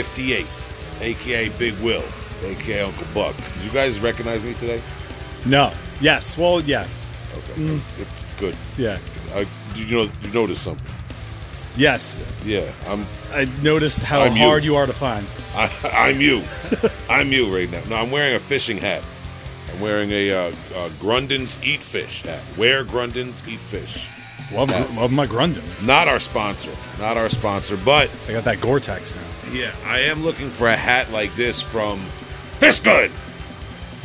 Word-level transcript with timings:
Jake 0.00 0.06
58, 0.06 0.46
aka 1.00 1.48
Big 1.50 1.74
Will, 1.80 2.04
aka 2.42 2.80
Uncle 2.82 3.06
Buck. 3.12 3.36
Did 3.36 3.64
you 3.64 3.70
guys 3.70 3.98
recognize 4.00 4.44
me 4.44 4.54
today? 4.54 4.80
No. 5.44 5.72
Yes. 6.00 6.38
Well, 6.38 6.60
yeah. 6.62 6.86
Okay, 7.36 7.80
it's 7.98 8.24
good. 8.38 8.56
Yeah. 8.78 8.98
I, 9.34 9.46
you 9.74 9.86
know, 9.86 10.10
you 10.22 10.32
noticed 10.32 10.62
something. 10.62 10.94
Yes. 11.76 12.18
Yeah, 12.44 12.70
I'm. 12.86 13.06
I 13.30 13.44
noticed 13.62 14.02
how 14.02 14.22
I'm 14.22 14.34
hard 14.34 14.64
you 14.64 14.74
are 14.76 14.86
to 14.86 14.92
find. 14.92 15.30
I, 15.54 15.70
I'm 15.92 16.20
you. 16.20 16.42
I'm 17.08 17.30
you 17.30 17.54
right 17.54 17.70
now. 17.70 17.82
No, 17.84 17.96
I'm 17.96 18.10
wearing 18.10 18.34
a 18.34 18.40
fishing 18.40 18.78
hat. 18.78 19.02
I'm 19.72 19.80
wearing 19.80 20.10
a 20.10 20.32
uh, 20.32 20.38
uh, 20.48 20.88
Grundens 20.98 21.64
Eat 21.64 21.80
Fish 21.80 22.22
hat. 22.22 22.42
Wear 22.58 22.84
Grundens 22.84 23.46
Eat 23.46 23.60
Fish. 23.60 24.08
Love, 24.52 24.96
love 24.96 25.12
my 25.12 25.26
Grundens. 25.26 25.86
Not 25.86 26.08
our 26.08 26.18
sponsor. 26.18 26.70
Not 26.98 27.16
our 27.16 27.28
sponsor, 27.28 27.76
but 27.76 28.10
I 28.28 28.32
got 28.32 28.44
that 28.44 28.60
Gore-Tex 28.60 29.14
now. 29.14 29.52
yeah, 29.52 29.74
I 29.84 30.00
am 30.00 30.22
looking 30.24 30.50
for 30.50 30.66
a 30.68 30.76
hat 30.76 31.10
like 31.12 31.34
this 31.36 31.62
from 31.62 31.98
Fish 32.58 32.80
Good. 32.80 33.10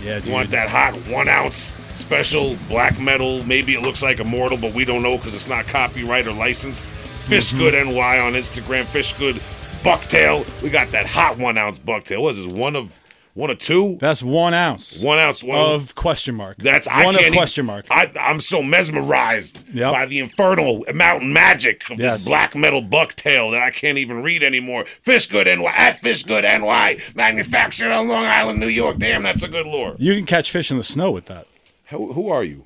Yeah, 0.04 0.20
dude. 0.20 0.28
You 0.28 0.34
want 0.34 0.52
that 0.52 0.70
hot 0.70 0.96
one 1.08 1.28
ounce 1.28 1.74
special 1.96 2.58
black 2.68 3.00
metal? 3.00 3.44
Maybe 3.46 3.74
it 3.74 3.82
looks 3.82 4.04
like 4.04 4.20
Immortal, 4.20 4.58
but 4.60 4.74
we 4.74 4.86
don't 4.86 5.02
know 5.02 5.18
because 5.18 5.34
it's 5.34 5.48
not 5.48 5.66
copyright 5.66 6.28
or 6.28 6.34
licensed. 6.34 6.94
Mm-hmm. 7.26 7.58
Good 7.58 7.74
NY 7.88 8.20
on 8.20 8.34
Instagram. 8.34 8.86
Fish 8.86 9.14
Good 9.14 9.42
Bucktail. 9.82 10.46
We 10.62 10.70
got 10.70 10.92
that 10.92 11.08
hot 11.08 11.38
one 11.40 11.58
ounce 11.58 11.80
bucktail. 11.80 12.22
What 12.22 12.36
is 12.36 12.46
this? 12.46 12.54
One 12.54 12.76
of 12.76 13.02
one 13.36 13.52
of 13.52 13.60
two? 13.60 13.98
That's 14.02 14.24
one 14.24 14.54
ounce 14.56 15.04
One 15.04 15.20
ounce. 15.20 15.44
One 15.44 15.60
of 15.60 15.94
question 15.94 16.34
mark. 16.34 16.58
That's 16.58 16.88
I 16.88 17.06
one 17.06 17.16
of 17.24 17.32
question 17.34 17.66
mark. 17.68 17.86
I, 17.92 18.10
I'm 18.20 18.40
so 18.42 18.64
mesmerized 18.64 19.68
Yep. 19.74 19.92
by 19.94 20.06
the 20.08 20.20
infernal 20.20 20.84
mountain 20.94 21.32
magic 21.34 21.88
of 21.92 22.00
Yes. 22.00 22.14
this 22.16 22.28
black 22.28 22.56
metal 22.56 22.82
bucktail 22.82 23.52
that 23.52 23.62
I 23.62 23.70
can't 23.70 23.98
even 24.00 24.24
read 24.24 24.42
anymore. 24.42 24.86
Fishgood 25.06 25.46
NY 25.46 25.72
at 25.76 26.02
Fishgood 26.02 26.42
NY, 26.44 26.98
manufactured 27.14 27.92
on 27.92 28.08
Long 28.08 28.26
Island, 28.26 28.60
New 28.60 28.68
York. 28.70 28.98
Damn, 28.98 29.24
that's 29.24 29.44
a 29.44 29.48
good 29.48 29.68
lure. 29.68 29.96
You 30.00 30.16
can 30.16 30.26
catch 30.26 30.50
fish 30.50 30.72
in 30.72 30.78
the 30.78 30.84
snow 30.84 31.12
with 31.12 31.26
that. 31.28 31.48
Who, 31.90 32.14
who 32.14 32.30
are 32.30 32.44
you? 32.44 32.66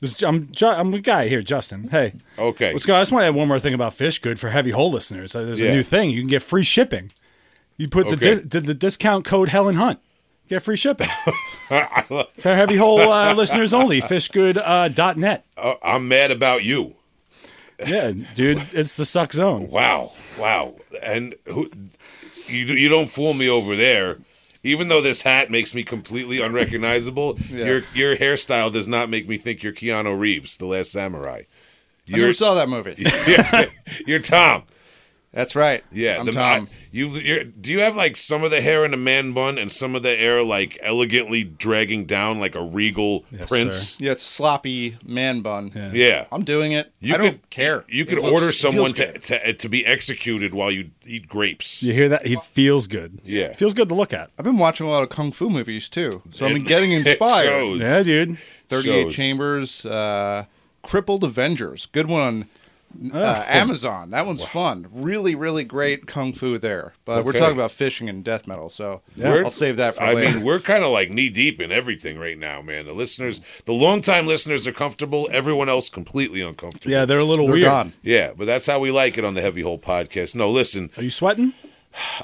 This, 0.00 0.22
I'm, 0.22 0.52
I'm 0.62 0.94
a 0.94 1.00
guy 1.00 1.26
here, 1.28 1.42
Justin. 1.42 1.88
Hey, 1.88 2.12
Okay. 2.38 2.70
let's 2.72 2.86
go. 2.86 2.94
I 2.96 3.00
just 3.00 3.10
want 3.10 3.22
to 3.22 3.26
add 3.28 3.34
one 3.34 3.48
more 3.48 3.58
thing 3.58 3.74
about 3.74 3.94
Fish 3.94 4.20
Good 4.20 4.38
for 4.38 4.50
heavy 4.50 4.70
hole 4.70 4.92
listeners. 4.92 5.34
Uh, 5.34 5.42
There's 5.44 5.60
Yeah. 5.60 5.70
a 5.70 5.74
new 5.74 5.82
thing. 5.82 6.10
You 6.10 6.20
can 6.20 6.28
get 6.30 6.42
free 6.42 6.62
shipping. 6.62 7.10
You 7.78 7.88
put 7.88 8.08
the, 8.08 8.16
Okay. 8.16 8.34
di- 8.42 8.48
the 8.48 8.60
the 8.60 8.74
discount 8.74 9.24
code 9.24 9.48
Helen 9.48 9.76
Hunt. 9.76 10.00
Get 10.48 10.62
free 10.62 10.76
shipping 10.76 11.08
for 11.68 12.26
heavy 12.42 12.76
hole 12.76 13.00
uh, 13.12 13.34
listeners 13.34 13.72
only. 13.74 14.00
Fishgood 14.00 14.56
uh, 14.62 14.88
dot 14.88 15.16
net. 15.16 15.44
Uh, 15.56 15.74
I'm 15.82 16.08
mad 16.08 16.30
about 16.30 16.64
you. 16.64 16.94
Yeah, 17.86 18.12
dude, 18.34 18.62
it's 18.72 18.96
the 18.96 19.04
suck 19.04 19.32
zone. 19.32 19.68
Wow, 19.68 20.12
wow, 20.38 20.74
and 21.02 21.34
who? 21.46 21.70
You 22.46 22.64
you 22.64 22.88
don't 22.88 23.08
fool 23.08 23.34
me 23.34 23.48
over 23.48 23.76
there. 23.76 24.18
Even 24.64 24.88
though 24.88 25.00
this 25.00 25.22
hat 25.22 25.50
makes 25.50 25.74
me 25.74 25.84
completely 25.84 26.40
unrecognizable, 26.40 27.38
your 27.50 27.82
your 27.94 28.16
hairstyle 28.16 28.72
does 28.72 28.88
not 28.88 29.08
make 29.10 29.28
me 29.28 29.36
think 29.36 29.62
you're 29.62 29.72
Keanu 29.72 30.18
Reeves, 30.18 30.56
the 30.56 30.66
Last 30.66 30.90
Samurai. 30.90 31.42
I 32.12 32.16
never 32.16 32.32
saw 32.32 32.54
that 32.54 32.68
movie. 32.70 32.96
you're 34.06 34.18
Tom. 34.18 34.62
That's 35.32 35.54
right. 35.54 35.84
Yeah, 35.92 36.18
I'm 36.18 36.24
the, 36.26 36.32
Tom. 36.32 36.64
I- 36.70 36.74
you 36.90 37.08
you're, 37.10 37.44
do 37.44 37.70
you 37.70 37.80
have 37.80 37.94
like 37.94 38.16
some 38.16 38.42
of 38.44 38.50
the 38.50 38.62
hair 38.62 38.84
in 38.86 38.94
a 38.94 38.96
man 38.96 39.32
bun 39.34 39.58
and 39.58 39.70
some 39.70 39.94
of 39.94 40.02
the 40.02 40.16
hair 40.16 40.42
like 40.42 40.78
elegantly 40.82 41.44
dragging 41.44 42.06
down 42.06 42.40
like 42.40 42.54
a 42.54 42.62
regal 42.62 43.26
Yes, 43.30 43.48
prince? 43.48 44.00
yeah, 44.00 44.12
it's 44.12 44.22
sloppy 44.22 44.96
man 45.04 45.42
bun. 45.42 45.70
Yeah. 45.74 45.90
Yeah, 45.92 46.26
I'm 46.32 46.44
doing 46.44 46.72
it. 46.72 46.92
you 47.00 47.14
I 47.14 47.18
could 47.18 47.22
don't 47.24 47.50
care. 47.50 47.84
You 47.88 48.04
It 48.04 48.08
could 48.08 48.18
looks- 48.20 48.32
order 48.32 48.52
someone 48.52 48.94
to, 48.94 49.18
to 49.18 49.52
to 49.52 49.68
be 49.68 49.84
executed 49.84 50.54
while 50.54 50.70
you 50.72 50.90
eat 51.04 51.28
grapes. 51.28 51.82
You 51.82 51.92
hear 51.92 52.08
that? 52.08 52.26
He 52.26 52.36
feels 52.36 52.86
good. 52.86 53.20
Yeah. 53.22 53.52
feels 53.52 53.74
good 53.74 53.88
to 53.90 53.94
look 53.94 54.14
at. 54.14 54.30
I've 54.38 54.44
been 54.46 54.56
watching 54.58 54.86
a 54.86 54.90
lot 54.90 55.02
of 55.02 55.10
kung 55.10 55.30
fu 55.30 55.50
movies 55.50 55.90
too, 55.90 56.10
so 56.30 56.46
I'm 56.46 56.52
It- 56.52 56.54
been 56.54 56.64
getting 56.64 56.92
it 56.92 57.06
inspired. 57.06 57.44
shows. 57.44 57.80
Yeah, 57.82 58.02
dude. 58.02 58.38
Thirty-eight 58.70 59.10
Chambers, 59.12 59.84
uh, 59.84 60.44
Crippled 60.82 61.22
Avengers, 61.22 61.86
good 61.92 62.06
one 62.08 62.20
on 62.22 62.44
uh, 63.12 63.44
Amazon. 63.46 64.10
That 64.10 64.26
one's 64.26 64.44
fun. 64.44 64.86
Really, 64.90 65.34
really 65.34 65.64
great 65.64 66.06
kung 66.06 66.32
fu 66.32 66.58
there. 66.58 66.94
But 67.04 67.24
we're 67.24 67.32
talking 67.32 67.54
about 67.56 67.70
fishing 67.70 68.08
and 68.08 68.24
death 68.24 68.46
metal, 68.46 68.68
so 68.70 69.02
We're- 69.16 69.44
I'll 69.44 69.50
save 69.50 69.76
that 69.76 69.96
for 69.96 70.02
I 70.02 70.14
later. 70.14 70.36
mean, 70.36 70.44
we're 70.44 70.60
kind 70.60 70.82
of 70.84 70.90
like 70.90 71.10
knee 71.10 71.28
deep 71.28 71.60
in 71.60 71.70
everything 71.70 72.18
right 72.18 72.38
now, 72.38 72.60
man. 72.62 72.86
The 72.86 72.92
listeners, 72.94 73.40
the 73.66 73.72
longtime 73.72 74.26
listeners 74.26 74.66
are 74.66 74.72
comfortable. 74.72 75.28
Everyone 75.32 75.68
else 75.68 75.88
completely 75.88 76.40
uncomfortable. 76.40 76.90
Yeah, 76.90 77.04
they're 77.04 77.18
a 77.18 77.24
little 77.24 77.46
They're 77.46 77.54
weird. 77.54 77.64
gone. 77.66 77.92
Yeah, 78.02 78.32
but 78.36 78.46
that's 78.46 78.66
how 78.66 78.78
we 78.80 78.90
like 78.90 79.16
it 79.18 79.24
on 79.24 79.34
the 79.34 79.42
Heavy 79.42 79.62
Hole 79.62 79.78
podcast. 79.78 80.34
No, 80.34 80.50
listen, 80.50 80.90
Are 80.96 81.02
you 81.02 81.10
sweating? 81.10 81.52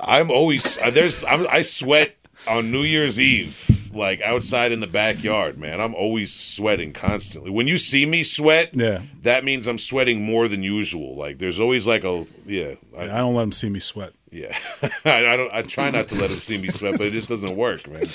I'm 0.01 0.31
always 0.31 0.79
uh, 0.79 0.91
there's 0.91 1.25
I'm, 1.25 1.47
I 1.51 1.63
sweat 1.63 2.15
on 2.49 2.71
New 2.71 2.83
Year's 2.83 3.19
Eve, 3.21 3.91
like 3.95 4.21
outside 4.21 4.73
in 4.73 4.81
the 4.81 4.87
backyard, 4.87 5.59
man. 5.59 5.81
I'm 5.81 5.95
always 5.95 6.33
sweating 6.35 6.93
constantly. 6.93 7.51
When 7.51 7.67
you 7.67 7.79
see 7.79 8.07
me 8.07 8.23
sweat, 8.23 8.71
Yeah. 8.73 9.03
that 9.23 9.45
means 9.45 9.67
I'm 9.67 9.79
sweating 9.79 10.23
more 10.23 10.49
than 10.49 10.63
usual. 10.63 11.17
Like 11.17 11.39
there's 11.39 11.61
always 11.61 11.87
like 11.87 12.05
a 12.05 12.27
yeah, 12.47 12.75
I, 12.97 13.05
I 13.05 13.07
don't 13.19 13.35
let 13.35 13.43
them 13.43 13.53
see 13.53 13.69
me 13.69 13.81
sweat. 13.81 14.13
yeah. 14.31 14.57
I, 15.05 15.27
I 15.27 15.37
don't. 15.37 15.53
I 15.53 15.63
try 15.63 15.91
not 15.91 16.09
to 16.09 16.15
let 16.17 16.31
them 16.31 16.41
see 16.41 16.59
me 16.59 16.69
sweat, 16.69 16.99
but 16.99 17.07
it 17.07 17.13
just 17.13 17.29
doesn't 17.29 17.57
work, 17.57 17.89
man. 17.89 18.07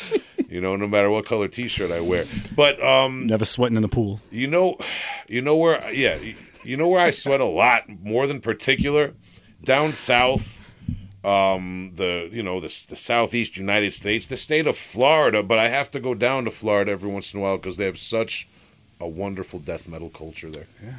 You 0.50 0.62
know, 0.62 0.76
no 0.76 0.88
matter 0.88 1.10
what 1.12 1.26
color 1.26 1.48
T-shirt 1.48 1.92
I 1.92 2.02
wear. 2.02 2.26
But 2.56 2.82
um, 2.84 3.28
Never 3.28 3.46
sweating 3.46 3.76
in 3.76 3.84
the 3.84 3.88
pool. 3.88 4.20
you 4.32 4.48
know, 4.48 4.78
you 5.28 5.42
know 5.42 5.56
where? 5.56 5.94
Yeah, 5.94 6.18
you 6.64 6.76
know 6.76 6.88
where 6.88 7.00
I 7.00 7.12
sweat 7.12 7.40
a 7.40 7.46
lot 7.46 7.88
more 7.88 8.26
than 8.28 8.42
particular 8.42 9.14
down 9.64 9.92
south. 9.92 10.59
Um, 11.24 11.92
the 11.96 12.30
you 12.32 12.42
know 12.42 12.60
the 12.60 12.68
the 12.90 12.96
southeast 12.96 13.58
United 13.58 13.92
States, 13.92 14.28
the 14.28 14.38
state 14.38 14.68
of 14.68 14.78
Florida. 14.78 15.44
But 15.44 15.60
I 15.60 15.68
have 15.68 15.92
to 15.92 16.00
go 16.00 16.14
down 16.14 16.46
to 16.46 16.52
Florida 16.52 16.92
every 16.92 17.10
once 17.12 17.34
in 17.34 17.40
a 17.40 17.44
while 17.44 17.58
because 17.58 17.78
they 17.78 17.86
have 17.86 17.98
such 17.98 18.48
a 19.02 19.08
wonderful 19.08 19.60
death 19.60 19.88
metal 19.88 20.10
culture 20.10 20.50
there. 20.50 20.68
Yeah, 20.82 20.94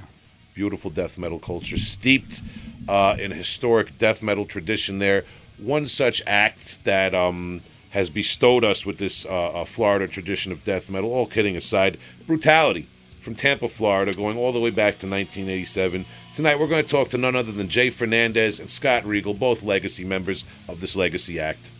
beautiful 0.55 0.91
death 0.91 1.17
metal 1.17 1.39
culture 1.39 1.79
steeped 1.79 2.43
uh, 2.89 3.17
in 3.19 3.31
historic 3.31 3.97
death 3.97 4.23
metal 4.23 4.45
tradition. 4.45 4.99
There, 4.99 5.25
one 5.57 5.89
such 5.89 6.23
act 6.27 6.85
that 6.85 7.15
um 7.15 7.63
has 7.91 8.11
bestowed 8.11 8.63
us 8.63 8.87
with 8.87 8.99
this 8.99 9.25
uh, 9.27 9.29
uh, 9.53 9.65
Florida 9.65 10.07
tradition 10.07 10.53
of 10.53 10.65
death 10.65 10.91
metal. 10.91 11.13
All 11.13 11.27
kidding 11.27 11.57
aside, 11.57 11.99
brutality 12.27 12.87
from 13.21 13.35
Tampa, 13.35 13.69
Florida, 13.69 14.13
going 14.13 14.37
all 14.37 14.53
the 14.53 14.61
way 14.61 14.71
back 14.71 14.99
to 14.99 15.07
1987. 15.07 16.07
Tonight, 16.35 16.59
we're 16.59 16.67
going 16.67 16.83
to 16.83 16.89
talk 16.89 17.09
to 17.11 17.19
none 17.19 17.37
other 17.37 17.53
than 17.53 17.69
Jay 17.69 17.91
Fernandez 17.91 18.59
and 18.59 18.71
Scott 18.71 19.05
Reigel, 19.05 19.35
both 19.35 19.63
legacy 19.63 20.05
members 20.05 20.45
of 20.69 20.81
this 20.81 20.97
Legacy 20.97 21.39
Act. 21.39 21.71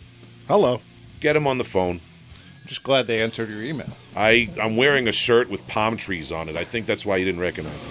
Hello. 0.47 0.81
Get 1.19 1.33
them 1.33 1.47
on 1.47 1.57
the 1.57 1.63
phone. 1.63 2.01
I'm 2.61 2.67
Just 2.67 2.83
glad 2.83 3.07
they 3.07 3.21
answered 3.21 3.49
your 3.49 3.63
email. 3.63 3.89
I, 4.15 4.49
I'm 4.61 4.77
wearing 4.77 5.07
a 5.07 5.11
shirt 5.11 5.49
with 5.49 5.67
palm 5.67 5.97
trees 5.97 6.31
on 6.31 6.47
it. 6.47 6.55
I 6.55 6.63
think 6.63 6.85
that's 6.85 7.05
why 7.05 7.17
you 7.17 7.25
didn't 7.25 7.41
recognize 7.41 7.81
me. 7.83 7.89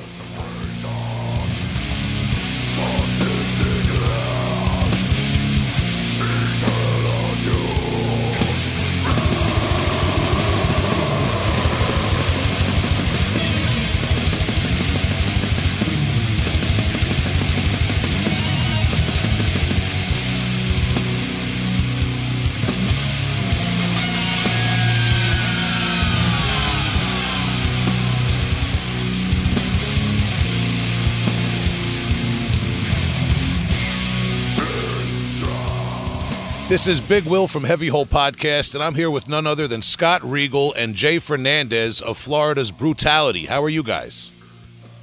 This 36.80 36.88
is 36.88 37.03
Big 37.03 37.24
Will 37.24 37.47
from 37.47 37.65
Heavy 37.65 37.88
Hole 37.88 38.06
Podcast, 38.06 38.74
and 38.74 38.82
I'm 38.82 38.94
here 38.94 39.10
with 39.10 39.28
none 39.28 39.47
other 39.47 39.68
than 39.68 39.82
Scott 39.82 40.22
Reigel 40.24 40.72
and 40.72 40.94
Jay 40.94 41.18
Fernandez 41.18 42.00
of 42.00 42.16
Florida's 42.16 42.72
Brutality. 42.72 43.44
How 43.44 43.62
are 43.62 43.68
you 43.68 43.82
guys? 43.82 44.32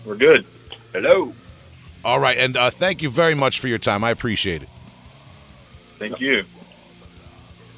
We're 0.04 0.16
good. 0.16 0.44
Hello. 0.92 1.36
All 2.04 2.20
right, 2.20 2.36
and 2.36 2.58
uh, 2.58 2.72
thank 2.72 3.04
you 3.04 3.12
very 3.12 3.36
much 3.36 3.60
for 3.60 3.68
your 3.68 3.78
time. 3.78 4.04
I 4.04 4.10
appreciate 4.10 4.64
it. 4.64 4.70
Thank 6.00 6.20
you. 6.20 6.46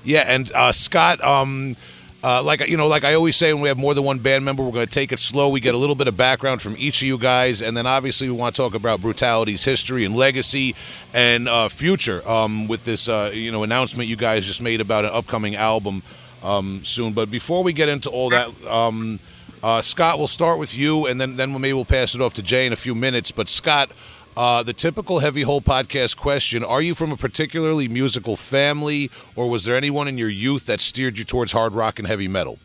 Yeah, 0.05 0.23
and 0.27 0.49
uh, 0.53 0.71
Scott, 0.71 1.21
um, 1.21 1.75
uh, 2.21 2.43
like 2.43 2.67
you 2.67 2.75
know, 2.75 2.87
like 2.87 3.05
I 3.05 3.13
always 3.13 3.37
say, 3.37 3.53
when 3.53 3.61
we 3.61 3.69
have 3.69 3.77
more 3.77 3.93
than 3.93 4.03
one 4.03 4.19
band 4.19 4.43
member, 4.43 4.61
we're 4.61 4.73
going 4.73 4.87
to 4.87 4.93
take 4.93 5.13
it 5.13 5.19
slow. 5.19 5.47
We 5.47 5.61
get 5.61 5.73
a 5.73 5.77
little 5.77 5.95
bit 5.95 6.07
of 6.09 6.17
background 6.17 6.61
from 6.61 6.75
each 6.77 7.01
of 7.01 7.07
you 7.07 7.17
guys, 7.17 7.61
and 7.61 7.77
then 7.77 7.87
obviously 7.87 8.29
we 8.29 8.35
want 8.35 8.55
to 8.55 8.61
talk 8.61 8.73
about 8.73 8.99
Brutality's 8.99 9.63
history 9.63 10.03
and 10.03 10.13
legacy 10.15 10.75
and 11.13 11.47
uh, 11.47 11.69
future. 11.69 12.27
Um, 12.27 12.67
with 12.67 12.83
this, 12.83 13.07
uh, 13.07 13.31
you 13.33 13.51
know, 13.51 13.63
announcement 13.63 14.09
you 14.09 14.17
guys 14.17 14.45
just 14.45 14.61
made 14.61 14.81
about 14.81 15.05
an 15.05 15.11
upcoming 15.11 15.55
album 15.55 16.03
um, 16.43 16.81
soon. 16.83 17.13
But 17.13 17.31
before 17.31 17.63
we 17.63 17.71
get 17.71 17.87
into 17.87 18.09
all 18.09 18.29
that, 18.31 18.49
um, 18.65 19.21
uh, 19.63 19.81
Scott, 19.81 20.17
we'll 20.17 20.27
start 20.27 20.59
with 20.59 20.77
you, 20.77 21.05
and 21.05 21.21
then 21.21 21.37
then 21.37 21.53
maybe 21.53 21.73
we'll 21.73 21.85
pass 21.85 22.15
it 22.15 22.21
off 22.21 22.33
to 22.33 22.41
Jay 22.41 22.65
in 22.65 22.73
a 22.73 22.77
few 22.77 22.95
minutes. 22.95 23.31
But 23.31 23.47
Scott. 23.47 23.91
Uh, 24.39 24.63
the 24.63 24.71
typical 24.71 25.19
Heavy 25.19 25.41
Hole 25.41 25.59
podcast 25.59 26.15
question 26.15 26.63
Are 26.63 26.81
you 26.81 26.95
from 26.95 27.11
a 27.11 27.17
particularly 27.17 27.89
musical 27.89 28.37
family, 28.37 29.11
or 29.35 29.49
was 29.49 29.65
there 29.65 29.75
anyone 29.75 30.07
in 30.07 30.17
your 30.17 30.29
youth 30.29 30.65
that 30.67 30.79
steered 30.79 31.17
you 31.17 31.25
towards 31.25 31.51
hard 31.51 31.75
rock 31.75 31.99
and 31.99 32.07
heavy 32.07 32.29
metal? 32.29 32.57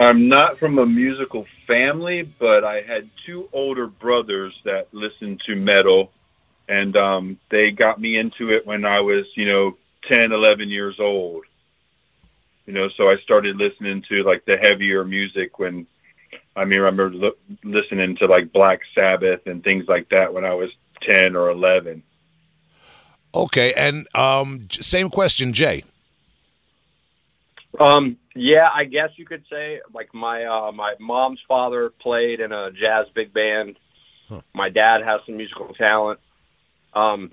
I'm 0.00 0.26
not 0.28 0.58
from 0.58 0.80
a 0.80 0.86
musical 0.86 1.46
family, 1.68 2.22
but 2.22 2.64
I 2.64 2.80
had 2.80 3.08
two 3.24 3.48
older 3.52 3.86
brothers 3.86 4.52
that 4.64 4.88
listened 4.90 5.40
to 5.46 5.54
metal, 5.54 6.10
and 6.68 6.96
um, 6.96 7.38
they 7.52 7.70
got 7.70 8.00
me 8.00 8.18
into 8.18 8.50
it 8.50 8.66
when 8.66 8.84
I 8.84 8.98
was, 8.98 9.26
you 9.36 9.46
know, 9.46 9.76
10, 10.08 10.32
11 10.32 10.68
years 10.68 10.96
old. 10.98 11.44
You 12.66 12.72
know, 12.72 12.88
so 12.96 13.08
I 13.08 13.18
started 13.22 13.54
listening 13.54 14.02
to 14.08 14.24
like 14.24 14.44
the 14.46 14.56
heavier 14.56 15.04
music 15.04 15.60
when 15.60 15.86
I 16.56 16.64
mean, 16.64 16.80
I 16.80 16.84
remember 16.84 17.10
lo- 17.10 17.56
listening 17.64 18.16
to 18.16 18.26
like 18.26 18.52
Black 18.52 18.80
Sabbath 18.94 19.46
and 19.46 19.62
things 19.62 19.86
like 19.88 20.08
that 20.10 20.34
when 20.34 20.44
I 20.44 20.54
was 20.54 20.70
10 21.02 21.36
or 21.36 21.50
11. 21.50 22.02
Okay, 23.34 23.72
and 23.74 24.08
um, 24.14 24.66
same 24.70 25.08
question, 25.08 25.52
Jay. 25.52 25.84
Um, 27.78 28.16
yeah, 28.34 28.68
I 28.74 28.84
guess 28.84 29.10
you 29.16 29.24
could 29.24 29.44
say 29.48 29.80
like 29.94 30.12
my 30.12 30.44
uh, 30.44 30.72
my 30.72 30.94
mom's 30.98 31.38
father 31.46 31.90
played 31.90 32.40
in 32.40 32.50
a 32.50 32.72
jazz 32.72 33.06
big 33.14 33.32
band. 33.32 33.76
My 34.54 34.68
dad 34.68 35.02
has 35.02 35.20
some 35.26 35.36
musical 35.36 35.68
talent. 35.74 36.20
Um, 36.94 37.30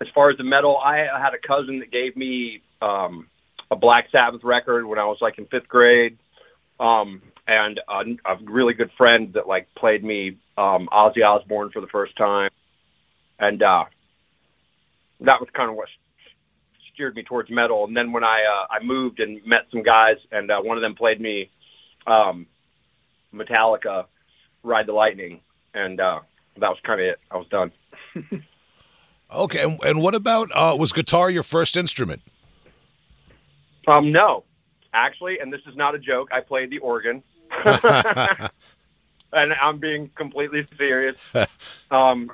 as 0.00 0.08
far 0.14 0.30
as 0.30 0.38
the 0.38 0.44
metal, 0.44 0.78
I 0.78 0.96
had 0.98 1.34
a 1.34 1.46
cousin 1.46 1.78
that 1.80 1.90
gave 1.90 2.16
me 2.16 2.62
um, 2.80 3.28
a 3.70 3.76
Black 3.76 4.08
Sabbath 4.10 4.42
record 4.42 4.86
when 4.86 4.98
I 4.98 5.04
was 5.04 5.18
like 5.20 5.38
in 5.38 5.46
fifth 5.46 5.68
grade, 5.68 6.18
um, 6.78 7.20
and 7.50 7.80
a, 7.88 8.32
a 8.32 8.36
really 8.44 8.74
good 8.74 8.90
friend 8.96 9.32
that 9.34 9.48
like 9.48 9.66
played 9.74 10.04
me 10.04 10.38
um, 10.56 10.88
Ozzy 10.92 11.24
Osbourne 11.24 11.70
for 11.72 11.80
the 11.80 11.88
first 11.88 12.16
time, 12.16 12.50
and 13.40 13.60
uh, 13.60 13.84
that 15.20 15.40
was 15.40 15.48
kind 15.52 15.68
of 15.68 15.74
what 15.74 15.88
steered 16.94 17.16
me 17.16 17.24
towards 17.24 17.50
metal. 17.50 17.84
And 17.84 17.96
then 17.96 18.12
when 18.12 18.22
I 18.22 18.44
uh, 18.44 18.66
I 18.70 18.84
moved 18.84 19.18
and 19.18 19.44
met 19.44 19.66
some 19.72 19.82
guys, 19.82 20.16
and 20.30 20.50
uh, 20.50 20.60
one 20.60 20.76
of 20.76 20.82
them 20.82 20.94
played 20.94 21.20
me 21.20 21.50
um, 22.06 22.46
Metallica, 23.34 24.06
Ride 24.62 24.86
the 24.86 24.92
Lightning, 24.92 25.40
and 25.74 26.00
uh, 26.00 26.20
that 26.58 26.68
was 26.68 26.78
kind 26.84 27.00
of 27.00 27.06
it. 27.06 27.18
I 27.32 27.36
was 27.36 27.48
done. 27.48 27.72
Okay, 29.32 29.62
and, 29.62 29.78
and 29.84 30.02
what 30.02 30.14
about 30.16 30.50
uh, 30.52 30.76
was 30.76 30.92
guitar 30.92 31.30
your 31.30 31.44
first 31.44 31.76
instrument? 31.76 32.22
Um, 33.86 34.10
no, 34.10 34.42
actually, 34.92 35.38
and 35.38 35.52
this 35.52 35.60
is 35.68 35.76
not 35.76 35.94
a 35.94 36.00
joke. 36.00 36.30
I 36.32 36.40
played 36.40 36.70
the 36.70 36.78
organ, 36.78 37.22
and 39.32 39.52
I'm 39.54 39.78
being 39.78 40.10
completely 40.14 40.66
serious. 40.76 41.20
Um, 41.90 42.30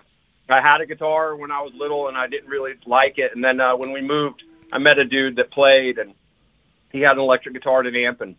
I 0.49 0.61
had 0.61 0.81
a 0.81 0.87
guitar 0.87 1.35
when 1.37 1.51
I 1.51 1.61
was 1.61 1.73
little, 1.75 2.09
and 2.09 2.17
I 2.17 2.27
didn't 2.27 2.49
really 2.49 2.75
like 2.87 3.19
it. 3.19 3.35
And 3.35 3.43
then 3.43 3.61
uh, 3.61 3.77
when 3.77 3.93
we 3.93 4.01
moved, 4.01 4.43
I 4.73 4.79
met 4.79 4.99
a 4.99 5.05
dude 5.05 5.37
that 5.37 5.51
played, 5.51 5.99
and 5.99 6.15
he 6.93 7.01
had 7.01 7.13
an 7.13 7.21
electric 7.21 7.55
guitar 7.55 7.81
and 7.81 7.89
an 7.89 7.97
amp, 7.97 8.21
and 8.21 8.37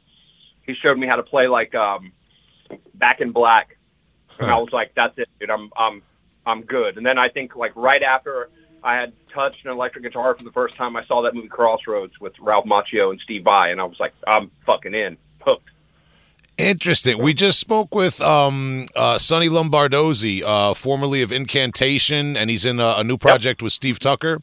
he 0.66 0.74
showed 0.74 0.98
me 0.98 1.08
how 1.08 1.16
to 1.16 1.24
play 1.24 1.48
like 1.48 1.76
um, 1.76 2.12
Back 2.96 3.22
in 3.22 3.32
Black. 3.32 3.78
And 4.40 4.52
I 4.52 4.58
was 4.58 4.72
like, 4.72 4.94
"That's 4.96 5.18
it, 5.18 5.30
dude. 5.40 5.50
I'm 5.50 5.72
I'm 5.78 6.02
I'm 6.46 6.62
good." 6.62 6.98
And 6.98 7.06
then 7.06 7.18
I 7.18 7.30
think 7.30 7.56
like 7.56 7.76
right 7.76 8.04
after 8.04 8.50
I 8.84 8.96
had 8.96 9.14
touched 9.34 9.66
an 9.66 9.72
electric 9.72 10.04
guitar 10.04 10.36
for 10.36 10.44
the 10.44 10.52
first 10.52 10.76
time, 10.76 10.96
I 10.96 11.06
saw 11.06 11.22
that 11.24 11.34
movie 11.34 11.48
Crossroads 11.48 12.20
with 12.20 12.34
Ralph 12.40 12.66
Macchio 12.66 13.12
and 13.12 13.20
Steve 13.22 13.44
Vai, 13.44 13.72
and 13.72 13.82
I 13.82 13.86
was 13.86 14.00
like, 14.00 14.14
"I'm 14.28 14.52
fucking 14.66 14.94
in, 14.94 15.18
hooked." 15.42 15.70
Interesting. 16.58 17.22
We 17.22 17.36
just 17.36 17.60
spoke 17.60 17.94
with 17.94 18.20
um, 18.20 18.88
uh, 18.96 19.20
Sonny 19.20 19.48
Lombardozzi, 19.48 20.42
uh, 20.44 20.74
formerly 20.74 21.22
of 21.22 21.32
Incantation, 21.32 22.36
and 22.36 22.50
he's 22.50 22.66
in 22.66 22.80
a, 22.80 22.96
a 22.98 23.04
new 23.04 23.18
project 23.18 23.62
with 23.62 23.74
Steve 23.74 24.00
Tucker 24.00 24.42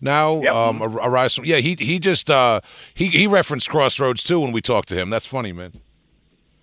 now. 0.00 0.40
Yep. 0.42 0.52
Um, 0.52 0.80
a, 0.80 0.88
a 0.88 1.28
from, 1.28 1.44
yeah, 1.44 1.56
he 1.56 1.74
he 1.76 1.98
just 1.98 2.30
uh, 2.30 2.60
he 2.94 3.08
he 3.08 3.26
referenced 3.26 3.68
Crossroads 3.68 4.22
too 4.22 4.38
when 4.38 4.52
we 4.52 4.60
talked 4.60 4.88
to 4.90 4.94
him. 4.94 5.10
That's 5.10 5.26
funny, 5.26 5.52
man. 5.52 5.72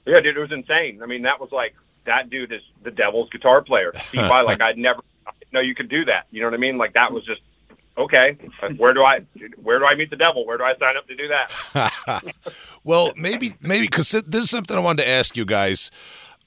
Yeah, 0.06 0.22
dude, 0.22 0.38
it 0.38 0.40
was 0.40 0.54
insane. 0.54 1.02
I 1.04 1.06
mean, 1.06 1.24
that 1.24 1.40
was 1.40 1.52
like 1.52 1.76
that 2.06 2.30
dude 2.30 2.54
is 2.54 2.62
the 2.84 2.92
devil's 2.92 3.30
guitar 3.30 3.62
player. 3.62 3.92
Steve 4.08 4.22
like 4.30 4.62
I'd 4.62 4.78
never 4.78 5.02
know 5.52 5.60
you 5.60 5.76
could 5.76 5.90
do 5.90 6.06
that. 6.06 6.28
You 6.32 6.42
know 6.42 6.48
what 6.48 6.54
I 6.54 6.58
mean? 6.58 6.78
Like 6.78 6.94
that 6.94 7.12
was 7.12 7.26
just 7.26 7.42
okay. 7.98 8.38
Where 8.78 8.94
do 8.94 9.04
I 9.04 9.20
where 9.62 9.80
do 9.80 9.86
I 9.86 9.96
meet 9.96 10.10
the 10.10 10.16
devil? 10.16 10.46
Where 10.46 10.58
do 10.58 10.64
I 10.64 10.76
sign 10.78 10.98
up 10.98 11.08
to 11.08 11.16
do 11.16 11.28
that? 11.30 12.24
Well, 12.86 13.14
maybe 13.16 13.56
maybe 13.62 13.86
because 13.88 14.12
this 14.12 14.44
is 14.44 14.50
something 14.50 14.76
I 14.76 14.80
wanted 14.82 15.04
to 15.04 15.08
ask 15.10 15.38
you 15.38 15.46
guys. 15.46 15.90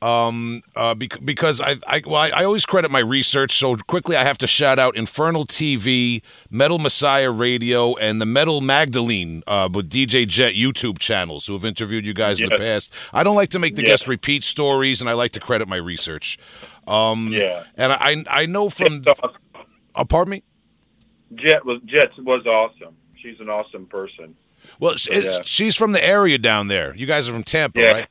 Um, 0.03 0.61
uh, 0.77 0.95
bec- 0.95 1.25
because 1.25 1.63
I, 1.63 1.77
I, 1.87 2.03
well, 2.07 2.17
I, 2.17 2.29
I 2.29 2.45
always 2.45 2.67
credit 2.67 2.91
my 2.91 2.99
research. 2.99 3.57
So 3.57 3.75
quickly, 3.77 4.15
I 4.15 4.25
have 4.25 4.37
to 4.39 4.47
shout 4.47 4.79
out 4.79 4.95
Infernal 4.95 5.47
TV, 5.47 6.21
Metal 6.51 6.79
Messiah 6.79 7.31
Radio, 7.31 7.97
and 7.97 8.21
the 8.21 8.27
Metal 8.27 8.61
Magdalene 8.61 9.43
uh, 9.47 9.71
with 9.73 9.89
DJ 9.91 10.27
Jet 10.29 10.53
YouTube 10.53 10.99
channels 10.99 11.47
who 11.47 11.55
have 11.55 11.65
interviewed 11.65 12.05
you 12.05 12.13
guys 12.13 12.43
in 12.43 12.51
the 12.51 12.57
past. 12.59 12.93
I 13.15 13.23
don't 13.23 13.37
like 13.37 13.49
to 13.51 13.59
make 13.59 13.75
the 13.77 13.83
Yeah. 13.83 13.89
guests 13.93 14.07
repeat 14.07 14.45
stories, 14.45 15.01
and 15.01 15.09
I 15.09 15.15
like 15.15 15.33
to 15.33 15.41
credit 15.41 15.67
my 15.67 15.77
research. 15.77 16.39
Um, 16.87 17.29
Yeah. 17.33 17.65
and 17.79 17.91
I, 17.95 18.23
I 18.43 18.45
know 18.45 18.69
from, 18.69 19.03
uh, 19.95 20.05
pardon 20.05 20.31
me. 20.33 20.43
Jet 21.35 21.65
was 21.65 21.81
Jet 21.87 22.11
was 22.19 22.47
awesome. 22.47 22.95
She's 23.21 23.41
an 23.41 23.49
awesome 23.49 23.87
person. 23.87 24.37
Well, 24.81 24.93
it's, 24.93 25.09
it's- 25.09 25.37
Yeah. 25.39 25.43
she's 25.45 25.77
from 25.77 25.93
the 25.93 26.05
area 26.05 26.39
down 26.39 26.69
there. 26.69 26.95
You 26.97 27.07
guys 27.07 27.29
are 27.29 27.33
from 27.33 27.45
Tampa, 27.45 27.81
Yeah. 27.81 27.93
right? 27.93 28.09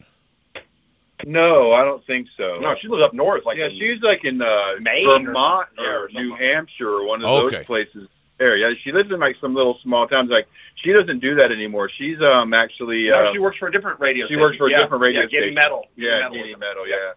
No, 1.25 1.71
I 1.71 1.83
don't 1.85 2.05
think 2.05 2.27
so. 2.35 2.55
no, 2.59 2.75
she 2.81 2.87
lives 2.89 3.01
up 3.03 3.13
north, 3.13 3.45
like 3.45 3.57
yeah, 3.57 3.67
in- 3.67 3.79
she's 3.79 4.01
like 4.01 4.25
in 4.25 4.41
uh, 4.41 4.73
Maine 4.81 5.25
Vermont 5.25 5.69
or, 5.77 6.05
or 6.05 6.09
New. 6.13 6.35
Hampshire 6.35 6.89
or 6.89 7.05
one 7.07 7.23
of 7.23 7.45
Okay. 7.45 7.57
those 7.57 7.65
places. 7.65 8.09
There, 8.37 8.57
yeah, 8.57 8.73
she 8.83 8.91
lives 8.91 9.09
in 9.11 9.19
like 9.21 9.37
some 9.39 9.55
little 9.55 9.79
small 9.81 10.07
towns. 10.07 10.29
Like 10.29 10.47
she 10.83 10.91
doesn't 10.91 11.19
do 11.19 11.35
that 11.35 11.53
anymore. 11.53 11.89
She's 11.97 12.21
um 12.21 12.53
actually 12.53 13.07
No, 13.09 13.27
uh, 13.29 13.31
she 13.33 13.39
works 13.39 13.57
for 13.57 13.67
a 13.67 13.71
different 13.71 13.99
radio. 14.01 14.27
she 14.27 14.35
works 14.35 14.57
for 14.57 14.67
a 14.67 14.69
station. 14.71 14.83
different 14.83 15.01
radio 15.01 15.21
yeah, 15.21 15.27
Getting 15.27 15.39
station. 15.39 15.55
metal. 15.55 15.85
yeah, 15.95 16.19
Getting 16.23 16.37
Getting 16.43 16.59
metal, 16.59 16.85
yeah. 16.87 17.13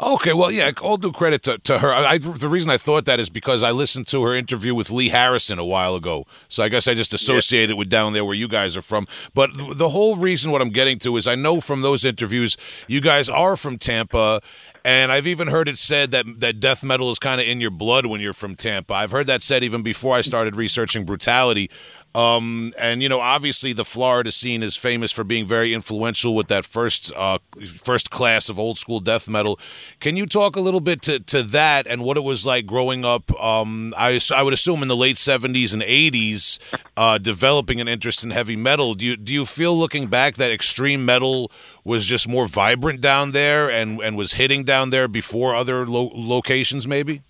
Okay, 0.00 0.32
well, 0.32 0.50
yeah, 0.50 0.72
all 0.80 0.96
due 0.96 1.12
credit 1.12 1.42
to, 1.42 1.58
to 1.58 1.78
her. 1.78 1.92
I, 1.92 2.12
I, 2.12 2.18
the 2.18 2.48
reason 2.48 2.70
I 2.70 2.76
thought 2.76 3.04
that 3.04 3.20
is 3.20 3.30
because 3.30 3.62
I 3.62 3.70
listened 3.70 4.06
to 4.08 4.22
her 4.24 4.34
interview 4.34 4.74
with 4.74 4.90
Lee 4.90 5.10
Harrison 5.10 5.58
a 5.58 5.64
while 5.64 5.94
ago. 5.94 6.26
So 6.48 6.62
I 6.62 6.68
guess 6.68 6.88
I 6.88 6.94
just 6.94 7.14
associated 7.14 7.70
it 7.70 7.74
with 7.74 7.88
down 7.88 8.12
there 8.12 8.24
where 8.24 8.34
you 8.34 8.48
guys 8.48 8.76
are 8.76 8.82
from. 8.82 9.06
But 9.32 9.54
th- 9.54 9.76
the 9.76 9.90
whole 9.90 10.16
reason 10.16 10.50
what 10.50 10.60
I'm 10.60 10.70
getting 10.70 10.98
to 11.00 11.16
is 11.16 11.26
I 11.28 11.36
know 11.36 11.60
from 11.60 11.82
those 11.82 12.04
interviews 12.04 12.56
you 12.88 13.00
guys 13.00 13.28
are 13.28 13.56
from 13.56 13.78
Tampa. 13.78 14.40
And 14.84 15.12
I've 15.12 15.28
even 15.28 15.46
heard 15.46 15.68
it 15.68 15.78
said 15.78 16.10
that 16.10 16.40
that 16.40 16.58
death 16.58 16.82
metal 16.82 17.12
is 17.12 17.20
kind 17.20 17.40
of 17.40 17.46
in 17.46 17.60
your 17.60 17.70
blood 17.70 18.06
when 18.06 18.20
you're 18.20 18.32
from 18.32 18.56
Tampa. 18.56 18.94
I've 18.94 19.12
heard 19.12 19.28
that 19.28 19.40
said 19.40 19.62
even 19.62 19.82
before 19.82 20.16
I 20.16 20.22
started 20.22 20.56
researching 20.56 21.04
brutality. 21.04 21.70
Um, 22.14 22.74
and 22.78 23.02
you 23.02 23.08
know, 23.08 23.20
obviously, 23.20 23.72
the 23.72 23.86
Florida 23.86 24.30
scene 24.30 24.62
is 24.62 24.76
famous 24.76 25.12
for 25.12 25.24
being 25.24 25.46
very 25.46 25.72
influential 25.72 26.34
with 26.34 26.48
that 26.48 26.66
first 26.66 27.10
uh, 27.16 27.38
first 27.66 28.10
class 28.10 28.50
of 28.50 28.58
old 28.58 28.76
school 28.76 29.00
death 29.00 29.28
metal. 29.28 29.58
Can 29.98 30.16
you 30.16 30.26
talk 30.26 30.54
a 30.54 30.60
little 30.60 30.80
bit 30.80 31.00
to, 31.02 31.20
to 31.20 31.42
that 31.42 31.86
and 31.86 32.02
what 32.02 32.18
it 32.18 32.22
was 32.22 32.44
like 32.44 32.66
growing 32.66 33.04
up? 33.04 33.32
Um, 33.42 33.94
I 33.96 34.20
I 34.34 34.42
would 34.42 34.52
assume 34.52 34.82
in 34.82 34.88
the 34.88 34.96
late 34.96 35.16
seventies 35.16 35.72
and 35.72 35.82
eighties, 35.82 36.58
uh, 36.98 37.16
developing 37.16 37.80
an 37.80 37.88
interest 37.88 38.22
in 38.22 38.30
heavy 38.30 38.56
metal. 38.56 38.94
Do 38.94 39.06
you 39.06 39.16
do 39.16 39.32
you 39.32 39.46
feel 39.46 39.76
looking 39.76 40.08
back 40.08 40.34
that 40.34 40.52
extreme 40.52 41.06
metal 41.06 41.50
was 41.82 42.04
just 42.04 42.28
more 42.28 42.46
vibrant 42.46 43.00
down 43.00 43.32
there 43.32 43.70
and 43.70 44.00
and 44.02 44.18
was 44.18 44.34
hitting 44.34 44.64
down 44.64 44.90
there 44.90 45.08
before 45.08 45.54
other 45.54 45.86
lo- 45.86 46.12
locations, 46.12 46.86
maybe? 46.86 47.22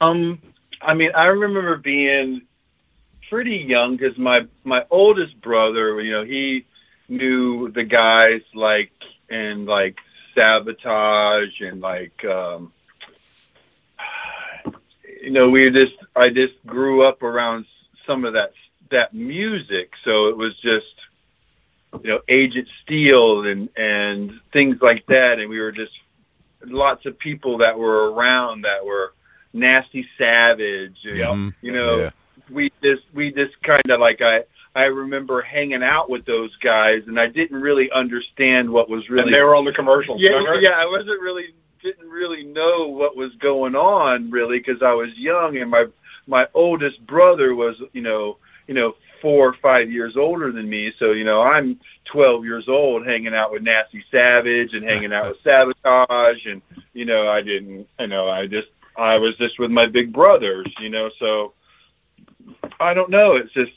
Um, 0.00 0.40
I 0.82 0.94
mean, 0.94 1.12
I 1.14 1.26
remember 1.26 1.76
being 1.76 2.42
pretty 3.28 3.56
young 3.56 3.96
because 3.96 4.18
my 4.18 4.46
my 4.64 4.84
oldest 4.90 5.40
brother, 5.40 6.00
you 6.00 6.12
know, 6.12 6.24
he 6.24 6.64
knew 7.08 7.70
the 7.70 7.84
guys 7.84 8.42
like 8.54 8.92
and 9.30 9.66
like 9.66 9.98
sabotage 10.34 11.60
and 11.60 11.80
like 11.80 12.24
um 12.24 12.72
you 15.22 15.30
know 15.30 15.48
we 15.48 15.70
just 15.70 15.94
i 16.14 16.28
just 16.28 16.54
grew 16.66 17.02
up 17.02 17.22
around 17.22 17.64
some 18.06 18.24
of 18.24 18.34
that 18.34 18.52
that 18.90 19.14
music. 19.14 19.92
So 20.04 20.28
it 20.28 20.36
was 20.36 20.56
just 20.58 20.86
you 22.02 22.10
know 22.10 22.20
agent 22.28 22.68
steel 22.82 23.46
and 23.46 23.68
and 23.76 24.32
things 24.52 24.80
like 24.80 25.06
that. 25.06 25.38
And 25.38 25.48
we 25.48 25.60
were 25.60 25.72
just 25.72 25.92
lots 26.64 27.06
of 27.06 27.18
people 27.18 27.58
that 27.58 27.78
were 27.78 28.12
around 28.12 28.62
that 28.62 28.84
were 28.84 29.14
nasty 29.52 30.06
savage 30.18 30.98
you 31.02 31.16
know, 31.18 31.52
you 31.62 31.72
know 31.72 31.98
Yeah. 31.98 32.10
We 32.50 32.70
just 32.82 33.02
we 33.14 33.32
just 33.32 33.60
kind 33.62 33.90
of 33.90 34.00
like 34.00 34.20
i 34.20 34.42
i 34.74 34.84
remember 34.84 35.42
hanging 35.42 35.82
out 35.82 36.08
with 36.10 36.24
those 36.24 36.54
guys 36.56 37.02
and 37.06 37.18
i 37.18 37.26
didn't 37.26 37.60
really 37.60 37.90
understand 37.92 38.68
what 38.70 38.88
was 38.88 39.08
really 39.08 39.24
And 39.26 39.34
they 39.34 39.42
were 39.42 39.54
on 39.54 39.64
the 39.64 39.72
commercials. 39.72 40.20
yeah, 40.20 40.40
yeah, 40.60 40.70
I 40.70 40.86
wasn't 40.86 41.20
really 41.20 41.54
didn't 41.82 42.08
really 42.08 42.44
know 42.44 42.88
what 42.88 43.16
was 43.16 43.32
going 43.36 43.76
on 43.76 44.30
really 44.30 44.58
because 44.58 44.82
I 44.82 44.92
was 44.94 45.10
young 45.16 45.56
and 45.58 45.70
my 45.70 45.86
my 46.26 46.46
oldest 46.54 47.06
brother 47.06 47.54
was 47.54 47.76
you 47.92 48.02
know 48.02 48.38
you 48.66 48.74
know 48.74 48.96
four 49.22 49.48
or 49.48 49.56
five 49.62 49.90
years 49.90 50.16
older 50.16 50.50
than 50.52 50.68
me 50.68 50.92
so 50.98 51.12
you 51.12 51.24
know 51.24 51.40
I'm 51.42 51.78
12 52.06 52.44
years 52.44 52.68
old 52.68 53.06
hanging 53.06 53.34
out 53.34 53.52
with 53.52 53.62
Nasty 53.62 54.04
Savage 54.10 54.74
and 54.74 54.84
hanging 54.84 55.12
out 55.12 55.26
with 55.28 55.36
Sabotage 55.44 56.46
and 56.46 56.62
you 56.94 57.04
know 57.04 57.28
I 57.28 57.42
didn't 57.42 57.86
you 58.00 58.06
know 58.08 58.28
I 58.28 58.46
just 58.46 58.68
I 58.96 59.16
was 59.16 59.36
just 59.36 59.60
with 59.60 59.70
my 59.70 59.86
big 59.86 60.12
brothers, 60.12 60.66
you 60.80 60.88
know. 60.88 61.08
So 61.20 61.52
I 62.80 62.94
don't 62.94 63.10
know. 63.10 63.36
It's 63.36 63.52
just 63.52 63.72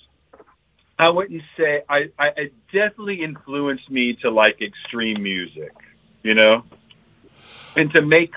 I 1.00 1.10
wouldn't 1.10 1.42
say 1.58 1.82
I, 1.90 2.10
I 2.20 2.28
it 2.38 2.54
definitely 2.72 3.24
influenced 3.24 3.90
me 3.90 4.14
to 4.22 4.30
like 4.30 4.62
extreme 4.62 5.24
music, 5.24 5.72
you 6.24 6.36
know, 6.36 6.64
and 7.76 7.92
to 7.92 8.02
make 8.02 8.34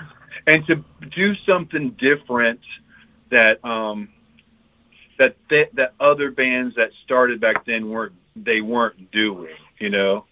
and 0.47 0.65
to 0.67 0.83
do 1.15 1.35
something 1.45 1.91
different 1.91 2.59
that 3.29 3.63
um 3.63 4.09
that 5.17 5.35
th- 5.49 5.69
that 5.73 5.93
other 5.99 6.31
bands 6.31 6.75
that 6.75 6.89
started 7.03 7.39
back 7.39 7.65
then 7.65 7.89
weren't 7.89 8.13
they 8.35 8.61
weren't 8.61 9.11
doing, 9.11 9.55
you 9.79 9.89
know. 9.89 10.25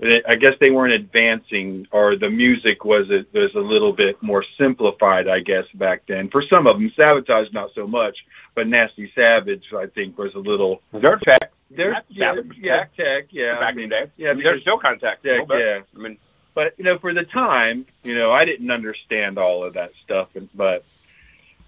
I 0.00 0.36
guess 0.36 0.54
they 0.60 0.70
weren't 0.70 0.92
advancing, 0.92 1.84
or 1.90 2.14
the 2.14 2.30
music 2.30 2.84
was 2.84 3.10
a, 3.10 3.26
was 3.36 3.52
a 3.56 3.60
little 3.60 3.92
bit 3.92 4.22
more 4.22 4.44
simplified. 4.56 5.26
I 5.26 5.40
guess 5.40 5.64
back 5.74 6.02
then, 6.06 6.30
for 6.30 6.40
some 6.48 6.68
of 6.68 6.78
them, 6.78 6.92
Sabotage 6.94 7.48
not 7.52 7.70
so 7.74 7.84
much, 7.84 8.16
but 8.58 8.66
Nasty 8.66 9.08
Savage, 9.14 9.66
I 9.72 9.86
think, 9.86 10.18
was 10.18 10.34
a 10.34 10.40
little. 10.40 10.82
They're 10.92 11.16
tech. 11.18 11.52
There's 11.70 11.94
yeah, 12.08 12.34
Savage 12.34 12.58
yeah, 12.60 12.86
tech. 12.96 13.26
yeah, 13.30 13.60
back 13.60 13.74
I 13.74 13.76
mean, 13.76 13.84
in 13.84 13.90
the 13.90 13.96
day. 14.06 14.12
yeah, 14.16 14.34
they're 14.34 14.60
still 14.60 14.80
kind 14.80 14.96
of 14.96 15.00
tech. 15.00 15.20
yeah. 15.22 15.82
I 15.94 15.98
mean, 15.98 16.18
but 16.54 16.74
you 16.76 16.82
know, 16.82 16.98
for 16.98 17.14
the 17.14 17.22
time, 17.22 17.86
you 18.02 18.16
know, 18.16 18.32
I 18.32 18.44
didn't 18.44 18.72
understand 18.72 19.38
all 19.38 19.62
of 19.62 19.74
that 19.74 19.92
stuff, 20.02 20.30
and 20.34 20.48
but 20.56 20.84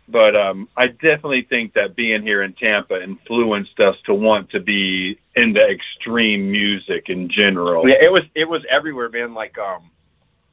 but 0.09 0.35
um, 0.35 0.68
I 0.76 0.88
definitely 0.88 1.42
think 1.42 1.75
that 1.75 1.94
being 1.94 2.23
here 2.23 2.42
in 2.42 2.54
Tampa 2.54 3.00
influenced 3.00 3.78
us 3.78 3.94
to 4.06 4.12
want 4.14 4.50
to 4.50 4.59
be 4.59 5.16
into 5.37 5.64
extreme 5.64 6.50
music 6.50 7.09
in 7.09 7.28
general. 7.28 7.88
yeah, 7.88 8.02
it 8.02 8.11
was 8.11 8.25
it 8.35 8.49
was 8.49 8.64
everywhere, 8.68 9.11
man. 9.11 9.32
Like 9.32 9.56
um, 9.59 9.92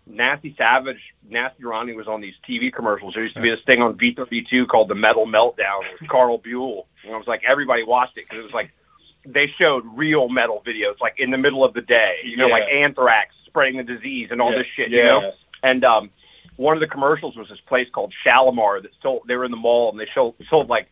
Nasty 0.10 0.56
Savage, 0.58 1.00
Nasty 1.30 1.64
Ronnie 1.66 1.94
was 1.94 2.08
on 2.08 2.22
these 2.22 2.34
TV 2.48 2.72
commercials. 2.74 3.14
There 3.14 3.24
used 3.24 3.36
to 3.36 3.42
be 3.42 3.50
this 3.50 3.60
thing 3.66 3.82
on 3.82 3.96
V32 3.98 4.68
called 4.68 4.88
the 4.88 4.96
Metal 4.96 5.26
Meltdown 5.26 5.82
with 6.00 6.10
Carl 6.10 6.38
Buell, 6.38 6.88
and 7.04 7.14
I 7.14 7.18
was 7.18 7.28
like, 7.28 7.42
everybody 7.48 7.84
watched 7.84 8.18
it 8.18 8.26
because 8.26 8.40
it 8.40 8.44
was 8.46 8.54
like 8.54 8.72
they 9.26 9.48
showed 9.60 9.84
real 9.96 10.30
metal 10.30 10.64
videos, 10.66 11.00
like 11.02 11.16
in 11.18 11.32
the 11.32 11.38
middle 11.38 11.64
of 11.66 11.74
the 11.74 11.82
day, 11.82 12.16
you 12.24 12.38
know, 12.38 12.48
Yeah. 12.48 12.54
like 12.54 12.64
anthrax 12.72 13.36
spreading 13.46 13.76
the 13.78 13.84
disease 13.84 14.30
and 14.32 14.42
all 14.42 14.52
Yeah, 14.52 14.60
this 14.60 14.68
shit, 14.76 14.90
yeah. 14.90 14.98
you 14.98 15.04
know. 15.04 15.32
And 15.64 15.84
um, 15.84 16.10
one 16.56 16.78
of 16.78 16.80
the 16.80 16.88
commercials 16.88 17.36
was 17.36 17.50
this 17.50 17.60
place 17.68 17.88
called 17.92 18.14
Shalimar 18.24 18.82
that 18.82 18.92
sold. 19.02 19.24
They 19.28 19.36
were 19.36 19.44
in 19.44 19.52
the 19.52 19.58
mall 19.58 19.90
and 19.92 20.00
they 20.00 20.08
sold 20.16 20.36
sold 20.50 20.70
like 20.70 20.88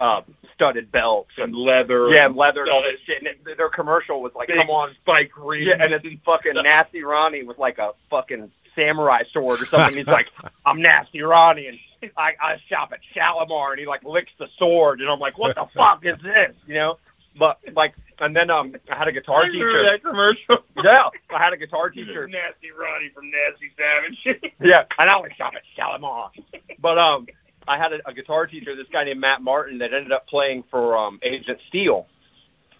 uh, 0.00 0.22
studded 0.54 0.90
belts 0.92 1.30
and 1.38 1.54
leather, 1.54 2.08
yeah, 2.10 2.26
and 2.26 2.36
leather 2.36 2.62
and 2.62 2.70
all 2.70 2.82
this 2.82 3.00
shit. 3.06 3.18
And 3.18 3.26
it, 3.26 3.56
their 3.56 3.68
commercial 3.68 4.22
was 4.22 4.32
like, 4.34 4.48
"Come 4.48 4.70
on, 4.70 4.94
spike 5.02 5.32
ring. 5.36 5.66
yeah," 5.68 5.82
and 5.82 5.92
it's 5.92 6.06
fucking 6.24 6.54
nasty 6.62 7.02
Ronnie 7.02 7.42
with 7.42 7.58
like 7.58 7.78
a 7.78 7.92
fucking 8.10 8.50
samurai 8.74 9.22
sword 9.32 9.60
or 9.60 9.66
something. 9.66 9.96
He's 9.96 10.06
like, 10.06 10.28
"I'm 10.66 10.80
nasty 10.80 11.20
Ronnie," 11.22 11.68
and 11.68 11.78
I, 12.16 12.32
I 12.40 12.56
shop 12.68 12.92
at 12.92 13.00
Shalimar, 13.14 13.72
and 13.72 13.80
he 13.80 13.86
like 13.86 14.04
licks 14.04 14.32
the 14.38 14.48
sword, 14.58 15.00
and 15.00 15.08
I'm 15.10 15.20
like, 15.20 15.38
"What 15.38 15.54
the 15.56 15.66
fuck 15.74 16.04
is 16.04 16.16
this?" 16.18 16.54
You 16.66 16.74
know. 16.74 16.98
But 17.36 17.58
like, 17.74 17.94
and 18.20 18.34
then 18.36 18.48
um, 18.48 18.76
I 18.88 18.96
had 18.96 19.08
a 19.08 19.12
guitar 19.12 19.42
I 19.42 19.46
remember 19.46 19.72
teacher. 19.72 19.90
that 19.90 20.02
commercial. 20.02 20.58
Yeah, 20.84 21.08
I 21.34 21.42
had 21.42 21.52
a 21.52 21.56
guitar 21.56 21.88
teacher. 21.90 22.28
Nasty 22.28 22.70
Ronnie 22.70 23.10
from 23.14 23.30
Nasty 23.30 23.72
Savage. 23.76 24.52
Yeah, 24.60 24.84
and 24.98 25.08
I 25.10 25.14
always 25.14 25.32
shop 25.32 25.54
at 25.56 25.62
Shalimar. 25.76 26.30
But 26.78 26.98
um, 26.98 27.26
I 27.66 27.78
had 27.78 27.92
a, 27.92 28.08
a 28.08 28.12
guitar 28.12 28.46
teacher, 28.46 28.76
this 28.76 28.86
guy 28.92 29.04
named 29.04 29.20
Matt 29.20 29.42
Martin, 29.42 29.78
that 29.78 29.92
ended 29.92 30.12
up 30.12 30.26
playing 30.26 30.64
for 30.70 30.96
um, 30.96 31.18
Agent 31.22 31.58
Steel. 31.68 32.06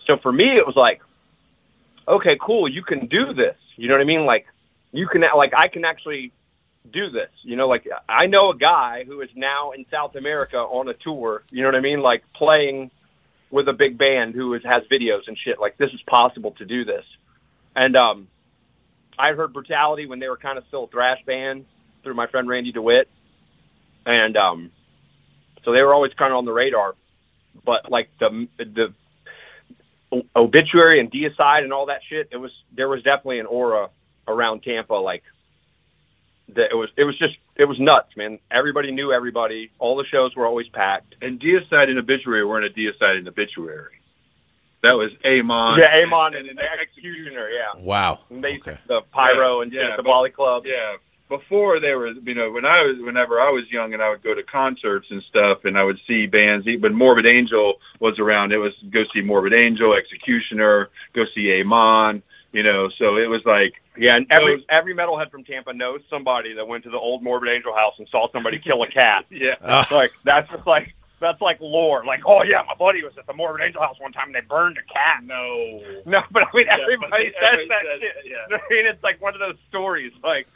So 0.06 0.18
for 0.18 0.32
me, 0.32 0.56
it 0.56 0.66
was 0.66 0.76
like, 0.76 1.00
okay, 2.06 2.36
cool, 2.40 2.68
you 2.68 2.82
can 2.82 3.06
do 3.06 3.32
this. 3.32 3.56
You 3.76 3.88
know 3.88 3.94
what 3.94 4.00
I 4.00 4.04
mean? 4.04 4.26
Like, 4.26 4.46
you 4.92 5.08
can 5.08 5.24
like 5.36 5.52
I 5.54 5.68
can 5.68 5.84
actually 5.84 6.32
do 6.92 7.10
this. 7.10 7.30
You 7.42 7.56
know, 7.56 7.66
like 7.66 7.88
I 8.08 8.26
know 8.26 8.50
a 8.50 8.56
guy 8.56 9.04
who 9.04 9.20
is 9.20 9.30
now 9.34 9.72
in 9.72 9.84
South 9.90 10.14
America 10.14 10.58
on 10.58 10.88
a 10.88 10.94
tour. 10.94 11.42
You 11.50 11.62
know 11.62 11.68
what 11.68 11.74
I 11.74 11.80
mean? 11.80 12.00
Like 12.00 12.22
playing 12.34 12.90
with 13.50 13.68
a 13.68 13.72
big 13.72 13.98
band 13.98 14.34
who 14.34 14.54
is, 14.54 14.62
has 14.64 14.82
videos 14.90 15.26
and 15.26 15.36
shit. 15.38 15.60
Like 15.60 15.76
this 15.78 15.90
is 15.92 16.00
possible 16.06 16.52
to 16.52 16.64
do 16.64 16.84
this. 16.84 17.04
And 17.74 17.96
um, 17.96 18.28
I 19.18 19.32
heard 19.32 19.52
Brutality 19.52 20.06
when 20.06 20.20
they 20.20 20.28
were 20.28 20.36
kind 20.36 20.58
of 20.58 20.64
still 20.68 20.84
a 20.84 20.88
thrash 20.88 21.24
band 21.24 21.64
through 22.02 22.14
my 22.14 22.26
friend 22.26 22.48
Randy 22.48 22.72
DeWitt, 22.72 23.08
and 24.06 24.36
um, 24.36 24.70
so 25.64 25.72
they 25.72 25.82
were 25.82 25.94
always 25.94 26.12
kind 26.14 26.32
of 26.32 26.38
on 26.38 26.44
the 26.44 26.52
radar. 26.52 26.94
But 27.64 27.90
like 27.90 28.10
the 28.18 28.48
the 28.58 28.92
obituary 30.36 31.00
and 31.00 31.10
deicide 31.10 31.62
and 31.64 31.72
all 31.72 31.86
that 31.86 32.00
shit, 32.08 32.28
it 32.30 32.36
was 32.36 32.52
there 32.74 32.88
was 32.88 33.02
definitely 33.02 33.40
an 33.40 33.46
aura 33.46 33.88
around 34.28 34.62
Tampa. 34.62 34.94
Like 34.94 35.22
that, 36.54 36.70
it 36.70 36.74
was 36.74 36.90
it 36.96 37.04
was 37.04 37.16
just 37.18 37.36
it 37.56 37.64
was 37.64 37.78
nuts, 37.80 38.16
man. 38.16 38.38
Everybody 38.50 38.90
knew 38.92 39.12
everybody. 39.12 39.70
All 39.78 39.96
the 39.96 40.04
shows 40.04 40.34
were 40.36 40.46
always 40.46 40.68
packed. 40.68 41.14
and 41.22 41.40
Deicide 41.40 41.88
and 41.88 41.98
Obituary 41.98 42.44
weren't 42.44 42.66
a 42.66 42.70
Deicide 42.70 43.18
and 43.18 43.28
Obituary. 43.28 43.92
That 44.82 44.92
was 44.92 45.12
Amon. 45.24 45.78
yeah, 45.78 46.02
Amon 46.02 46.34
and, 46.34 46.46
and 46.46 46.58
the 46.58 46.62
Executioner. 46.80 47.48
Yeah, 47.48 47.80
Wow. 47.82 48.20
and 48.28 48.44
they 48.44 48.58
Okay. 48.58 48.76
the 48.86 49.00
pyro 49.12 49.62
and 49.62 49.72
Yeah, 49.72 49.96
the 49.96 50.02
but- 50.02 50.08
Wally 50.10 50.30
Club. 50.30 50.64
Yeah. 50.66 50.96
Before 51.28 51.80
there 51.80 51.98
was 51.98 52.16
you 52.24 52.34
know, 52.34 52.50
when 52.50 52.66
I 52.66 52.82
was, 52.82 52.96
whenever 53.00 53.40
I 53.40 53.50
was 53.50 53.64
young 53.70 53.94
and 53.94 54.02
I 54.02 54.10
would 54.10 54.22
go 54.22 54.34
to 54.34 54.42
concerts 54.42 55.06
and 55.10 55.22
stuff 55.22 55.64
and 55.64 55.78
I 55.78 55.82
would 55.82 55.98
see 56.06 56.26
bands, 56.26 56.66
when 56.80 56.94
Morbid 56.94 57.26
Angel 57.26 57.74
was 57.98 58.18
around, 58.18 58.52
it 58.52 58.58
was 58.58 58.72
go 58.90 59.04
see 59.12 59.22
Morbid 59.22 59.54
Angel, 59.54 59.94
Executioner, 59.94 60.90
go 61.14 61.24
see 61.34 61.60
Amon, 61.60 62.22
you 62.52 62.62
know, 62.62 62.90
so 62.98 63.16
it 63.16 63.26
was 63.28 63.40
like, 63.46 63.72
Yeah, 63.96 64.16
and 64.16 64.26
every 64.30 64.56
Those- 64.56 64.66
every 64.68 64.94
metalhead 64.94 65.30
from 65.30 65.44
Tampa 65.44 65.72
knows 65.72 66.02
somebody 66.10 66.52
that 66.54 66.68
went 66.68 66.84
to 66.84 66.90
the 66.90 66.98
old 66.98 67.22
Morbid 67.22 67.48
Angel 67.48 67.74
house 67.74 67.94
and 67.98 68.06
saw 68.10 68.30
somebody 68.30 68.58
kill 68.58 68.82
a 68.82 68.88
cat. 68.88 69.24
yeah. 69.30 69.54
Uh, 69.62 69.82
like 69.90 70.12
that's 70.24 70.48
just 70.50 70.66
like 70.66 70.94
that's 71.20 71.40
like 71.40 71.58
lore. 71.60 72.04
Like, 72.04 72.20
oh 72.26 72.42
yeah, 72.42 72.62
my 72.68 72.74
buddy 72.74 73.02
was 73.02 73.14
at 73.18 73.26
the 73.26 73.32
Morbid 73.32 73.64
Angel 73.64 73.80
house 73.80 73.96
one 73.98 74.12
time 74.12 74.26
and 74.26 74.34
they 74.34 74.40
burned 74.42 74.76
a 74.78 74.92
cat. 74.92 75.24
No. 75.24 75.80
No, 76.06 76.20
but 76.32 76.42
I 76.42 76.46
mean 76.54 76.66
everybody 76.68 77.32
but 77.32 77.40
says 77.40 77.50
everybody 77.54 77.68
that 77.88 78.00
says 78.02 78.12
shit. 78.24 78.30
yeah. 78.30 78.56
I 78.70 78.74
mean, 78.74 78.84
it's 78.86 79.02
like 79.02 79.22
one 79.22 79.32
of 79.32 79.40
those 79.40 79.56
stories. 79.70 80.12
Like 80.22 80.46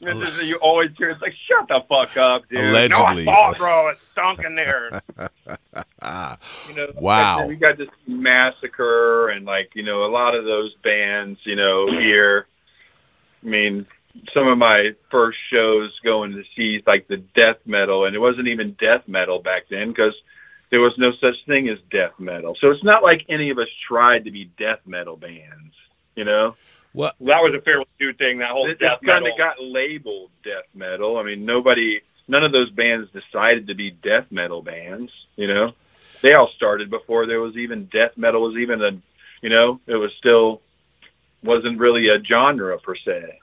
this 0.00 0.16
is 0.38 0.42
you 0.44 0.56
always 0.56 0.90
hear. 0.96 1.10
It's 1.10 1.20
like 1.20 1.34
shut 1.46 1.68
the 1.68 1.80
fuck 1.88 2.16
up, 2.16 2.48
dude. 2.48 2.58
Allegedly. 2.60 3.24
No, 3.24 3.32
I 3.32 3.52
saw 3.52 3.58
bro. 3.58 3.88
It 3.88 3.98
stunk 3.98 4.44
in 4.44 4.54
there. 4.54 5.02
you 6.68 6.74
know, 6.74 6.92
Wow. 7.00 7.38
like, 7.40 7.48
we 7.48 7.56
got 7.56 7.78
this 7.78 7.88
massacre 8.06 9.28
and 9.28 9.44
like 9.44 9.70
you 9.74 9.82
know 9.82 10.04
a 10.04 10.10
lot 10.10 10.34
of 10.34 10.44
those 10.44 10.74
bands, 10.82 11.40
you 11.44 11.56
know, 11.56 11.90
here. 11.90 12.46
I 13.42 13.46
mean, 13.46 13.86
some 14.32 14.46
of 14.48 14.58
my 14.58 14.92
first 15.10 15.38
shows 15.50 15.92
going 16.04 16.32
to 16.32 16.42
see 16.56 16.82
like 16.86 17.08
the 17.08 17.18
death 17.18 17.58
metal, 17.66 18.04
and 18.04 18.14
it 18.14 18.20
wasn't 18.20 18.48
even 18.48 18.72
death 18.80 19.02
metal 19.06 19.40
back 19.40 19.64
then 19.68 19.88
because 19.88 20.14
there 20.70 20.80
was 20.80 20.92
no 20.98 21.12
such 21.20 21.36
thing 21.46 21.68
as 21.68 21.78
death 21.90 22.12
metal. 22.18 22.56
So 22.60 22.70
it's 22.70 22.84
not 22.84 23.02
like 23.02 23.24
any 23.28 23.50
of 23.50 23.58
us 23.58 23.68
tried 23.86 24.24
to 24.24 24.30
be 24.30 24.46
death 24.58 24.80
metal 24.86 25.16
bands, 25.16 25.74
you 26.14 26.24
know. 26.24 26.56
Well, 26.94 27.12
that 27.20 27.42
was 27.42 27.54
a 27.54 27.60
fairly 27.60 27.86
new 28.00 28.12
thing. 28.12 28.38
That 28.38 28.50
whole 28.50 28.68
It, 28.68 28.78
death 28.78 29.00
kind 29.04 29.26
of 29.26 29.36
got 29.36 29.62
labeled 29.62 30.30
death 30.42 30.64
metal. 30.74 31.18
I 31.18 31.22
mean, 31.22 31.44
nobody, 31.44 32.00
none 32.26 32.44
of 32.44 32.52
those 32.52 32.70
bands 32.70 33.10
decided 33.10 33.66
to 33.68 33.74
be 33.74 33.90
death 33.90 34.26
metal 34.30 34.62
bands. 34.62 35.12
You 35.36 35.48
know, 35.48 35.72
they 36.22 36.34
all 36.34 36.50
started 36.56 36.90
before 36.90 37.26
there 37.26 37.40
was 37.40 37.56
even 37.56 37.86
death 37.86 38.16
metal 38.16 38.42
was 38.42 38.56
even 38.56 38.82
a, 38.82 38.92
you 39.42 39.50
know, 39.50 39.80
it 39.86 39.96
was 39.96 40.12
still 40.18 40.60
wasn't 41.42 41.78
really 41.78 42.08
a 42.08 42.22
genre 42.22 42.78
per 42.78 42.96
se. 42.96 43.38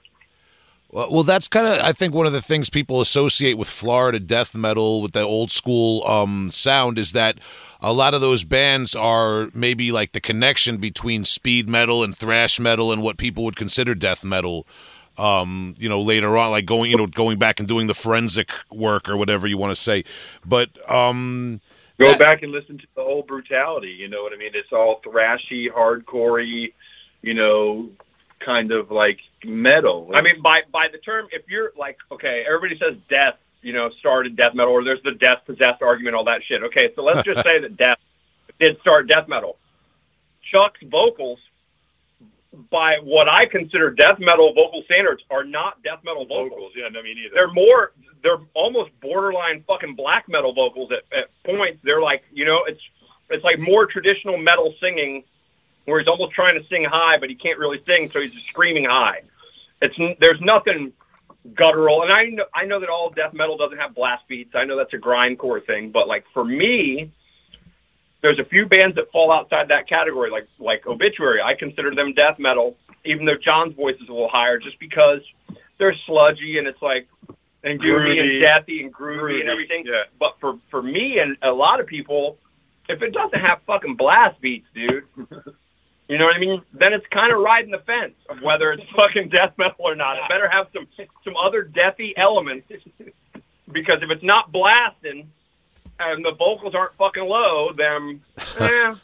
Well, 0.96 1.24
that's 1.24 1.46
kind 1.46 1.66
of 1.66 1.78
I 1.80 1.92
think 1.92 2.14
one 2.14 2.24
of 2.24 2.32
the 2.32 2.40
things 2.40 2.70
people 2.70 3.02
associate 3.02 3.58
with 3.58 3.68
Florida 3.68 4.18
death 4.18 4.54
metal 4.54 5.02
with 5.02 5.12
the 5.12 5.20
old 5.20 5.50
school 5.50 6.02
um, 6.06 6.50
sound 6.50 6.98
is 6.98 7.12
that 7.12 7.38
a 7.82 7.92
lot 7.92 8.14
of 8.14 8.22
those 8.22 8.44
bands 8.44 8.94
are 8.94 9.50
maybe 9.52 9.92
like 9.92 10.12
the 10.12 10.20
connection 10.20 10.78
between 10.78 11.24
speed 11.24 11.68
metal 11.68 12.02
and 12.02 12.16
thrash 12.16 12.58
metal 12.58 12.92
and 12.92 13.02
what 13.02 13.18
people 13.18 13.44
would 13.44 13.56
consider 13.56 13.94
death 13.94 14.24
metal. 14.24 14.66
Um, 15.18 15.74
you 15.78 15.88
know, 15.88 16.00
later 16.00 16.36
on, 16.38 16.50
like 16.50 16.64
going, 16.64 16.90
you 16.90 16.96
know, 16.96 17.06
going 17.06 17.38
back 17.38 17.58
and 17.58 17.68
doing 17.68 17.88
the 17.88 17.94
forensic 17.94 18.50
work 18.70 19.06
or 19.08 19.18
whatever 19.18 19.46
you 19.46 19.58
want 19.58 19.76
to 19.76 19.80
say. 19.80 20.04
But 20.46 20.70
um, 20.90 21.60
Go 21.98 22.10
That- 22.10 22.18
back 22.18 22.42
and 22.42 22.52
listen 22.52 22.78
to 22.78 22.86
the 22.94 23.02
whole 23.02 23.22
brutality. 23.22 23.90
You 23.90 24.08
know 24.08 24.22
what 24.22 24.32
I 24.32 24.36
mean? 24.36 24.52
It's 24.54 24.72
all 24.72 25.00
thrashy, 25.04 25.70
hardcorey, 25.70 26.72
you 27.22 27.34
know, 27.34 27.90
kind 28.40 28.72
of 28.72 28.90
like 28.90 29.18
metal. 29.44 30.10
I 30.14 30.20
mean, 30.20 30.40
by 30.42 30.62
by 30.72 30.88
the 30.90 30.98
term, 30.98 31.26
if 31.32 31.42
you're 31.48 31.72
like, 31.76 31.96
okay, 32.12 32.44
everybody 32.46 32.78
says 32.78 32.96
death, 33.08 33.36
you 33.62 33.72
know, 33.72 33.90
started 33.98 34.36
death 34.36 34.54
metal, 34.54 34.72
or 34.72 34.84
there's 34.84 35.02
the 35.02 35.12
death 35.12 35.42
possessed 35.46 35.82
argument, 35.82 36.14
all 36.14 36.24
that 36.24 36.42
shit. 36.44 36.62
Okay, 36.62 36.90
so 36.94 37.02
let's 37.02 37.22
just 37.22 37.42
say 37.44 37.58
that 37.60 37.76
death 37.76 37.98
did 38.58 38.78
start 38.80 39.08
death 39.08 39.28
metal. 39.28 39.58
Chuck's 40.50 40.80
vocals, 40.84 41.38
by 42.70 42.98
what 43.02 43.28
I 43.28 43.46
consider 43.46 43.90
death 43.90 44.18
metal 44.18 44.52
vocal 44.54 44.82
standards, 44.84 45.22
are 45.30 45.44
not 45.44 45.82
death 45.82 46.00
metal 46.04 46.24
vocals. 46.24 46.50
vocals. 46.50 46.72
Yeah, 46.76 46.88
no, 46.88 47.02
me 47.02 47.14
neither. 47.14 47.34
They're 47.34 47.52
more, 47.52 47.92
they're 48.22 48.38
almost 48.54 48.90
borderline 49.00 49.64
fucking 49.66 49.94
black 49.94 50.28
metal 50.28 50.54
vocals 50.54 50.90
at, 50.92 51.02
at 51.16 51.30
points. 51.44 51.80
They're 51.82 52.00
like, 52.00 52.22
you 52.32 52.44
know, 52.44 52.64
it's 52.66 52.80
it's 53.28 53.44
like 53.44 53.58
more 53.58 53.86
traditional 53.86 54.36
metal 54.38 54.74
singing, 54.80 55.24
where 55.86 55.98
he's 55.98 56.08
almost 56.08 56.32
trying 56.32 56.60
to 56.60 56.66
sing 56.68 56.84
high, 56.84 57.18
but 57.18 57.28
he 57.30 57.34
can't 57.34 57.58
really 57.58 57.80
sing, 57.86 58.10
so 58.12 58.20
he's 58.20 58.32
just 58.32 58.46
screaming 58.48 58.84
high. 58.84 59.22
It's 59.82 59.96
there's 60.20 60.40
nothing 60.40 60.92
guttural. 61.54 62.02
And 62.02 62.12
I 62.12 62.24
know 62.26 62.44
I 62.54 62.64
know 62.64 62.78
that 62.80 62.88
all 62.88 63.10
death 63.10 63.32
metal 63.32 63.56
doesn't 63.56 63.78
have 63.78 63.94
blast 63.94 64.26
beats. 64.28 64.54
I 64.54 64.64
know 64.64 64.76
that's 64.76 64.92
a 64.94 64.98
grindcore 64.98 65.64
thing, 65.64 65.90
but 65.90 66.08
like 66.08 66.24
for 66.34 66.44
me, 66.44 67.10
there's 68.22 68.38
a 68.38 68.44
few 68.44 68.66
bands 68.66 68.96
that 68.96 69.10
fall 69.12 69.30
outside 69.32 69.68
that 69.68 69.88
category, 69.88 70.30
like 70.30 70.48
like 70.58 70.86
Obituary. 70.86 71.40
I 71.42 71.54
consider 71.54 71.94
them 71.94 72.12
death 72.14 72.38
metal, 72.38 72.76
even 73.04 73.24
though 73.26 73.36
John's 73.36 73.74
voice 73.74 73.96
is 74.02 74.08
a 74.08 74.12
little 74.12 74.28
higher, 74.28 74.58
just 74.58 74.78
because 74.80 75.20
they're 75.78 75.94
sludgy 76.06 76.58
and 76.58 76.66
it's 76.66 76.80
like 76.82 77.06
And 77.62 77.80
groovy 77.80 78.18
and 78.20 78.30
deathy 78.42 78.80
and 78.82 78.92
groovy, 78.92 79.20
Groovy, 79.20 79.40
and 79.40 79.48
everything. 79.50 79.84
yeah. 79.86 80.04
But 80.18 80.36
for 80.40 80.58
for 80.70 80.82
me 80.82 81.18
and 81.18 81.36
a 81.42 81.50
lot 81.52 81.80
of 81.80 81.86
people, 81.86 82.38
if 82.88 83.02
it 83.02 83.12
doesn't 83.12 83.38
have 83.40 83.60
fucking 83.66 83.96
blast 83.96 84.40
beats, 84.40 84.66
dude, 84.74 85.04
you 86.08 86.18
know 86.18 86.24
what 86.26 86.36
I 86.36 86.38
mean? 86.38 86.62
Then 86.72 86.92
it's 86.92 87.06
kind 87.10 87.32
of 87.32 87.40
riding 87.40 87.70
the 87.70 87.78
fence 87.80 88.14
of 88.28 88.40
whether 88.40 88.72
it's 88.72 88.82
fucking 88.96 89.28
death 89.30 89.52
metal 89.58 89.76
or 89.80 89.94
not. 89.94 90.16
It 90.16 90.22
better 90.28 90.48
have 90.48 90.68
some 90.72 90.86
some 91.24 91.36
other 91.36 91.64
deathy 91.64 92.12
elements 92.16 92.68
because 93.72 94.02
if 94.02 94.10
it's 94.10 94.22
not 94.22 94.52
blasting 94.52 95.30
and 95.98 96.24
the 96.24 96.32
vocals 96.32 96.74
aren't 96.74 96.94
fucking 96.94 97.24
low, 97.24 97.72
then 97.76 98.20
eh, 98.60 98.94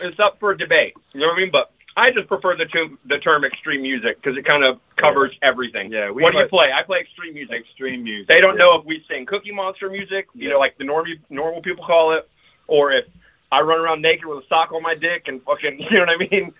it's 0.00 0.18
up 0.20 0.38
for 0.38 0.54
debate. 0.54 0.94
You 1.12 1.20
know 1.20 1.26
what 1.28 1.36
I 1.36 1.40
mean? 1.40 1.50
But 1.50 1.72
I 1.96 2.10
just 2.12 2.28
prefer 2.28 2.56
the 2.56 2.66
term, 2.66 2.98
the 3.06 3.18
term 3.18 3.44
extreme 3.44 3.82
music 3.82 4.22
because 4.22 4.36
it 4.38 4.44
kind 4.44 4.64
of 4.64 4.78
covers 4.96 5.32
everything. 5.42 5.90
Yeah, 5.90 6.10
we 6.10 6.22
what 6.22 6.32
do 6.32 6.38
you 6.38 6.46
play? 6.46 6.70
I 6.72 6.82
play 6.82 7.00
extreme 7.00 7.34
music. 7.34 7.62
Extreme 7.62 8.04
music. 8.04 8.28
They 8.28 8.40
don't 8.40 8.54
yeah. 8.54 8.66
know 8.66 8.78
if 8.78 8.84
we 8.84 9.04
sing 9.08 9.26
Cookie 9.26 9.52
Monster 9.52 9.90
music, 9.90 10.28
you 10.34 10.46
Yeah. 10.48 10.54
know, 10.54 10.58
like 10.60 10.78
the 10.78 10.84
normal 10.84 11.14
normal 11.30 11.60
people 11.62 11.84
call 11.84 12.12
it, 12.12 12.28
or 12.68 12.92
if 12.92 13.06
I 13.50 13.60
run 13.60 13.80
around 13.80 14.02
naked 14.02 14.26
with 14.26 14.44
a 14.44 14.46
sock 14.48 14.72
on 14.72 14.82
my 14.82 14.94
dick 14.94 15.24
and 15.26 15.42
fucking, 15.42 15.78
you 15.90 15.98
know 15.98 16.00
what 16.00 16.10
I 16.10 16.16
mean? 16.16 16.52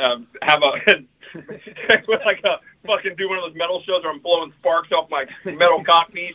Um, 0.00 0.26
have 0.40 0.62
a 0.62 0.72
like 2.24 2.42
a 2.44 2.60
fucking 2.86 3.16
do 3.16 3.28
one 3.28 3.38
of 3.38 3.44
those 3.44 3.56
metal 3.56 3.82
shows 3.82 4.02
where 4.02 4.12
I'm 4.12 4.20
blowing 4.20 4.52
sparks 4.58 4.90
off 4.92 5.10
my 5.10 5.26
metal 5.44 5.84
cock 5.84 6.12
piece. 6.12 6.34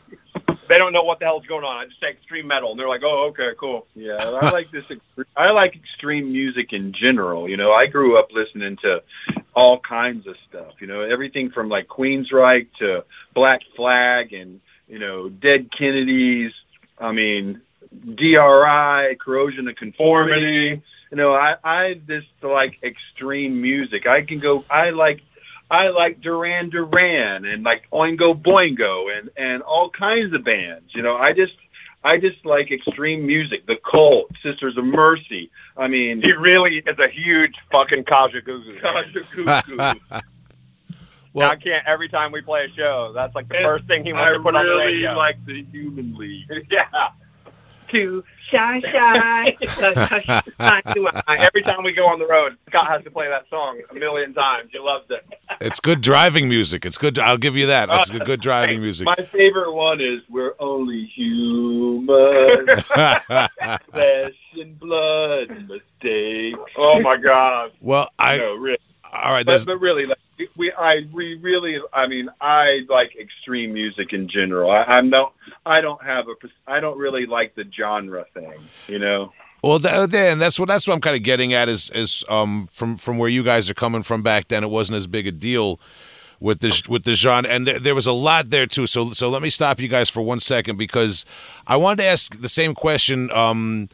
They 0.67 0.77
don't 0.77 0.93
know 0.93 1.03
what 1.03 1.19
the 1.19 1.25
hell's 1.25 1.45
going 1.47 1.63
on. 1.63 1.77
I 1.77 1.85
just 1.85 1.99
say 1.99 2.09
extreme 2.09 2.47
metal, 2.47 2.71
and 2.71 2.79
they're 2.79 2.87
like, 2.87 3.01
"Oh, 3.03 3.27
okay, 3.29 3.51
cool." 3.59 3.87
Yeah, 3.95 4.17
I 4.17 4.51
like 4.51 4.69
this. 4.69 4.85
I 5.35 5.49
like 5.51 5.75
extreme 5.75 6.31
music 6.31 6.71
in 6.71 6.93
general. 6.93 7.49
You 7.49 7.57
know, 7.57 7.71
I 7.71 7.87
grew 7.87 8.17
up 8.17 8.29
listening 8.31 8.77
to 8.83 9.01
all 9.53 9.79
kinds 9.79 10.27
of 10.27 10.35
stuff. 10.47 10.73
You 10.79 10.87
know, 10.87 11.01
everything 11.01 11.49
from 11.49 11.67
like 11.67 11.87
Queensryche 11.87 12.67
to 12.79 13.03
Black 13.33 13.61
Flag 13.75 14.33
and 14.33 14.61
you 14.87 14.99
know 14.99 15.29
Dead 15.29 15.69
Kennedys. 15.77 16.51
I 16.99 17.11
mean, 17.11 17.61
DRI, 18.15 19.15
Corrosion 19.19 19.67
of 19.67 19.75
Conformity. 19.75 20.81
You 21.11 21.17
know, 21.17 21.33
I 21.33 21.55
I 21.63 21.93
just 22.07 22.27
like 22.41 22.79
extreme 22.83 23.61
music. 23.61 24.07
I 24.07 24.21
can 24.23 24.39
go. 24.39 24.63
I 24.69 24.91
like. 24.91 25.21
I 25.69 25.87
like 25.87 26.19
Duran 26.19 26.69
Duran 26.69 27.45
and 27.45 27.63
like 27.63 27.83
Oingo 27.93 28.33
Boingo 28.41 29.17
and 29.17 29.29
and 29.37 29.61
all 29.61 29.89
kinds 29.89 30.33
of 30.33 30.43
bands. 30.43 30.93
You 30.93 31.01
know, 31.01 31.15
I 31.15 31.31
just 31.31 31.53
I 32.03 32.17
just 32.17 32.45
like 32.45 32.71
extreme 32.71 33.25
music. 33.25 33.65
The 33.67 33.77
Cult, 33.89 34.27
Sisters 34.43 34.77
of 34.77 34.83
Mercy. 34.83 35.49
I 35.77 35.87
mean, 35.87 36.21
He 36.21 36.33
really 36.33 36.77
is 36.85 36.99
a 36.99 37.07
huge 37.07 37.53
fucking 37.71 38.03
Kajagoogoo. 38.03 38.81
Kaja 38.81 39.25
Cuckoo. 39.63 40.19
Well- 41.33 41.49
I 41.49 41.55
can't. 41.55 41.87
Every 41.87 42.09
time 42.09 42.33
we 42.33 42.41
play 42.41 42.65
a 42.65 42.75
show, 42.75 43.13
that's 43.15 43.33
like 43.35 43.47
the 43.47 43.59
first 43.63 43.85
thing 43.85 44.03
he 44.03 44.11
I 44.11 44.19
wants 44.19 44.37
to 44.39 44.43
put 44.43 44.53
on 44.55 44.65
the 44.65 44.71
really 44.71 44.85
radio. 44.95 45.13
like 45.15 45.37
the 45.45 45.63
Human 45.71 46.13
League. 46.17 46.43
yeah. 46.69 46.83
Too 47.91 48.23
shy, 48.51 48.81
shy. 48.91 49.57
Every 51.29 51.61
time 51.63 51.83
we 51.83 51.93
go 51.93 52.05
on 52.07 52.19
the 52.19 52.27
road, 52.27 52.57
Scott 52.69 52.87
has 52.89 53.03
to 53.03 53.11
play 53.11 53.27
that 53.27 53.49
song 53.49 53.81
a 53.89 53.93
million 53.93 54.33
times. 54.33 54.69
He 54.71 54.79
loves 54.79 55.05
it. 55.09 55.25
it's 55.59 55.79
good 55.79 56.01
driving 56.01 56.47
music. 56.49 56.85
It's 56.85 56.97
good. 56.97 57.19
I'll 57.19 57.37
give 57.37 57.55
you 57.55 57.67
that. 57.67 57.89
It's 57.89 58.09
uh, 58.09 58.13
good, 58.13 58.25
good 58.25 58.41
driving 58.41 58.81
music. 58.81 59.05
My 59.05 59.15
favorite 59.31 59.73
one 59.73 59.99
is 60.01 60.21
"We're 60.29 60.53
Only 60.59 61.05
Human, 61.15 62.65
Flesh 62.85 64.33
and 64.55 64.79
Blood, 64.79 65.49
Mistakes." 65.67 66.59
Oh 66.77 66.99
my 67.01 67.17
God. 67.17 67.71
well, 67.81 68.09
I 68.19 68.37
no, 68.37 68.55
really. 68.55 68.77
All 69.11 69.31
right. 69.31 69.45
But, 69.45 69.63
but 69.65 69.79
really, 69.79 70.05
like, 70.05 70.17
we, 70.55 70.71
I, 70.71 71.01
we 71.11 71.35
really, 71.35 71.79
I 71.93 72.07
mean, 72.07 72.29
I 72.39 72.81
like 72.89 73.15
extreme 73.15 73.73
music 73.73 74.13
in 74.13 74.27
general. 74.27 74.71
I, 74.71 74.83
I'm 74.83 75.09
no, 75.09 75.33
I 75.65 75.81
don't 75.81 76.01
have 76.03 76.27
a 76.27 76.35
I 76.67 76.79
don't 76.79 76.97
really 76.97 77.25
like 77.25 77.55
the 77.55 77.65
genre 77.75 78.25
thing, 78.33 78.59
you 78.87 78.99
know. 78.99 79.31
Well, 79.63 79.79
th- 79.79 80.09
then 80.09 80.39
that's 80.39 80.59
what 80.59 80.67
that's 80.67 80.87
what 80.87 80.95
I'm 80.95 81.01
kind 81.01 81.15
of 81.15 81.23
getting 81.23 81.53
at 81.53 81.69
is 81.69 81.89
is 81.91 82.23
um 82.29 82.67
from 82.71 82.97
from 82.97 83.17
where 83.17 83.29
you 83.29 83.43
guys 83.43 83.69
are 83.69 83.75
coming 83.75 84.03
from 84.03 84.23
back 84.23 84.47
then. 84.47 84.63
It 84.63 84.69
wasn't 84.69 84.97
as 84.97 85.07
big 85.07 85.27
a 85.27 85.31
deal 85.31 85.79
with 86.39 86.59
this 86.59 86.87
with 86.89 87.03
the 87.03 87.13
genre, 87.13 87.49
and 87.49 87.67
there, 87.67 87.79
there 87.79 87.95
was 87.95 88.07
a 88.07 88.11
lot 88.11 88.49
there 88.49 88.65
too. 88.65 88.87
So 88.87 89.11
so 89.11 89.29
let 89.29 89.41
me 89.41 89.51
stop 89.51 89.79
you 89.79 89.87
guys 89.87 90.09
for 90.09 90.21
one 90.21 90.39
second 90.39 90.77
because 90.77 91.25
I 91.67 91.75
wanted 91.77 92.03
to 92.03 92.09
ask 92.09 92.41
the 92.41 92.49
same 92.49 92.73
question. 92.73 93.29
Um, 93.31 93.89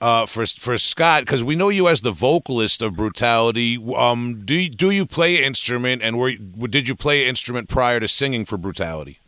uh, 0.00 0.26
for 0.26 0.46
for 0.46 0.78
Scott, 0.78 1.24
because 1.24 1.44
we 1.44 1.54
know 1.54 1.68
you 1.68 1.88
as 1.88 2.00
the 2.00 2.10
vocalist 2.10 2.82
of 2.82 2.96
Brutality. 2.96 3.78
Um, 3.94 4.42
do 4.44 4.54
you, 4.54 4.70
do 4.70 4.90
you 4.90 5.06
play 5.06 5.38
an 5.38 5.44
instrument, 5.44 6.02
and 6.02 6.18
were 6.18 6.32
did 6.32 6.88
you 6.88 6.94
play 6.94 7.22
an 7.24 7.28
instrument 7.28 7.68
prior 7.68 8.00
to 8.00 8.08
singing 8.08 8.44
for 8.44 8.56
Brutality? 8.56 9.18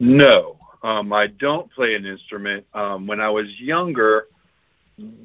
No, 0.00 0.58
um, 0.82 1.12
I 1.12 1.26
don't 1.26 1.70
play 1.72 1.94
an 1.94 2.06
instrument. 2.06 2.66
Um, 2.72 3.06
when 3.06 3.20
I 3.20 3.30
was 3.30 3.46
younger, 3.60 4.26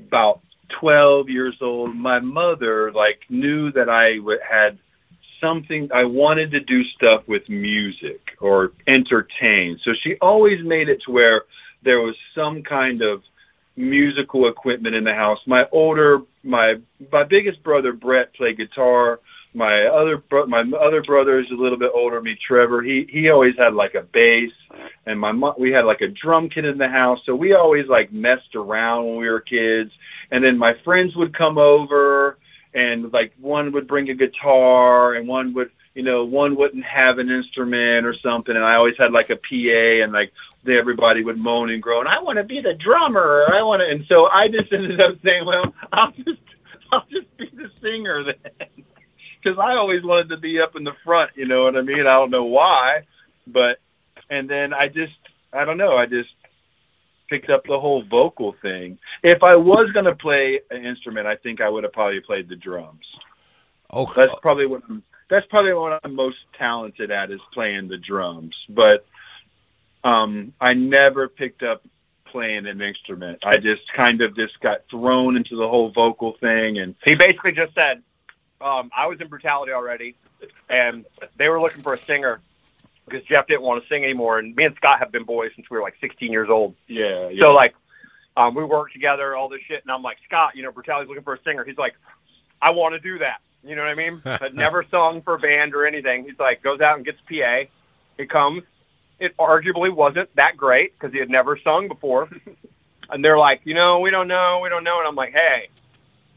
about 0.08 0.42
12 0.80 1.30
years 1.30 1.56
old, 1.62 1.96
my 1.96 2.20
mother 2.20 2.92
like 2.92 3.22
knew 3.30 3.72
that 3.72 3.90
I 3.90 4.18
w- 4.18 4.40
had 4.48 4.78
something 5.40 5.90
I 5.94 6.06
wanted 6.06 6.52
to 6.52 6.60
do 6.60 6.84
stuff 6.86 7.28
with 7.28 7.48
music 7.50 8.36
or 8.40 8.72
entertain. 8.88 9.80
So 9.84 9.92
she 10.02 10.16
always 10.22 10.64
made 10.64 10.90
it 10.90 11.02
to 11.06 11.12
where 11.12 11.44
there 11.84 12.00
was 12.00 12.16
some 12.34 12.64
kind 12.64 13.02
of 13.02 13.22
musical 13.76 14.48
equipment 14.48 14.96
in 14.96 15.04
the 15.04 15.14
house. 15.14 15.40
My 15.48 15.68
older 15.72 16.22
my 16.44 16.76
my 17.12 17.24
biggest 17.24 17.64
brother 17.64 17.94
Brett 17.94 18.34
played 18.34 18.58
guitar. 18.58 19.20
My 19.54 19.86
other 19.86 20.18
bro- 20.18 20.48
my 20.48 20.64
other 20.80 21.02
brother 21.04 21.40
is 21.40 21.50
a 21.52 21.56
little 21.56 21.78
bit 21.78 21.92
older 21.94 22.18
than 22.18 22.26
me, 22.26 22.38
Trevor. 22.48 22.82
He 22.82 23.08
he 23.10 23.30
always 23.30 23.56
had 23.58 23.74
like 23.74 23.96
a 23.96 24.02
bass, 24.02 24.52
and 25.06 25.20
my 25.20 25.32
mom 25.32 25.56
we 25.58 25.72
had 25.72 25.86
like 25.86 26.02
a 26.02 26.08
drum 26.08 26.50
kit 26.50 26.66
in 26.66 26.78
the 26.78 26.88
house. 26.88 27.20
So 27.26 27.36
we 27.36 27.54
always 27.54 27.88
like 27.88 28.12
messed 28.12 28.56
around 28.56 29.06
when 29.06 29.18
we 29.18 29.30
were 29.30 29.42
kids. 29.42 29.92
And 30.32 30.44
then 30.44 30.58
my 30.58 30.74
friends 30.84 31.16
would 31.16 31.38
come 31.38 31.60
over, 31.60 32.40
and 32.74 33.14
like 33.14 33.34
one 33.40 33.72
would 33.74 33.88
bring 33.88 34.10
a 34.10 34.16
guitar, 34.16 35.14
and 35.14 35.28
one 35.28 35.54
would 35.54 35.70
you 35.94 36.04
know 36.04 36.26
one 36.26 36.56
wouldn't 36.56 36.86
have 36.86 37.20
an 37.20 37.30
instrument 37.30 38.06
or 38.08 38.16
something. 38.24 38.56
And 38.56 38.66
I 38.66 38.76
always 38.76 38.98
had 38.98 39.12
like 39.12 39.30
a 39.30 39.36
PA, 39.36 40.04
and 40.04 40.12
like 40.12 40.34
everybody 40.68 41.24
would 41.24 41.38
moan 41.38 41.70
and 41.70 41.82
groan. 41.82 42.08
I 42.08 42.20
want 42.20 42.38
to 42.38 42.44
be 42.44 42.62
the 42.62 42.74
drummer. 42.74 43.46
I 43.54 43.62
want 43.62 43.82
to, 43.82 43.90
and 43.90 44.06
so 44.08 44.28
I 44.28 44.48
just 44.48 44.72
ended 44.72 45.02
up 45.02 45.16
saying, 45.24 45.46
well, 45.46 45.74
I'll 45.92 46.12
just 46.12 46.42
I'll 46.92 47.06
just 47.12 47.36
be 47.38 47.50
the 47.54 47.70
singer 47.82 48.24
then 48.24 48.36
because 49.44 49.60
I 49.60 49.76
always 49.76 50.04
wanted 50.04 50.30
to 50.30 50.38
be 50.38 50.60
up 50.60 50.76
in 50.76 50.84
the 50.84 50.94
front. 51.04 51.32
You 51.36 51.46
know 51.46 51.64
what 51.64 51.76
I 51.76 51.82
mean? 51.82 52.02
I 52.02 52.14
don't 52.14 52.32
know 52.32 52.46
why, 52.46 53.04
but 53.48 53.80
and 54.30 54.50
then 54.50 54.74
I 54.74 54.88
just 54.88 55.14
I 55.52 55.66
don't 55.66 55.78
know. 55.78 55.98
I 55.98 56.06
just 56.06 56.30
picked 57.30 57.50
up 57.50 57.64
the 57.66 57.80
whole 57.80 58.04
vocal 58.04 58.56
thing. 58.62 58.98
If 59.24 59.44
I 59.44 59.56
was 59.56 59.92
going 59.92 60.06
to 60.06 60.16
play 60.16 60.60
an 60.70 60.86
instrument, 60.86 61.28
I 61.28 61.36
think 61.38 61.62
I 61.62 61.70
would 61.70 61.84
have 61.84 61.94
probably 61.94 62.20
played 62.20 62.50
the 62.50 62.56
drums. 62.56 63.06
Okay. 63.94 64.22
That's 64.22 64.36
probably 64.42 64.66
what 64.66 64.82
I'm. 64.90 65.04
That's 65.30 65.46
probably 65.48 65.74
what 65.74 66.00
I'm 66.04 66.16
most 66.16 66.38
talented 66.58 67.10
at 67.10 67.32
is 67.32 67.40
playing 67.54 67.88
the 67.88 67.98
drums. 67.98 68.54
But 68.70 69.06
um, 70.04 70.54
I 70.60 70.74
never 70.74 71.28
picked 71.28 71.64
up 71.64 71.84
playing 72.26 72.66
an 72.66 72.82
instrument. 72.82 73.40
I 73.46 73.58
just 73.58 73.82
kind 73.96 74.22
of 74.22 74.36
just 74.36 74.60
got 74.60 74.82
thrown 74.90 75.38
into 75.38 75.56
the 75.56 75.68
whole 75.68 75.92
vocal 75.92 76.34
thing, 76.40 76.80
and 76.80 76.96
He 77.06 77.16
basically 77.16 77.52
just 77.52 77.74
said, 77.74 78.02
um, 78.60 78.90
I 78.96 79.08
was 79.08 79.20
in 79.22 79.28
Brutality 79.28 79.72
already, 79.72 80.16
and 80.70 81.06
they 81.38 81.48
were 81.50 81.62
looking 81.62 81.84
for 81.84 81.94
a 81.94 82.04
singer 82.06 82.42
because 83.06 83.24
Jeff 83.26 83.48
didn't 83.48 83.62
want 83.62 83.84
to 83.84 83.90
sing 83.90 84.04
anymore. 84.04 84.40
And 84.40 84.56
me 84.56 84.64
and 84.64 84.76
Scott 84.76 85.00
have 85.00 85.12
been 85.12 85.26
boys 85.26 85.52
since 85.56 85.70
we 85.70 85.78
were 85.78 85.84
like 85.84 85.96
16 86.00 86.32
years 86.32 86.50
old. 86.50 86.76
yeah, 86.88 87.30
yeah. 87.30 87.42
So 87.42 87.54
like, 87.54 87.76
um, 88.36 88.56
we 88.56 88.64
worked 88.64 88.94
together, 88.94 89.36
all 89.36 89.50
this 89.50 89.62
shit, 89.68 89.84
and 89.84 89.92
I'm 89.92 90.02
like, 90.02 90.18
Scott, 90.26 90.56
you 90.56 90.64
know, 90.64 90.72
Brutality's 90.72 91.10
looking 91.10 91.24
for 91.24 91.36
a 91.36 91.42
singer. 91.44 91.64
He's 91.64 91.78
like, 91.78 91.94
I 92.62 92.72
want 92.72 92.94
to 92.94 93.00
do 93.00 93.20
that. 93.20 93.42
You 93.64 93.76
know 93.76 93.84
what 93.84 93.92
I 93.92 93.96
mean? 93.96 94.22
but 94.24 94.56
never 94.56 94.84
sung 94.90 95.22
for 95.22 95.36
a 95.36 95.40
band 95.40 95.76
or 95.76 95.86
anything. 95.86 96.24
He's 96.24 96.40
like, 96.40 96.64
goes 96.64 96.82
out 96.82 96.98
and 96.98 97.06
gets 97.06 97.20
PA. 97.30 97.64
He 98.18 98.26
comes. 98.26 98.64
It 99.24 99.38
arguably 99.38 99.94
wasn't 99.94 100.36
that 100.36 100.58
great 100.58 100.94
because 100.94 101.14
he 101.14 101.20
had 101.20 101.30
never 101.30 101.58
sung 101.64 101.88
before. 101.88 102.30
and 103.10 103.24
they're 103.24 103.38
like, 103.38 103.62
you 103.64 103.74
know, 103.74 104.00
we 104.00 104.10
don't 104.10 104.28
know, 104.28 104.60
we 104.62 104.70
don't 104.70 104.84
know. 104.84 105.00
And 105.00 105.08
I'm 105.08 105.16
like, 105.16 105.34
hey, 105.34 105.70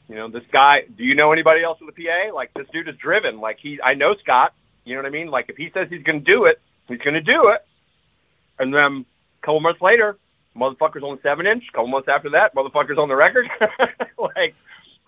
you 0.09 0.15
know, 0.15 0.29
this 0.29 0.45
guy. 0.53 0.85
Do 0.97 1.05
you 1.05 1.15
know 1.15 1.33
anybody 1.33 1.63
else 1.63 1.81
with 1.81 1.97
a 1.97 2.01
PA? 2.01 2.35
Like 2.35 2.55
this 2.55 2.67
dude 2.73 2.89
is 2.89 2.97
driven. 2.97 3.41
Like 3.41 3.59
he, 3.61 3.81
I 3.83 3.95
know 3.95 4.15
Scott. 4.23 4.55
You 4.85 4.95
know 4.95 5.03
what 5.03 5.07
I 5.07 5.11
mean? 5.11 5.29
Like 5.29 5.47
if 5.49 5.57
he 5.57 5.71
says 5.75 5.89
he's 5.91 6.05
going 6.05 6.21
to 6.21 6.25
do 6.25 6.45
it, 6.45 6.61
he's 6.87 6.99
going 6.99 7.15
to 7.15 7.21
do 7.21 7.49
it. 7.49 7.67
And 8.59 8.73
then 8.73 9.05
a 9.43 9.47
couple 9.47 9.61
months 9.61 9.83
later, 9.83 10.17
motherfucker's 10.57 11.03
on 11.03 11.17
the 11.17 11.23
seven 11.23 11.47
inch. 11.47 11.65
A 11.69 11.73
couple 11.73 11.89
months 11.89 12.09
after 12.09 12.31
that, 12.31 12.55
motherfucker's 12.55 12.99
on 12.99 13.09
the 13.09 13.17
record. 13.17 13.49
like, 14.19 14.55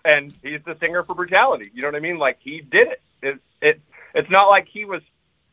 and 0.03 0.33
he's 0.43 0.61
the 0.65 0.75
singer 0.79 1.03
for 1.03 1.15
Brutality. 1.15 1.71
You 1.73 1.81
know 1.81 1.87
what 1.87 1.95
I 1.95 1.99
mean? 2.01 2.17
Like 2.17 2.39
he 2.41 2.61
did 2.61 2.89
it. 2.89 3.01
It 3.21 3.39
it 3.61 3.81
it's 4.13 4.29
not 4.29 4.49
like 4.49 4.67
he 4.67 4.85
was. 4.85 5.01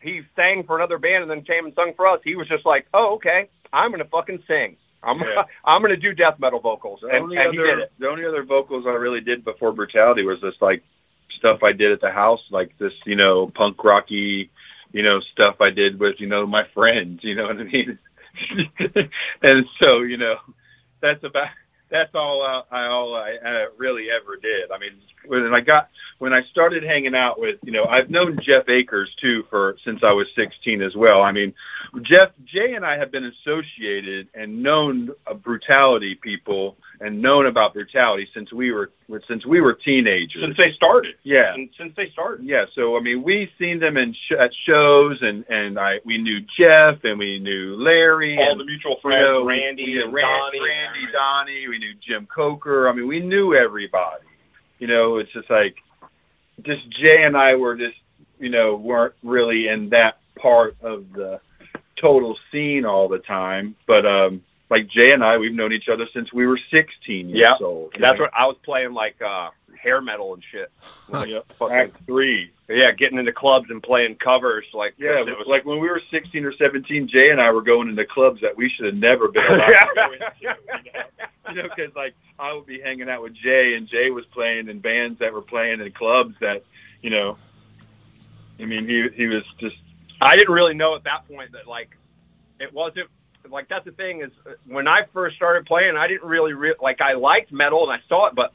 He 0.00 0.22
sang 0.36 0.64
for 0.64 0.76
another 0.76 0.98
band 0.98 1.22
and 1.22 1.30
then 1.30 1.42
came 1.42 1.64
and 1.64 1.74
sung 1.74 1.92
for 1.96 2.06
us, 2.06 2.20
he 2.24 2.36
was 2.36 2.48
just 2.48 2.64
like, 2.66 2.86
"Oh, 2.94 3.14
okay, 3.16 3.48
I'm 3.72 3.90
gonna 3.90 4.04
fucking 4.04 4.42
sing. 4.46 4.76
I'm 5.02 5.20
Yeah. 5.20 5.44
I'm 5.64 5.82
gonna 5.82 5.96
do 5.96 6.12
death 6.14 6.38
metal 6.38 6.60
vocals." 6.60 7.00
The 7.02 7.08
And, 7.08 7.24
only 7.24 7.36
and 7.36 7.50
he 7.52 7.58
did 7.58 7.70
other 7.70 7.80
it. 7.82 7.92
the 7.98 8.08
only 8.08 8.24
other 8.24 8.42
vocals 8.44 8.84
I 8.86 8.90
really 8.90 9.20
did 9.20 9.44
before 9.44 9.72
brutality 9.72 10.22
was 10.24 10.40
just 10.40 10.60
like 10.62 10.82
stuff 11.38 11.62
I 11.62 11.72
did 11.72 11.92
at 11.92 12.00
the 12.00 12.10
house, 12.10 12.40
like 12.50 12.76
this, 12.78 12.92
you 13.04 13.16
know, 13.16 13.48
punk 13.48 13.82
rocky, 13.84 14.50
you 14.92 15.02
know, 15.02 15.20
stuff 15.32 15.60
I 15.60 15.70
did 15.70 15.98
with, 15.98 16.18
you 16.18 16.26
know, 16.26 16.46
my 16.46 16.64
friends, 16.72 17.20
you 17.22 17.34
know 17.34 17.46
what 17.46 17.58
I 17.58 17.64
mean? 17.64 17.98
and 19.42 19.66
so, 19.82 20.00
you 20.02 20.16
know, 20.16 20.36
that's 21.00 21.22
about 21.24 21.48
that's 21.90 22.14
all 22.14 22.42
uh, 22.42 22.62
I 22.74 22.86
all 22.86 23.14
I 23.14 23.36
uh, 23.44 23.66
really 23.76 24.10
ever 24.10 24.36
did. 24.36 24.70
I 24.70 24.78
mean, 24.78 24.92
when 25.26 25.54
I 25.54 25.60
got 25.60 25.88
when 26.18 26.32
I 26.32 26.42
started 26.50 26.82
hanging 26.82 27.14
out 27.14 27.38
with, 27.38 27.58
you 27.62 27.72
know, 27.72 27.84
I've 27.84 28.10
known 28.10 28.38
Jeff 28.42 28.68
Acres 28.68 29.10
too 29.20 29.44
for 29.50 29.76
since 29.84 30.00
I 30.02 30.12
was 30.12 30.26
16 30.34 30.82
as 30.82 30.94
well. 30.96 31.22
I 31.22 31.32
mean, 31.32 31.54
Jeff 32.02 32.30
Jay 32.44 32.74
and 32.74 32.84
I 32.84 32.96
have 32.96 33.12
been 33.12 33.24
associated 33.24 34.28
and 34.34 34.62
known 34.62 35.10
of 35.26 35.42
brutality 35.42 36.14
people 36.14 36.76
and 37.00 37.20
known 37.20 37.46
about 37.46 37.74
brutality 37.74 38.28
since 38.32 38.52
we 38.52 38.72
were 38.72 38.90
since 39.28 39.44
we 39.46 39.60
were 39.60 39.74
teenagers. 39.74 40.42
Since 40.42 40.56
they 40.56 40.72
started, 40.72 41.14
yeah, 41.22 41.54
and 41.54 41.68
since 41.78 41.92
they 41.96 42.10
started, 42.10 42.44
yeah. 42.44 42.64
So 42.74 42.96
I 42.96 43.00
mean, 43.00 43.22
we 43.22 43.50
seen 43.58 43.78
them 43.78 43.96
in 43.96 44.14
sh- 44.14 44.32
at 44.38 44.50
shows, 44.66 45.18
and 45.20 45.44
and 45.48 45.78
I 45.78 46.00
we 46.04 46.18
knew 46.18 46.40
Jeff 46.58 47.04
and 47.04 47.18
we 47.18 47.38
knew 47.38 47.76
Larry 47.76 48.38
all 48.38 48.52
and 48.52 48.60
the 48.60 48.64
mutual 48.64 48.92
you 48.92 49.00
friends, 49.02 49.22
know, 49.22 49.46
Randy 49.46 49.84
we 49.84 49.94
knew 49.94 50.04
and 50.04 50.12
Ran- 50.12 50.24
Donnie, 50.24 50.60
Randy, 50.60 51.12
Donnie. 51.12 51.68
We 51.68 51.78
knew 51.78 51.94
Jim 52.06 52.26
Coker. 52.34 52.88
I 52.88 52.92
mean, 52.92 53.06
we 53.06 53.20
knew 53.20 53.54
everybody. 53.54 54.24
You 54.78 54.86
know, 54.86 55.18
it's 55.18 55.32
just 55.32 55.50
like 55.50 55.76
just 56.62 56.88
Jay 56.90 57.24
and 57.24 57.36
I 57.36 57.54
were 57.54 57.76
just 57.76 57.96
you 58.38 58.48
know 58.48 58.76
weren't 58.76 59.14
really 59.22 59.68
in 59.68 59.90
that 59.90 60.18
part 60.40 60.76
of 60.82 61.12
the 61.12 61.40
total 62.00 62.36
scene 62.50 62.84
all 62.84 63.08
the 63.08 63.18
time, 63.18 63.76
but 63.86 64.06
um. 64.06 64.42
Like 64.68 64.88
Jay 64.88 65.12
and 65.12 65.22
I, 65.24 65.38
we've 65.38 65.54
known 65.54 65.72
each 65.72 65.88
other 65.88 66.06
since 66.12 66.32
we 66.32 66.46
were 66.46 66.58
16 66.70 67.28
years 67.28 67.38
Yeah. 67.38 67.54
old. 67.64 67.92
you 67.94 68.00
That's 68.00 68.18
know? 68.18 68.24
what 68.24 68.32
I 68.36 68.46
was 68.46 68.56
playing 68.64 68.92
like 68.94 69.20
uh 69.22 69.50
hair 69.80 70.00
metal 70.00 70.34
and 70.34 70.42
shit. 70.50 70.70
Like, 71.08 71.28
Yep. 71.28 71.52
fucking- 71.58 71.76
Act 71.76 71.96
three. 72.06 72.50
yeah, 72.68 72.90
getting 72.90 73.18
into 73.18 73.32
clubs 73.32 73.70
and 73.70 73.80
playing 73.82 74.16
covers. 74.16 74.64
Like 74.74 74.94
Yeah, 74.98 75.20
it 75.20 75.26
was 75.38 75.46
like 75.46 75.64
when 75.64 75.78
we 75.78 75.88
were 75.88 76.02
16 76.10 76.44
or 76.44 76.52
17, 76.56 77.06
Jay 77.08 77.30
and 77.30 77.40
I 77.40 77.50
were 77.52 77.62
going 77.62 77.88
into 77.88 78.04
clubs 78.06 78.40
that 78.40 78.56
we 78.56 78.68
should 78.68 78.86
have 78.86 78.94
never 78.96 79.28
been 79.28 79.44
allowed 79.46 79.68
to 79.68 79.88
go 79.94 80.12
into. 80.12 80.26
You 80.40 81.54
know, 81.54 81.68
because 81.76 81.94
like 81.94 82.14
I 82.40 82.52
would 82.52 82.66
be 82.66 82.80
hanging 82.80 83.08
out 83.08 83.22
with 83.22 83.34
Jay, 83.34 83.74
and 83.74 83.86
Jay 83.88 84.10
was 84.10 84.24
playing 84.26 84.68
in 84.68 84.80
bands 84.80 85.20
that 85.20 85.32
were 85.32 85.42
playing 85.42 85.80
in 85.80 85.92
clubs 85.92 86.34
that, 86.40 86.64
you 87.02 87.10
know, 87.10 87.38
I 88.58 88.64
mean, 88.64 88.88
he 88.88 89.08
he 89.14 89.26
was 89.28 89.44
just 89.60 89.76
I 90.20 90.34
didn't 90.36 90.52
really 90.52 90.74
know 90.74 90.96
at 90.96 91.04
that 91.04 91.28
point 91.28 91.52
that 91.52 91.68
like 91.68 91.90
it 92.58 92.72
wasn't 92.72 93.08
like 93.50 93.68
that's 93.68 93.84
the 93.84 93.92
thing 93.92 94.22
is 94.22 94.30
uh, 94.46 94.52
when 94.66 94.88
I 94.88 95.02
first 95.12 95.36
started 95.36 95.66
playing, 95.66 95.96
I 95.96 96.06
didn't 96.06 96.28
really 96.28 96.52
re- 96.52 96.74
like 96.80 97.00
I 97.00 97.14
liked 97.14 97.52
metal 97.52 97.88
and 97.88 97.92
I 97.92 98.02
saw 98.08 98.26
it, 98.26 98.34
but 98.34 98.52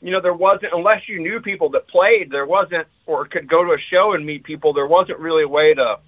you 0.00 0.10
know 0.10 0.20
there 0.20 0.34
wasn't 0.34 0.72
unless 0.72 1.08
you 1.08 1.20
knew 1.20 1.40
people 1.40 1.70
that 1.70 1.88
played, 1.88 2.30
there 2.30 2.46
wasn't 2.46 2.86
or 3.06 3.26
could 3.26 3.48
go 3.48 3.64
to 3.64 3.72
a 3.72 3.78
show 3.90 4.12
and 4.14 4.24
meet 4.24 4.44
people. 4.44 4.72
There 4.72 4.86
wasn't 4.86 5.18
really 5.18 5.44
a 5.44 5.48
way 5.48 5.74
to. 5.74 5.98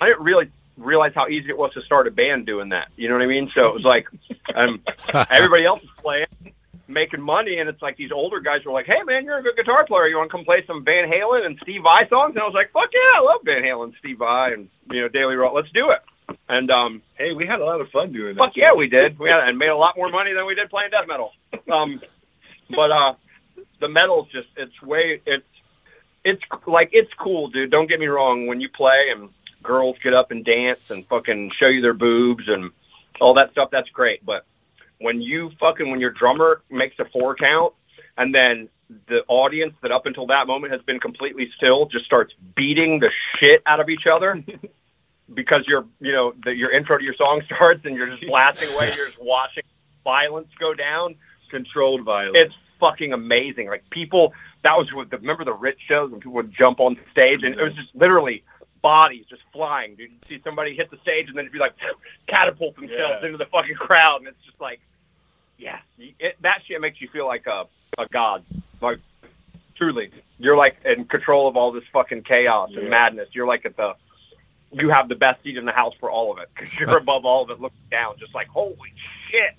I 0.00 0.06
didn't 0.06 0.24
really 0.24 0.50
realize 0.76 1.12
how 1.14 1.28
easy 1.28 1.48
it 1.48 1.56
was 1.56 1.72
to 1.74 1.82
start 1.82 2.06
a 2.08 2.10
band 2.10 2.46
doing 2.46 2.70
that. 2.70 2.88
You 2.96 3.08
know 3.08 3.14
what 3.14 3.22
I 3.22 3.26
mean? 3.26 3.50
So 3.54 3.68
it 3.68 3.74
was 3.74 3.84
like 3.84 4.08
um, 4.54 4.82
everybody 5.30 5.64
else 5.64 5.82
is 5.82 5.90
playing. 5.98 6.26
Making 6.86 7.22
money, 7.22 7.60
and 7.60 7.68
it's 7.68 7.80
like 7.80 7.96
these 7.96 8.12
older 8.12 8.40
guys 8.40 8.62
were 8.66 8.72
like, 8.72 8.84
"Hey, 8.84 9.02
man, 9.06 9.24
you're 9.24 9.38
a 9.38 9.42
good 9.42 9.56
guitar 9.56 9.86
player. 9.86 10.06
You 10.06 10.18
want 10.18 10.30
to 10.30 10.36
come 10.36 10.44
play 10.44 10.66
some 10.66 10.84
Van 10.84 11.10
Halen 11.10 11.46
and 11.46 11.58
Steve 11.62 11.82
Vai 11.82 12.06
songs?" 12.10 12.34
And 12.34 12.40
I 12.40 12.44
was 12.44 12.52
like, 12.52 12.72
"Fuck 12.72 12.90
yeah, 12.92 13.18
I 13.18 13.20
love 13.20 13.40
Van 13.42 13.62
Halen, 13.62 13.94
Steve 13.98 14.18
Vai, 14.18 14.52
and 14.52 14.68
you 14.90 15.00
know 15.00 15.08
Daily 15.08 15.34
Roll. 15.34 15.54
Let's 15.54 15.70
do 15.70 15.92
it." 15.92 16.00
And 16.48 16.70
um, 16.70 17.02
hey, 17.16 17.32
we 17.32 17.46
had 17.46 17.60
a 17.60 17.64
lot 17.64 17.80
of 17.80 17.88
fun 17.90 18.12
doing 18.12 18.34
that. 18.34 18.38
fuck 18.38 18.56
yeah, 18.56 18.72
we 18.72 18.88
did. 18.88 19.18
We 19.18 19.30
had 19.30 19.48
and 19.48 19.58
made 19.58 19.68
a 19.68 19.76
lot 19.76 19.96
more 19.96 20.10
money 20.10 20.32
than 20.32 20.46
we 20.46 20.54
did 20.54 20.70
playing 20.70 20.90
death 20.90 21.06
metal. 21.06 21.32
Um, 21.72 22.00
but 22.70 22.90
uh, 22.90 23.14
the 23.80 23.88
metal's 23.88 24.28
just 24.30 24.48
it's 24.56 24.80
way 24.82 25.20
it's 25.26 25.44
it's 26.24 26.42
like 26.66 26.90
it's 26.92 27.12
cool, 27.18 27.48
dude. 27.48 27.70
Don't 27.70 27.88
get 27.88 28.00
me 28.00 28.06
wrong. 28.06 28.46
When 28.46 28.60
you 28.60 28.68
play 28.68 29.10
and 29.10 29.28
girls 29.62 29.96
get 30.02 30.14
up 30.14 30.30
and 30.30 30.44
dance 30.44 30.90
and 30.90 31.06
fucking 31.06 31.52
show 31.58 31.66
you 31.66 31.80
their 31.80 31.94
boobs 31.94 32.44
and 32.48 32.70
all 33.20 33.34
that 33.34 33.52
stuff, 33.52 33.70
that's 33.70 33.88
great. 33.90 34.24
But 34.24 34.44
when 34.98 35.20
you 35.20 35.50
fucking 35.60 35.90
when 35.90 36.00
your 36.00 36.10
drummer 36.10 36.62
makes 36.70 36.98
a 36.98 37.04
four 37.06 37.34
count 37.34 37.74
and 38.16 38.34
then 38.34 38.68
the 39.08 39.22
audience 39.28 39.74
that 39.82 39.90
up 39.90 40.06
until 40.06 40.26
that 40.26 40.46
moment 40.46 40.72
has 40.72 40.82
been 40.82 41.00
completely 41.00 41.50
still 41.56 41.86
just 41.86 42.04
starts 42.04 42.32
beating 42.54 43.00
the 43.00 43.10
shit 43.38 43.62
out 43.66 43.80
of 43.80 43.88
each 43.88 44.06
other 44.06 44.42
because 45.32 45.64
your 45.66 45.86
you 46.00 46.12
know 46.12 46.34
the, 46.44 46.54
your 46.54 46.70
intro 46.70 46.98
to 46.98 47.04
your 47.04 47.14
song 47.14 47.42
starts 47.46 47.84
and 47.84 47.96
you're 47.96 48.08
just 48.08 48.26
blasting 48.26 48.68
away 48.74 48.92
you're 48.96 49.06
just 49.08 49.20
watching 49.22 49.62
violence 50.04 50.48
go 50.58 50.74
down. 50.74 51.14
Controlled 51.50 52.02
violence. 52.02 52.36
it's 52.36 52.54
fucking 52.80 53.12
amazing. 53.12 53.68
Like 53.68 53.88
people 53.90 54.32
that 54.62 54.76
was 54.76 54.92
what 54.92 55.10
the, 55.10 55.18
remember 55.18 55.44
the 55.44 55.52
rich 55.54 55.78
shows 55.86 56.10
when 56.10 56.20
people 56.20 56.32
would 56.34 56.52
jump 56.52 56.80
on 56.80 56.98
stage 57.12 57.42
and 57.42 57.54
it 57.58 57.62
was 57.62 57.74
just 57.74 57.94
literally 57.94 58.42
bodies 58.82 59.24
just 59.30 59.42
flying 59.52 59.94
dude. 59.94 60.10
You'd 60.10 60.24
see 60.28 60.40
somebody 60.44 60.74
hit 60.74 60.90
the 60.90 60.98
stage 60.98 61.28
and 61.28 61.36
then 61.36 61.44
it'd 61.44 61.52
be 61.52 61.58
like 61.58 61.74
catapult 62.28 62.74
themselves 62.74 63.14
Yeah. 63.20 63.26
into 63.26 63.38
the 63.38 63.46
fucking 63.46 63.76
crowd 63.76 64.18
and 64.18 64.28
it's 64.28 64.44
just 64.44 64.60
like 64.60 64.80
yeah 65.56 65.78
it, 65.98 66.36
that 66.42 66.62
shit 66.66 66.80
makes 66.80 67.00
you 67.00 67.08
feel 67.08 67.26
like 67.26 67.46
a, 67.46 67.64
a 67.98 68.06
god. 68.08 68.44
Like 68.82 68.98
truly 69.76 70.10
you're 70.38 70.56
like 70.56 70.76
in 70.84 71.04
control 71.04 71.48
of 71.48 71.56
all 71.56 71.72
this 71.72 71.84
fucking 71.92 72.22
chaos 72.24 72.70
and 72.76 72.90
madness. 72.90 73.28
You're 73.32 73.46
like 73.46 73.64
at 73.64 73.76
the 73.76 73.94
you 74.74 74.90
have 74.90 75.08
the 75.08 75.14
best 75.14 75.42
seat 75.42 75.56
in 75.56 75.64
the 75.64 75.72
house 75.72 75.94
for 76.00 76.10
all 76.10 76.32
of 76.32 76.38
it 76.38 76.48
because 76.54 76.72
you're 76.78 76.96
above 76.96 77.24
all 77.24 77.42
of 77.42 77.50
it 77.50 77.60
looking 77.60 77.78
down 77.90 78.14
just 78.18 78.34
like 78.34 78.48
holy 78.48 78.76
shit 79.30 79.54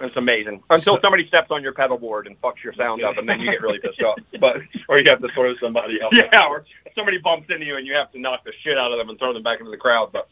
it's 0.00 0.16
amazing 0.16 0.62
until 0.70 0.96
So- 0.96 1.00
somebody 1.00 1.26
steps 1.28 1.50
on 1.50 1.62
your 1.62 1.72
pedal 1.72 1.98
board 1.98 2.26
and 2.26 2.40
fucks 2.40 2.62
your 2.62 2.74
sound 2.74 3.02
up 3.04 3.16
and 3.18 3.28
then 3.28 3.40
you 3.40 3.50
get 3.50 3.62
really 3.62 3.78
pissed 3.78 4.00
off 4.02 4.18
but 4.40 4.56
or 4.88 4.98
you 4.98 5.08
have 5.10 5.20
to 5.20 5.28
throw 5.34 5.54
somebody 5.56 6.00
else. 6.00 6.12
yeah 6.32 6.46
or 6.46 6.64
somebody 6.94 7.18
bumps 7.18 7.48
into 7.50 7.64
you 7.64 7.76
and 7.76 7.86
you 7.86 7.94
have 7.94 8.10
to 8.12 8.18
knock 8.20 8.44
the 8.44 8.52
shit 8.62 8.76
out 8.78 8.92
of 8.92 8.98
them 8.98 9.08
and 9.08 9.18
throw 9.18 9.32
them 9.32 9.42
back 9.42 9.58
into 9.60 9.70
the 9.70 9.76
crowd 9.76 10.10
but 10.12 10.28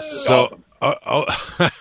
So, 0.00 0.58
uh, 0.82 0.96
oh, 1.06 1.24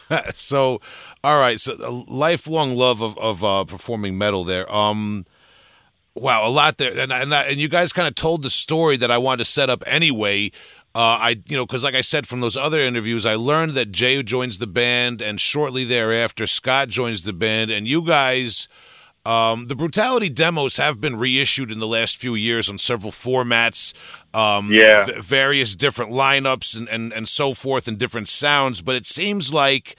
so, 0.35 0.79
all 1.23 1.39
right. 1.39 1.59
So, 1.59 1.73
a 1.83 1.89
lifelong 1.89 2.75
love 2.75 3.01
of 3.01 3.17
of 3.17 3.43
uh, 3.43 3.63
performing 3.65 4.19
metal. 4.19 4.43
There. 4.43 4.71
Um, 4.71 5.25
wow, 6.15 6.47
a 6.47 6.49
lot 6.49 6.77
there, 6.77 6.97
and 6.97 7.11
and, 7.11 7.33
I, 7.33 7.43
and 7.43 7.59
you 7.59 7.67
guys 7.67 7.93
kind 7.93 8.07
of 8.07 8.15
told 8.15 8.43
the 8.43 8.49
story 8.49 8.97
that 8.97 9.11
I 9.11 9.17
wanted 9.17 9.39
to 9.39 9.45
set 9.45 9.69
up 9.69 9.83
anyway. 9.87 10.51
Uh, 10.95 11.17
I, 11.19 11.29
you 11.47 11.57
know, 11.57 11.65
because 11.65 11.83
like 11.83 11.95
I 11.95 12.01
said 12.01 12.27
from 12.27 12.41
those 12.41 12.55
other 12.55 12.79
interviews, 12.79 13.25
I 13.25 13.33
learned 13.33 13.71
that 13.71 13.91
Jay 13.91 14.21
joins 14.21 14.59
the 14.59 14.67
band, 14.67 15.21
and 15.23 15.41
shortly 15.41 15.83
thereafter, 15.83 16.45
Scott 16.45 16.89
joins 16.89 17.23
the 17.23 17.33
band, 17.33 17.71
and 17.71 17.87
you 17.87 18.05
guys. 18.05 18.67
Um, 19.25 19.67
the 19.67 19.75
brutality 19.75 20.27
demos 20.27 20.75
have 20.75 20.99
been 20.99 21.15
reissued 21.15 21.71
in 21.71 21.79
the 21.79 21.87
last 21.87 22.17
few 22.17 22.35
years 22.35 22.67
on 22.67 22.77
several 22.77 23.09
formats, 23.13 23.93
um, 24.33 24.69
Yeah. 24.69 25.05
v- 25.05 25.13
various 25.21 25.77
different 25.77 26.11
lineups 26.11 26.77
and, 26.77 26.89
and, 26.89 27.13
and 27.13 27.25
so 27.29 27.53
forth, 27.53 27.87
and 27.87 27.97
different 27.97 28.27
sounds. 28.27 28.81
But 28.81 28.95
it 28.97 29.05
seems 29.05 29.53
like 29.53 29.95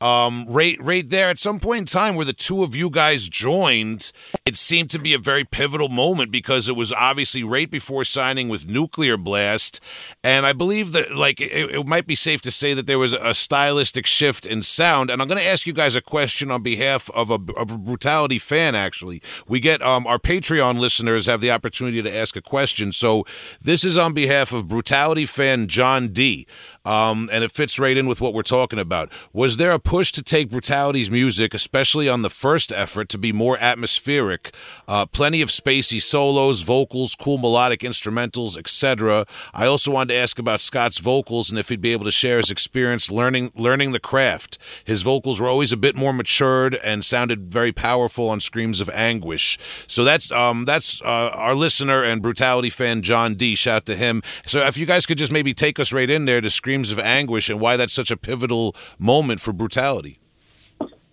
um, 0.00 0.44
right 0.48 0.76
right 0.80 1.08
there 1.08 1.30
at 1.30 1.38
some 1.38 1.60
point 1.60 1.78
in 1.80 1.86
time 1.86 2.14
where 2.14 2.24
the 2.24 2.32
two 2.32 2.62
of 2.62 2.74
you 2.74 2.90
guys 2.90 3.28
joined, 3.28 4.12
it 4.44 4.56
seemed 4.56 4.90
to 4.90 4.98
be 4.98 5.14
a 5.14 5.18
very 5.18 5.44
pivotal 5.44 5.88
moment 5.88 6.30
because 6.30 6.68
it 6.68 6.76
was 6.76 6.92
obviously 6.92 7.42
right 7.44 7.70
before 7.70 8.04
signing 8.04 8.48
with 8.48 8.66
Nuclear 8.66 9.16
Blast, 9.16 9.80
and 10.22 10.46
I 10.46 10.52
believe 10.52 10.92
that 10.92 11.14
like 11.14 11.40
it, 11.40 11.70
it 11.70 11.86
might 11.86 12.06
be 12.06 12.14
safe 12.14 12.42
to 12.42 12.50
say 12.50 12.74
that 12.74 12.86
there 12.86 12.98
was 12.98 13.12
a 13.12 13.34
stylistic 13.34 14.06
shift 14.06 14.44
in 14.44 14.62
sound. 14.62 15.10
And 15.10 15.22
I'm 15.22 15.28
going 15.28 15.40
to 15.40 15.46
ask 15.46 15.66
you 15.66 15.72
guys 15.72 15.94
a 15.94 16.02
question 16.02 16.50
on 16.50 16.62
behalf 16.62 17.08
of 17.10 17.30
a, 17.30 17.38
of 17.56 17.70
a 17.70 17.78
brutality 17.78 18.38
fan. 18.38 18.74
Actually, 18.74 19.22
we 19.46 19.60
get 19.60 19.80
um, 19.82 20.06
our 20.06 20.18
Patreon 20.18 20.78
listeners 20.78 21.26
have 21.26 21.40
the 21.40 21.50
opportunity 21.50 22.02
to 22.02 22.14
ask 22.14 22.36
a 22.36 22.42
question, 22.42 22.92
so 22.92 23.24
this 23.60 23.84
is 23.84 23.96
on 23.96 24.12
behalf 24.12 24.52
of 24.52 24.68
brutality 24.68 25.26
fan 25.26 25.68
John 25.68 26.08
D. 26.08 26.46
Um, 26.84 27.28
and 27.32 27.42
it 27.42 27.50
fits 27.50 27.78
right 27.78 27.96
in 27.96 28.06
with 28.06 28.20
what 28.20 28.34
we're 28.34 28.42
talking 28.42 28.78
about. 28.78 29.10
Was 29.32 29.56
there 29.56 29.72
a 29.72 29.78
push 29.78 30.12
to 30.12 30.22
take 30.22 30.50
Brutality's 30.50 31.10
music, 31.10 31.54
especially 31.54 32.08
on 32.08 32.22
the 32.22 32.30
first 32.30 32.72
effort, 32.72 33.08
to 33.10 33.18
be 33.18 33.32
more 33.32 33.56
atmospheric? 33.58 34.54
Uh, 34.86 35.06
plenty 35.06 35.40
of 35.40 35.48
spacey 35.48 36.02
solos, 36.02 36.60
vocals, 36.62 37.14
cool 37.14 37.38
melodic 37.38 37.80
instrumentals, 37.80 38.58
etc. 38.58 39.26
I 39.52 39.66
also 39.66 39.90
wanted 39.90 40.14
to 40.14 40.18
ask 40.18 40.38
about 40.38 40.60
Scott's 40.60 40.98
vocals 40.98 41.50
and 41.50 41.58
if 41.58 41.68
he'd 41.68 41.80
be 41.80 41.92
able 41.92 42.04
to 42.04 42.10
share 42.12 42.38
his 42.38 42.50
experience 42.50 43.10
learning 43.10 43.52
learning 43.56 43.92
the 43.92 44.00
craft. 44.00 44.58
His 44.84 45.02
vocals 45.02 45.40
were 45.40 45.48
always 45.48 45.72
a 45.72 45.76
bit 45.76 45.96
more 45.96 46.12
matured 46.12 46.74
and 46.76 47.04
sounded 47.04 47.52
very 47.52 47.72
powerful 47.72 48.28
on 48.28 48.40
screams 48.40 48.80
of 48.80 48.90
anguish. 48.90 49.58
So 49.86 50.04
that's 50.04 50.30
um, 50.30 50.64
that's 50.64 51.00
uh, 51.02 51.30
our 51.34 51.54
listener 51.54 52.02
and 52.02 52.22
Brutality 52.22 52.70
fan 52.70 53.02
John 53.02 53.34
D. 53.34 53.54
Shout 53.54 53.86
to 53.86 53.96
him. 53.96 54.22
So 54.46 54.60
if 54.66 54.76
you 54.76 54.86
guys 54.86 55.06
could 55.06 55.18
just 55.18 55.32
maybe 55.32 55.54
take 55.54 55.78
us 55.78 55.92
right 55.92 56.10
in 56.10 56.24
there 56.24 56.40
to 56.40 56.50
screams 56.74 56.90
of 56.90 56.98
anguish 56.98 57.48
and 57.48 57.60
why 57.60 57.76
that's 57.76 57.92
such 57.92 58.10
a 58.10 58.16
pivotal 58.16 58.74
moment 58.98 59.40
for 59.40 59.52
Brutality. 59.52 60.18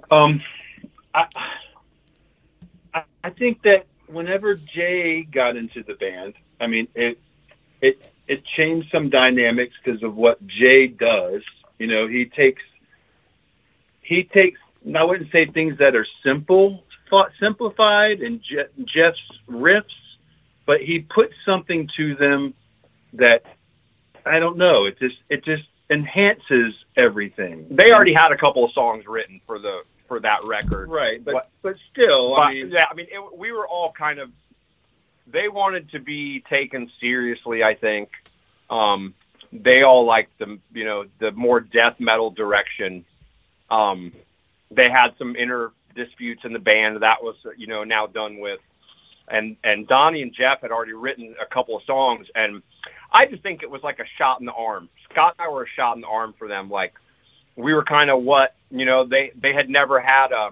Um, 0.10 0.42
I, 1.14 1.28
I 3.24 3.30
think 3.30 3.62
that 3.62 3.86
whenever 4.08 4.56
Jay 4.56 5.24
got 5.24 5.56
into 5.56 5.84
the 5.84 5.94
band, 5.94 6.34
I 6.60 6.68
mean, 6.68 6.88
it 6.96 7.20
it 7.82 8.12
it 8.28 8.44
changed 8.44 8.90
some 8.92 9.10
dynamics 9.10 9.76
because 9.84 10.02
of 10.02 10.16
what 10.16 10.46
Jay 10.48 10.88
does. 10.88 11.44
You 11.78 11.88
know, 11.88 12.08
he 12.08 12.26
takes 12.26 12.64
he 14.02 14.24
takes. 14.24 14.60
I 14.96 15.04
wouldn't 15.04 15.32
say 15.32 15.46
things 15.46 15.78
that 15.78 15.96
are 15.96 16.08
simple, 16.24 16.84
simplified, 17.40 18.22
and 18.22 18.42
Je- 18.42 18.84
Jeff's 18.86 19.20
riffs, 19.48 19.84
but 20.66 20.82
he 20.82 21.00
puts 21.00 21.36
something 21.46 21.88
to 21.98 22.16
them 22.16 22.56
that 23.14 23.44
I 24.26 24.40
don't 24.40 24.58
know. 24.58 24.86
It 24.86 25.00
just 25.00 25.18
it 25.30 25.44
just 25.44 25.64
enhances 25.90 26.74
everything. 26.96 27.68
They 27.70 27.92
already 27.92 28.14
had 28.14 28.32
a 28.32 28.38
couple 28.38 28.64
of 28.64 28.72
songs 28.72 29.06
written 29.08 29.42
for 29.46 29.60
the 29.60 29.84
for 30.08 30.20
that 30.20 30.44
record. 30.46 30.90
right, 30.90 31.24
but 31.24 31.34
But- 31.34 31.50
but 31.62 31.76
still, 31.92 32.36
But, 32.36 32.42
I 32.42 32.54
mean, 32.54 32.70
yeah, 32.70 32.86
I 32.90 32.94
mean, 32.94 33.08
it, 33.10 33.38
we 33.38 33.52
were 33.52 33.68
all 33.68 33.92
kind 33.92 34.20
of. 34.20 34.30
They 35.28 35.48
wanted 35.48 35.90
to 35.92 36.00
be 36.00 36.42
taken 36.50 36.92
seriously. 37.00 37.64
I 37.64 37.76
think 37.76 38.10
um, 38.70 39.14
they 39.54 39.84
all 39.84 40.06
liked 40.06 40.38
the 40.40 40.60
you 40.74 40.84
know 40.86 41.06
the 41.20 41.32
more 41.32 41.60
death 41.60 42.00
metal 42.00 42.30
direction. 42.32 43.06
Um, 43.70 44.12
they 44.70 44.90
had 44.90 45.12
some 45.18 45.36
inner 45.36 45.72
disputes 45.96 46.44
in 46.46 46.54
the 46.54 46.60
band 46.60 47.02
that 47.02 47.22
was 47.24 47.36
you 47.58 47.68
know 47.68 47.84
now 47.84 48.08
done 48.08 48.40
with, 48.40 48.60
and 49.30 49.56
and 49.64 49.88
Donnie 49.88 50.22
and 50.22 50.34
Jeff 50.34 50.62
had 50.62 50.72
already 50.72 50.94
written 50.94 51.36
a 51.42 51.46
couple 51.46 51.78
of 51.78 51.84
songs, 51.84 52.28
and 52.36 52.62
I 53.12 53.26
just 53.26 53.44
think 53.44 53.64
it 53.64 53.70
was 53.70 53.84
like 53.84 54.00
a 54.00 54.06
shot 54.18 54.40
in 54.40 54.46
the 54.46 54.54
arm. 54.54 54.90
Scott 55.10 55.36
and 55.38 55.46
I 55.46 55.50
were 55.52 55.64
a 55.64 55.70
shot 55.76 55.96
in 55.96 56.02
the 56.02 56.08
arm 56.08 56.34
for 56.38 56.48
them. 56.48 56.70
Like 56.70 56.94
we 57.56 57.74
were 57.74 57.84
kind 57.84 58.10
of 58.10 58.24
what 58.24 58.56
you 58.70 58.86
know 58.86 59.06
they 59.06 59.32
they 59.40 59.54
had 59.54 59.70
never 59.70 60.00
had 60.00 60.32
a 60.32 60.52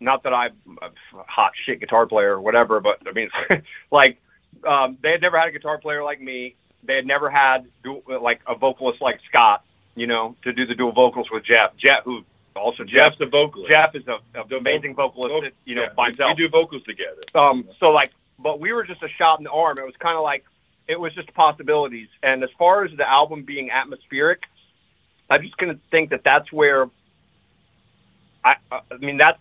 not 0.00 0.22
that 0.24 0.34
I'm 0.34 0.52
a 0.82 0.90
hot 1.26 1.52
shit 1.64 1.80
guitar 1.80 2.06
player 2.06 2.34
or 2.34 2.40
whatever, 2.40 2.80
but 2.80 2.98
I 3.06 3.12
mean, 3.12 3.30
like, 3.90 4.18
um, 4.66 4.98
they 5.02 5.10
had 5.10 5.22
never 5.22 5.38
had 5.38 5.48
a 5.48 5.52
guitar 5.52 5.78
player 5.78 6.02
like 6.02 6.20
me. 6.20 6.54
They 6.84 6.96
had 6.96 7.06
never 7.06 7.30
had 7.30 7.66
dual, 7.82 8.02
like 8.20 8.40
a 8.46 8.54
vocalist 8.54 9.00
like 9.00 9.20
Scott, 9.28 9.64
you 9.94 10.06
know, 10.06 10.36
to 10.42 10.52
do 10.52 10.66
the 10.66 10.74
dual 10.74 10.92
vocals 10.92 11.28
with 11.30 11.44
Jeff. 11.44 11.76
Jeff, 11.76 12.04
who 12.04 12.22
also 12.54 12.84
Jeff, 12.84 12.92
Jeff's 12.92 13.18
the 13.18 13.26
vocalist. 13.26 13.70
Jeff 13.70 13.94
is 13.94 14.06
a, 14.06 14.18
a 14.38 14.56
amazing 14.56 14.94
vocalist, 14.94 15.30
voc- 15.30 15.42
that, 15.42 15.52
you 15.64 15.74
know, 15.74 15.82
Yeah, 15.82 15.94
by 15.96 16.06
himself. 16.06 16.36
We 16.36 16.44
do 16.44 16.48
vocals 16.50 16.82
together. 16.84 17.22
Um, 17.34 17.68
so 17.80 17.90
like, 17.90 18.12
but 18.38 18.60
we 18.60 18.72
were 18.72 18.84
just 18.84 19.02
a 19.02 19.08
shot 19.08 19.38
in 19.38 19.44
the 19.44 19.50
arm. 19.50 19.78
It 19.78 19.84
was 19.86 19.96
kind 19.98 20.16
of 20.16 20.22
like, 20.22 20.44
it 20.88 20.98
was 20.98 21.14
just 21.14 21.32
possibilities. 21.34 22.08
And 22.22 22.42
as 22.42 22.50
far 22.58 22.84
as 22.84 22.96
the 22.96 23.08
album 23.08 23.42
being 23.42 23.70
atmospheric, 23.70 24.42
I'm 25.30 25.42
just 25.42 25.56
gonna 25.56 25.78
think 25.90 26.10
that 26.10 26.22
that's 26.24 26.52
where. 26.52 26.88
I, 28.44 28.54
I 28.70 28.80
mean, 29.00 29.16
that's 29.16 29.40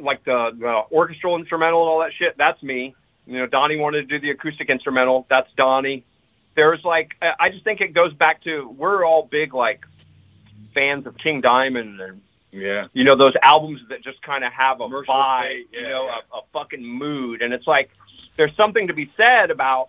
like 0.00 0.24
the, 0.24 0.50
the 0.58 0.82
orchestral 0.90 1.36
instrumental 1.36 1.82
and 1.82 1.88
all 1.88 2.00
that 2.00 2.12
shit. 2.18 2.36
That's 2.36 2.60
me. 2.62 2.94
You 3.26 3.38
know, 3.38 3.46
Donnie 3.46 3.76
wanted 3.76 4.08
to 4.08 4.18
do 4.18 4.20
the 4.20 4.30
acoustic 4.30 4.68
instrumental. 4.68 5.26
That's 5.30 5.48
Donnie. 5.56 6.04
There's 6.56 6.84
like, 6.84 7.14
I 7.38 7.50
just 7.50 7.64
think 7.64 7.80
it 7.80 7.92
goes 7.92 8.12
back 8.14 8.42
to 8.44 8.68
we're 8.76 9.04
all 9.04 9.28
big 9.30 9.54
like 9.54 9.84
fans 10.74 11.06
of 11.06 11.16
King 11.18 11.40
Diamond 11.40 12.00
and 12.00 12.20
Yeah. 12.50 12.86
you 12.94 13.04
know 13.04 13.16
those 13.16 13.34
albums 13.42 13.80
that 13.90 14.02
just 14.02 14.20
kind 14.22 14.42
of 14.44 14.52
have 14.52 14.80
a 14.80 14.84
Commercial 14.84 15.14
vibe, 15.14 15.48
fate, 15.48 15.68
you 15.72 15.82
know, 15.82 16.06
yeah. 16.06 16.18
A, 16.32 16.38
a 16.38 16.40
fucking 16.52 16.84
mood, 16.84 17.42
and 17.42 17.52
it's 17.52 17.66
like 17.66 17.90
there's 18.36 18.54
something 18.56 18.86
to 18.88 18.94
be 18.94 19.10
said 19.16 19.50
about. 19.50 19.88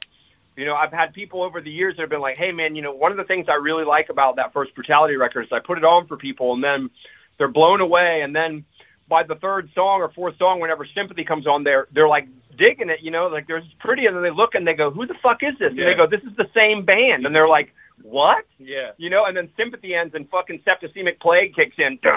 You 0.55 0.65
know, 0.65 0.75
I've 0.75 0.91
had 0.91 1.13
people 1.13 1.43
over 1.43 1.61
the 1.61 1.69
years 1.69 1.95
that 1.95 2.01
have 2.01 2.09
been 2.09 2.21
like, 2.21 2.37
"Hey, 2.37 2.51
man, 2.51 2.75
you 2.75 2.81
know, 2.81 2.91
one 2.91 3.11
of 3.11 3.17
the 3.17 3.23
things 3.23 3.47
I 3.47 3.55
really 3.55 3.85
like 3.85 4.09
about 4.09 4.37
that 4.37 4.53
first 4.53 4.73
Brutality 4.73 5.15
record 5.15 5.45
is 5.45 5.51
I 5.51 5.59
put 5.59 5.77
it 5.77 5.85
on 5.85 6.07
for 6.07 6.17
people, 6.17 6.53
and 6.53 6.63
then 6.63 6.89
they're 7.37 7.47
blown 7.47 7.81
away, 7.81 8.21
and 8.21 8.35
then 8.35 8.65
by 9.07 9.23
the 9.23 9.35
third 9.35 9.69
song 9.73 10.01
or 10.01 10.09
fourth 10.09 10.37
song, 10.37 10.59
whenever 10.59 10.85
Sympathy 10.85 11.23
comes 11.23 11.47
on, 11.47 11.63
they're 11.63 11.87
they're 11.91 12.07
like 12.07 12.27
digging 12.57 12.89
it, 12.89 13.01
you 13.01 13.11
know, 13.11 13.27
like 13.27 13.47
there's 13.47 13.63
pretty, 13.79 14.07
and 14.07 14.15
then 14.15 14.23
they 14.23 14.31
look 14.31 14.55
and 14.55 14.67
they 14.67 14.73
go, 14.73 14.89
"Who 14.89 15.05
the 15.05 15.15
fuck 15.21 15.43
is 15.43 15.57
this?" 15.59 15.69
And 15.69 15.79
they 15.79 15.93
go, 15.93 16.07
"This 16.07 16.23
is 16.23 16.35
the 16.35 16.49
same 16.53 16.83
band," 16.83 17.25
and 17.25 17.35
they're 17.35 17.47
like, 17.47 17.73
"What?" 18.01 18.45
Yeah. 18.57 18.91
you 18.97 19.09
know, 19.09 19.25
and 19.25 19.37
then 19.37 19.49
sympathy 19.55 19.93
ends 19.93 20.15
and 20.15 20.29
fucking 20.29 20.63
septicemic 20.65 21.19
plague 21.19 21.55
kicks 21.55 21.75
in, 21.77 21.99
do 22.01 22.09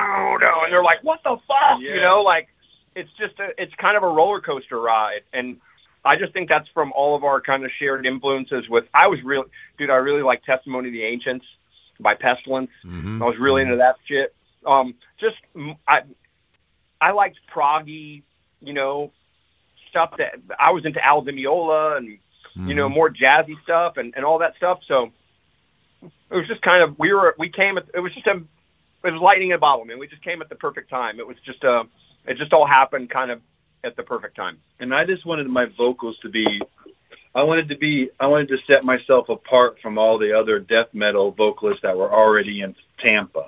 and 0.64 0.73
they're 0.73 0.83
like, 0.83 1.05
what 1.05 1.23
the 1.23 1.37
fuck, 1.46 1.81
you 1.81 2.01
know, 2.01 2.23
like 2.23 2.49
it's 2.96 3.11
just 3.18 3.38
a, 3.38 3.51
it's 3.62 3.75
kind 3.75 3.96
of 3.96 4.03
a 4.03 4.09
roller 4.09 4.40
coaster 4.40 4.81
ride, 4.81 5.23
and 5.33 5.61
I 6.04 6.16
just 6.16 6.32
think 6.32 6.48
that's 6.48 6.68
from 6.68 6.92
all 6.92 7.14
of 7.14 7.24
our 7.24 7.40
kind 7.40 7.64
of 7.64 7.70
shared 7.78 8.06
influences. 8.06 8.68
With 8.68 8.84
I 8.94 9.06
was 9.06 9.22
really, 9.22 9.46
dude, 9.78 9.90
I 9.90 9.96
really 9.96 10.22
like 10.22 10.42
Testimony 10.44 10.88
of 10.88 10.92
the 10.92 11.04
Ancients 11.04 11.44
by 11.98 12.14
Pestilence. 12.14 12.70
Mhm. 12.84 13.22
I 13.22 13.26
was 13.26 13.36
really 13.38 13.62
into 13.62 13.76
that 13.76 13.96
shit. 14.06 14.34
Um, 14.64 14.94
just 15.18 15.36
I, 15.86 16.02
I 17.00 17.12
liked 17.12 17.38
proggy, 17.54 18.22
you 18.60 18.72
know, 18.72 19.12
stuff 19.90 20.14
that 20.18 20.40
I 20.58 20.70
was 20.70 20.84
into 20.84 21.04
Al 21.04 21.22
Di 21.22 21.32
Meola 21.32 21.96
and 21.96 22.18
you 22.56 22.74
know 22.74 22.88
more 22.88 23.08
jazzy 23.10 23.60
stuff 23.62 23.96
and 23.96 24.12
and 24.16 24.24
all 24.24 24.38
that 24.38 24.56
stuff. 24.56 24.80
So 24.88 25.12
it 26.02 26.34
was 26.34 26.46
just 26.48 26.62
kind 26.62 26.82
of 26.82 26.98
we 26.98 27.12
were 27.12 27.34
we 27.38 27.48
came 27.48 27.78
at 27.78 27.86
it 27.94 28.00
was 28.00 28.12
just 28.14 28.26
a 28.26 28.42
it 29.02 29.12
was 29.12 29.20
lightning 29.20 29.50
in 29.50 29.54
a 29.54 29.58
bottle, 29.58 29.84
man. 29.84 29.98
We 29.98 30.08
just 30.08 30.22
came 30.22 30.42
at 30.42 30.48
the 30.48 30.56
perfect 30.56 30.90
time. 30.90 31.20
It 31.20 31.26
was 31.26 31.36
just 31.44 31.62
a 31.64 31.82
it 32.26 32.36
just 32.38 32.52
all 32.52 32.66
happened 32.66 33.10
kind 33.10 33.30
of 33.30 33.40
at 33.85 33.97
the 33.97 34.03
perfect 34.03 34.37
time. 34.37 34.59
and 34.79 34.95
I 34.95 35.05
just 35.05 35.25
wanted 35.25 35.47
my 35.49 35.66
vocals 35.77 36.19
to 36.23 36.29
be 36.29 36.61
I 37.35 37.45
wanted 37.45 37.69
to 37.69 37.77
be 37.77 38.11
I 38.19 38.27
wanted 38.27 38.49
to 38.49 38.59
set 38.66 38.85
myself 38.85 39.29
apart 39.29 39.79
from 39.81 39.99
all 39.99 40.19
the 40.19 40.37
other 40.37 40.59
death 40.59 40.88
metal 40.93 41.31
vocalists 41.31 41.83
that 41.83 41.97
were 41.97 42.12
already 42.12 42.62
in 42.62 42.75
Tampa. 42.99 43.47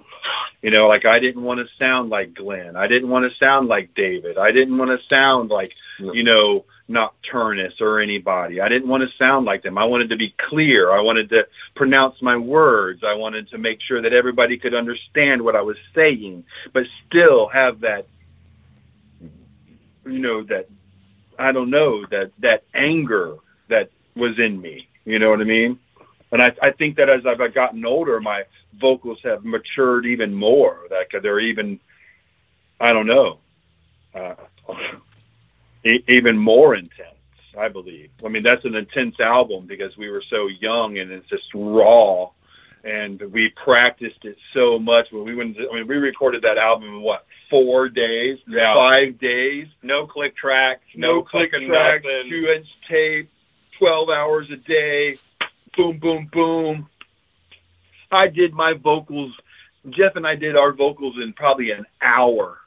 You 0.62 0.70
know, 0.70 0.86
like 0.86 1.04
I 1.04 1.18
didn't 1.18 1.42
want 1.42 1.58
to 1.58 1.66
sound 1.80 2.08
like 2.08 2.34
Glenn. 2.34 2.76
I 2.76 2.86
didn't 2.86 3.08
want 3.08 3.30
to 3.30 3.36
sound 3.38 3.66
like 3.68 3.92
David. 3.94 4.38
I 4.38 4.52
didn't 4.52 4.78
want 4.78 4.90
to 4.92 5.04
sound 5.08 5.50
like, 5.50 5.74
you 5.98 6.22
know, 6.22 6.64
Nocturnus 6.88 7.80
or 7.80 8.00
anybody. 8.00 8.60
I 8.60 8.68
didn't 8.68 8.88
want 8.88 9.02
to 9.02 9.16
sound 9.16 9.46
like 9.46 9.64
them. 9.64 9.78
I 9.78 9.84
wanted 9.84 10.10
to 10.10 10.16
be 10.16 10.32
clear. 10.48 10.92
I 10.92 11.00
wanted 11.00 11.28
to 11.30 11.48
pronounce 11.74 12.22
my 12.22 12.36
words. 12.36 13.02
I 13.02 13.14
wanted 13.14 13.48
to 13.50 13.58
make 13.58 13.80
sure 13.80 14.00
that 14.00 14.12
everybody 14.12 14.56
could 14.58 14.74
understand 14.74 15.42
what 15.42 15.56
I 15.56 15.62
was 15.62 15.76
saying, 15.92 16.44
but 16.72 16.84
still 17.08 17.48
have 17.48 17.80
that 17.80 18.06
you 20.04 20.18
know 20.18 20.42
that 20.44 20.68
I 21.38 21.52
don't 21.52 21.70
know 21.70 22.04
that 22.06 22.32
that 22.40 22.64
anger 22.74 23.36
that 23.68 23.90
was 24.14 24.38
in 24.38 24.60
me. 24.60 24.88
You 25.04 25.18
know 25.18 25.30
what 25.30 25.40
I 25.40 25.44
mean? 25.44 25.78
And 26.30 26.42
I 26.42 26.52
I 26.62 26.70
think 26.72 26.96
that 26.96 27.08
as 27.08 27.26
I've 27.26 27.54
gotten 27.54 27.84
older, 27.84 28.20
my 28.20 28.44
vocals 28.80 29.18
have 29.24 29.44
matured 29.44 30.06
even 30.06 30.34
more. 30.34 30.80
Like 30.90 31.12
they're 31.22 31.40
even 31.40 31.80
I 32.80 32.92
don't 32.92 33.06
know, 33.06 33.38
uh, 34.14 34.34
even 35.84 36.36
more 36.36 36.74
intense. 36.74 37.08
I 37.58 37.68
believe. 37.68 38.10
I 38.24 38.28
mean, 38.28 38.42
that's 38.42 38.64
an 38.64 38.74
intense 38.74 39.20
album 39.20 39.66
because 39.66 39.96
we 39.96 40.10
were 40.10 40.22
so 40.30 40.46
young 40.46 40.98
and 40.98 41.10
it's 41.10 41.28
just 41.28 41.48
raw, 41.54 42.30
and 42.82 43.20
we 43.20 43.50
practiced 43.50 44.24
it 44.24 44.38
so 44.54 44.78
much. 44.78 45.12
When 45.12 45.24
we 45.24 45.34
went, 45.34 45.58
I 45.58 45.74
mean, 45.74 45.86
we 45.86 45.96
recorded 45.96 46.42
that 46.42 46.56
album 46.56 46.88
in 46.88 47.02
what 47.02 47.26
four 47.52 47.88
days, 47.90 48.38
Yeah. 48.48 48.74
five 48.74 49.18
days 49.20 49.68
No 49.82 50.06
click 50.06 50.34
tracks, 50.34 50.82
no, 50.96 51.22
click 51.22 51.52
fucking 51.52 51.68
track, 51.68 52.02
nothing. 52.02 52.30
two 52.30 52.46
inch 52.48 52.66
tape, 52.88 53.28
twelve 53.78 54.08
hours 54.08 54.50
a 54.50 54.56
day, 54.56 55.18
boom, 55.76 55.98
boom, 55.98 56.28
boom. 56.32 56.88
I 58.10 58.26
did 58.28 58.52
my 58.54 58.72
vocals. 58.72 59.32
Jeff 59.90 60.16
and 60.16 60.26
I 60.26 60.34
did 60.34 60.56
our 60.56 60.72
vocals 60.72 61.16
in 61.22 61.32
probably 61.34 61.70
an 61.70 61.84
hour. 62.00 62.58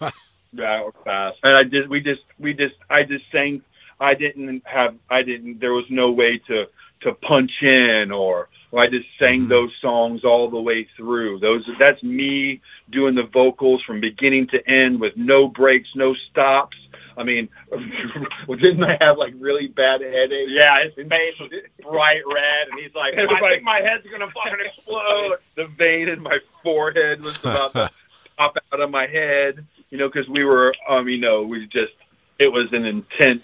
Yeah, 0.50 0.80
or 0.80 0.92
fast. 1.04 1.36
And 1.42 1.54
I 1.54 1.64
just, 1.64 1.88
we 1.90 2.00
just, 2.00 2.22
we 2.38 2.54
just, 2.54 2.74
I 2.88 3.02
just 3.02 3.24
sang. 3.30 3.60
I 4.00 4.14
didn't 4.14 4.62
have, 4.66 4.94
I 5.10 5.22
didn't. 5.22 5.60
There 5.60 5.74
was 5.74 5.84
no 5.90 6.10
way 6.10 6.38
to 6.48 6.66
to 7.02 7.12
punch 7.12 7.52
in 7.62 8.10
or. 8.10 8.48
I 8.76 8.86
just 8.86 9.06
sang 9.18 9.46
Mhm. 9.46 9.48
those 9.48 9.70
songs 9.80 10.24
all 10.24 10.50
the 10.50 10.60
way 10.60 10.84
through. 10.96 11.38
Those, 11.38 11.64
that's 11.78 12.02
me 12.02 12.60
doing 12.90 13.14
the 13.14 13.22
vocals 13.22 13.82
from 13.82 14.00
beginning 14.00 14.46
to 14.48 14.68
end 14.68 15.00
with 15.00 15.16
no 15.16 15.48
breaks, 15.48 15.88
no 15.94 16.14
stops. 16.14 16.76
I 17.16 17.22
mean, 17.24 17.48
didn't 18.48 18.84
I 18.84 18.96
have 19.00 19.16
like 19.18 19.34
really 19.38 19.68
bad 19.68 20.02
headaches? 20.02 20.50
Yeah, 20.52 20.84
his 20.84 20.94
face 20.94 21.34
was 21.40 21.50
bright 21.82 22.22
red, 22.26 22.68
and 22.70 22.78
he's 22.78 22.94
like, 22.94 23.14
I 23.14 23.26
think 23.26 23.62
my 23.62 23.80
head's 23.80 24.06
gonna 24.06 24.30
fucking 24.30 24.64
explode. 24.64 25.38
the 25.56 25.66
vein 25.66 26.08
in 26.08 26.20
my 26.20 26.38
forehead 26.62 27.22
was 27.22 27.38
about 27.42 27.72
to 27.72 27.90
pop 28.36 28.56
out 28.72 28.80
of 28.80 28.90
my 28.90 29.06
head. 29.06 29.64
You 29.90 29.96
know, 29.98 30.08
because 30.08 30.28
we 30.28 30.44
were, 30.44 30.74
um, 30.88 31.08
you 31.08 31.16
know, 31.16 31.42
we 31.42 31.66
just, 31.66 31.94
it 32.38 32.48
was 32.48 32.70
an 32.72 32.84
intense. 32.84 33.42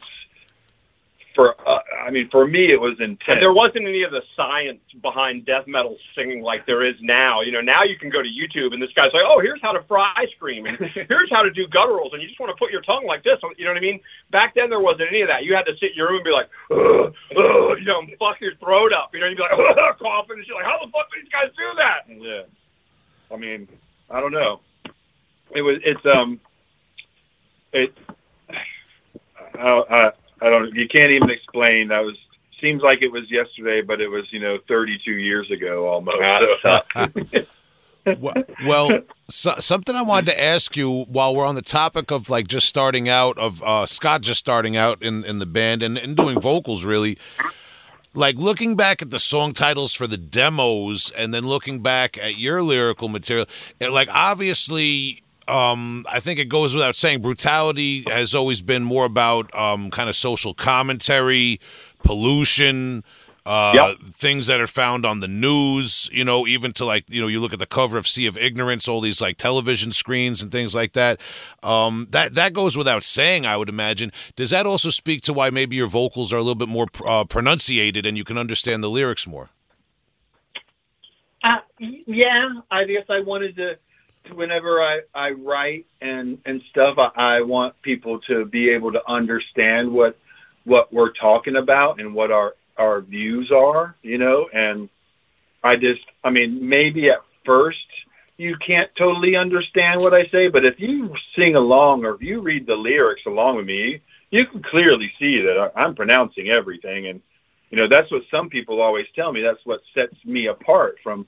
For, 1.35 1.55
uh, 1.69 1.81
I 2.07 2.11
mean, 2.11 2.29
for 2.31 2.47
me, 2.47 2.71
it 2.71 2.81
was 2.81 2.95
intense. 3.01 3.27
And 3.27 3.43
there 3.43 3.53
wasn't 3.53 3.87
any 3.89 4.03
of 4.03 4.13
the 4.13 4.23
science 4.37 4.81
behind 5.03 5.47
death 5.47 5.67
metal 5.67 5.97
singing 6.15 6.43
like 6.43 6.65
there 6.65 6.85
is 6.85 6.95
now. 7.01 7.41
You 7.41 7.51
know, 7.51 7.61
now 7.61 7.83
you 7.83 7.99
can 7.99 8.09
go 8.09 8.23
to 8.23 8.29
YouTube 8.29 8.73
and 8.73 8.81
this 8.81 8.93
guy's 8.95 9.13
like, 9.13 9.25
oh, 9.27 9.41
here's 9.41 9.61
how 9.61 9.73
to 9.73 9.83
fry 9.85 10.13
ice 10.17 10.31
cream 10.39 10.67
and 10.67 10.79
here's 11.09 11.31
how 11.31 11.43
to 11.43 11.51
do 11.51 11.67
gutturals, 11.67 12.13
and 12.13 12.23
you 12.23 12.29
just 12.29 12.39
want 12.39 12.51
to 12.51 12.57
put 12.57 12.71
your 12.71 12.83
tongue 12.83 13.05
like 13.05 13.25
this. 13.25 13.39
You 13.59 13.65
know 13.65 13.73
what 13.73 13.79
I 13.79 13.81
mean? 13.81 14.01
Back 14.31 14.55
then 14.55 14.71
there 14.71 14.81
wasn't 14.81 15.09
any 15.09 15.23
of 15.23 15.29
that. 15.29 15.45
You 15.45 15.55
had 15.55 15.67
to 15.67 15.73
sit 15.81 15.91
in 15.91 15.97
your 15.97 16.09
room 16.09 16.19
and 16.19 16.25
be 16.25 16.31
like, 16.31 16.49
ugh, 16.71 17.13
ugh, 17.37 17.79
you 17.79 17.85
know, 17.85 17.99
and 18.01 18.11
fuck 18.19 18.41
your 18.41 18.55
throat 18.57 18.93
up. 18.93 19.11
You 19.13 19.21
know, 19.21 19.27
you'd 19.27 19.37
be 19.37 19.43
like, 19.43 19.53
ugh, 19.59 19.99
coughing, 19.99 20.39
and 20.39 20.47
you're 20.47 20.57
like, 20.57 20.67
how 20.67 20.79
the 20.79 20.91
fuck 20.93 21.11
do 21.13 21.21
these 21.21 21.31
guys 21.33 21.51
do 21.57 21.75
that? 21.77 22.07
Yeah. 22.09 23.35
I 23.35 23.37
mean, 23.37 23.67
I 24.11 24.21
don't 24.21 24.33
know. 24.33 24.61
It 25.55 25.63
was. 25.63 25.79
It's 25.85 26.05
um. 26.07 26.41
It. 27.73 27.97
I, 29.59 29.83
I, 29.91 30.13
I 30.45 30.51
don't. 30.51 30.75
You 30.75 30.87
can't 30.87 31.11
even 31.11 31.31
explain. 31.31 31.91
I 31.91 32.01
was 32.01 32.17
seems 32.61 32.83
like 32.83 33.03
it 33.03 33.11
was 33.11 33.31
yesterday, 33.31 33.81
but 33.81 34.01
it 34.01 34.09
was 34.09 34.25
you 34.31 34.41
know 34.41 34.59
32 34.69 35.11
years 35.13 35.51
ago 35.51 35.89
almost. 35.89 36.19
Ah, 36.21 36.81
So, 37.15 37.47
Well, 38.19 38.35
well 38.67 39.01
so, 39.31 39.55
something 39.59 39.97
I 39.97 40.03
wanted 40.03 40.27
to 40.27 40.43
ask 40.43 40.77
you 40.77 41.05
while 41.05 41.35
we're 41.35 41.47
on 41.47 41.55
the 41.55 41.63
topic 41.63 42.11
of 42.11 42.29
like 42.29 42.49
just 42.49 42.69
starting 42.69 43.09
out 43.09 43.39
of 43.39 43.63
uh, 43.63 43.87
Scott 43.87 44.21
just 44.21 44.39
starting 44.39 44.77
out 44.77 45.03
in, 45.03 45.25
in 45.25 45.39
the 45.39 45.47
band 45.47 45.83
and, 45.83 45.97
and 45.97 46.15
doing 46.15 46.39
vocals 46.39 46.85
really 46.85 47.17
like 48.13 48.37
looking 48.37 48.77
back 48.77 49.01
at 49.01 49.11
the 49.11 49.19
song 49.19 49.55
titles 49.55 49.95
for 49.95 50.07
the 50.07 50.19
demos 50.19 51.11
and 51.13 51.33
then 51.33 51.47
looking 51.47 51.81
back 51.81 52.19
at 52.19 52.37
your 52.37 52.63
lyrical 52.63 53.09
material 53.09 53.47
it, 53.81 53.91
like 53.91 54.09
obviously 54.13 55.24
um, 55.49 56.07
I 56.11 56.21
think 56.21 56.39
it 56.39 56.47
goes 56.49 56.75
without 56.75 56.97
saying 56.97 57.23
brutality 57.23 58.05
has 58.11 58.35
always 58.35 58.63
been 58.63 58.85
more 58.85 59.05
about 59.05 59.55
um, 59.57 59.91
kind 59.91 60.09
of 60.09 60.17
social 60.17 60.55
commentary 60.55 61.61
pollution 62.03 63.05
uh, 63.47 63.73
Yep. 63.73 63.99
things 64.13 64.47
that 64.47 64.61
are 64.61 64.67
found 64.67 65.05
on 65.05 65.21
the 65.21 65.29
news, 65.29 66.09
you 66.13 66.25
know, 66.25 66.47
even 66.47 66.73
to 66.73 66.85
like, 66.85 67.05
you 67.11 67.21
know, 67.21 67.27
you 67.27 67.41
look 67.41 67.53
at 67.53 67.59
the 67.59 67.67
cover 67.67 67.99
of 67.99 68.09
Sea 68.09 68.27
of 68.27 68.39
Ignorance, 68.39 68.89
all 68.89 69.01
these 69.03 69.21
like 69.21 69.37
television 69.37 69.93
screens 69.93 70.43
and 70.43 70.51
things 70.51 70.75
like 70.75 70.95
that. 70.95 71.21
Um, 71.63 72.09
that 72.11 72.35
that 72.35 72.55
goes 72.55 72.77
without 72.77 73.03
saying, 73.03 73.45
I 73.47 73.57
would 73.57 73.69
imagine. 73.69 74.13
Does 74.37 74.51
that 74.51 74.67
also 74.67 74.91
speak 74.91 75.23
to 75.23 75.33
why 75.35 75.51
maybe 75.51 75.77
your 75.77 75.89
vocals 75.89 76.33
are 76.33 76.37
a 76.39 76.43
little 76.43 76.55
bit 76.55 76.69
more 76.69 76.87
uh, 77.07 77.25
pronunciated 77.25 78.07
and 78.07 78.17
you 78.17 78.25
can 78.25 78.39
understand 78.39 78.83
the 78.83 78.91
lyrics 78.91 79.27
more? 79.27 79.51
Uh, 81.43 81.59
yeah, 81.79 82.49
I 82.71 82.85
guess 82.85 83.05
I 83.11 83.21
wanted 83.21 83.57
to. 83.57 83.75
Whenever 84.33 84.83
I, 84.83 85.01
I 85.15 85.31
write 85.31 85.87
and 86.01 86.39
and 86.47 86.63
stuff, 86.71 86.99
I, 86.99 87.11
I 87.17 87.41
want 87.43 87.81
people 87.83 88.21
to 88.21 88.45
be 88.45 88.71
able 88.71 88.93
to 88.93 89.03
understand 89.09 89.91
what 89.91 90.17
what 90.65 90.93
we're 90.93 91.13
talking 91.13 91.57
about 91.57 92.01
and 92.01 92.15
what 92.15 92.31
our 92.31 92.55
our 92.77 93.01
views 93.01 93.51
are, 93.53 93.97
you 94.03 94.19
know. 94.19 94.49
And 94.53 94.89
I 95.63 95.77
just, 95.77 96.03
I 96.23 96.31
mean, 96.31 96.69
maybe 96.69 97.11
at 97.11 97.23
first 97.45 97.79
you 98.37 98.57
can't 98.57 98.91
totally 98.97 99.37
understand 99.37 100.01
what 100.01 100.13
I 100.13 100.27
say, 100.27 100.49
but 100.49 100.65
if 100.65 100.81
you 100.81 101.15
sing 101.37 101.55
along 101.55 102.05
or 102.05 102.15
if 102.15 102.23
you 102.23 102.41
read 102.41 102.67
the 102.67 102.75
lyrics 102.75 103.23
along 103.27 103.57
with 103.57 103.67
me, 103.67 104.01
you 104.31 104.47
can 104.47 104.63
clearly 104.63 105.13
see 105.19 105.41
that 105.41 105.73
I'm 105.77 105.95
pronouncing 105.95 106.49
everything. 106.49 107.07
And 107.07 107.23
you 107.71 107.79
know, 107.79 107.89
that's 107.89 108.11
what 108.11 108.23
some 108.31 108.49
people 108.49 108.81
always 108.81 109.07
tell 109.15 109.33
me. 109.33 109.43
That's 109.43 109.65
what 109.65 109.81
sets 109.95 110.17
me 110.25 110.47
apart 110.47 110.97
from 111.03 111.27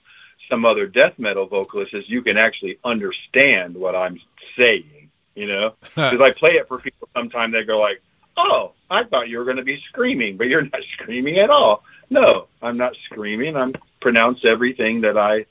some 0.48 0.64
other 0.64 0.86
death 0.86 1.14
metal 1.18 1.46
vocalists 1.46 1.94
is 1.94 2.08
you 2.08 2.22
can 2.22 2.36
actually 2.36 2.78
understand 2.84 3.74
what 3.74 3.94
I'm 3.94 4.20
saying, 4.56 5.10
you 5.34 5.46
know? 5.46 5.74
Because 5.82 6.20
I 6.20 6.32
play 6.32 6.52
it 6.52 6.68
for 6.68 6.78
people 6.78 7.08
sometimes 7.14 7.52
they 7.52 7.64
go 7.64 7.78
like, 7.78 8.02
"Oh, 8.36 8.72
I 8.90 9.04
thought 9.04 9.28
you 9.28 9.38
were 9.38 9.44
going 9.44 9.56
to 9.56 9.62
be 9.64 9.80
screaming, 9.88 10.36
but 10.36 10.46
you're 10.48 10.62
not 10.62 10.82
screaming 10.94 11.38
at 11.38 11.50
all." 11.50 11.82
No, 12.10 12.46
I'm 12.62 12.76
not 12.76 12.94
screaming. 13.06 13.56
I'm 13.56 13.74
pronounce 14.00 14.44
everything 14.44 15.00
that 15.00 15.18
I 15.18 15.46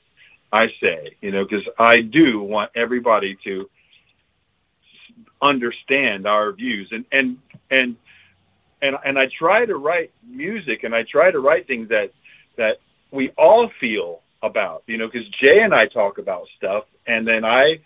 I 0.52 0.68
say, 0.82 1.18
you 1.22 1.32
know, 1.32 1.44
because 1.44 1.68
I 1.78 2.02
do 2.02 2.42
want 2.42 2.72
everybody 2.76 3.38
to 3.44 3.70
understand 5.42 6.26
our 6.26 6.52
views 6.54 6.88
and 6.92 7.06
and 7.12 7.38
and 7.70 7.98
and 8.82 8.96
and 9.04 9.20
I 9.20 9.28
try 9.38 9.66
to 9.66 9.76
write 9.76 10.12
music 10.26 10.84
and 10.84 10.96
I 10.96 11.04
try 11.04 11.32
to 11.32 11.40
write 11.40 11.68
things 11.68 11.90
that 11.90 12.12
that 12.58 12.78
we 13.12 13.32
all 13.32 13.70
feel 13.80 14.22
about, 14.42 14.84
you 14.88 14.98
know, 14.98 15.08
because 15.08 15.28
Jay 15.42 15.62
and 15.62 15.74
I 15.74 15.88
talk 15.88 16.18
about 16.18 16.48
stuff, 16.58 16.86
and 17.08 17.28
then 17.28 17.44
I 17.46 17.80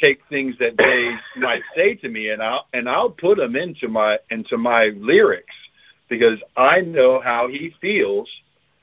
take 0.00 0.20
things 0.28 0.54
that 0.58 0.76
they 0.76 1.08
might 1.40 1.62
say 1.76 1.94
to 1.96 2.08
me, 2.08 2.30
and 2.30 2.42
I'll 2.42 2.66
and 2.72 2.88
I'll 2.88 3.10
put 3.10 3.38
them 3.38 3.56
into 3.56 3.88
my 3.88 4.18
into 4.30 4.56
my 4.56 4.92
lyrics 4.96 5.54
because 6.08 6.38
I 6.56 6.80
know 6.80 7.20
how 7.20 7.48
he 7.48 7.74
feels 7.80 8.28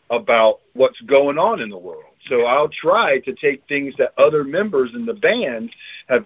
about 0.09 0.59
what's 0.73 0.99
going 1.01 1.37
on 1.37 1.61
in 1.61 1.69
the 1.69 1.77
world. 1.77 2.03
So 2.29 2.45
I'll 2.45 2.69
try 2.69 3.19
to 3.19 3.33
take 3.33 3.67
things 3.67 3.93
that 3.97 4.13
other 4.17 4.43
members 4.43 4.91
in 4.93 5.05
the 5.05 5.13
band 5.13 5.69
have 6.07 6.25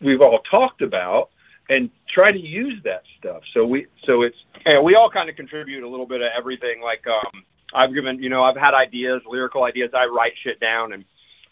we've 0.00 0.20
all 0.20 0.40
talked 0.50 0.82
about 0.82 1.30
and 1.68 1.90
try 2.12 2.32
to 2.32 2.38
use 2.38 2.82
that 2.84 3.02
stuff. 3.18 3.42
So 3.54 3.66
we 3.66 3.86
so 4.04 4.22
it's 4.22 4.36
Yeah, 4.66 4.80
we 4.80 4.96
all 4.96 5.08
kind 5.10 5.30
of 5.30 5.36
contribute 5.36 5.84
a 5.84 5.88
little 5.88 6.06
bit 6.06 6.20
of 6.20 6.28
everything. 6.36 6.80
Like, 6.82 7.06
um, 7.06 7.44
I've 7.74 7.92
given, 7.92 8.22
you 8.22 8.28
know, 8.28 8.42
I've 8.42 8.56
had 8.56 8.74
ideas, 8.74 9.22
lyrical 9.26 9.64
ideas. 9.64 9.90
I 9.94 10.06
write 10.06 10.32
shit 10.42 10.60
down, 10.60 10.92
and 10.92 11.04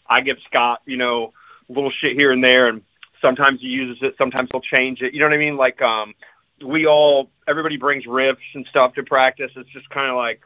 I 0.07 0.21
give 0.21 0.37
Scott, 0.47 0.81
you 0.85 0.97
know, 0.97 1.33
little 1.69 1.91
shit 1.91 2.13
here 2.13 2.31
and 2.31 2.43
there, 2.43 2.67
and 2.67 2.81
sometimes 3.21 3.59
he 3.61 3.67
uses 3.67 4.01
it, 4.03 4.15
sometimes 4.17 4.49
he'll 4.51 4.61
change 4.61 5.01
it. 5.01 5.13
You 5.13 5.19
know 5.19 5.25
what 5.25 5.33
I 5.33 5.37
mean? 5.37 5.57
Like, 5.57 5.81
um, 5.81 6.13
we 6.63 6.85
all, 6.85 7.29
everybody 7.47 7.77
brings 7.77 8.05
riffs 8.05 8.37
and 8.53 8.65
stuff 8.69 8.93
to 8.95 9.03
practice. 9.03 9.51
It's 9.55 9.69
just 9.71 9.89
kind 9.89 10.09
of 10.09 10.15
like, 10.15 10.41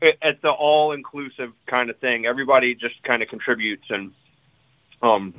it, 0.00 0.16
it's 0.22 0.40
the 0.42 0.50
all-inclusive 0.50 1.52
kind 1.66 1.90
of 1.90 1.98
thing. 1.98 2.24
Everybody 2.24 2.74
just 2.74 3.02
kind 3.02 3.22
of 3.22 3.28
contributes, 3.28 3.84
and 3.90 4.12
um, 5.02 5.34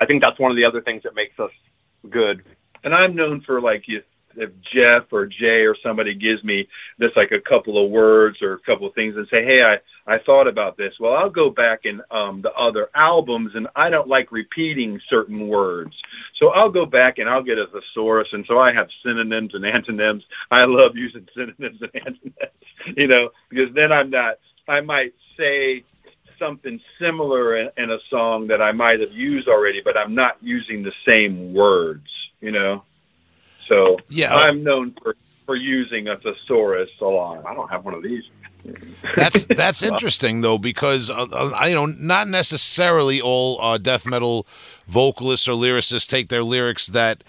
I 0.00 0.06
think 0.06 0.22
that's 0.22 0.38
one 0.38 0.50
of 0.50 0.56
the 0.56 0.64
other 0.64 0.80
things 0.80 1.02
that 1.04 1.14
makes 1.14 1.38
us 1.38 1.52
good. 2.10 2.42
and 2.84 2.94
I'm 2.94 3.16
known 3.16 3.40
for 3.40 3.60
like 3.60 3.84
if, 3.88 4.04
if 4.36 4.50
Jeff 4.72 5.04
or 5.12 5.26
Jay 5.26 5.64
or 5.64 5.76
somebody 5.82 6.14
gives 6.14 6.42
me 6.44 6.68
just 7.00 7.16
like 7.16 7.32
a 7.32 7.40
couple 7.40 7.82
of 7.82 7.90
words 7.90 8.42
or 8.42 8.54
a 8.54 8.58
couple 8.60 8.86
of 8.86 8.94
things 8.94 9.16
and 9.16 9.26
say, 9.28 9.44
hey, 9.44 9.62
I 9.62 9.78
I 10.06 10.18
thought 10.18 10.46
about 10.46 10.76
this. 10.76 10.92
Well, 11.00 11.14
I'll 11.14 11.30
go 11.30 11.48
back 11.48 11.86
in 11.86 12.02
um, 12.10 12.42
the 12.42 12.52
other 12.52 12.90
albums, 12.94 13.52
and 13.54 13.66
I 13.74 13.88
don't 13.88 14.08
like 14.08 14.30
repeating 14.32 15.00
certain 15.08 15.48
words, 15.48 15.94
so 16.38 16.48
I'll 16.48 16.70
go 16.70 16.84
back 16.84 17.18
and 17.18 17.28
I'll 17.28 17.42
get 17.42 17.58
a 17.58 17.66
thesaurus, 17.68 18.28
and 18.32 18.44
so 18.46 18.58
I 18.58 18.72
have 18.72 18.88
synonyms 19.02 19.54
and 19.54 19.64
antonyms. 19.64 20.24
I 20.50 20.64
love 20.64 20.94
using 20.94 21.26
synonyms 21.34 21.80
and 21.80 21.90
antonyms, 21.94 22.34
you 22.96 23.06
know, 23.06 23.30
because 23.48 23.74
then 23.74 23.92
I'm 23.92 24.10
not. 24.10 24.38
I 24.68 24.80
might 24.80 25.14
say 25.38 25.84
something 26.38 26.80
similar 27.00 27.56
in, 27.56 27.70
in 27.76 27.90
a 27.90 27.98
song 28.10 28.46
that 28.48 28.60
I 28.60 28.72
might 28.72 29.00
have 29.00 29.12
used 29.12 29.48
already, 29.48 29.80
but 29.82 29.96
I'm 29.96 30.14
not 30.14 30.36
using 30.42 30.82
the 30.82 30.92
same 31.06 31.54
words, 31.54 32.06
you 32.40 32.50
know. 32.50 32.84
So 33.68 33.98
Yeah. 34.08 34.34
I'm 34.34 34.62
known 34.62 34.94
for 35.02 35.16
for 35.46 35.56
using 35.56 36.08
a 36.08 36.16
thesaurus 36.16 36.90
a 37.00 37.04
lot. 37.04 37.44
I 37.46 37.54
don't 37.54 37.68
have 37.68 37.84
one 37.84 37.94
of 37.94 38.02
these. 38.02 38.24
That's 39.14 39.46
that's 39.56 39.82
interesting 39.82 40.40
though 40.40 40.58
because 40.58 41.10
uh, 41.10 41.26
uh, 41.30 41.50
I 41.54 41.68
you 41.68 41.74
know 41.74 41.86
not 41.86 42.28
necessarily 42.28 43.20
all 43.20 43.60
uh, 43.60 43.78
death 43.78 44.06
metal 44.06 44.46
vocalists 44.86 45.46
or 45.48 45.52
lyricists 45.52 46.08
take 46.08 46.28
their 46.28 46.42
lyrics 46.42 46.86
that 46.88 47.22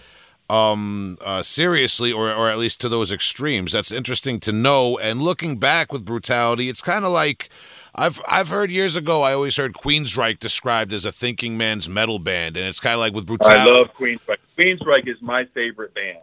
um 0.47 1.17
uh 1.21 1.41
seriously 1.41 2.11
or 2.11 2.31
or 2.31 2.49
at 2.49 2.59
least 2.59 2.79
to 2.79 2.87
those 2.87 3.11
extremes 3.11 3.71
that's 3.71 3.91
interesting 3.91 4.39
to 4.39 4.51
know 4.51 4.95
and 4.99 5.19
looking 5.19 5.57
back 5.57 5.91
with 5.91 6.05
brutality 6.05 6.69
it's 6.69 6.83
kind 6.83 7.03
of 7.03 7.11
like 7.11 7.49
I've 7.95 8.21
I've 8.27 8.49
heard 8.49 8.71
years 8.71 8.95
ago 8.95 9.21
I 9.21 9.33
always 9.33 9.55
heard 9.55 9.73
Queensryche 9.73 10.39
described 10.39 10.93
as 10.93 11.05
a 11.05 11.11
thinking 11.11 11.57
man's 11.57 11.87
metal 11.87 12.19
band 12.19 12.57
and 12.57 12.67
it's 12.67 12.79
kind 12.79 12.93
of 12.93 12.99
like 12.99 13.13
with 13.13 13.25
brutality 13.25 13.69
I 13.69 13.73
love 13.73 13.93
Queensryche. 13.93 14.37
Queensryche 14.57 15.07
is 15.07 15.21
my 15.21 15.45
favorite 15.53 15.93
band. 15.93 16.19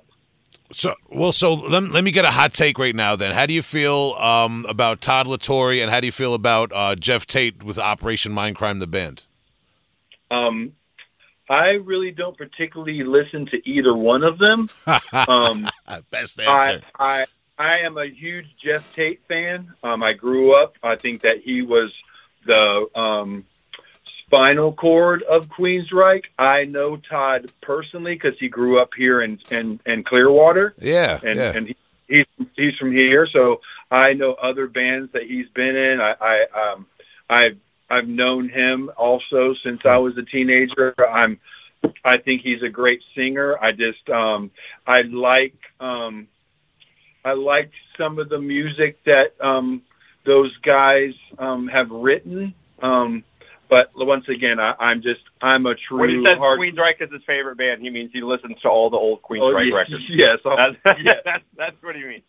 So, 0.73 0.95
well, 1.11 1.33
so 1.33 1.53
let, 1.53 1.83
let 1.91 2.03
me 2.03 2.11
get 2.11 2.25
a 2.25 2.31
hot 2.31 2.55
take 2.55 2.79
right 2.79 2.95
now. 2.95 3.15
Then, 3.15 3.33
how 3.33 3.45
do 3.45 3.53
you 3.53 3.61
feel 3.61 4.15
um, 4.19 4.65
about 4.67 5.03
Todd 5.03 5.27
La 5.27 5.37
Torre, 5.37 5.83
and 5.83 5.91
how 5.91 6.01
do 6.01 6.07
you 6.07 6.13
feel 6.13 6.33
about 6.33 6.73
uh, 6.75 6.97
Geoff 6.97 7.27
Tate 7.27 7.63
with 7.63 7.79
Operation 7.79 8.33
Mindcrime, 8.33 8.81
the 8.81 8.87
band? 8.87 9.25
Um, 10.31 10.73
I 11.51 11.73
really 11.73 12.11
don't 12.11 12.37
particularly 12.39 13.05
listen 13.05 13.45
to 13.47 13.69
either 13.69 13.95
one 13.95 14.25
of 14.25 14.39
them. 14.39 14.71
Um, 15.29 15.69
Best 16.11 16.41
answer. 16.41 16.81
I 16.99 17.23
I 17.23 17.27
am 17.81 17.99
a 17.99 18.07
huge 18.07 18.47
Geoff 18.63 18.85
Tate 18.95 19.21
fan. 19.29 19.73
Um, 19.83 20.03
I 20.03 20.13
grew 20.13 20.55
up. 20.55 20.77
I 20.83 20.97
think 20.97 21.23
that 21.23 21.39
he 21.43 21.63
was 21.63 21.93
the 22.47 22.87
um, 22.95 23.45
spinal 24.27 24.73
cord 24.73 25.23
of 25.25 25.49
Queensryche. 25.49 26.25
I 26.39 26.65
know 26.65 26.97
Todd 26.97 27.53
personally 27.61 28.15
because 28.15 28.39
he 28.39 28.49
grew 28.49 28.81
up 28.81 28.91
here 28.97 29.23
in 29.23 29.39
in, 29.51 29.81
in 29.87 30.05
Clearwater, 30.05 30.75
yeah, 30.79 31.21
and 31.23 31.39
yeah. 31.39 31.53
and 31.55 31.69
he, 31.69 31.77
he's 32.09 32.47
he's 32.57 32.77
from 32.77 32.93
here. 32.93 33.27
So 33.27 33.61
I 33.91 34.15
know 34.15 34.33
other 34.35 34.67
bands 34.67 35.13
that 35.13 35.25
he's 35.25 35.49
been 35.51 35.77
in. 35.77 36.01
I 36.01 36.15
I 36.21 36.71
um 36.71 36.87
I've 37.29 37.59
I've 37.91 38.09
known 38.09 38.49
him 38.49 38.91
also 38.97 39.55
since 39.63 39.85
I 39.85 39.99
was 39.99 40.17
a 40.17 40.23
teenager. 40.23 40.95
I'm 41.09 41.39
I 42.05 42.17
think 42.17 42.43
he's 42.43 42.63
a 42.63 42.69
great 42.69 43.03
singer. 43.15 43.59
I 43.61 43.73
just 43.73 44.09
um 44.09 44.51
I 44.87 45.03
like 45.03 45.57
um 45.79 46.29
I 47.25 47.33
like 47.33 47.71
some 47.97 48.19
of 48.19 48.29
the 48.29 48.39
music 48.39 49.03
that 49.05 49.35
um 49.41 49.83
those 50.25 50.57
guys 50.59 51.13
um 51.39 51.69
have 51.69 51.91
written. 51.91 52.55
Um 52.81 53.25
but 53.69 53.91
once 53.95 54.29
again 54.29 54.61
I, 54.61 54.75
I'm 54.79 55.03
just 55.03 55.21
I'm 55.41 55.67
a 55.67 55.75
true 55.75 56.01
When 56.01 56.11
he 56.11 56.25
says 56.25 56.39
hard 56.39 56.59
Queensryche 56.61 57.01
is 57.01 57.11
his 57.13 57.23
favorite 57.27 57.57
band, 57.57 57.81
he 57.83 57.91
means 57.91 58.11
he 58.13 58.21
listens 58.23 58.61
to 58.63 58.69
all 58.69 58.91
the 58.91 58.97
old 58.97 59.21
Oh, 59.25 59.29
Queensryche 59.29 59.67
yes, 59.71 59.75
records. 59.75 60.05
Yes, 60.09 60.39
I'll- 60.45 60.57
That's, 60.85 61.01
yeah. 61.05 61.15
that's 61.25 61.45
that's 61.57 61.83
what 61.83 61.97
he 61.97 62.05
means. 62.05 62.23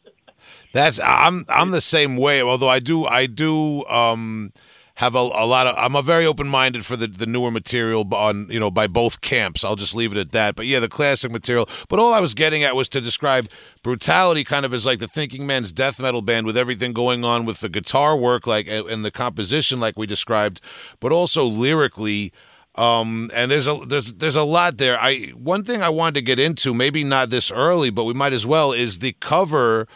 That's 0.73 0.99
I'm 0.99 1.45
I'm 1.49 1.71
the 1.71 1.81
same 1.81 2.17
way. 2.17 2.41
Although 2.41 2.69
I 2.69 2.79
do 2.79 3.05
I 3.05 3.25
do 3.27 3.85
um 3.85 4.51
have 4.95 5.15
a, 5.15 5.19
a 5.19 5.45
lot 5.45 5.65
of. 5.65 5.75
I'm 5.77 5.95
a 5.95 6.01
very 6.01 6.25
open 6.25 6.47
minded 6.47 6.85
for 6.85 6.95
the, 6.95 7.07
the 7.07 7.25
newer 7.25 7.49
material 7.49 8.07
on 8.13 8.47
you 8.49 8.59
know 8.59 8.69
by 8.69 8.87
both 8.87 9.21
camps. 9.21 9.63
I'll 9.63 9.75
just 9.75 9.95
leave 9.95 10.11
it 10.11 10.17
at 10.17 10.31
that. 10.31 10.55
But 10.55 10.67
yeah, 10.67 10.79
the 10.79 10.89
classic 10.89 11.31
material. 11.31 11.67
But 11.89 11.99
all 11.99 12.13
I 12.13 12.19
was 12.19 12.33
getting 12.33 12.63
at 12.63 12.75
was 12.75 12.89
to 12.89 13.01
describe 13.01 13.47
brutality 13.81 14.43
kind 14.43 14.65
of 14.65 14.73
as 14.73 14.85
like 14.85 14.99
the 14.99 15.07
thinking 15.07 15.47
man's 15.47 15.71
death 15.71 15.99
metal 15.99 16.21
band 16.21 16.45
with 16.45 16.57
everything 16.57 16.93
going 16.93 17.25
on 17.25 17.45
with 17.45 17.59
the 17.59 17.69
guitar 17.69 18.15
work 18.15 18.45
like 18.45 18.67
and 18.67 19.03
the 19.03 19.11
composition 19.11 19.79
like 19.79 19.97
we 19.97 20.05
described, 20.05 20.61
but 20.99 21.11
also 21.11 21.45
lyrically. 21.45 22.31
Um, 22.75 23.29
and 23.35 23.51
there's 23.51 23.67
a 23.67 23.79
there's 23.85 24.13
there's 24.13 24.35
a 24.35 24.43
lot 24.43 24.77
there. 24.77 24.99
I 24.99 25.27
one 25.35 25.63
thing 25.63 25.83
I 25.83 25.89
wanted 25.89 26.15
to 26.15 26.21
get 26.21 26.39
into, 26.39 26.73
maybe 26.73 27.03
not 27.03 27.29
this 27.29 27.51
early, 27.51 27.89
but 27.91 28.03
we 28.03 28.13
might 28.13 28.33
as 28.33 28.47
well, 28.47 28.71
is 28.71 28.99
the 28.99 29.13
cover 29.19 29.87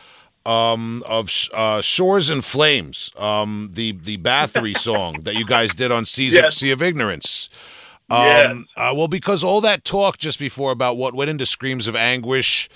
um, 0.48 1.04
of 1.06 1.30
uh, 1.54 1.82
Shores 1.82 2.30
in 2.30 2.42
Flames, 2.42 3.12
um, 3.18 3.70
the 3.74 3.92
the 3.92 4.18
Bathory 4.18 4.78
song 4.88 5.22
that 5.24 5.36
you 5.36 5.46
guys 5.46 5.76
did 5.76 5.92
on 5.92 6.06
Seas 6.06 6.36
of, 6.36 6.44
Yes. 6.44 6.58
Sea 6.58 6.72
of 6.72 6.82
Ignorance. 6.82 7.50
Um, 8.10 8.68
uh, 8.78 8.94
well, 8.96 9.10
because 9.10 9.44
all 9.44 9.60
that 9.62 9.84
talk 9.84 10.18
just 10.18 10.40
before 10.40 10.72
about 10.72 10.96
what 10.96 11.14
went 11.14 11.30
into 11.30 11.46
screams 11.46 11.88
of 11.88 11.96
anguish, 11.98 12.70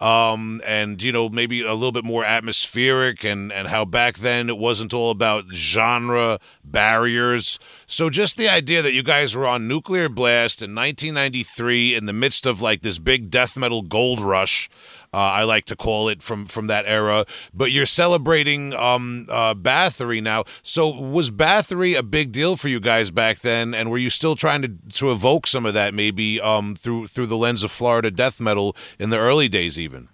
um, 0.00 0.60
and 0.64 1.02
you 1.02 1.10
know 1.10 1.28
maybe 1.28 1.62
a 1.62 1.74
little 1.74 1.90
bit 1.90 2.04
more 2.04 2.24
atmospheric, 2.24 3.24
and 3.24 3.52
and 3.52 3.66
how 3.66 3.84
back 3.84 4.18
then 4.18 4.48
it 4.48 4.58
wasn't 4.58 4.94
all 4.94 5.10
about 5.10 5.46
genre 5.52 6.38
barriers. 6.62 7.58
So 7.88 8.10
just 8.10 8.36
the 8.36 8.48
idea 8.48 8.80
that 8.82 8.92
you 8.92 9.02
guys 9.02 9.34
were 9.34 9.46
on 9.46 9.66
Nuclear 9.66 10.08
Blast 10.08 10.62
in 10.62 10.72
1993 10.76 11.96
in 11.96 12.06
the 12.06 12.12
midst 12.12 12.46
of 12.46 12.62
like 12.62 12.82
this 12.82 12.98
big 13.00 13.30
death 13.30 13.56
metal 13.56 13.82
gold 13.82 14.20
rush. 14.20 14.70
Uh, 15.16 15.20
I 15.20 15.44
like 15.44 15.64
to 15.66 15.76
call 15.76 16.10
it 16.10 16.22
from 16.22 16.44
from 16.44 16.66
that 16.66 16.84
era, 16.86 17.24
but 17.54 17.72
you're 17.72 17.86
celebrating 17.86 18.74
um, 18.74 19.26
uh, 19.30 19.54
Bathory 19.54 20.22
now. 20.22 20.44
So 20.62 20.90
was 20.90 21.30
Bathory 21.30 21.96
a 21.96 22.02
big 22.02 22.32
deal 22.32 22.54
for 22.54 22.68
you 22.68 22.80
guys 22.80 23.10
back 23.10 23.40
then, 23.40 23.72
and 23.72 23.90
were 23.90 23.96
you 23.96 24.10
still 24.10 24.36
trying 24.36 24.60
to 24.60 24.72
to 24.98 25.10
evoke 25.10 25.46
some 25.46 25.64
of 25.64 25.72
that 25.72 25.94
maybe 25.94 26.38
um, 26.38 26.76
through 26.76 27.06
through 27.06 27.28
the 27.28 27.36
lens 27.38 27.62
of 27.62 27.70
Florida 27.70 28.10
death 28.10 28.42
metal 28.42 28.76
in 28.98 29.08
the 29.08 29.16
early 29.16 29.48
days, 29.48 29.78
even? 29.78 30.10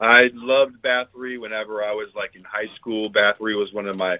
I 0.00 0.30
loved 0.32 0.76
Bathory 0.82 1.38
whenever 1.38 1.84
I 1.84 1.92
was 1.92 2.08
like 2.16 2.34
in 2.34 2.42
high 2.42 2.74
school. 2.74 3.12
Bathory 3.12 3.54
was 3.58 3.70
one 3.74 3.86
of 3.86 3.96
my 3.98 4.16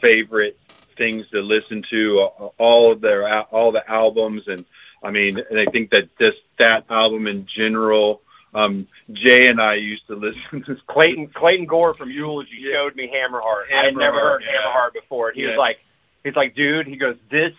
favorite 0.00 0.56
things 0.96 1.26
to 1.32 1.40
listen 1.40 1.82
to. 1.90 2.20
uh, 2.20 2.44
All 2.58 2.92
of 2.92 3.00
their 3.00 3.28
all 3.46 3.72
the 3.72 3.82
albums, 3.90 4.44
and 4.46 4.64
I 5.02 5.10
mean, 5.10 5.36
and 5.50 5.58
I 5.58 5.66
think 5.72 5.90
that 5.90 6.16
just 6.16 6.38
that 6.60 6.84
album 6.88 7.26
in 7.26 7.44
general 7.52 8.22
um, 8.58 8.86
Jay 9.12 9.48
and 9.48 9.60
I 9.60 9.74
used 9.74 10.06
to 10.08 10.16
listen 10.16 10.64
to 10.64 10.76
Clayton 10.86 11.28
Clayton 11.28 11.66
Gore 11.66 11.94
from 11.94 12.10
Eulogy 12.10 12.58
yeah. 12.58 12.72
showed 12.72 12.96
me 12.96 13.12
Hammerheart. 13.14 13.72
I 13.72 13.84
had 13.84 13.96
never 13.96 14.18
heard 14.20 14.42
yeah. 14.42 14.60
Hammerheart 14.60 14.92
before. 14.94 15.28
And 15.28 15.36
he 15.36 15.42
yeah. 15.44 15.50
was 15.50 15.58
like, 15.58 15.78
he's 16.24 16.36
like, 16.36 16.54
dude. 16.54 16.86
He 16.86 16.96
goes, 16.96 17.16
this 17.30 17.52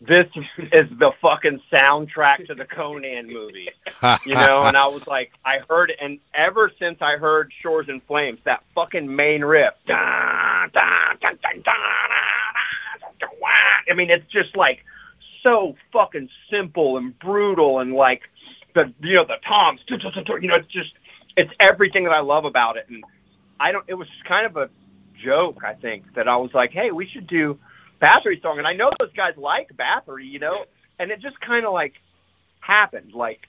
this 0.00 0.26
is 0.72 0.88
the 0.98 1.10
fucking 1.20 1.60
soundtrack 1.72 2.46
to 2.46 2.54
the 2.54 2.64
Conan 2.64 3.26
movie, 3.26 3.68
you 4.24 4.34
know. 4.34 4.62
And 4.62 4.76
I 4.76 4.86
was 4.86 5.06
like, 5.06 5.32
I 5.44 5.58
heard, 5.68 5.90
it, 5.90 5.98
and 6.00 6.20
ever 6.34 6.70
since 6.78 6.98
I 7.02 7.16
heard 7.16 7.52
Shores 7.62 7.88
in 7.88 8.00
Flames, 8.02 8.38
that 8.44 8.62
fucking 8.74 9.14
main 9.14 9.42
riff. 9.42 9.74
I 9.88 10.68
mean, 13.94 14.10
it's 14.10 14.30
just 14.30 14.56
like 14.56 14.84
so 15.42 15.74
fucking 15.92 16.28
simple 16.50 16.96
and 16.96 17.18
brutal 17.18 17.80
and 17.80 17.92
like 17.92 18.22
the 18.74 18.92
you 19.00 19.14
know 19.14 19.24
the 19.24 19.36
toms, 19.46 19.80
you 19.88 19.96
know, 20.48 20.56
it's 20.56 20.72
just 20.72 20.92
it's 21.36 21.52
everything 21.60 22.04
that 22.04 22.12
I 22.12 22.20
love 22.20 22.44
about 22.44 22.76
it. 22.76 22.86
And 22.88 23.04
I 23.60 23.72
don't. 23.72 23.84
It 23.88 23.94
was 23.94 24.08
kind 24.26 24.46
of 24.46 24.56
a 24.56 24.70
joke, 25.22 25.62
I 25.64 25.74
think, 25.74 26.14
that 26.14 26.28
I 26.28 26.36
was 26.36 26.52
like, 26.54 26.70
hey, 26.72 26.90
we 26.90 27.06
should 27.06 27.26
do 27.26 27.58
Bathory 28.00 28.40
song, 28.42 28.58
and 28.58 28.66
I 28.66 28.72
know 28.72 28.90
those 29.00 29.12
guys 29.12 29.34
like 29.36 29.70
Bathory, 29.76 30.28
you 30.30 30.38
know, 30.38 30.64
and 30.98 31.10
it 31.10 31.20
just 31.20 31.40
kind 31.40 31.64
of 31.66 31.72
like 31.72 31.94
happened. 32.60 33.12
Like 33.14 33.48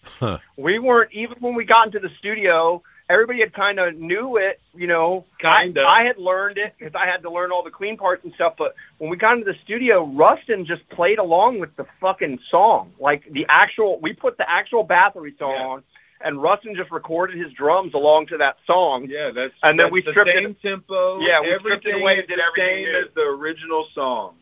we 0.58 0.80
weren't 0.80 1.12
even 1.14 1.38
when 1.40 1.56
we 1.56 1.66
got 1.66 1.88
into 1.88 2.00
the 2.00 2.10
studio. 2.18 2.82
Everybody 3.10 3.40
had 3.40 3.54
kind 3.54 3.80
of 3.80 3.96
knew 3.96 4.38
it, 4.38 4.60
you 4.76 4.86
know. 4.86 5.26
Kinda. 5.40 5.82
I, 5.82 6.02
I 6.02 6.04
had 6.04 6.18
learned 6.20 6.60
it 6.60 6.76
because 6.78 6.94
I 6.96 7.08
had 7.08 7.24
to 7.24 7.32
learn 7.32 7.52
all 7.52 7.64
the 7.64 7.72
clean 7.72 7.98
parts 7.98 8.24
and 8.24 8.32
stuff. 8.36 8.54
But 8.58 8.76
when 9.00 9.10
we 9.10 9.18
got 9.18 9.34
into 9.34 9.46
the 9.52 9.58
studio, 9.64 10.06
Rustin 10.06 10.64
just 10.66 10.88
played 10.90 11.18
along 11.18 11.60
with 11.60 11.76
the 11.76 11.86
fucking 12.00 12.38
song, 12.52 12.92
like 13.00 13.24
the 13.32 13.48
actual. 13.50 14.00
We 14.00 14.14
put 14.14 14.38
the 14.38 14.48
actual 14.50 14.86
Bathory 14.86 15.36
song 15.40 15.56
Yeah. 15.58 15.66
on, 15.66 15.84
and 16.22 16.40
Rustin 16.42 16.76
just 16.76 16.92
recorded 16.92 17.38
his 17.38 17.52
drums 17.54 17.96
along 17.96 18.28
to 18.28 18.38
that 18.38 18.58
song. 18.68 19.08
Yeah, 19.10 19.32
that's 19.34 19.54
And 19.64 19.80
then 19.80 19.86
that's 19.86 19.92
we 19.94 20.02
the 20.04 20.12
stripped 20.12 20.30
it- 20.30 20.44
same 20.44 20.56
tempo. 20.62 21.20
Yeah, 21.22 21.42
we 21.42 21.58
stripped 21.60 21.88
it 21.88 21.96
away 21.96 22.20
and 22.20 22.28
did 22.28 22.40
everything 22.40 22.86
same 22.86 22.94
new. 22.94 23.00
as 23.08 23.14
the 23.16 23.22
original 23.22 23.88
song. 23.96 24.36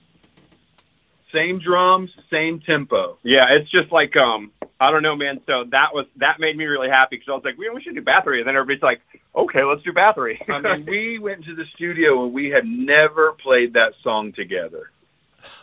Same 1.34 1.60
drums, 1.60 2.10
same 2.32 2.60
tempo. 2.62 3.18
Yeah, 3.24 3.48
it's 3.50 3.70
just 3.70 3.92
like 3.92 4.16
um, 4.16 4.52
I 4.80 4.92
don't 4.92 5.04
know, 5.04 5.16
man. 5.16 5.42
So 5.46 5.66
that 5.72 5.94
was 5.94 6.06
that 6.18 6.40
made 6.40 6.56
me 6.56 6.66
really 6.66 6.90
happy 6.90 7.18
because 7.18 7.30
I 7.30 7.36
was 7.36 7.44
like, 7.44 7.58
we, 7.58 7.70
we 7.70 7.82
should 7.82 7.96
do 7.96 8.02
Bathory, 8.02 8.40
and 8.40 8.48
then 8.48 8.56
everybody's 8.56 8.84
like, 8.84 9.02
okay, 9.36 9.64
let's 9.64 9.82
do 9.84 9.92
Bathory. 9.92 10.38
I 10.50 10.78
mean, 10.78 10.86
we 10.86 11.20
went 11.20 11.44
to 11.46 11.56
the 11.56 11.66
studio 11.76 12.24
and 12.24 12.34
we 12.34 12.50
had 12.50 12.66
never 12.66 13.34
played 13.34 13.74
that 13.74 13.94
song 14.04 14.32
together. 14.34 14.92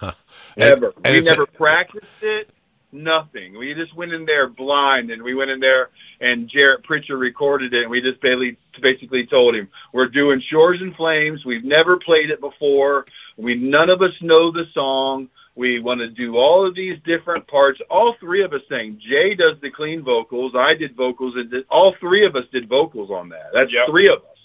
Ever. 0.56 0.92
and 1.04 1.12
we 1.12 1.18
it's 1.18 1.28
a- 1.28 1.32
never 1.32 1.46
practiced 1.46 2.22
it. 2.22 2.50
Nothing. 2.92 3.58
We 3.58 3.74
just 3.74 3.92
went 3.96 4.12
in 4.12 4.24
there 4.24 4.48
blind, 4.48 5.10
and 5.10 5.20
we 5.20 5.34
went 5.34 5.50
in 5.50 5.58
there, 5.58 5.90
and 6.20 6.48
Jarrett 6.48 6.84
Pritchard 6.84 7.18
recorded 7.18 7.74
it, 7.74 7.82
and 7.82 7.90
we 7.90 8.00
just 8.00 8.20
basically 8.20 8.56
basically 8.80 9.26
told 9.26 9.56
him, 9.56 9.68
"We're 9.92 10.06
doing 10.06 10.40
Shores 10.48 10.80
in 10.80 10.94
Flames. 10.94 11.44
We've 11.44 11.64
never 11.64 11.96
played 11.96 12.30
it 12.30 12.40
before. 12.40 13.06
We 13.36 13.56
none 13.56 13.90
of 13.90 14.00
us 14.00 14.12
know 14.20 14.52
the 14.52 14.66
song. 14.72 15.28
We 15.56 15.78
want 15.78 16.00
to 16.00 16.08
do 16.08 16.36
all 16.36 16.66
of 16.66 16.74
these 16.74 16.98
different 17.04 17.46
parts. 17.46 17.80
All 17.88 18.14
three 18.18 18.42
of 18.42 18.52
us 18.52 18.62
sang. 18.68 18.98
Jay 19.00 19.34
does 19.34 19.56
the 19.60 19.70
clean 19.70 20.02
vocals. 20.02 20.52
I 20.56 20.74
did 20.74 20.96
vocals, 20.96 21.34
and 21.36 21.48
did, 21.50 21.64
all 21.70 21.94
three 22.00 22.26
of 22.26 22.34
us 22.34 22.44
did 22.52 22.68
vocals 22.68 23.10
on 23.10 23.28
that. 23.28 23.50
That's 23.52 23.72
Yep. 23.72 23.86
three 23.88 24.08
of 24.08 24.18
us. 24.18 24.38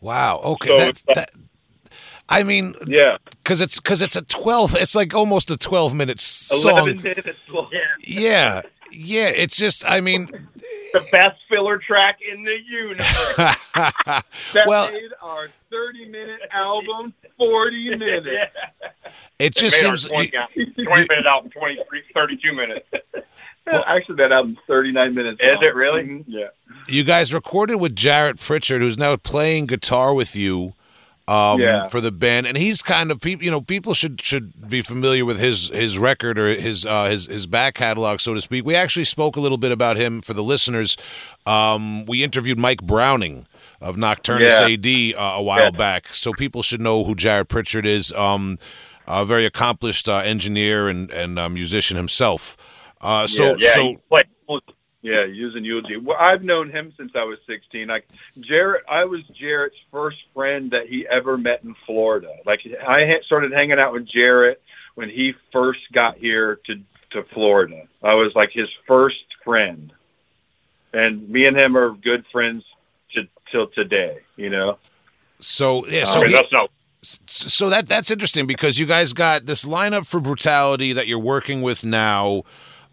Wow. 0.00 0.40
Okay. 0.44 0.68
So 0.68 0.78
That's 0.78 1.02
it's- 1.02 1.16
that. 1.16 1.30
I 2.32 2.42
mean, 2.44 2.74
Yeah, 2.86 3.16
because 3.42 3.60
it's 3.60 3.80
because 3.80 4.00
it's 4.02 4.14
a 4.14 4.22
twelve. 4.22 4.76
It's 4.76 4.94
like 4.94 5.14
almost 5.14 5.50
a 5.50 5.56
twelve 5.56 5.94
minute 5.94 6.20
song. 6.20 6.70
eleven 6.72 7.02
minutes 7.02 7.38
long. 7.48 7.68
Yeah. 7.72 7.80
Yeah. 8.06 8.62
Yeah, 8.92 9.28
it's 9.28 9.56
just. 9.56 9.84
I 9.88 10.00
mean. 10.00 10.26
the 10.92 11.06
best 11.12 11.38
filler 11.48 11.78
track 11.78 12.18
in 12.20 12.42
the 12.44 12.56
universe. 12.68 13.56
That 14.54 14.66
Well- 14.66 14.90
made 14.90 15.10
our 15.22 15.48
30 15.70 16.08
minute 16.08 16.40
album 16.52 17.14
40 17.38 17.96
minutes. 17.96 18.26
It 19.38 19.54
just 19.54 19.82
Made 19.82 19.88
our 19.88 19.96
seems. 19.96 20.12
20, 20.12 20.36
out- 20.36 20.52
20 20.52 20.74
minute 21.08 21.26
album, 21.26 21.50
23, 21.50 22.02
32 22.14 22.52
minutes. 22.52 22.86
Actually, 23.86 24.16
that 24.16 24.32
album's 24.32 24.58
39 24.66 25.14
minutes. 25.14 25.40
Is 25.40 25.54
long. 25.54 25.64
it 25.64 25.74
really? 25.74 26.02
Mhm, 26.02 26.24
Yeah. 26.26 26.48
You 26.88 27.04
guys 27.04 27.32
recorded 27.32 27.76
with 27.76 27.96
Jarrett 27.96 28.38
Pritchard, 28.38 28.82
who's 28.82 28.98
now 28.98 29.16
playing 29.16 29.66
guitar 29.66 30.12
with 30.12 30.36
you. 30.36 30.74
Um, 31.30 31.60
Yeah. 31.60 31.86
for 31.88 32.00
the 32.00 32.10
band, 32.10 32.46
and 32.48 32.56
he's 32.56 32.82
kind 32.82 33.10
of 33.12 33.20
people. 33.20 33.44
You 33.44 33.50
know, 33.52 33.60
people 33.60 33.94
should 33.94 34.20
should 34.20 34.68
be 34.68 34.82
familiar 34.82 35.24
with 35.24 35.38
his 35.38 35.68
his 35.68 35.96
record 35.98 36.38
or 36.38 36.48
his 36.48 36.84
uh, 36.84 37.04
his 37.08 37.26
his 37.26 37.46
back 37.46 37.74
catalog, 37.74 38.18
so 38.20 38.34
to 38.34 38.40
speak. 38.40 38.64
We 38.64 38.74
actually 38.74 39.04
spoke 39.04 39.36
a 39.36 39.40
little 39.40 39.58
bit 39.58 39.70
about 39.70 39.96
him 39.96 40.22
for 40.22 40.34
the 40.34 40.42
listeners. 40.42 40.96
Um, 41.46 42.04
we 42.06 42.24
interviewed 42.24 42.58
Mike 42.58 42.82
Browning 42.82 43.46
of 43.80 43.96
Nocturnus 43.96 44.58
Yeah. 44.58 44.66
AD 44.74 45.14
uh, 45.16 45.38
a 45.38 45.42
while 45.42 45.64
Yeah. 45.64 45.70
back, 45.70 46.12
so 46.14 46.32
people 46.32 46.62
should 46.62 46.80
know 46.80 47.04
who 47.04 47.14
Jarrett 47.14 47.48
Pritchard 47.48 47.86
is. 47.86 48.12
Um, 48.12 48.58
a 49.06 49.24
very 49.24 49.44
accomplished 49.46 50.08
uh, 50.08 50.16
engineer 50.18 50.88
and 50.88 51.10
and 51.12 51.38
uh, 51.38 51.48
musician 51.48 51.96
himself. 51.96 52.56
Uh, 53.00 53.26
so 53.26 53.56
Yeah, 53.58 53.74
so 53.74 53.82
he 53.82 53.98
played- 54.08 54.26
Yeah, 55.02 55.24
using 55.24 55.64
eulogy. 55.64 55.96
Well, 55.96 56.18
I've 56.20 56.42
known 56.42 56.70
him 56.70 56.92
since 56.96 57.12
I 57.14 57.24
was 57.24 57.38
16. 57.46 57.88
Like 57.88 58.06
Jarrett, 58.40 58.82
I 58.88 59.04
was 59.04 59.22
Jarrett's 59.28 59.76
first 59.90 60.18
friend 60.34 60.70
that 60.72 60.88
he 60.88 61.06
ever 61.08 61.38
met 61.38 61.64
in 61.64 61.74
Florida. 61.86 62.34
Like 62.44 62.60
I 62.86 63.18
started 63.24 63.52
hanging 63.52 63.78
out 63.78 63.94
with 63.94 64.06
Jarrett 64.06 64.60
when 64.96 65.08
he 65.08 65.32
first 65.52 65.80
got 65.92 66.18
here 66.18 66.60
to 66.66 66.76
to 67.12 67.24
Florida. 67.32 67.88
I 68.02 68.14
was 68.14 68.32
like 68.34 68.50
his 68.52 68.68
first 68.86 69.24
friend, 69.42 69.90
and 70.92 71.28
me 71.28 71.46
and 71.46 71.56
him 71.56 71.76
are 71.76 71.92
good 71.92 72.24
friends 72.30 72.62
to, 73.14 73.22
till 73.50 73.68
today. 73.68 74.18
You 74.36 74.50
know. 74.50 74.78
so 75.38 75.86
yeah. 75.86 76.04
So 76.04 76.20
I 76.20 76.22
mean, 76.24 76.26
he- 76.28 76.34
that's 76.34 76.52
no. 76.52 76.68
so 77.00 77.70
that 77.70 77.88
that's 77.88 78.10
interesting 78.10 78.46
because 78.46 78.78
you 78.78 78.84
guys 78.84 79.14
got 79.14 79.46
this 79.46 79.64
lineup 79.64 80.06
for 80.06 80.20
brutality 80.20 80.92
that 80.92 81.06
you're 81.06 81.18
working 81.18 81.62
with 81.62 81.86
now 81.86 82.42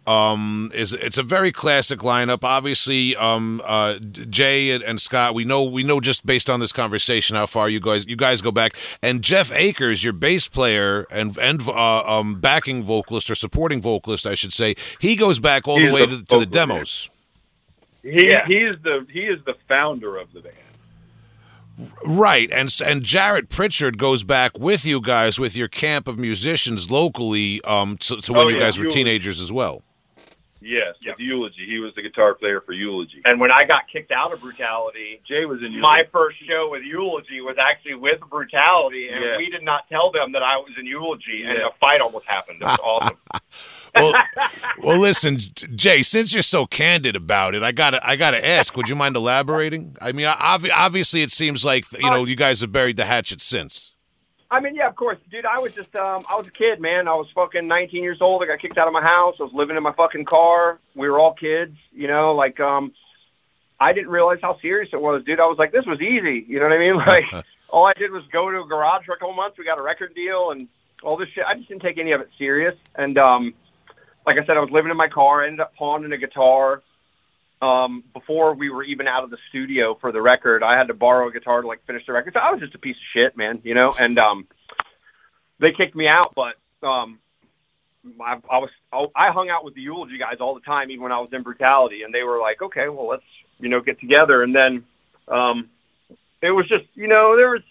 um 0.08 0.72
is 0.74 0.94
it's 0.94 1.18
a 1.18 1.24
very 1.24 1.52
classic 1.52 2.00
lineup 2.00 2.44
obviously 2.44 3.16
um 3.18 3.62
uh 3.66 4.00
jay 4.30 4.72
and, 4.72 4.82
and 4.84 5.02
scott 5.02 5.34
we 5.36 5.44
know 5.44 5.62
we 5.64 5.84
know 5.84 6.00
just 6.00 6.26
based 6.26 6.50
on 6.50 6.60
this 6.62 6.72
conversation 6.72 7.36
how 7.36 7.46
far 7.46 7.68
you 7.68 7.80
guys 7.80 8.08
you 8.08 8.16
guys 8.16 8.42
go 8.42 8.52
back 8.52 8.74
and 9.04 9.22
jeff 9.22 9.52
Acres 9.54 10.04
your 10.04 10.14
bass 10.14 10.48
player 10.48 11.06
and 11.12 11.38
and 11.38 11.62
uh, 11.68 12.00
um 12.20 12.40
backing 12.40 12.84
vocalist 12.84 13.30
or 13.30 13.36
supporting 13.36 13.82
vocalist 13.82 14.26
i 14.26 14.34
should 14.34 14.54
say 14.54 14.76
he 15.00 15.16
goes 15.16 15.40
back 15.40 15.68
all 15.68 15.78
the 15.80 15.92
way 15.92 16.06
the 16.06 16.18
to, 16.18 16.24
to 16.26 16.40
the 16.40 16.46
vocalist. 16.46 16.52
demos 16.54 17.10
He 18.04 18.28
Yeah. 18.30 18.46
he 18.48 18.56
is 18.58 18.78
the 18.84 19.06
he 19.12 19.22
is 19.26 19.40
the 19.46 19.56
founder 19.68 20.18
of 20.18 20.32
the 20.34 20.40
band. 20.40 20.56
Right, 22.04 22.50
and 22.52 22.68
s- 22.70 22.82
and 22.82 23.04
Jarrett 23.04 23.50
Pritchard 23.50 24.00
goes 24.00 24.24
back 24.24 24.58
with 24.58 24.84
you 24.84 25.00
guys 25.00 25.38
with 25.40 25.56
your 25.56 25.68
camp 25.68 26.08
of 26.08 26.18
musicians 26.18 26.90
locally 26.90 27.62
um, 27.66 27.98
to, 27.98 28.18
to 28.18 28.34
when 28.34 28.48
Oh, 28.48 28.50
you 28.50 28.58
guys 28.60 28.80
were 28.80 28.86
teenagers 28.86 29.40
as 29.40 29.52
well. 29.52 29.84
Yes, 30.68 30.96
with 31.06 31.16
Eulogy. 31.18 31.66
He 31.66 31.80
was 31.80 31.94
the 31.96 32.02
guitar 32.02 32.34
player 32.34 32.60
for 32.60 32.74
Eulogy. 32.74 33.22
And 33.24 33.40
when 33.40 33.52
I 33.52 33.64
got 33.64 33.88
kicked 33.88 34.12
out 34.12 34.34
of 34.34 34.42
Brutality, 34.42 35.22
Jay 35.26 35.46
was 35.46 35.60
in 35.60 35.72
Eulogy. 35.72 35.80
my 35.82 36.04
first 36.12 36.38
show 36.46 36.70
with 36.70 36.84
Eulogy 36.84 37.40
was 37.40 37.56
actually 37.58 37.96
with 37.96 38.20
Brutality, 38.30 39.08
and 39.08 39.24
Yeah. 39.24 39.38
we 39.38 39.50
did 39.50 39.64
not 39.64 39.88
tell 39.90 40.12
them 40.12 40.34
that 40.34 40.44
I 40.44 40.58
was 40.58 40.72
in 40.78 40.86
Eulogy, 40.86 41.44
and 41.46 41.58
a 41.60 41.70
fight 41.80 42.02
almost 42.02 42.26
happened. 42.26 42.62
It 42.62 42.66
was 42.66 42.80
awesome. 42.84 43.18
Well, 43.96 44.14
well, 44.84 44.98
listen, 45.00 45.38
Jay. 45.76 46.04
Since 46.04 46.34
you're 46.34 46.44
so 46.44 46.66
candid 46.66 47.16
about 47.16 47.56
it, 47.56 47.64
I 47.64 47.72
gotta, 47.72 48.06
I 48.06 48.16
gotta 48.18 48.46
ask. 48.46 48.76
Would 48.76 48.90
you 48.90 48.96
mind 48.96 49.16
elaborating? 49.16 49.96
I 50.02 50.12
mean, 50.12 50.26
obviously, 50.28 51.22
it 51.22 51.32
seems 51.32 51.64
like 51.64 51.86
you 51.98 52.08
uh, 52.08 52.12
know 52.12 52.26
you 52.26 52.36
guys 52.36 52.60
have 52.62 52.72
buried 52.74 52.98
the 52.98 53.06
hatchet 53.06 53.40
since. 53.42 53.94
I 54.50 54.62
mean, 54.62 54.76
yeah, 54.76 54.88
of 54.88 54.96
course, 54.96 55.18
dude. 55.30 55.46
I 55.46 55.60
was 55.60 55.74
just, 55.74 55.94
um, 55.96 56.26
I 56.30 56.36
was 56.36 56.48
a 56.48 56.52
kid, 56.52 56.80
man. 56.80 57.08
I 57.08 57.16
was 57.16 57.28
fucking 57.36 57.68
19 57.68 58.02
years 58.02 58.20
old. 58.22 58.42
I 58.42 58.48
got 58.48 58.60
kicked 58.60 58.78
out 58.78 58.88
of 58.88 58.94
my 58.94 59.02
house. 59.02 59.36
I 59.40 59.44
was 59.44 59.54
living 59.54 59.76
in 59.76 59.84
my 59.84 59.92
fucking 59.92 60.26
car. 60.26 60.80
We 60.96 61.10
were 61.10 61.20
all 61.20 61.34
kids, 61.34 61.76
you 61.92 62.08
know. 62.08 62.34
Like, 62.34 62.60
um, 62.60 62.94
I 63.80 63.92
didn't 63.92 64.10
realize 64.10 64.40
how 64.42 64.58
serious 64.62 64.90
it 64.94 65.02
was, 65.02 65.24
dude. 65.26 65.42
I 65.42 65.46
was 65.46 65.58
like, 65.58 65.74
this 65.74 65.86
was 65.86 66.00
easy. 66.00 66.46
You 66.48 66.60
know 66.60 66.66
what 66.66 66.74
I 66.74 66.80
mean? 66.80 66.96
Like, 67.06 67.26
all 67.70 67.86
I 67.86 67.94
did 67.94 68.12
was 68.12 68.24
go 68.32 68.50
to 68.50 68.62
a 68.62 68.66
garage 68.66 69.06
for 69.06 69.14
a 69.14 69.20
couple 69.20 69.34
months. 69.34 69.58
We 69.58 69.66
got 69.66 69.80
a 69.80 69.82
record 69.82 70.16
deal 70.16 70.52
and 70.52 70.68
all 71.04 71.18
this 71.18 71.28
shit. 71.30 71.44
I 71.46 71.56
just 71.56 71.68
didn't 71.68 71.82
take 71.82 71.98
any 71.98 72.14
of 72.14 72.22
it 72.22 72.30
serious. 72.38 72.76
And 72.96 73.18
um, 73.18 73.54
like 74.26 74.38
I 74.38 74.46
said, 74.46 74.56
I 74.56 74.62
was 74.62 74.72
living 74.72 74.92
in 74.92 74.98
my 74.98 75.10
car. 75.10 75.44
I 75.44 75.48
ended 75.48 75.60
up 75.60 75.76
pawning 75.76 76.14
a 76.14 76.18
guitar. 76.18 76.82
Um, 77.60 78.04
before 78.14 78.54
we 78.54 78.70
were 78.70 78.84
even 78.84 79.08
out 79.08 79.24
of 79.24 79.32
the 79.32 79.38
studio 79.50 79.98
for 80.00 80.12
the 80.12 80.22
record, 80.22 80.62
I 80.62 80.78
had 80.78 80.88
to 80.88 80.94
borrow 80.94 81.28
a 81.28 81.32
guitar 81.32 81.62
to 81.62 81.68
like 81.68 81.86
finish 81.88 82.06
the 82.06 82.14
record. 82.14 82.34
So 82.34 82.40
I 82.40 82.52
was 82.52 82.60
just 82.60 82.76
a 82.76 82.78
piece 82.78 82.96
of 82.96 83.04
shit, 83.14 83.36
man, 83.36 83.62
you 83.64 83.74
know. 83.74 83.96
And 84.00 84.20
um, 84.20 84.48
they 85.60 85.72
kicked 85.72 85.96
me 85.96 86.08
out, 86.08 86.36
but 86.36 86.56
um, 86.88 87.20
I, 88.22 88.38
I 88.50 88.58
was 88.60 88.70
I 89.16 89.32
hung 89.32 89.50
out 89.50 89.66
with 89.66 89.74
the 89.74 89.82
eulogy 89.82 90.18
guys 90.18 90.38
all 90.40 90.54
the 90.54 90.62
time, 90.62 90.92
even 90.92 91.04
when 91.04 91.12
I 91.12 91.20
was 91.20 91.30
in 91.34 91.44
brutality, 91.44 92.04
and 92.04 92.14
they 92.14 92.24
were 92.24 92.40
like, 92.40 92.62
okay, 92.62 92.90
well, 92.90 93.08
let's 93.08 93.24
you 93.60 93.70
know 93.70 93.82
get 93.82 94.00
together. 94.00 94.44
And 94.44 94.56
then 94.56 94.84
um, 95.28 95.70
it 96.42 96.52
was 96.52 96.68
just 96.68 96.86
you 96.96 97.08
know 97.08 97.36
there 97.36 97.50
was 97.50 97.64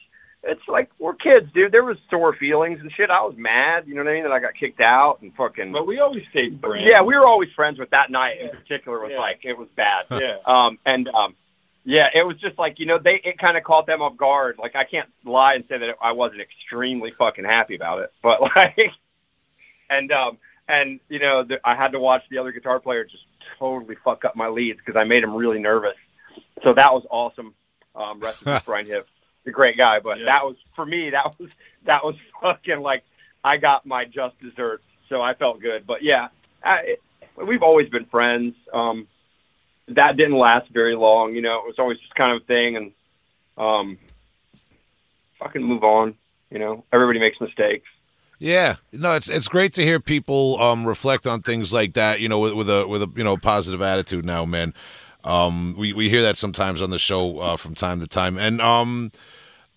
it's 0.43 0.67
like 0.69 0.91
we're 0.99 1.15
kids, 1.15 1.51
dude. 1.53 1.73
There 1.73 1.85
was 1.85 1.97
sore 2.11 2.35
feelings 2.35 2.81
and 2.81 2.91
shit. 2.93 3.11
I 3.11 3.23
was 3.23 3.35
mad, 3.37 3.87
you 3.89 3.95
know 3.95 4.05
what 4.05 4.11
I 4.11 4.15
mean, 4.15 4.23
that 4.25 4.33
I 4.33 4.39
got 4.39 4.55
kicked 4.55 4.81
out 4.81 5.21
and 5.23 5.35
fucking. 5.35 5.73
But 5.73 5.87
we 5.87 5.99
always 5.99 6.25
stayed 6.31 6.61
friends. 6.61 6.85
yeah, 6.87 7.03
we 7.03 7.15
were 7.17 7.27
always 7.27 7.51
friends. 7.53 7.79
With 7.79 7.91
that 7.91 8.11
night 8.11 8.41
in 8.41 8.51
particular 8.51 9.01
was 9.01 9.11
Yeah. 9.13 9.19
like 9.19 9.41
it 9.45 9.57
was 9.59 9.69
bad. 9.77 10.07
Yeah. 10.11 10.37
Um, 10.47 10.79
and 10.87 11.09
um, 11.09 11.35
yeah, 11.85 12.11
it 12.15 12.23
was 12.25 12.37
just 12.39 12.59
like 12.59 12.79
you 12.79 12.87
know 12.87 12.99
they 12.99 13.21
it 13.25 13.39
kind 13.39 13.57
of 13.57 13.65
caught 13.65 13.87
them 13.87 14.03
off 14.03 14.17
guard. 14.17 14.57
Like 14.59 14.77
I 14.77 14.85
can't 14.85 15.09
lie 15.25 15.55
and 15.55 15.65
say 15.69 15.79
that 15.79 15.97
I 16.01 16.13
wasn't 16.13 16.41
extremely 16.43 17.13
fucking 17.19 17.45
happy 17.45 17.75
about 17.75 18.01
it, 18.03 18.13
but 18.23 18.41
like, 18.57 18.77
and 19.91 20.13
um, 20.13 20.39
and 20.69 21.01
you 21.09 21.19
know 21.19 21.43
the, 21.45 21.59
I 21.67 21.75
had 21.75 21.93
to 21.93 22.01
watch 22.01 22.23
the 22.31 22.39
other 22.39 22.53
guitar 22.53 22.79
player 22.81 23.05
just 23.05 23.25
totally 23.59 23.97
fuck 24.05 24.25
up 24.25 24.37
my 24.37 24.49
leads 24.49 24.79
because 24.79 24.97
I 24.97 25.05
made 25.05 25.23
him 25.25 25.35
really 25.35 25.59
nervous. 25.59 25.97
So 26.63 26.73
that 26.75 26.93
was 26.93 27.05
awesome. 27.11 27.55
Um, 27.95 28.19
rest 28.21 28.43
in 28.43 28.53
peace, 28.53 28.63
Brian 28.67 28.87
Hipp, 28.87 29.05
a 29.47 29.51
great 29.51 29.77
guy, 29.77 30.01
but 30.01 30.19
Yeah. 30.19 30.25
that 30.27 30.45
was 30.45 30.57
for 30.75 30.85
me. 30.87 31.11
That 31.11 31.39
was 31.39 31.51
that 31.85 32.05
was 32.05 32.15
fucking 32.43 32.81
like 32.81 33.03
I 33.45 33.57
got 33.59 33.87
my 33.87 34.05
just 34.05 34.39
desserts, 34.41 34.85
so 35.09 35.23
I 35.23 35.35
felt 35.35 35.61
good. 35.61 35.87
But 35.87 36.03
yeah, 36.03 36.29
I, 36.65 36.97
we've 37.37 37.63
always 37.63 37.89
been 37.89 38.07
friends. 38.07 38.55
Um, 38.73 39.07
that 39.89 40.17
didn't 40.17 40.37
last 40.39 40.69
very 40.71 40.97
long. 40.97 41.35
You 41.35 41.43
know, 41.43 41.59
it 41.61 41.67
was 41.67 41.77
always 41.79 41.99
just 41.99 42.15
kind 42.17 42.35
of 42.35 42.43
a 42.43 42.45
thing, 42.47 42.77
and 42.77 42.93
um, 43.57 43.99
fucking 45.39 45.63
move 45.63 45.85
on. 45.85 46.15
You 46.51 46.59
know, 46.59 46.85
everybody 46.93 47.19
makes 47.19 47.41
mistakes. 47.41 47.89
Yeah, 48.39 48.77
no, 48.93 49.15
it's 49.15 49.29
it's 49.29 49.49
great 49.49 49.73
to 49.75 49.83
hear 49.83 49.99
people 49.99 50.61
um, 50.61 50.87
reflect 50.87 51.27
on 51.27 51.41
things 51.43 51.73
like 51.73 51.95
that. 51.95 52.21
You 52.21 52.29
know, 52.29 52.39
with, 52.39 52.53
with 52.53 52.69
a 52.69 52.87
with 52.87 53.03
a 53.03 53.11
you 53.17 53.25
know 53.25 53.37
positive 53.37 53.81
attitude. 53.81 54.25
Now, 54.25 54.45
man, 54.45 54.75
um, 55.27 55.75
we 55.77 55.93
we 55.93 56.09
hear 56.09 56.23
that 56.23 56.37
sometimes 56.37 56.81
on 56.81 56.91
the 56.91 56.99
show 56.99 57.39
uh, 57.39 57.57
from 57.57 57.75
time 57.75 58.01
to 58.01 58.07
time. 58.07 58.39
And 58.39 58.61
um, 58.61 59.13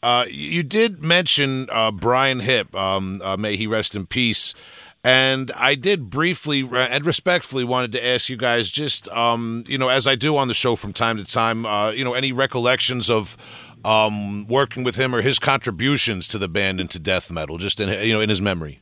uh, 0.01 0.25
you 0.29 0.63
did 0.63 1.03
mention 1.03 1.67
uh, 1.71 1.91
Brian 1.91 2.41
Hipp. 2.41 2.73
Um, 2.75 3.21
uh, 3.23 3.37
may 3.37 3.55
he 3.55 3.67
rest 3.67 3.95
in 3.95 4.05
peace. 4.05 4.53
And 5.01 5.49
I 5.55 5.75
did 5.75 6.09
briefly 6.09 6.69
and 6.73 7.05
respectfully 7.05 7.63
wanted 7.63 7.93
to 7.93 8.05
ask 8.05 8.27
you 8.27 8.35
guys 8.35 8.69
just, 8.69 9.07
um, 9.09 9.63
you 9.65 9.77
know, 9.77 9.87
as 9.87 10.05
I 10.05 10.15
do 10.15 10.35
on 10.35 10.49
the 10.49 10.53
show 10.53 10.75
from 10.75 10.91
time 10.91 11.15
to 11.15 11.23
time, 11.23 11.65
uh, 11.65 11.91
you 11.91 12.03
know, 12.03 12.13
any 12.13 12.33
recollections 12.33 13.09
of 13.09 13.37
um, 13.85 14.45
working 14.47 14.83
with 14.83 14.97
him 14.97 15.15
or 15.15 15.21
his 15.21 15.39
contributions 15.39 16.27
to 16.29 16.37
the 16.37 16.49
band 16.49 16.81
into 16.81 16.99
death 16.99 17.31
metal, 17.31 17.57
just 17.57 17.79
in 17.79 17.87
you 18.05 18.13
know 18.13 18.19
in 18.19 18.29
his 18.29 18.41
memory. 18.41 18.81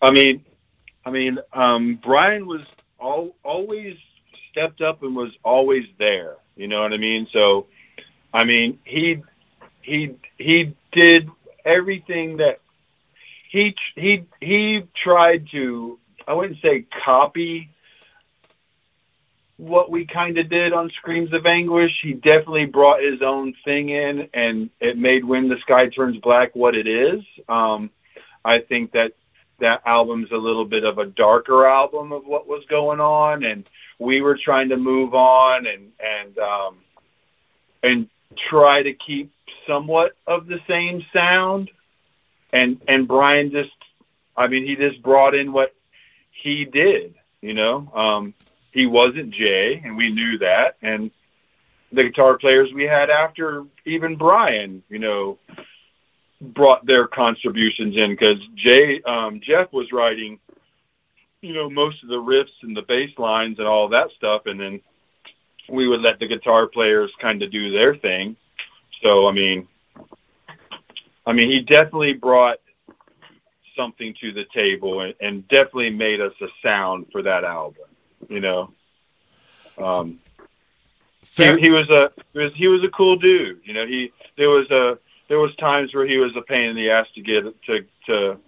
I 0.00 0.10
mean, 0.10 0.44
I 1.04 1.10
mean, 1.10 1.38
um, 1.52 2.00
Brian 2.02 2.46
was 2.46 2.64
all, 2.98 3.36
always 3.44 3.96
stepped 4.52 4.80
up 4.80 5.02
and 5.02 5.16
was 5.16 5.32
always 5.42 5.86
there. 5.98 6.36
You 6.54 6.68
know 6.68 6.82
what 6.82 6.92
I 6.92 6.98
mean? 6.98 7.26
So, 7.32 7.66
I 8.32 8.44
mean, 8.44 8.78
he 8.84 9.22
he 9.80 10.14
he 10.38 10.74
did 10.92 11.28
everything 11.64 12.36
that 12.36 12.60
he 13.50 13.74
he 13.96 14.24
he 14.40 14.84
tried 15.02 15.48
to. 15.50 15.98
I 16.28 16.34
wouldn't 16.34 16.60
say 16.60 16.86
copy 17.04 17.68
what 19.56 19.90
we 19.90 20.06
kind 20.06 20.38
of 20.38 20.48
did 20.48 20.72
on 20.72 20.90
Screams 20.90 21.32
of 21.32 21.46
Anguish. 21.46 21.92
He 22.02 22.14
definitely 22.14 22.66
brought 22.66 23.02
his 23.02 23.22
own 23.22 23.54
thing 23.64 23.90
in, 23.90 24.28
and 24.34 24.70
it 24.80 24.98
made 24.98 25.24
When 25.24 25.48
the 25.48 25.58
Sky 25.58 25.88
Turns 25.88 26.16
Black 26.18 26.54
what 26.54 26.74
it 26.74 26.86
is. 26.86 27.22
Um, 27.48 27.90
I 28.44 28.58
think 28.58 28.92
that 28.92 29.12
that 29.62 29.82
album's 29.86 30.30
a 30.30 30.36
little 30.36 30.64
bit 30.64 30.84
of 30.84 30.98
a 30.98 31.06
darker 31.06 31.66
album 31.66 32.12
of 32.12 32.26
what 32.26 32.46
was 32.46 32.64
going 32.68 33.00
on, 33.00 33.44
and 33.44 33.68
we 33.98 34.20
were 34.20 34.36
trying 34.36 34.68
to 34.68 34.76
move 34.76 35.14
on 35.14 35.66
and 35.66 35.92
and 35.98 36.38
um, 36.38 36.76
and 37.82 38.08
try 38.50 38.82
to 38.82 38.92
keep 38.92 39.32
somewhat 39.66 40.12
of 40.26 40.46
the 40.46 40.60
same 40.68 41.04
sound. 41.12 41.70
And 42.52 42.80
and 42.86 43.08
Brian 43.08 43.50
just, 43.50 43.70
I 44.36 44.48
mean, 44.48 44.66
he 44.66 44.76
just 44.76 45.02
brought 45.02 45.34
in 45.34 45.52
what 45.52 45.74
he 46.30 46.64
did. 46.64 47.14
You 47.40 47.54
know, 47.54 47.90
um, 47.94 48.34
he 48.72 48.86
wasn't 48.86 49.30
Jay, 49.34 49.80
and 49.84 49.96
we 49.96 50.10
knew 50.10 50.38
that. 50.38 50.76
And 50.82 51.10
the 51.92 52.04
guitar 52.04 52.36
players 52.38 52.72
we 52.72 52.84
had 52.84 53.10
after 53.10 53.64
even 53.84 54.16
Brian, 54.16 54.82
you 54.88 54.98
know, 54.98 55.38
brought 56.42 56.84
their 56.84 57.06
contributions 57.06 57.96
in 57.96 58.10
because 58.10 58.38
Jay, 58.56 59.00
um, 59.02 59.40
Jeff 59.42 59.72
was 59.72 59.92
writing, 59.92 60.38
you 61.40 61.54
know, 61.54 61.70
most 61.70 62.02
of 62.02 62.08
the 62.08 62.16
riffs 62.16 62.62
and 62.62 62.76
the 62.76 62.82
bass 62.82 63.10
lines 63.16 63.58
and 63.58 63.68
all 63.68 63.88
that 63.88 64.08
stuff, 64.16 64.42
and 64.46 64.60
then 64.60 64.80
we 65.68 65.86
would 65.86 66.00
let 66.00 66.18
the 66.18 66.26
guitar 66.26 66.66
players 66.66 67.10
kind 67.20 67.42
of 67.42 67.52
do 67.52 67.70
their 67.72 67.96
thing. 67.96 68.36
So 69.02 69.28
I 69.28 69.32
mean, 69.32 69.68
I 71.26 71.32
mean, 71.32 71.48
he 71.48 71.60
definitely 71.60 72.14
brought 72.14 72.58
something 73.76 74.14
to 74.20 74.32
the 74.32 74.44
table 74.52 75.00
and, 75.00 75.14
and 75.20 75.48
definitely 75.48 75.90
made 75.90 76.20
us 76.20 76.32
a 76.40 76.46
sound 76.62 77.06
for 77.12 77.22
that 77.22 77.44
album. 77.44 77.84
You 78.28 78.40
know, 78.40 78.72
um, 79.78 80.18
Fair. 81.22 81.56
he, 81.56 81.64
he 81.64 81.70
was 81.70 81.88
a 81.90 82.10
he 82.32 82.38
was 82.38 82.52
he 82.56 82.68
was 82.68 82.82
a 82.84 82.90
cool 82.90 83.16
dude. 83.16 83.60
You 83.64 83.74
know, 83.74 83.86
he 83.86 84.12
there 84.36 84.50
was 84.50 84.68
a 84.70 84.98
there 85.32 85.40
was 85.40 85.56
times 85.56 85.94
where 85.94 86.06
he 86.06 86.18
was 86.18 86.36
a 86.36 86.42
pain 86.42 86.68
in 86.68 86.76
the 86.76 86.90
ass 86.90 87.06
to 87.14 87.22
get 87.22 87.44
to 87.62 87.86
to 88.04 88.38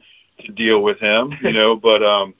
to 0.43 0.53
deal 0.53 0.83
with 0.83 0.99
him. 0.99 1.33
You 1.41 1.53
know, 1.59 1.77
but 1.77 2.03
um, 2.03 2.35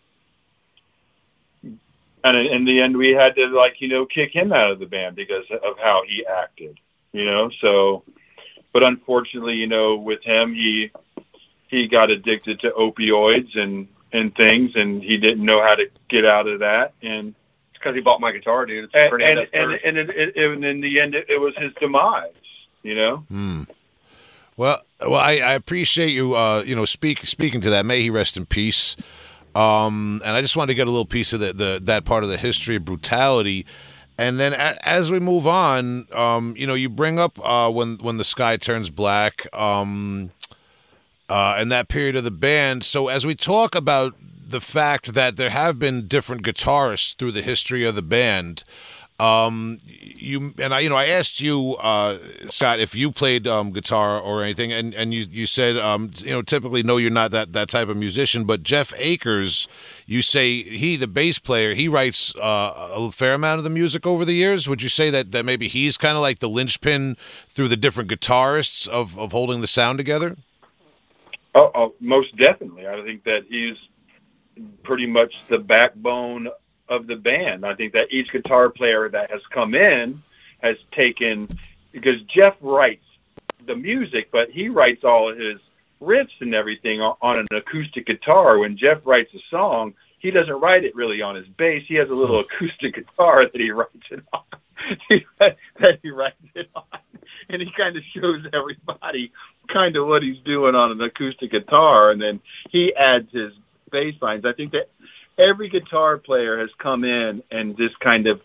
and 1.63 2.37
in, 2.37 2.47
in 2.49 2.65
the 2.67 2.79
end, 2.79 2.95
we 2.95 3.13
had 3.13 3.35
to 3.37 3.47
like 3.47 3.81
you 3.81 3.89
know 3.89 4.05
kick 4.05 4.35
him 4.35 4.53
out 4.53 4.71
of 4.71 4.81
the 4.81 4.85
band 4.85 5.17
because 5.17 5.47
of 5.51 5.79
how 5.79 6.03
he 6.07 6.27
acted. 6.27 6.79
You 7.13 7.25
know, 7.25 7.51
so 7.63 8.05
but 8.75 8.83
unfortunately, 8.83 9.55
you 9.55 9.67
know, 9.67 9.97
with 9.97 10.23
him, 10.23 10.53
he 10.53 10.91
he 11.69 11.89
got 11.89 12.11
addicted 12.11 12.61
to 12.61 12.71
opioids 12.73 13.59
and 13.59 13.89
and 14.13 14.35
things, 14.35 14.73
and 14.75 15.03
he 15.03 15.17
didn't 15.17 15.43
know 15.43 15.63
how 15.63 15.75
to 15.75 15.89
get 16.11 16.27
out 16.27 16.49
of 16.49 16.59
that, 16.59 16.93
and 17.01 17.35
because 17.73 17.95
he 17.95 18.03
bought 18.03 18.21
my 18.21 18.31
guitar, 18.31 18.67
dude. 18.67 18.91
It's 18.93 18.95
and 18.95 19.23
and 19.23 19.39
and, 19.55 19.73
and, 19.73 19.97
it, 19.97 20.37
it, 20.37 20.37
and 20.37 20.63
in 20.67 20.83
the 20.83 21.01
end, 21.01 21.15
it, 21.15 21.31
it 21.31 21.41
was 21.41 21.55
his 21.57 21.73
demise. 21.81 22.29
You 22.83 22.95
know. 22.95 23.17
Hmm. 23.31 23.63
Well, 24.57 24.81
well, 25.01 25.15
I, 25.15 25.39
I 25.39 25.53
appreciate 25.55 26.11
you, 26.11 26.35
uh, 26.35 26.63
you 26.65 26.77
know, 26.77 26.85
speak 26.85 27.27
speaking 27.27 27.61
to 27.63 27.71
that. 27.71 27.85
May 27.85 28.03
he 28.03 28.11
rest 28.11 28.37
in 28.37 28.47
peace. 28.47 28.97
Um, 29.55 30.21
and 30.25 30.37
I 30.37 30.41
just 30.41 30.57
wanted 30.57 30.69
to 30.69 30.75
get 30.75 30.89
a 30.89 30.91
little 30.91 31.07
piece 31.07 31.33
of 31.33 31.41
the, 31.41 31.53
the 31.53 31.81
that 31.85 32.05
part 32.05 32.25
of 32.25 32.31
the 32.31 32.37
history 32.37 32.77
of 32.77 32.85
brutality. 32.85 33.67
And 34.17 34.39
then 34.39 34.53
a, 34.53 34.77
as 34.83 35.11
we 35.11 35.19
move 35.19 35.47
on, 35.47 36.07
um, 36.13 36.55
you 36.57 36.67
know, 36.67 36.75
you 36.75 36.89
bring 36.89 37.19
up 37.19 37.39
uh, 37.45 37.71
when 37.71 37.99
when 37.99 38.17
the 38.17 38.25
sky 38.25 38.57
turns 38.57 38.91
black, 38.91 39.47
um, 39.53 40.31
uh, 41.29 41.57
and 41.59 41.71
that 41.73 41.89
period 41.89 42.17
of 42.17 42.25
the 42.25 42.31
band. 42.31 42.85
So 42.85 43.09
as 43.09 43.27
we 43.27 43.35
talk 43.35 43.75
about 43.75 44.15
the 44.47 44.61
fact 44.61 45.15
that 45.15 45.37
there 45.37 45.51
have 45.51 45.79
been 45.79 46.07
different 46.07 46.43
guitarists 46.43 47.17
through 47.17 47.33
the 47.33 47.43
history 47.43 47.85
of 47.85 47.95
the 47.95 48.03
band, 48.03 48.63
Um, 49.21 49.79
you 49.85 50.55
and 50.59 50.75
I, 50.75 50.81
you 50.81 50.89
know, 50.89 50.97
I 50.97 51.07
asked 51.07 51.41
you, 51.41 51.77
uh, 51.77 52.19
Scott, 52.49 52.81
if 52.81 52.97
you 52.97 53.13
played 53.13 53.47
um, 53.47 53.71
guitar 53.71 54.19
or 54.19 54.43
anything, 54.43 54.73
and, 54.73 54.93
and 54.93 55.15
you 55.15 55.27
you 55.31 55.47
said, 55.47 55.77
um, 55.77 56.11
you 56.17 56.33
know, 56.33 56.43
typically 56.43 56.83
no, 56.83 56.97
you're 56.97 57.13
not 57.13 57.31
that 57.31 57.53
that 57.53 57.69
type 57.69 57.89
of 57.89 57.97
musician. 57.97 58.45
But 58.45 58.65
Jeff 58.65 58.93
Acres, 58.97 59.69
you 60.07 60.21
say 60.21 60.63
he, 60.63 60.97
the 60.97 61.07
bass 61.07 61.39
player, 61.39 61.75
he 61.75 61.87
writes 61.87 62.35
uh, 62.37 62.91
a 62.93 63.13
fair 63.13 63.35
amount 63.35 63.59
of 63.59 63.65
the 63.65 63.71
music 63.71 64.05
over 64.05 64.25
the 64.25 64.35
years. 64.35 64.69
Would 64.69 64.83
you 64.83 64.89
say 64.89 65.11
that 65.11 65.31
that 65.31 65.45
maybe 65.45 65.69
he's 65.69 65.97
kind 65.97 66.17
of 66.17 66.23
like 66.23 66.41
the 66.41 66.49
linchpin 66.49 67.17
through 67.49 67.69
the 67.69 67.77
different 67.77 68.11
guitarists 68.11 68.89
of 68.89 69.17
of 69.17 69.31
holding 69.31 69.61
the 69.61 69.69
sound 69.69 69.99
together? 69.99 70.37
Oh, 71.55 71.71
oh, 71.77 71.95
most 72.01 72.37
definitely. 72.37 72.89
I 72.89 73.01
think 73.05 73.23
that 73.25 73.45
he's 73.49 73.77
pretty 74.83 75.07
much 75.07 75.33
the 75.49 75.59
backbone 75.59 76.49
of 76.89 77.07
the 77.07 77.17
band. 77.17 77.65
I 77.65 77.75
think 77.75 77.93
that 77.93 78.13
each 78.13 78.31
guitar 78.31 78.71
player 78.71 79.09
that 79.09 79.31
has 79.31 79.41
come 79.51 79.75
in 79.75 80.23
has 80.63 80.77
taken 80.93 81.49
because 81.93 82.21
Jeff 82.23 82.55
writes 82.61 83.05
the 83.67 83.77
music, 83.77 84.29
but 84.31 84.51
he 84.51 84.69
writes 84.69 85.05
all 85.05 85.31
of 85.31 85.39
his 85.39 85.59
riffs 86.03 86.41
and 86.41 86.55
everything 86.55 87.01
on, 87.01 87.17
on 87.23 87.39
an 87.39 87.47
acoustic 87.53 88.07
guitar. 88.07 88.59
When 88.59 88.77
Jeff 88.77 88.99
writes 89.05 89.33
a 89.35 89.41
song, 89.51 89.95
he 90.19 90.31
doesn't 90.31 90.61
write 90.61 90.85
it 90.85 90.95
really 90.95 91.23
on 91.23 91.35
his 91.35 91.47
bass. 91.57 91.85
He 91.87 91.95
has 91.97 92.11
a 92.11 92.15
little 92.15 92.43
hmm. 92.43 92.55
acoustic 92.55 92.95
guitar 92.95 93.45
that 93.45 93.61
he 93.61 93.71
writes 93.71 94.07
it 94.11 94.25
on. 94.33 94.43
that 95.39 95.99
he 96.03 96.11
writes 96.11 96.37
it 96.55 96.69
on, 96.75 96.85
and 97.49 97.63
he 97.63 97.71
kind 97.75 97.97
of 97.97 98.03
shows 98.15 98.45
everybody 98.53 99.33
kind 99.73 99.97
of 99.97 100.07
what 100.07 100.23
he's 100.23 100.39
doing 100.45 100.75
on 100.75 100.91
an 100.91 101.01
acoustic 101.01 101.53
guitar, 101.53 102.11
and 102.11 102.21
then 102.21 102.39
he 102.71 102.95
adds 102.95 103.31
his 103.33 103.53
bass 103.91 104.15
lines. 104.21 104.45
I 104.45 104.53
think 104.53 104.73
that 104.73 104.91
every 105.39 105.69
guitar 105.69 106.19
player 106.19 106.59
has 106.59 106.71
come 106.79 107.05
in 107.05 107.43
and 107.51 107.77
just 107.77 107.99
kind 108.01 108.27
of 108.27 108.41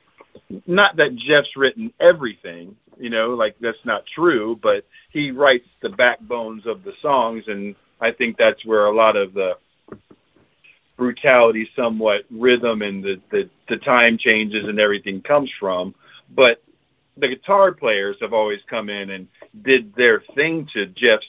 not 0.67 0.95
that 0.97 1.15
Jeff's 1.15 1.55
written 1.55 1.93
everything, 1.99 2.75
you 2.99 3.09
know, 3.09 3.33
like 3.33 3.55
that's 3.59 3.83
not 3.85 4.03
true, 4.13 4.59
but 4.61 4.85
he 5.11 5.31
writes 5.31 5.67
the 5.81 5.89
backbones 5.89 6.65
of 6.65 6.83
the 6.83 6.93
songs 7.01 7.43
and 7.47 7.75
I 8.01 8.11
think 8.11 8.37
that's 8.37 8.65
where 8.65 8.85
a 8.85 8.95
lot 8.95 9.15
of 9.15 9.33
the 9.33 9.57
brutality, 10.97 11.69
somewhat 11.75 12.25
rhythm 12.29 12.81
and 12.81 13.03
the, 13.03 13.21
the, 13.31 13.49
the 13.67 13.77
time 13.77 14.17
changes 14.17 14.65
and 14.67 14.79
everything 14.79 15.21
comes 15.21 15.49
from. 15.59 15.95
But 16.35 16.61
the 17.17 17.27
guitar 17.27 17.71
players 17.71 18.17
have 18.21 18.33
always 18.33 18.59
come 18.69 18.89
in 18.89 19.09
and 19.11 19.27
did 19.63 19.93
their 19.95 20.21
thing 20.35 20.67
to 20.73 20.85
Jeff's 20.87 21.25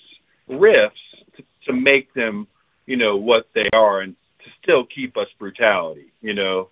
riffs 0.48 0.90
to, 1.36 1.44
to 1.66 1.72
make 1.72 2.12
them, 2.14 2.46
you 2.86 2.96
know, 2.96 3.16
what 3.16 3.48
they 3.54 3.68
are. 3.74 4.00
And 4.00 4.14
still 4.62 4.84
keep 4.84 5.16
us 5.16 5.28
brutality. 5.38 6.12
You 6.20 6.34
know, 6.34 6.68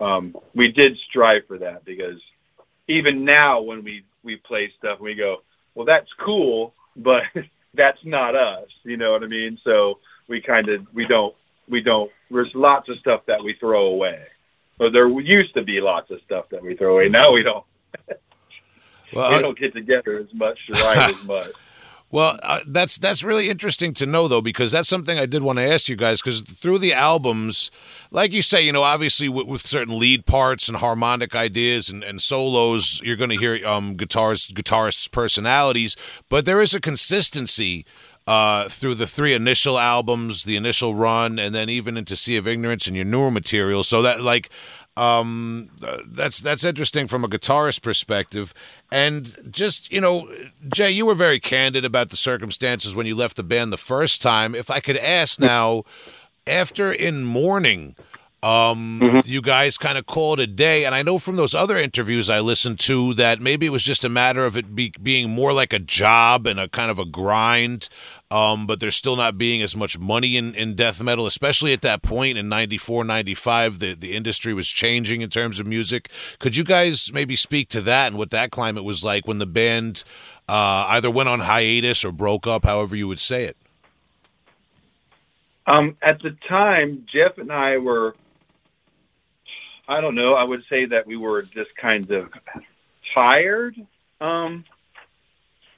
um, 0.00 0.36
we 0.54 0.72
did 0.72 0.96
strive 1.08 1.46
for 1.46 1.58
that 1.58 1.84
because 1.84 2.20
even 2.88 3.24
now 3.24 3.60
when 3.60 3.84
we 3.84 4.04
we 4.22 4.36
play 4.36 4.72
stuff, 4.78 5.00
we 5.00 5.14
go, 5.14 5.42
well, 5.74 5.86
that's 5.86 6.12
cool, 6.18 6.74
but 6.96 7.24
that's 7.74 8.04
not 8.04 8.34
us. 8.34 8.68
You 8.82 8.96
know 8.96 9.12
what 9.12 9.22
I 9.22 9.26
mean? 9.26 9.58
So 9.62 9.98
we 10.28 10.40
kind 10.40 10.68
of 10.68 10.86
we 10.94 11.06
don't 11.06 11.34
we 11.68 11.80
don't. 11.80 12.10
There's 12.30 12.54
lots 12.54 12.88
of 12.88 12.98
stuff 12.98 13.26
that 13.26 13.42
we 13.42 13.54
throw 13.54 13.86
away. 13.86 14.26
But 14.76 14.92
there 14.92 15.08
used 15.08 15.54
to 15.54 15.62
be 15.62 15.80
lots 15.80 16.10
of 16.10 16.20
stuff 16.22 16.48
that 16.50 16.62
we 16.62 16.74
throw 16.74 16.94
away. 16.94 17.08
Now 17.08 17.32
we 17.32 17.42
don't. 17.42 17.64
well, 19.12 19.36
we 19.36 19.42
don't 19.42 19.56
get 19.56 19.72
together 19.72 20.18
as 20.18 20.32
much 20.34 20.58
to 20.66 20.72
write 20.72 21.10
as 21.10 21.24
much. 21.26 21.52
Well, 22.14 22.38
uh, 22.44 22.60
that's 22.64 22.96
that's 22.96 23.24
really 23.24 23.50
interesting 23.50 23.92
to 23.94 24.06
know 24.06 24.28
though, 24.28 24.40
because 24.40 24.70
that's 24.70 24.88
something 24.88 25.18
I 25.18 25.26
did 25.26 25.42
want 25.42 25.58
to 25.58 25.66
ask 25.66 25.88
you 25.88 25.96
guys. 25.96 26.22
Because 26.22 26.42
through 26.42 26.78
the 26.78 26.92
albums, 26.92 27.72
like 28.12 28.32
you 28.32 28.40
say, 28.40 28.64
you 28.64 28.70
know, 28.70 28.84
obviously 28.84 29.28
with, 29.28 29.48
with 29.48 29.62
certain 29.62 29.98
lead 29.98 30.24
parts 30.24 30.68
and 30.68 30.76
harmonic 30.76 31.34
ideas 31.34 31.90
and, 31.90 32.04
and 32.04 32.22
solos, 32.22 33.00
you're 33.02 33.16
going 33.16 33.30
to 33.30 33.36
hear 33.36 33.58
um, 33.66 33.94
guitars 33.96 34.46
guitarists' 34.46 35.10
personalities, 35.10 35.96
but 36.28 36.44
there 36.44 36.60
is 36.60 36.72
a 36.72 36.80
consistency 36.80 37.84
uh, 38.28 38.68
through 38.68 38.94
the 38.94 39.08
three 39.08 39.34
initial 39.34 39.76
albums, 39.76 40.44
the 40.44 40.54
initial 40.54 40.94
run, 40.94 41.40
and 41.40 41.52
then 41.52 41.68
even 41.68 41.96
into 41.96 42.14
Sea 42.14 42.36
of 42.36 42.46
Ignorance 42.46 42.86
and 42.86 42.94
your 42.94 43.04
newer 43.04 43.32
material. 43.32 43.82
So 43.82 44.02
that 44.02 44.20
like 44.20 44.50
um, 44.96 45.70
uh, 45.82 45.98
that's 46.06 46.40
that's 46.40 46.62
interesting 46.64 47.06
from 47.06 47.24
a 47.24 47.28
guitarist 47.28 47.82
perspective, 47.82 48.54
and 48.92 49.36
just 49.50 49.92
you 49.92 50.00
know, 50.00 50.32
Jay, 50.72 50.90
you 50.90 51.06
were 51.06 51.14
very 51.14 51.40
candid 51.40 51.84
about 51.84 52.10
the 52.10 52.16
circumstances 52.16 52.94
when 52.94 53.06
you 53.06 53.14
left 53.14 53.36
the 53.36 53.42
band 53.42 53.72
the 53.72 53.76
first 53.76 54.22
time. 54.22 54.54
If 54.54 54.70
I 54.70 54.80
could 54.80 54.96
ask 54.96 55.40
now, 55.40 55.84
after 56.46 56.92
in 56.92 57.24
mourning, 57.24 57.96
um, 58.44 59.00
mm-hmm. 59.00 59.20
you 59.24 59.40
guys 59.40 59.78
kind 59.78 59.96
of 59.96 60.06
called 60.06 60.40
a 60.40 60.46
day, 60.46 60.84
and 60.84 60.94
I 60.94 61.02
know 61.02 61.18
from 61.18 61.36
those 61.36 61.54
other 61.54 61.78
interviews 61.78 62.28
I 62.28 62.40
listened 62.40 62.78
to 62.80 63.14
that 63.14 63.40
maybe 63.40 63.66
it 63.66 63.70
was 63.70 63.84
just 63.84 64.04
a 64.04 64.08
matter 64.08 64.44
of 64.44 64.56
it 64.56 64.74
be, 64.74 64.92
being 65.02 65.30
more 65.30 65.52
like 65.52 65.72
a 65.72 65.78
job 65.78 66.46
and 66.46 66.60
a 66.60 66.68
kind 66.68 66.90
of 66.90 66.98
a 66.98 67.04
grind 67.04 67.88
um, 68.34 68.66
but 68.66 68.80
there's 68.80 68.96
still 68.96 69.14
not 69.14 69.38
being 69.38 69.62
as 69.62 69.76
much 69.76 69.96
money 69.96 70.36
in, 70.36 70.56
in 70.56 70.74
death 70.74 71.00
metal, 71.00 71.24
especially 71.24 71.72
at 71.72 71.82
that 71.82 72.02
point 72.02 72.36
in 72.36 72.48
94, 72.48 73.04
95. 73.04 73.78
The, 73.78 73.94
the 73.94 74.12
industry 74.12 74.52
was 74.52 74.68
changing 74.68 75.20
in 75.20 75.30
terms 75.30 75.60
of 75.60 75.68
music. 75.68 76.10
Could 76.40 76.56
you 76.56 76.64
guys 76.64 77.12
maybe 77.12 77.36
speak 77.36 77.68
to 77.68 77.80
that 77.82 78.08
and 78.08 78.16
what 78.16 78.30
that 78.30 78.50
climate 78.50 78.82
was 78.82 79.04
like 79.04 79.28
when 79.28 79.38
the 79.38 79.46
band 79.46 80.02
uh, 80.48 80.86
either 80.88 81.12
went 81.12 81.28
on 81.28 81.40
hiatus 81.40 82.04
or 82.04 82.10
broke 82.10 82.44
up, 82.46 82.64
however 82.64 82.96
you 82.96 83.06
would 83.06 83.20
say 83.20 83.44
it? 83.44 83.56
Um, 85.68 85.96
at 86.02 86.20
the 86.20 86.36
time, 86.48 87.06
Jeff 87.10 87.38
and 87.38 87.52
I 87.52 87.78
were, 87.78 88.16
I 89.86 90.00
don't 90.00 90.14
know, 90.14 90.34
I 90.34 90.44
would 90.44 90.64
say 90.68 90.86
that 90.86 91.06
we 91.06 91.16
were 91.16 91.42
just 91.42 91.74
kind 91.76 92.10
of 92.10 92.30
tired. 93.14 93.76
Um, 94.20 94.64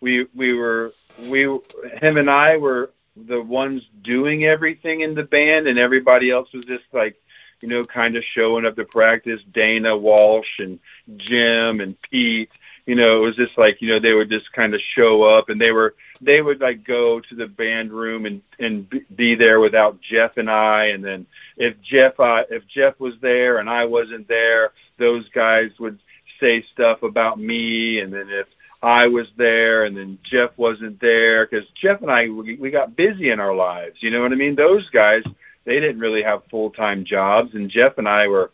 we 0.01 0.27
we 0.35 0.55
were 0.55 0.93
we 1.23 1.43
him 1.43 2.17
and 2.17 2.31
I 2.31 2.57
were 2.57 2.91
the 3.17 3.41
ones 3.41 3.83
doing 4.03 4.45
everything 4.45 5.01
in 5.01 5.15
the 5.15 5.23
band, 5.23 5.67
and 5.67 5.79
everybody 5.79 6.31
else 6.31 6.53
was 6.53 6.65
just 6.65 6.85
like 6.93 7.17
you 7.61 7.69
know 7.69 7.83
kind 7.83 8.17
of 8.17 8.25
showing 8.35 8.67
up 8.67 8.77
to 8.77 8.85
practice. 8.85 9.41
Dana 9.53 9.97
Walsh 9.97 10.59
and 10.59 10.79
Jim 11.17 11.81
and 11.81 11.97
Pete. 12.03 12.51
You 12.85 12.95
know, 12.95 13.17
it 13.17 13.27
was 13.27 13.37
just 13.37 13.57
like 13.59 13.81
you 13.81 13.89
know 13.89 13.99
they 13.99 14.13
would 14.13 14.31
just 14.31 14.53
kind 14.53 14.75
of 14.75 14.81
show 14.95 15.25
up, 15.25 15.49
and 15.49 15.61
they 15.61 15.73
were 15.73 15.95
they 16.21 16.41
would 16.41 16.61
like 16.61 16.85
go 16.85 17.21
to 17.21 17.35
the 17.35 17.47
band 17.47 17.93
room 17.93 18.27
and 18.27 18.43
and 18.59 18.89
be 19.14 19.35
there 19.35 19.61
without 19.61 20.01
Jeff 20.01 20.37
and 20.37 20.51
I, 20.51 20.87
and 20.87 21.05
then 21.05 21.27
if 21.57 21.75
Jeff 21.83 22.19
uh, 22.21 22.43
if 22.51 22.67
Jeff 22.69 22.99
was 23.01 23.14
there 23.21 23.59
and 23.59 23.69
I 23.69 23.85
wasn't 23.85 24.29
there, 24.29 24.73
those 24.99 25.29
guys 25.31 25.71
would 25.79 25.99
say 26.41 26.64
stuff 26.73 27.03
about 27.03 27.39
me, 27.39 28.01
and 28.01 28.12
then 28.12 28.29
if 28.31 28.47
I 28.83 29.07
was 29.07 29.27
there 29.37 29.85
and 29.85 29.97
then 29.97 30.19
Jeff 30.23 30.51
wasn't 30.57 31.01
there 31.01 31.47
because 31.47 31.67
Jeff 31.81 32.03
and 32.03 32.11
I 32.11 32.29
we, 32.29 32.57
we 32.57 32.71
got 32.71 32.97
busy 32.97 33.31
in 33.31 33.41
our 33.41 33.55
lives. 33.55 33.97
You 34.01 34.11
know 34.11 34.23
what 34.23 34.33
I 34.33 34.37
mean? 34.37 34.55
Those 34.55 34.89
guys 34.91 35.23
they 35.64 35.81
didn't 35.81 35.99
really 35.99 36.23
have 36.23 36.45
full 36.51 36.71
time 36.71 37.05
jobs, 37.05 37.55
and 37.55 37.71
Jeff 37.71 37.99
and 37.99 38.09
I 38.09 38.29
were, 38.29 38.53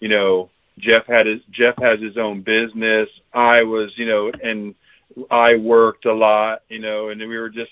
you 0.00 0.08
know, 0.08 0.50
Jeff 0.78 1.06
had 1.06 1.26
his 1.26 1.40
Jeff 1.50 1.76
has 1.78 2.00
his 2.00 2.16
own 2.16 2.40
business. 2.40 3.08
I 3.32 3.62
was, 3.62 3.92
you 3.96 4.06
know, 4.06 4.32
and 4.42 4.74
I 5.30 5.56
worked 5.56 6.06
a 6.06 6.14
lot, 6.14 6.62
you 6.68 6.78
know, 6.78 7.08
and 7.08 7.20
we 7.20 7.38
were 7.38 7.50
just 7.50 7.70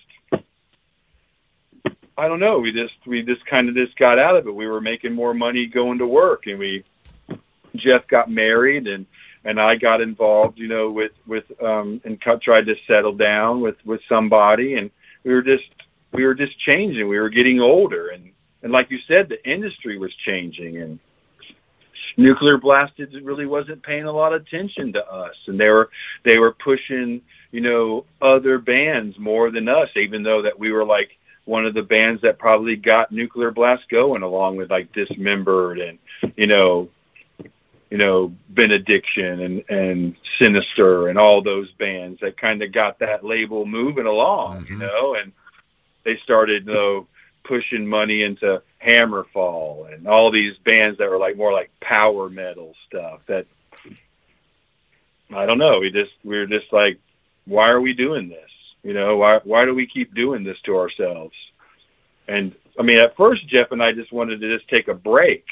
I 2.18 2.28
don't 2.28 2.40
know, 2.40 2.58
we 2.58 2.72
just 2.72 2.94
we 3.06 3.22
just 3.22 3.44
kind 3.46 3.68
of 3.68 3.74
just 3.74 3.96
got 3.96 4.18
out 4.18 4.36
of 4.36 4.46
it. 4.46 4.54
We 4.54 4.66
were 4.66 4.80
making 4.80 5.12
more 5.12 5.34
money 5.34 5.66
going 5.66 5.98
to 5.98 6.06
work 6.06 6.46
and 6.46 6.58
we 6.58 6.84
Jeff 7.76 8.06
got 8.06 8.30
married 8.30 8.86
and 8.86 9.06
and 9.44 9.60
I 9.60 9.76
got 9.76 10.00
involved, 10.00 10.58
you 10.58 10.68
know, 10.68 10.90
with 10.90 11.12
with 11.26 11.44
um, 11.62 12.00
and 12.04 12.20
tried 12.20 12.66
to 12.66 12.76
settle 12.86 13.12
down 13.12 13.60
with 13.60 13.76
with 13.84 14.00
somebody, 14.08 14.74
and 14.74 14.90
we 15.24 15.34
were 15.34 15.42
just 15.42 15.64
we 16.12 16.24
were 16.24 16.34
just 16.34 16.58
changing. 16.60 17.08
We 17.08 17.18
were 17.18 17.28
getting 17.28 17.60
older, 17.60 18.08
and 18.08 18.30
and 18.62 18.72
like 18.72 18.90
you 18.90 18.98
said, 19.08 19.28
the 19.28 19.44
industry 19.48 19.98
was 19.98 20.14
changing, 20.24 20.78
and 20.78 20.98
nuclear 22.16 22.58
blasted 22.58 23.14
really 23.22 23.46
wasn't 23.46 23.82
paying 23.82 24.04
a 24.04 24.12
lot 24.12 24.32
of 24.32 24.42
attention 24.42 24.92
to 24.94 25.06
us, 25.06 25.36
and 25.46 25.58
they 25.58 25.68
were 25.68 25.90
they 26.24 26.38
were 26.38 26.52
pushing, 26.52 27.20
you 27.50 27.60
know, 27.60 28.04
other 28.20 28.58
bands 28.58 29.18
more 29.18 29.50
than 29.50 29.68
us, 29.68 29.88
even 29.96 30.22
though 30.22 30.42
that 30.42 30.58
we 30.58 30.72
were 30.72 30.84
like 30.84 31.10
one 31.44 31.66
of 31.66 31.74
the 31.74 31.82
bands 31.82 32.22
that 32.22 32.38
probably 32.38 32.76
got 32.76 33.10
nuclear 33.10 33.50
blast 33.50 33.88
going, 33.88 34.22
along 34.22 34.56
with 34.56 34.70
like 34.70 34.92
dismembered 34.92 35.78
and 35.78 35.98
you 36.36 36.46
know 36.46 36.88
you 37.92 37.98
know, 37.98 38.32
Benediction 38.48 39.40
and, 39.42 39.64
and 39.68 40.16
Sinister 40.38 41.08
and 41.08 41.18
all 41.18 41.42
those 41.42 41.70
bands 41.72 42.20
that 42.20 42.40
kind 42.40 42.62
of 42.62 42.72
got 42.72 42.98
that 43.00 43.22
label 43.22 43.66
moving 43.66 44.06
along, 44.06 44.62
mm-hmm. 44.62 44.72
you 44.72 44.78
know, 44.78 45.14
and 45.14 45.30
they 46.02 46.16
started, 46.24 46.64
know, 46.64 47.06
pushing 47.44 47.86
money 47.86 48.22
into 48.22 48.62
Hammerfall 48.84 49.92
and 49.92 50.06
all 50.06 50.30
these 50.30 50.56
bands 50.64 50.98
that 50.98 51.08
were 51.10 51.18
like 51.18 51.36
more 51.36 51.52
like 51.52 51.70
power 51.80 52.28
metal 52.28 52.74
stuff 52.88 53.20
that 53.26 53.46
I 55.34 55.46
don't 55.46 55.58
know. 55.58 55.80
We 55.80 55.90
just, 55.90 56.12
we 56.24 56.36
were 56.36 56.46
just 56.46 56.72
like, 56.72 56.98
why 57.46 57.70
are 57.70 57.80
we 57.80 57.94
doing 57.94 58.28
this? 58.28 58.50
You 58.82 58.92
know, 58.92 59.16
why, 59.16 59.40
why 59.44 59.64
do 59.64 59.74
we 59.74 59.86
keep 59.86 60.14
doing 60.14 60.44
this 60.44 60.58
to 60.64 60.76
ourselves? 60.76 61.34
And 62.28 62.54
I 62.78 62.82
mean, 62.82 62.98
at 62.98 63.16
first, 63.16 63.46
Jeff 63.48 63.72
and 63.72 63.82
I 63.82 63.92
just 63.92 64.12
wanted 64.12 64.40
to 64.40 64.56
just 64.58 64.68
take 64.68 64.88
a 64.88 64.94
break 64.94 65.44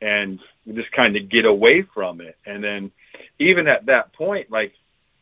and 0.00 0.38
just 0.72 0.90
kind 0.92 1.16
of 1.16 1.28
get 1.28 1.44
away 1.44 1.82
from 1.82 2.20
it. 2.20 2.36
And 2.46 2.62
then 2.62 2.90
even 3.38 3.68
at 3.68 3.86
that 3.86 4.12
point, 4.12 4.50
like 4.50 4.72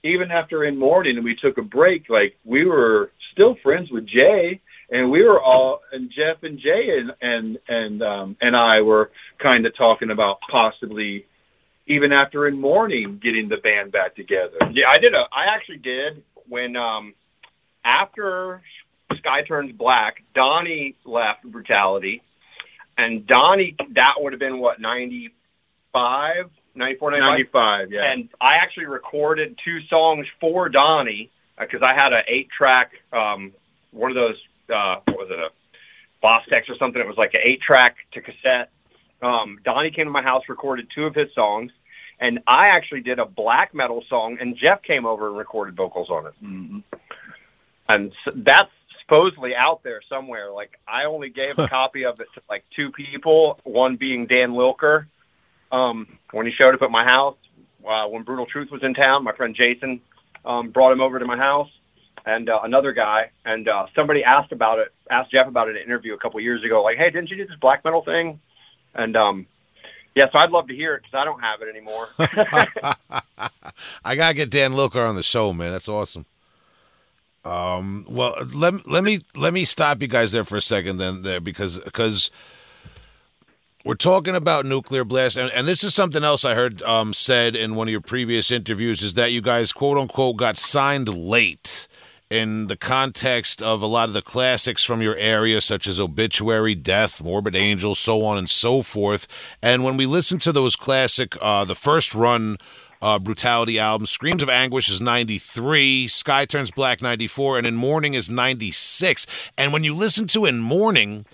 even 0.03 0.31
after 0.31 0.65
in 0.65 0.79
mourning 0.79 1.17
and 1.17 1.25
we 1.25 1.37
took 1.37 1.59
a 1.59 1.63
break, 1.63 2.09
like 2.09 2.37
we 2.45 2.65
were 2.65 3.13
still 3.33 3.57
friends 3.63 3.91
with 3.91 4.07
Jay 4.07 4.61
and 4.93 5.11
we 5.11 5.25
were 5.25 5.41
all 5.41 5.81
and 5.91 6.11
Jeff 6.11 6.43
and 6.43 6.59
Jay 6.59 6.99
and 6.99 7.13
and 7.21 7.59
and 7.69 8.03
um 8.03 8.37
and 8.41 8.55
I 8.55 8.81
were 8.83 9.11
kind 9.39 9.67
of 9.67 9.77
talking 9.77 10.11
about 10.11 10.39
possibly 10.49 11.27
even 11.89 12.13
after 12.13 12.47
in 12.47 12.61
mourning 12.61 13.19
getting 13.21 13.49
the 13.49 13.57
band 13.57 13.91
back 13.91 14.15
together. 14.15 14.59
Yeah, 14.73 14.89
I 14.89 14.99
did 14.99 15.15
a. 15.15 15.27
I 15.33 15.47
actually 15.47 15.79
did 15.79 16.23
when 16.49 16.77
um 16.77 17.15
after 17.85 18.63
Sky 19.19 19.43
Turns 19.43 19.73
Black, 19.73 20.23
Donnie 20.35 20.95
left 21.05 21.43
Brutality, 21.45 22.23
and 22.99 23.27
Donnie 23.27 23.77
that 23.95 24.15
would 24.19 24.33
have 24.33 24.41
been 24.41 24.59
what 24.59 24.81
95, 24.81 26.51
94, 26.75 27.11
95? 27.11 27.31
95, 27.31 27.93
yeah. 27.93 28.13
And 28.13 28.29
I 28.41 28.57
actually 28.57 28.87
recorded 28.87 29.59
two 29.65 29.81
songs 29.89 30.27
for 30.41 30.69
Donnie 30.69 31.31
because 31.59 31.83
I 31.83 31.95
had 31.95 32.13
an 32.13 32.23
eight 32.29 32.49
track, 32.57 32.93
um, 33.13 33.53
one 33.91 34.11
of 34.11 34.15
those, 34.15 34.37
uh, 34.73 35.01
what 35.07 35.19
was 35.19 35.29
it, 35.31 35.39
a 35.39 35.51
Fostex 36.23 36.69
or 36.69 36.77
something. 36.79 37.01
It 37.01 37.07
was 37.07 37.17
like 37.17 37.35
an 37.35 37.41
eight 37.43 37.61
track 37.61 37.97
to 38.13 38.21
cassette. 38.21 38.71
Um, 39.21 39.59
Donnie 39.65 39.91
came 39.91 40.07
to 40.07 40.11
my 40.11 40.23
house, 40.23 40.43
recorded 40.49 40.89
two 40.95 41.05
of 41.05 41.15
his 41.15 41.33
songs, 41.35 41.73
and 42.21 42.41
I 42.47 42.69
actually 42.69 43.01
did 43.03 43.19
a 43.19 43.25
black 43.25 43.75
metal 43.75 44.05
song, 44.09 44.39
and 44.41 44.57
Jeff 44.57 44.83
came 44.83 45.07
over 45.07 45.29
and 45.29 45.37
recorded 45.37 45.77
vocals 45.77 46.11
on 46.11 46.27
it. 46.27 46.35
hmm 46.41 46.79
And 47.89 48.13
s 48.27 48.35
that's 48.37 48.71
supposedly 49.01 49.55
out 49.55 49.83
there 49.83 50.01
somewhere. 50.09 50.51
Like 50.51 50.79
I 50.89 51.05
only 51.05 51.29
gave 51.29 51.59
a 51.59 51.69
copy 51.81 52.05
of 52.05 52.21
it 52.21 52.29
to 52.35 52.43
like 52.49 52.65
two 52.75 52.91
people, 52.91 53.61
one 53.65 53.97
being 53.97 54.27
Dan 54.27 54.53
Lilker. 54.53 55.07
Um, 55.71 56.19
when 56.33 56.47
he 56.47 56.53
showed 56.53 56.75
up 56.75 56.83
at 56.83 56.91
my 56.91 57.05
house, 57.05 57.37
uh, 57.89 58.07
when 58.07 58.23
Brutal 58.23 58.47
Truth 58.47 58.71
was 58.71 58.83
in 58.83 58.95
town, 58.95 59.25
my 59.25 59.33
friend 59.33 59.55
Jason 59.55 60.01
um, 60.45 60.71
brought 60.71 60.93
him 60.93 61.01
over 61.01 61.19
to 61.19 61.25
my 61.25 61.37
house, 61.37 61.71
and 62.25 62.49
uh, 62.49 62.61
another 62.63 62.93
guy. 62.93 63.31
And 63.45 63.69
uh, 63.69 63.87
somebody 63.95 64.25
asked 64.25 64.53
about 64.53 64.79
it, 64.79 64.93
asked 65.11 65.31
Jeff 65.31 65.47
about 65.49 65.69
it 65.69 65.73
in 65.73 65.77
an 65.79 65.83
interview 65.83 66.15
a 66.15 66.19
couple 66.19 66.41
years 66.41 66.65
ago. 66.65 66.83
Like, 66.83 66.99
hey, 66.99 67.11
didn't 67.11 67.31
you 67.31 67.37
do 67.37 67.47
this 67.47 67.57
black 67.61 67.85
metal 67.85 68.03
thing? 68.05 68.41
And 68.95 69.17
um, 69.17 69.47
yeah, 70.15 70.31
so 70.31 70.39
I'd 70.39 70.51
love 70.51 70.69
to 70.69 70.75
hear 70.75 70.95
it 70.95 71.03
because 71.03 71.15
I 71.15 71.25
don't 71.25 71.41
have 71.41 71.63
it 71.63 71.69
anymore. 71.69 72.09
I 74.05 74.15
gotta 74.17 74.35
get 74.35 74.51
Dan 74.51 74.73
Lilker 74.73 75.09
on 75.09 75.17
the 75.17 75.23
show, 75.23 75.53
man. 75.53 75.73
That's 75.73 75.89
awesome. 75.89 76.27
Um, 77.45 78.07
well, 78.09 78.35
let 78.55 78.87
let 78.87 79.03
me 79.03 79.19
let 79.35 79.53
me 79.53 79.65
stop 79.65 80.01
you 80.01 80.09
guys 80.09 80.33
there 80.33 80.45
for 80.45 80.57
a 80.57 80.63
second, 80.63 80.99
then 80.99 81.23
there 81.23 81.41
because 81.41 81.79
because 81.79 82.31
we're 83.85 83.95
talking 83.95 84.37
about 84.37 84.65
nuclear 84.65 85.05
blast, 85.05 85.37
and, 85.37 85.51
and 85.53 85.67
this 85.67 85.83
is 85.83 85.93
something 85.93 86.23
else 86.23 86.45
I 86.45 86.55
heard 86.55 86.83
um, 86.83 87.13
said 87.13 87.57
in 87.57 87.75
one 87.75 87.89
of 87.89 87.93
your 87.93 88.01
previous 88.01 88.53
interviews 88.53 89.03
is 89.03 89.15
that 89.15 89.33
you 89.33 89.41
guys 89.41 89.73
quote 89.73 89.99
unquote 89.99 90.37
got 90.37 90.57
signed 90.57 91.09
late 91.09 91.89
in 92.33 92.67
the 92.69 92.77
context 92.77 93.61
of 93.61 93.83
a 93.83 93.87
lot 93.87 94.09
of 94.09 94.15
the 94.15 94.23
classics 94.23 94.83
from 94.83 95.03
your 95.03 95.15
area, 95.17 95.61
such 95.61 95.87
as 95.87 96.01
Obituary, 96.01 96.75
Death, 96.75 97.23
Morbid 97.23 97.55
Angel, 97.55 97.95
so 97.95 98.25
on 98.25 98.39
and 98.39 98.49
so 98.49 98.81
forth. 98.81 99.29
And 99.63 99.85
when 99.85 99.99
we 99.99 100.07
listen 100.07 100.39
to 100.41 100.53
those 100.53 100.75
classic, 100.75 101.37
uh, 101.43 101.67
the 101.67 101.75
first 101.75 102.15
run 102.15 102.57
uh, 103.03 103.19
Brutality 103.19 103.79
album, 103.79 104.07
Screams 104.07 104.43
of 104.43 104.49
Anguish 104.49 104.89
is 104.89 105.01
93, 105.01 106.09
Sky 106.09 106.47
Turns 106.47 106.71
Black 106.71 107.03
94, 107.03 107.59
and 107.59 107.67
In 107.67 107.77
Mourning 107.77 108.15
is 108.15 108.31
96. 108.31 109.27
And 109.59 109.71
when 109.75 109.85
you 109.85 109.95
listen 109.95 110.27
to 110.29 110.47
In 110.47 110.61
Mourning, 110.61 111.27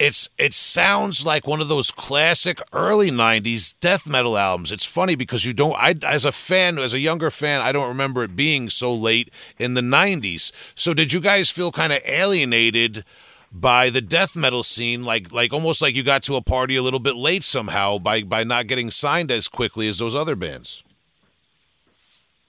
it's 0.00 0.28
it 0.38 0.52
sounds 0.52 1.24
like 1.24 1.46
one 1.46 1.60
of 1.60 1.68
those 1.68 1.92
classic 1.92 2.60
early 2.72 3.10
90s 3.10 3.78
death 3.78 4.08
metal 4.08 4.36
albums. 4.36 4.72
It's 4.72 4.84
funny 4.84 5.14
because 5.14 5.44
you 5.44 5.52
don't 5.52 5.76
i 5.76 5.94
as 6.02 6.24
a 6.24 6.32
fan 6.32 6.78
as 6.78 6.94
a 6.94 6.98
younger 6.98 7.30
fan 7.30 7.60
i 7.60 7.70
don't 7.70 7.88
remember 7.88 8.24
it 8.24 8.34
being 8.34 8.68
so 8.70 8.92
late 8.92 9.30
in 9.58 9.74
the 9.74 9.80
90s 9.80 10.52
so 10.74 10.94
did 10.94 11.12
you 11.12 11.20
guys 11.20 11.50
feel 11.50 11.70
kind 11.70 11.92
of 11.92 12.00
alienated 12.04 13.04
by 13.52 13.90
the 13.90 14.00
death 14.00 14.36
metal 14.36 14.62
scene? 14.62 15.04
Like 15.04 15.32
like 15.32 15.52
almost 15.52 15.82
like 15.82 15.94
you 15.94 16.02
got 16.02 16.22
to 16.24 16.36
a 16.36 16.42
party 16.42 16.76
a 16.76 16.82
little 16.82 17.00
bit 17.00 17.16
late 17.16 17.44
somehow 17.44 17.98
by 17.98 18.22
by 18.22 18.44
not 18.44 18.66
getting 18.66 18.90
signed 18.90 19.30
as 19.30 19.48
quickly 19.48 19.88
as 19.88 19.98
those 19.98 20.14
other 20.14 20.36
bands? 20.36 20.84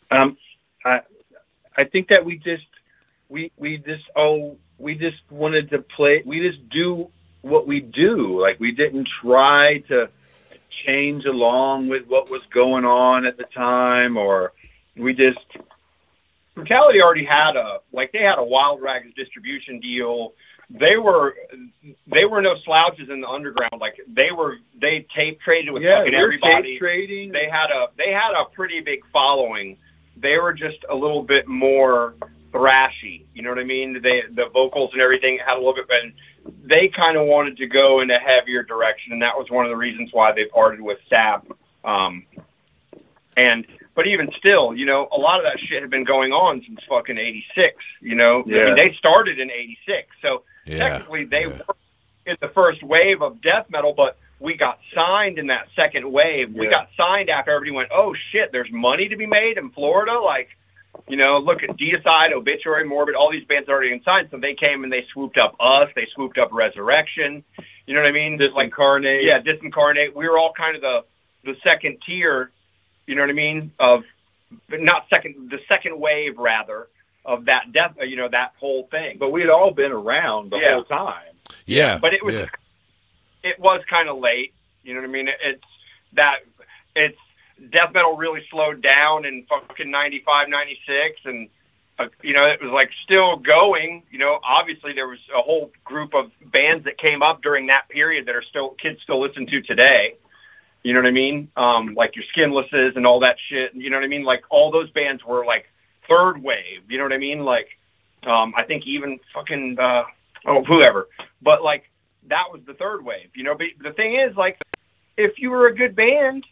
Um, 0.10 0.38
I 0.86 1.02
I 1.78 1.86
think 1.86 2.10
that 2.10 2.26
we 2.26 2.38
just 2.38 2.68
we 3.30 3.52
we 3.58 3.78
just 3.78 4.04
oh 4.16 4.58
we 4.78 4.95
just 4.95 5.18
wanted 5.30 5.70
to 5.72 5.80
play. 5.80 6.22
We 6.26 6.39
just 6.39 6.70
do 6.70 7.10
what 7.41 7.67
we 7.67 7.79
do. 7.79 8.39
Like 8.41 8.59
we 8.59 8.71
didn't 8.71 9.07
try 9.21 9.79
to 9.87 10.09
change 10.85 11.25
along 11.25 11.89
with 11.89 12.07
what 12.07 12.29
was 12.29 12.41
going 12.53 12.85
on 12.85 13.25
at 13.25 13.37
the 13.37 13.45
time, 13.55 14.17
or 14.17 14.53
we 14.95 15.13
just 15.13 15.39
Brutality 16.55 17.01
already 17.01 17.25
had 17.25 17.55
a 17.55 17.79
like 17.91 18.11
they 18.11 18.23
had 18.23 18.37
a 18.37 18.43
Wild 18.43 18.81
Rags 18.81 19.13
distribution 19.15 19.79
deal. 19.79 20.33
They 20.69 20.97
were 20.97 21.35
they 22.07 22.25
were 22.25 22.41
no 22.41 22.55
slouches 22.63 23.09
in 23.09 23.21
the 23.21 23.27
underground. 23.27 23.79
Like 23.79 23.99
they 24.07 24.31
were 24.31 24.57
they 24.79 25.05
tape 25.15 25.39
traded 25.41 25.73
with 25.73 25.83
yeah, 25.83 25.99
fucking 25.99 26.15
everybody. 26.15 26.73
tape 26.73 26.79
trading. 26.79 27.31
They 27.31 27.49
had 27.49 27.71
a 27.71 27.87
they 27.97 28.11
had 28.11 28.33
a 28.33 28.45
pretty 28.45 28.81
big 28.81 28.99
following. 29.11 29.77
They 30.17 30.37
were 30.37 30.53
just 30.53 30.77
a 30.89 30.95
little 30.95 31.23
bit 31.23 31.47
more 31.47 32.13
thrashy. 32.51 33.23
You 33.33 33.41
know 33.41 33.49
what 33.49 33.59
I 33.59 33.63
mean? 33.63 34.01
They 34.01 34.23
the 34.33 34.49
vocals 34.53 34.91
and 34.93 35.01
everything 35.01 35.39
had 35.45 35.55
a 35.55 35.59
little 35.59 35.73
bit 35.73 35.85
and 35.89 36.13
they 36.63 36.87
kind 36.87 37.17
of 37.17 37.27
wanted 37.27 37.57
to 37.57 37.67
go 37.67 38.01
in 38.01 38.09
a 38.09 38.19
heavier 38.19 38.63
direction 38.63 39.13
and 39.13 39.21
that 39.21 39.37
was 39.37 39.49
one 39.49 39.65
of 39.65 39.69
the 39.69 39.77
reasons 39.77 40.09
why 40.11 40.31
they 40.31 40.45
parted 40.45 40.81
with 40.81 40.97
Stab. 41.05 41.45
Um 41.83 42.25
and 43.37 43.65
but 43.93 44.07
even 44.07 44.29
still, 44.37 44.73
you 44.73 44.85
know, 44.85 45.09
a 45.11 45.17
lot 45.17 45.39
of 45.39 45.43
that 45.43 45.59
shit 45.59 45.81
had 45.81 45.89
been 45.89 46.05
going 46.05 46.31
on 46.31 46.63
since 46.65 46.79
fucking 46.87 47.17
'86. 47.17 47.75
You 47.99 48.15
know, 48.15 48.41
I 48.43 48.45
mean, 48.47 48.75
they 48.75 48.95
started 48.97 49.39
in 49.39 49.51
'86, 49.51 50.07
so 50.21 50.43
yeah 50.65 50.77
technically 50.77 51.25
they 51.25 51.41
yeah. 51.41 51.47
were 51.47 51.75
in 52.25 52.37
the 52.39 52.49
first 52.49 52.83
wave 52.83 53.21
of 53.21 53.41
death 53.41 53.65
metal, 53.69 53.93
but 53.95 54.17
we 54.39 54.55
got 54.55 54.79
signed 54.93 55.37
in 55.37 55.47
that 55.47 55.67
second 55.75 56.11
wave. 56.11 56.53
We 56.53 56.67
got 56.67 56.89
signed 56.97 57.29
after 57.29 57.51
everybody 57.51 57.75
went, 57.75 57.89
oh 57.93 58.15
shit, 58.31 58.51
there's 58.51 58.71
money 58.71 59.07
to 59.07 59.15
be 59.15 59.27
made 59.27 59.57
in 59.57 59.69
Florida. 59.69 60.19
Like, 60.19 60.49
you 61.08 61.18
know, 61.18 61.38
look 61.39 61.64
at 61.64 61.72
Deicide, 61.78 62.32
Obituary, 62.34 62.86
Morbid, 62.88 63.16
all 63.16 63.32
these 63.32 63.45
bands 63.45 63.68
already 63.70 63.89
been 63.89 64.04
signed. 64.04 64.30
So 64.32 64.38
they 64.38 64.54
came 64.54 64.84
and 64.84 64.91
they 64.91 65.06
swooped 65.12 65.38
up 65.38 65.56
us. 65.60 65.89
They 65.95 66.08
swooped 66.14 66.38
up 66.38 66.49
Resurrection. 66.54 67.43
You 67.86 67.93
know 67.95 68.02
what 68.02 68.08
I 68.10 68.12
mean? 68.12 68.38
Just 68.38 68.54
like 68.54 68.72
Disincarnate. 68.72 69.24
yeah, 69.24 69.41
disincarnate. 69.41 70.14
We 70.16 70.28
were 70.30 70.38
all 70.38 70.54
kind 70.54 70.76
of 70.76 70.82
the 70.82 71.04
the 71.43 71.56
second 71.64 71.97
tier. 72.06 72.52
You 73.08 73.16
know 73.16 73.22
what 73.24 73.30
I 73.30 73.34
mean? 73.34 73.72
Of 73.80 74.04
but 74.70 74.82
not 74.82 75.08
second, 75.10 75.49
the 75.49 75.60
second 75.68 75.99
wave 75.99 76.38
rather 76.38 76.88
of 77.26 77.45
that 77.45 77.72
death. 77.72 77.95
You 78.02 78.16
know 78.16 78.30
that 78.30 78.54
whole 78.60 78.88
thing. 78.91 79.18
but 79.20 79.32
we 79.32 79.41
had 79.41 79.49
all 79.49 79.72
been 79.72 79.91
around 79.91 80.52
the 80.52 80.58
Yeah. 80.60 80.74
whole 80.76 80.84
time. 80.84 81.34
yeah 81.66 81.97
but 81.99 82.14
it 82.14 82.24
was 82.24 82.36
yeah. 82.36 82.45
it 83.43 83.60
was 83.60 83.82
kind 83.89 84.08
of 84.10 84.18
late. 84.20 84.54
You 84.84 84.93
know 84.93 85.02
what 85.02 85.10
I 85.10 85.12
mean? 85.12 85.28
It, 85.28 85.36
it's 85.43 85.64
that 86.14 86.38
it's 86.95 87.18
death 87.70 87.93
metal 87.93 88.18
really 88.18 88.41
slowed 88.49 88.82
down 88.82 89.26
in 89.26 89.45
fucking 89.47 89.91
95, 89.91 90.49
96 90.49 91.22
and 91.26 91.49
uh, 91.99 92.07
you 92.22 92.34
know 92.34 92.45
it 92.45 92.62
was 92.62 92.72
like 92.72 92.89
still 93.03 93.38
going. 93.38 94.03
You 94.12 94.20
know, 94.20 94.39
obviously 94.43 94.93
there 94.93 95.07
was 95.07 95.20
a 95.38 95.41
whole 95.41 95.72
group 95.84 96.14
of 96.14 96.32
bands 96.51 96.86
that 96.86 96.97
came 96.97 97.22
up 97.22 97.41
during 97.41 97.68
that 97.68 97.89
period 97.89 98.26
that 98.26 98.36
are 98.36 98.43
still 98.43 98.72
kids 98.72 98.99
still 99.03 99.22
listen 99.22 99.45
to 99.47 99.62
today. 99.62 100.16
You 100.84 100.93
know 100.93 100.99
what 100.99 101.07
I 101.07 101.12
mean? 101.12 101.49
Um, 101.55 101.93
like 101.93 102.16
your 102.16 102.26
Skinlesses 102.36 102.95
and 102.95 103.05
all 103.05 103.20
that 103.20 103.36
shit. 103.49 103.74
You 103.76 103.89
know 103.89 103.97
what 103.97 104.03
I 104.03 104.07
mean? 104.07 104.24
Like 104.24 104.43
all 104.49 104.72
those 104.72 104.89
bands 104.91 105.24
were 105.24 105.45
like 105.45 105.66
third 106.09 106.41
wave. 106.41 106.82
You 106.89 106.97
know 106.97 107.03
what 107.03 107.14
I 107.14 107.18
mean? 107.18 107.41
Like 107.41 107.68
um, 108.24 108.53
I 108.57 108.64
think 108.64 108.88
even 108.88 109.20
fucking 109.34 109.78
uh, 109.80 110.03
oh 110.47 110.64
whoever. 110.64 111.07
But 111.41 111.62
like 111.64 111.91
that 112.30 112.45
was 112.51 112.62
the 112.66 112.74
third 112.74 113.03
wave. 113.03 113.30
You 113.36 113.43
know, 113.43 113.55
but 113.55 113.68
the 113.84 113.93
thing 113.93 114.16
is 114.16 114.36
like 114.36 114.57
if 115.18 115.38
you 115.38 115.51
were 115.51 115.68
a 115.68 115.76
good 115.76 115.95
band, 115.95 116.45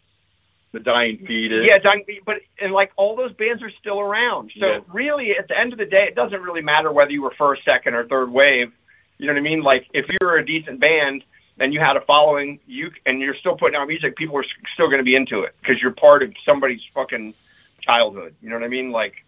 The 0.72 0.80
Dying 0.80 1.18
Fetus. 1.26 1.66
yeah, 1.66 1.78
Dying 1.78 2.04
Feet, 2.04 2.22
but 2.24 2.36
and 2.60 2.72
like 2.72 2.92
all 2.96 3.16
those 3.16 3.32
bands 3.32 3.62
are 3.62 3.70
still 3.80 3.98
around. 4.00 4.52
So 4.58 4.66
Yeah. 4.66 4.80
really, 4.92 5.36
at 5.36 5.48
the 5.48 5.58
end 5.58 5.72
of 5.72 5.78
the 5.78 5.84
day, 5.86 6.04
it 6.04 6.14
doesn't 6.14 6.40
really 6.42 6.62
matter 6.62 6.92
whether 6.92 7.10
you 7.10 7.22
were 7.22 7.34
first, 7.36 7.64
second, 7.64 7.94
or 7.94 8.06
third 8.06 8.30
wave. 8.30 8.72
You 9.18 9.26
know 9.26 9.32
what 9.32 9.38
I 9.40 9.42
mean? 9.42 9.62
Like 9.62 9.86
if 9.92 10.06
you 10.10 10.18
were 10.22 10.36
a 10.38 10.46
decent 10.46 10.78
band 10.80 11.24
and 11.58 11.74
you 11.74 11.80
had 11.80 11.96
a 11.96 12.00
following, 12.02 12.60
you 12.66 12.90
and 13.04 13.20
you're 13.20 13.34
still 13.34 13.56
putting 13.56 13.76
out 13.76 13.88
music, 13.88 14.16
people 14.16 14.36
are 14.36 14.44
still 14.74 14.86
going 14.86 14.98
to 14.98 15.04
be 15.04 15.14
into 15.16 15.42
it 15.42 15.54
because 15.60 15.82
you're 15.82 15.90
part 15.92 16.22
of 16.22 16.32
somebody's 16.44 16.80
fucking 16.94 17.34
childhood. 17.80 18.34
You 18.40 18.48
know 18.50 18.56
what 18.56 18.64
I 18.64 18.68
mean? 18.68 18.92
Like 18.92 19.24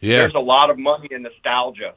yeah 0.00 0.18
there's 0.18 0.34
a 0.34 0.40
lot 0.40 0.68
of 0.68 0.78
money 0.78 1.06
in 1.12 1.22
nostalgia. 1.22 1.94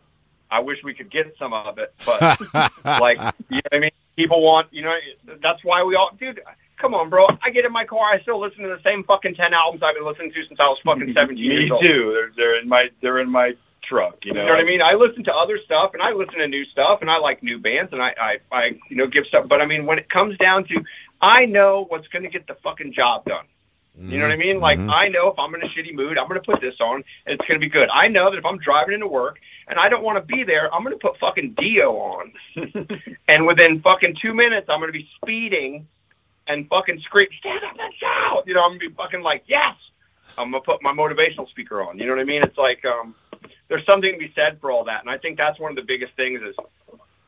I 0.52 0.60
wish 0.60 0.78
we 0.84 0.94
could 0.94 1.10
get 1.10 1.36
some 1.40 1.54
of 1.54 1.80
it, 1.80 1.92
but 2.06 2.22
like 3.02 3.18
you 3.50 3.56
know 3.58 3.62
what 3.72 3.74
I 3.74 3.80
mean? 3.80 3.92
People 4.16 4.42
want 4.44 4.68
you 4.72 4.84
know 4.84 4.96
that's 5.42 5.64
why 5.64 5.84
we 5.84 5.96
all 5.96 6.12
dude. 6.20 6.40
Come 6.78 6.94
on, 6.94 7.10
bro. 7.10 7.28
I 7.44 7.50
get 7.50 7.66
in 7.66 7.72
my 7.72 7.86
car. 7.86 8.14
I 8.14 8.22
still 8.22 8.40
listen 8.40 8.64
to 8.64 8.70
the 8.70 8.82
same 8.84 9.04
fucking 9.04 9.36
ten 9.36 9.54
albums 9.54 9.82
I've 9.84 9.96
been 9.96 10.06
listening 10.06 10.32
to 10.34 10.46
since 10.48 10.60
I 10.60 10.68
was 10.68 10.78
fucking 10.84 11.14
seventeen 11.16 11.50
Me 11.50 11.56
years 11.56 11.72
old. 11.72 11.86
too. 11.86 12.12
They're 12.14 12.32
they're 12.36 12.60
in 12.62 12.68
my 12.68 12.90
they're 13.02 13.20
in 13.20 13.30
my 13.30 13.54
truck. 13.84 14.18
You 14.24 14.32
You 14.32 14.40
know, 14.40 14.46
know 14.48 14.54
what 14.54 14.62
I 14.62 14.66
mean? 14.66 14.82
I 14.82 14.94
listen 14.94 15.24
to 15.26 15.34
other 15.34 15.60
stuff 15.64 15.92
and 15.94 16.02
I 16.02 16.12
listen 16.12 16.36
to 16.40 16.48
new 16.48 16.66
stuff 16.66 17.00
and 17.02 17.10
I 17.10 17.18
like 17.18 17.44
new 17.44 17.60
bands 17.60 17.94
and 17.94 18.02
I, 18.02 18.14
I, 18.20 18.38
I 18.52 18.66
you 18.90 18.96
know, 18.96 19.08
give 19.08 19.26
stuff. 19.28 19.48
But 19.48 19.62
I 19.62 19.66
mean, 19.66 19.86
when 19.86 20.00
it 20.00 20.10
comes 20.10 20.38
down 20.40 20.66
to, 20.66 20.84
I 21.22 21.46
know 21.46 21.86
what's 21.90 22.08
going 22.08 22.24
to 22.24 22.30
get 22.30 22.48
the 22.48 22.56
fucking 22.64 22.94
job 22.94 23.26
done. 23.26 23.46
You 23.98 24.18
know 24.18 24.26
what 24.26 24.34
I 24.34 24.38
mean? 24.38 24.60
Like 24.60 24.78
mm-hmm. 24.78 24.92
I 24.92 25.08
know 25.08 25.30
if 25.30 25.40
I'm 25.40 25.56
in 25.56 25.62
a 25.62 25.68
shitty 25.68 25.94
mood, 25.94 26.18
I'm 26.18 26.28
gonna 26.28 26.42
put 26.42 26.60
this 26.60 26.76
on 26.82 26.96
and 27.26 27.40
it's 27.40 27.48
gonna 27.48 27.62
be 27.62 27.70
good. 27.70 27.88
I 27.94 28.10
know 28.10 28.30
that 28.30 28.38
if 28.38 28.46
I'm 28.46 28.58
driving 28.58 28.94
into 28.94 29.08
work 29.08 29.40
and 29.70 29.80
I 29.80 29.88
don't 29.88 30.04
want 30.04 30.18
to 30.18 30.22
be 30.22 30.44
there, 30.44 30.74
I'm 30.74 30.84
gonna 30.84 30.98
put 30.98 31.18
fucking 31.18 31.56
Dio 31.58 31.96
on, 31.96 32.34
and 33.30 33.48
within 33.48 33.82
fucking 33.82 34.18
two 34.22 34.34
minutes, 34.34 34.68
I'm 34.70 34.82
gonna 34.82 34.92
be 34.92 35.08
speeding 35.16 35.88
and 36.48 36.68
fucking 36.68 37.00
scream, 37.02 37.28
stand 37.40 37.64
up 37.64 37.76
and 37.80 37.94
shout. 37.96 38.44
You 38.48 38.54
know, 38.54 38.64
I'm 38.64 38.72
gonna 38.72 38.80
be 38.80 38.90
fucking 38.90 39.22
like, 39.22 39.44
yes. 39.48 39.76
I'm 40.38 40.52
gonna 40.52 40.64
put 40.64 40.82
my 40.82 40.92
motivational 40.92 41.50
speaker 41.50 41.82
on. 41.82 41.98
You 41.98 42.06
know 42.06 42.14
what 42.14 42.22
I 42.22 42.26
mean? 42.26 42.44
It's 42.44 42.58
like 42.58 42.84
um, 42.84 43.16
there's 43.68 43.86
something 43.86 44.12
to 44.12 44.18
be 44.18 44.32
said 44.36 44.60
for 44.60 44.72
all 44.72 44.84
that, 44.86 45.02
and 45.02 45.10
I 45.10 45.18
think 45.18 45.38
that's 45.38 45.60
one 45.60 45.72
of 45.72 45.76
the 45.76 45.84
biggest 45.84 46.14
things 46.16 46.42
is 46.42 46.56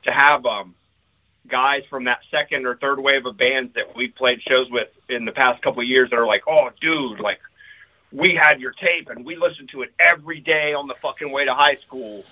to 0.03 0.11
have 0.11 0.45
um, 0.45 0.75
guys 1.47 1.83
from 1.89 2.05
that 2.05 2.19
second 2.31 2.65
or 2.65 2.75
third 2.77 2.99
wave 2.99 3.25
of 3.25 3.37
bands 3.37 3.73
that 3.75 3.95
we 3.95 4.09
played 4.09 4.41
shows 4.41 4.69
with 4.69 4.89
in 5.09 5.25
the 5.25 5.31
past 5.31 5.61
couple 5.61 5.81
of 5.81 5.87
years 5.87 6.09
that 6.09 6.19
are 6.19 6.27
like, 6.27 6.43
oh, 6.47 6.69
dude, 6.81 7.19
like 7.19 7.39
we 8.11 8.35
had 8.35 8.59
your 8.59 8.71
tape 8.71 9.09
and 9.09 9.25
we 9.25 9.35
listened 9.35 9.69
to 9.69 9.81
it 9.81 9.93
every 9.99 10.39
day 10.39 10.73
on 10.73 10.87
the 10.87 10.95
fucking 11.01 11.31
way 11.31 11.45
to 11.45 11.53
high 11.53 11.75
school. 11.75 12.23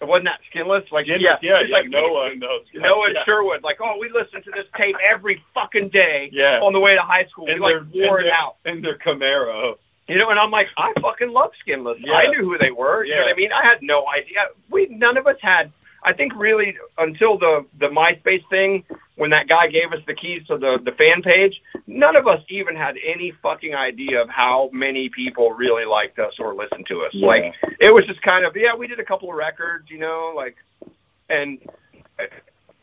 It 0.00 0.08
wasn't 0.08 0.24
that 0.26 0.40
skinless, 0.48 0.84
like 0.90 1.06
yeah, 1.06 1.16
yeah, 1.20 1.34
it's 1.60 1.68
yeah. 1.70 1.76
like 1.76 1.88
Noah 1.90 2.34
knows. 2.36 2.62
Noah 2.74 3.12
yeah. 3.12 3.24
Sherwood, 3.24 3.62
like, 3.62 3.78
oh, 3.82 3.96
we 4.00 4.08
listened 4.10 4.44
to 4.44 4.50
this 4.50 4.64
tape 4.76 4.96
every 5.06 5.44
fucking 5.54 5.90
day 5.90 6.30
Yeah. 6.32 6.60
on 6.60 6.72
the 6.72 6.80
way 6.80 6.94
to 6.94 7.02
high 7.02 7.26
school. 7.26 7.46
And 7.48 7.60
we 7.60 7.74
like 7.74 7.82
wore 7.94 8.20
it 8.20 8.24
their- 8.24 8.32
out. 8.32 8.56
And 8.64 8.82
their 8.82 8.96
Camaro. 8.96 9.76
You 10.08 10.18
know, 10.18 10.30
and 10.30 10.40
I'm 10.40 10.50
like, 10.50 10.68
I 10.76 10.92
fucking 11.00 11.30
love 11.30 11.50
Skinless. 11.60 11.98
Yeah. 12.00 12.14
I 12.14 12.26
knew 12.28 12.42
who 12.44 12.58
they 12.58 12.70
were. 12.72 13.04
You 13.04 13.14
know 13.14 13.20
Yeah. 13.20 13.26
what 13.26 13.32
I 13.32 13.36
mean? 13.36 13.52
I 13.52 13.62
had 13.64 13.78
no 13.82 14.08
idea. 14.08 14.46
We 14.70 14.86
none 14.90 15.16
of 15.18 15.26
us 15.26 15.36
had. 15.40 15.70
I 16.02 16.12
think 16.12 16.34
really 16.34 16.76
until 16.98 17.38
the 17.38 17.66
the 17.78 17.88
MySpace 17.88 18.46
thing, 18.48 18.84
when 19.16 19.30
that 19.30 19.48
guy 19.48 19.66
gave 19.68 19.92
us 19.92 20.00
the 20.06 20.14
keys 20.14 20.46
to 20.46 20.56
the 20.56 20.78
the 20.84 20.92
fan 20.92 21.22
page, 21.22 21.60
none 21.86 22.16
of 22.16 22.26
us 22.26 22.40
even 22.48 22.74
had 22.74 22.96
any 23.04 23.32
fucking 23.42 23.74
idea 23.74 24.20
of 24.22 24.28
how 24.28 24.70
many 24.72 25.10
people 25.10 25.52
really 25.52 25.84
liked 25.84 26.18
us 26.18 26.32
or 26.38 26.54
listened 26.54 26.86
to 26.88 27.02
us. 27.02 27.10
Yeah. 27.12 27.26
Like 27.26 27.54
it 27.80 27.92
was 27.92 28.06
just 28.06 28.22
kind 28.22 28.44
of 28.44 28.56
yeah, 28.56 28.74
we 28.74 28.86
did 28.86 29.00
a 29.00 29.04
couple 29.04 29.28
of 29.30 29.36
records, 29.36 29.90
you 29.90 29.98
know, 29.98 30.32
like, 30.34 30.56
and 31.28 31.58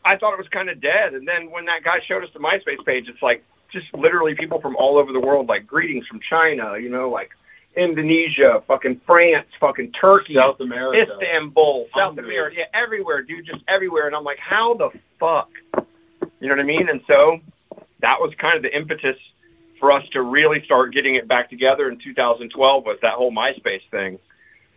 I 0.04 0.16
thought 0.16 0.32
it 0.32 0.38
was 0.38 0.48
kind 0.48 0.70
of 0.70 0.80
dead. 0.80 1.14
And 1.14 1.26
then 1.26 1.50
when 1.50 1.64
that 1.66 1.84
guy 1.84 1.98
showed 2.06 2.22
us 2.22 2.30
the 2.32 2.40
MySpace 2.40 2.84
page, 2.86 3.06
it's 3.08 3.22
like 3.22 3.44
just 3.72 3.86
literally 3.94 4.34
people 4.34 4.60
from 4.60 4.76
all 4.76 4.96
over 4.96 5.12
the 5.12 5.20
world, 5.20 5.48
like 5.48 5.66
greetings 5.66 6.06
from 6.06 6.20
China, 6.28 6.78
you 6.78 6.88
know, 6.88 7.10
like 7.10 7.30
Indonesia, 7.76 8.62
fucking 8.66 9.00
France, 9.06 9.48
fucking 9.60 9.92
Turkey, 9.92 10.34
South 10.34 10.60
America. 10.60 11.12
Istanbul, 11.12 11.88
South 11.94 12.16
Hungary. 12.16 12.36
America, 12.36 12.56
yeah, 12.58 12.64
everywhere, 12.74 13.22
dude, 13.22 13.46
just 13.46 13.62
everywhere. 13.68 14.06
And 14.06 14.16
I'm 14.16 14.24
like, 14.24 14.38
how 14.38 14.74
the 14.74 14.90
fuck? 15.20 15.50
You 16.40 16.48
know 16.48 16.54
what 16.54 16.60
I 16.60 16.64
mean? 16.64 16.88
And 16.88 17.00
so 17.06 17.40
that 18.00 18.20
was 18.20 18.32
kind 18.38 18.56
of 18.56 18.62
the 18.62 18.74
impetus 18.76 19.16
for 19.78 19.92
us 19.92 20.04
to 20.12 20.22
really 20.22 20.64
start 20.64 20.92
getting 20.92 21.14
it 21.14 21.28
back 21.28 21.50
together 21.50 21.88
in 21.88 21.98
2012 21.98 22.84
was 22.84 22.98
that 23.02 23.14
whole 23.14 23.32
MySpace 23.32 23.82
thing. 23.90 24.18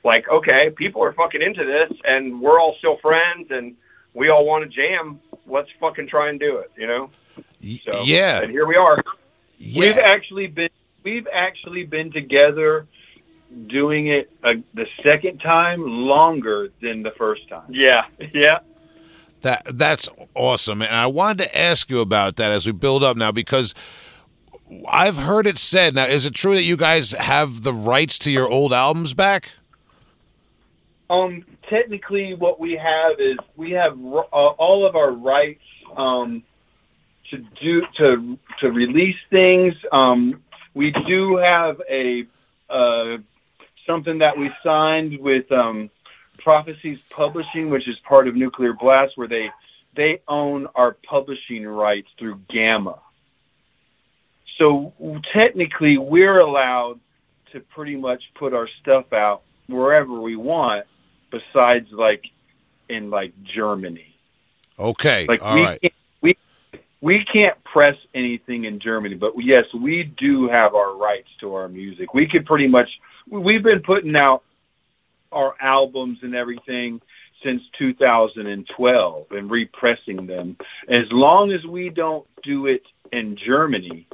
Like, 0.03 0.27
okay, 0.29 0.69
people 0.69 1.03
are 1.03 1.13
fucking 1.13 1.41
into 1.41 1.63
this 1.65 1.91
and 2.05 2.41
we're 2.41 2.59
all 2.59 2.75
still 2.79 2.97
friends 2.97 3.47
and 3.51 3.75
we 4.13 4.29
all 4.29 4.45
want 4.45 4.63
to 4.63 4.69
jam. 4.69 5.19
Let's 5.47 5.69
fucking 5.79 6.07
try 6.07 6.29
and 6.29 6.39
do 6.39 6.57
it, 6.57 6.71
you 6.77 6.87
know? 6.87 7.09
So, 7.83 8.01
yeah, 8.03 8.41
And 8.41 8.51
here 8.51 8.67
we 8.67 8.75
are. 8.75 9.01
We've 9.59 9.97
actually 9.97 10.47
been 10.47 10.69
we've 11.03 11.27
actually 11.31 11.85
been 11.85 12.11
together 12.11 12.87
doing 13.67 14.07
it 14.07 14.31
uh, 14.43 14.53
the 14.73 14.87
second 15.03 15.39
time 15.39 15.83
longer 15.85 16.69
than 16.81 17.03
the 17.03 17.11
first 17.11 17.47
time. 17.49 17.67
Yeah. 17.69 18.05
Yeah. 18.33 18.59
That 19.41 19.63
that's 19.73 20.07
awesome, 20.35 20.83
and 20.83 20.93
I 20.93 21.07
wanted 21.07 21.45
to 21.45 21.57
ask 21.57 21.89
you 21.89 21.99
about 21.99 22.35
that 22.35 22.51
as 22.51 22.67
we 22.67 22.73
build 22.73 23.03
up 23.03 23.17
now 23.17 23.31
because 23.31 23.73
I've 24.87 25.17
heard 25.17 25.47
it 25.47 25.57
said. 25.57 25.95
Now, 25.95 26.05
is 26.05 26.27
it 26.27 26.35
true 26.35 26.53
that 26.53 26.63
you 26.63 26.77
guys 26.77 27.11
have 27.13 27.63
the 27.63 27.73
rights 27.73 28.19
to 28.19 28.31
your 28.31 28.47
old 28.47 28.71
albums 28.71 29.15
back? 29.15 29.51
Um, 31.09 31.43
technically, 31.67 32.35
what 32.35 32.59
we 32.59 32.73
have 32.73 33.19
is 33.19 33.37
we 33.55 33.71
have 33.71 33.97
uh, 33.97 34.19
all 34.21 34.85
of 34.85 34.95
our 34.95 35.11
rights 35.11 35.63
um, 35.97 36.43
to 37.31 37.37
do 37.61 37.81
to 37.97 38.37
to 38.59 38.71
release 38.71 39.17
things. 39.29 39.73
Um, 39.91 40.41
we 40.73 40.91
do 41.07 41.37
have 41.37 41.81
a 41.89 42.25
uh, 42.69 43.17
something 43.85 44.19
that 44.19 44.37
we 44.37 44.51
signed 44.63 45.19
with 45.19 45.51
um, 45.51 45.89
Prophecies 46.39 46.99
Publishing, 47.09 47.69
which 47.69 47.87
is 47.87 47.97
part 48.07 48.27
of 48.27 48.35
Nuclear 48.35 48.73
Blast, 48.73 49.17
where 49.17 49.27
they 49.27 49.49
they 49.95 50.21
own 50.27 50.67
our 50.75 50.95
publishing 51.07 51.67
rights 51.67 52.07
through 52.17 52.39
GEMA. 52.49 52.97
So 54.57 54.93
technically, 55.33 55.97
we're 55.97 56.39
allowed 56.39 56.99
to 57.51 57.59
pretty 57.59 57.95
much 57.95 58.23
put 58.35 58.53
our 58.53 58.69
stuff 58.81 59.11
out 59.11 59.41
wherever 59.67 60.19
we 60.19 60.35
want, 60.35 60.85
besides 61.29 61.87
like 61.91 62.23
in 62.89 63.09
like 63.09 63.33
Germany. 63.43 64.15
Okay, 64.79 65.25
Like 65.27 65.41
all 65.41 65.55
right. 65.55 65.93
We 67.01 67.25
can't 67.25 67.61
press 67.63 67.95
anything 68.13 68.65
in 68.65 68.79
Germany, 68.79 69.15
but 69.15 69.33
yes, 69.39 69.65
we 69.73 70.13
do 70.17 70.47
have 70.47 70.75
our 70.75 70.95
rights 70.95 71.29
to 71.39 71.55
our 71.55 71.67
music. 71.67 72.13
We 72.13 72.27
could 72.27 72.45
pretty 72.45 72.67
much 72.67 72.89
we've 73.29 73.63
been 73.63 73.81
putting 73.81 74.15
out 74.15 74.43
our 75.31 75.55
albums 75.61 76.19
and 76.21 76.35
everything 76.35 77.01
since 77.43 77.61
2012 77.77 79.31
and 79.31 79.49
repressing 79.49 80.27
them. 80.27 80.57
As 80.89 81.05
long 81.11 81.51
as 81.51 81.63
we 81.65 81.89
don't 81.89 82.27
do 82.43 82.67
it 82.67 82.83
in 83.11 83.35
Germany, 83.35 84.07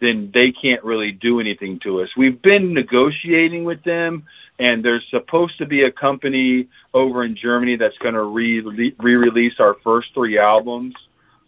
then 0.00 0.30
they 0.32 0.50
can't 0.50 0.82
really 0.82 1.12
do 1.12 1.40
anything 1.40 1.78
to 1.80 2.00
us. 2.00 2.08
We've 2.16 2.40
been 2.40 2.72
negotiating 2.72 3.64
with 3.64 3.82
them, 3.84 4.24
and 4.58 4.82
there's 4.82 5.04
supposed 5.10 5.58
to 5.58 5.66
be 5.66 5.82
a 5.82 5.92
company 5.92 6.68
over 6.94 7.24
in 7.24 7.36
Germany 7.36 7.76
that's 7.76 7.98
going 7.98 8.14
to 8.14 8.22
re 8.22 8.60
release 8.60 9.54
our 9.58 9.76
first 9.84 10.08
three 10.14 10.38
albums. 10.38 10.94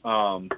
Um, 0.05 0.51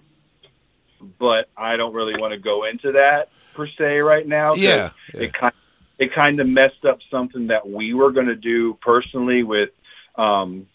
but 1.18 1.48
I 1.56 1.76
don't 1.76 1.94
really 1.94 2.18
want 2.18 2.32
to 2.32 2.38
go 2.38 2.64
into 2.64 2.92
that 2.92 3.30
per 3.54 3.66
se 3.66 3.98
right 3.98 4.26
now. 4.26 4.54
Yeah, 4.54 4.90
yeah. 5.14 5.20
It 5.20 5.32
kind 5.32 5.54
it 5.98 6.12
kind 6.12 6.40
of 6.40 6.48
messed 6.48 6.84
up 6.84 6.98
something 7.10 7.46
that 7.48 7.68
we 7.68 7.94
were 7.94 8.10
going 8.10 8.26
to 8.26 8.36
do 8.36 8.74
personally 8.80 9.42
with 9.42 9.70
um, 10.16 10.66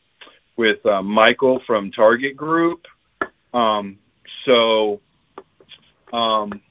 with 0.56 0.86
uh, 0.86 1.02
Michael 1.02 1.62
from 1.66 1.92
Target 1.92 2.36
Group. 2.36 2.86
Um, 3.54 3.98
so 4.46 5.02
um, 6.14 6.62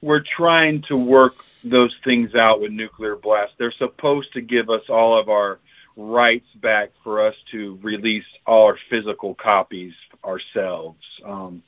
we're 0.00 0.24
trying 0.36 0.82
to 0.88 0.96
work 0.96 1.34
those 1.62 1.94
things 2.04 2.34
out 2.34 2.60
with 2.60 2.72
Nuclear 2.72 3.16
Blast. 3.16 3.52
They're 3.58 3.72
supposed 3.72 4.32
to 4.32 4.40
give 4.40 4.70
us 4.70 4.82
all 4.88 5.18
of 5.18 5.28
our 5.28 5.58
rights 5.96 6.46
back 6.56 6.90
for 7.04 7.26
us 7.26 7.34
to 7.50 7.78
release 7.82 8.24
all 8.46 8.66
our 8.66 8.78
physical 8.88 9.34
copies 9.34 9.92
ourselves. 10.24 11.04
Um, 11.24 11.62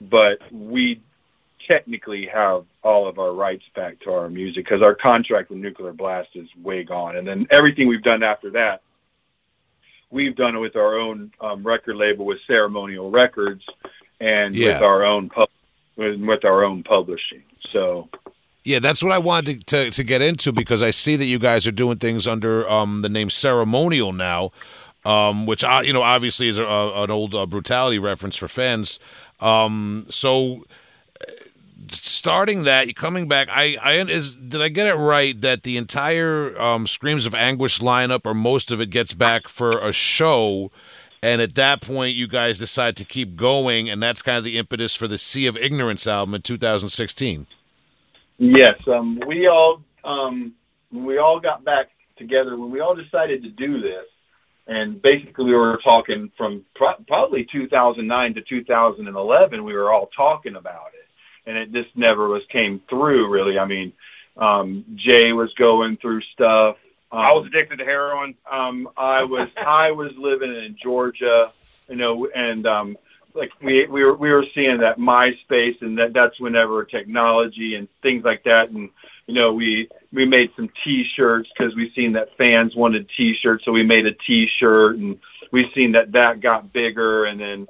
but 0.00 0.38
we 0.52 1.00
technically 1.66 2.26
have 2.26 2.64
all 2.82 3.08
of 3.08 3.18
our 3.18 3.32
rights 3.32 3.64
back 3.74 3.98
to 4.00 4.10
our 4.12 4.28
music 4.28 4.64
because 4.64 4.82
our 4.82 4.94
contract 4.94 5.50
with 5.50 5.58
Nuclear 5.58 5.92
Blast 5.92 6.28
is 6.34 6.48
way 6.62 6.84
gone. 6.84 7.16
And 7.16 7.26
then 7.26 7.46
everything 7.50 7.88
we've 7.88 8.02
done 8.02 8.22
after 8.22 8.50
that, 8.50 8.82
we've 10.10 10.36
done 10.36 10.54
it 10.56 10.58
with 10.58 10.76
our 10.76 10.98
own 10.98 11.32
um, 11.40 11.66
record 11.66 11.96
label 11.96 12.26
with 12.26 12.38
Ceremonial 12.46 13.10
Records 13.10 13.64
and 14.20 14.54
Yeah. 14.54 14.74
with 14.74 14.82
our 14.82 15.04
own 15.04 15.28
pub- 15.30 15.48
with, 15.96 16.44
our 16.44 16.64
own 16.64 16.82
publishing. 16.82 17.42
So 17.60 18.08
Yeah, 18.64 18.78
that's 18.80 19.02
what 19.02 19.12
I 19.12 19.18
wanted 19.18 19.66
to, 19.68 19.84
to, 19.86 19.90
to 19.90 20.04
get 20.04 20.20
into 20.22 20.52
because 20.52 20.82
I 20.82 20.90
see 20.90 21.16
that 21.16 21.24
you 21.26 21.38
guys 21.38 21.66
are 21.66 21.72
doing 21.72 21.98
things 21.98 22.26
under 22.26 22.68
um, 22.68 23.02
the 23.02 23.08
name 23.08 23.30
Ceremonial 23.30 24.12
now, 24.12 24.50
um, 25.04 25.46
which 25.46 25.62
uh, 25.64 25.82
you 25.84 25.92
know 25.92 26.02
obviously 26.02 26.48
is 26.48 26.58
a, 26.58 26.64
a, 26.64 27.04
an 27.04 27.10
old 27.10 27.34
uh, 27.34 27.46
brutality 27.46 27.98
reference 27.98 28.36
for 28.36 28.48
fans. 28.48 28.98
Um, 29.44 30.06
so 30.08 30.64
uh, 31.20 31.32
starting 31.88 32.64
that, 32.64 32.94
coming 32.96 33.28
back, 33.28 33.48
I, 33.50 33.76
I 33.82 33.92
is 33.98 34.34
did 34.34 34.62
I 34.62 34.68
get 34.68 34.86
it 34.86 34.94
right 34.94 35.38
that 35.42 35.62
the 35.62 35.76
entire 35.76 36.58
um, 36.60 36.86
Screams 36.86 37.26
of 37.26 37.34
Anguish 37.34 37.80
lineup 37.80 38.22
or 38.24 38.32
most 38.34 38.70
of 38.70 38.80
it 38.80 38.90
gets 38.90 39.12
back 39.12 39.46
for 39.46 39.78
a 39.78 39.92
show? 39.92 40.70
And 41.22 41.40
at 41.40 41.54
that 41.54 41.80
point, 41.80 42.16
you 42.16 42.28
guys 42.28 42.58
decide 42.58 42.96
to 42.96 43.04
keep 43.04 43.34
going, 43.34 43.88
and 43.88 44.02
that's 44.02 44.20
kind 44.20 44.36
of 44.36 44.44
the 44.44 44.58
impetus 44.58 44.94
for 44.94 45.08
the 45.08 45.16
Sea 45.16 45.46
of 45.46 45.56
Ignorance 45.56 46.06
album 46.06 46.34
in 46.34 46.42
2016. 46.42 47.46
Yes, 48.38 48.78
um, 48.88 49.20
we 49.26 49.46
all 49.46 49.82
um, 50.04 50.54
we 50.92 51.18
all 51.18 51.40
got 51.40 51.64
back 51.64 51.90
together 52.16 52.56
when 52.56 52.70
we 52.70 52.80
all 52.80 52.94
decided 52.94 53.42
to 53.42 53.48
do 53.50 53.80
this, 53.80 54.04
and 54.66 55.00
basically 55.00 55.46
we 55.46 55.54
were 55.54 55.78
talking 55.82 56.30
from 56.36 56.64
pro- 56.74 56.94
probably 57.06 57.44
2009 57.44 58.34
to 58.34 58.40
2011. 58.40 59.64
We 59.64 59.74
were 59.74 59.92
all 59.92 60.10
talking 60.16 60.56
about 60.56 60.92
it, 60.94 61.08
and 61.48 61.56
it 61.56 61.72
just 61.72 61.96
never 61.96 62.28
was 62.28 62.42
came 62.48 62.80
through 62.88 63.28
really. 63.28 63.58
I 63.58 63.66
mean, 63.66 63.92
um, 64.36 64.84
Jay 64.94 65.32
was 65.32 65.52
going 65.54 65.96
through 65.98 66.22
stuff. 66.32 66.76
Um, 67.12 67.20
I 67.20 67.32
was 67.32 67.46
addicted 67.46 67.78
to 67.78 67.84
heroin. 67.84 68.34
um, 68.50 68.88
I 68.96 69.24
was 69.24 69.48
I 69.56 69.90
was 69.90 70.12
living 70.16 70.54
in 70.54 70.76
Georgia, 70.82 71.52
you 71.88 71.96
know, 71.96 72.28
and 72.34 72.66
um, 72.66 72.96
like 73.34 73.50
we 73.60 73.86
we 73.86 74.04
were 74.04 74.14
we 74.14 74.30
were 74.30 74.46
seeing 74.54 74.78
that 74.78 74.98
MySpace 74.98 75.82
and 75.82 75.98
that 75.98 76.12
that's 76.12 76.38
whenever 76.40 76.84
technology 76.84 77.74
and 77.74 77.88
things 78.00 78.24
like 78.24 78.44
that 78.44 78.70
and 78.70 78.88
you 79.26 79.34
know 79.34 79.52
we 79.52 79.88
we 80.14 80.24
made 80.24 80.50
some 80.56 80.70
T-shirts 80.84 81.50
because 81.56 81.74
we 81.74 81.92
seen 81.94 82.12
that 82.12 82.36
fans 82.38 82.74
wanted 82.74 83.08
T-shirts 83.16 83.64
so 83.64 83.72
we 83.72 83.82
made 83.82 84.06
a 84.06 84.12
T-shirt 84.12 84.96
and 84.96 85.18
we 85.50 85.70
seen 85.74 85.92
that 85.92 86.12
that 86.12 86.40
got 86.40 86.72
bigger 86.72 87.24
and 87.26 87.40
then 87.40 87.66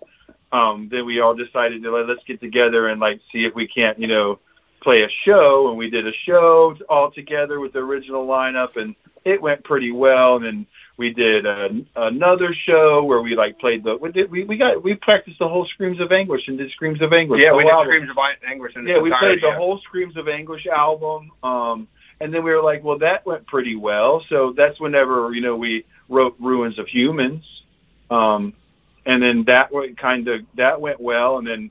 um 0.53 0.89
then 0.91 1.07
we 1.07 1.21
all 1.21 1.35
decided 1.35 1.83
to 1.83 1.91
let, 1.91 2.09
let's 2.09 2.23
get 2.27 2.41
together 2.41 2.89
and 2.89 3.01
like 3.01 3.21
see 3.33 3.45
if 3.45 3.55
we 3.55 3.67
can't 3.67 3.99
you 3.99 4.07
know 4.07 4.39
play 4.83 5.03
a 5.03 5.09
show 5.25 5.69
and 5.69 5.79
we 5.79 5.89
did 5.89 6.07
a 6.07 6.13
show 6.27 6.77
all 6.89 7.11
together 7.11 7.59
with 7.59 7.73
the 7.73 7.79
original 7.79 8.27
lineup 8.27 8.77
and 8.77 8.95
it 9.25 9.41
went 9.41 9.65
pretty 9.65 9.91
well 9.91 10.37
and 10.37 10.45
then 10.45 10.67
we 10.97 11.13
did 11.13 11.45
a, 11.45 11.71
another 11.97 12.55
show 12.55 13.03
where 13.03 13.21
we 13.21 13.35
like 13.35 13.59
played 13.59 13.83
the 13.83 13.97
we 13.97 14.13
did 14.13 14.31
we, 14.31 14.45
we 14.45 14.57
got 14.57 14.83
we 14.83 14.95
practiced 14.95 15.39
the 15.39 15.49
whole 15.49 15.67
screams 15.67 15.99
of 16.01 16.13
anguish 16.13 16.47
and 16.47 16.59
did 16.59 16.71
screams 16.73 17.01
of 17.01 17.13
anguish 17.13 17.43
Yeah, 17.43 17.53
we 17.55 17.65
did 17.65 17.73
album. 17.73 17.87
Screams 17.87 18.11
of 18.11 18.17
Anguish. 18.47 18.73
Yeah 18.85 18.99
we 18.99 19.13
played 19.19 19.43
the 19.43 19.53
whole 19.53 19.79
screams 19.81 20.17
of 20.17 20.29
anguish 20.29 20.67
album 20.67 21.31
um 21.43 21.89
and 22.21 22.33
then 22.33 22.43
we 22.43 22.51
were 22.51 22.63
like 22.63 22.83
well 22.85 22.99
that 22.99 23.25
went 23.27 23.47
pretty 23.47 23.77
well 23.77 24.23
so 24.29 24.53
that's 24.57 24.81
whenever 24.81 25.29
you 25.33 25.41
know 25.41 25.57
we 25.57 25.85
wrote 26.09 26.37
ruins 26.39 26.79
of 26.79 26.87
humans 26.87 27.45
um 28.11 28.53
and 29.07 29.23
then 29.23 29.45
that 29.45 29.73
went 29.73 29.97
kind 29.99 30.29
of 30.29 30.41
that 30.55 30.81
went 30.81 31.01
well 31.01 31.39
and 31.39 31.47
then 31.47 31.71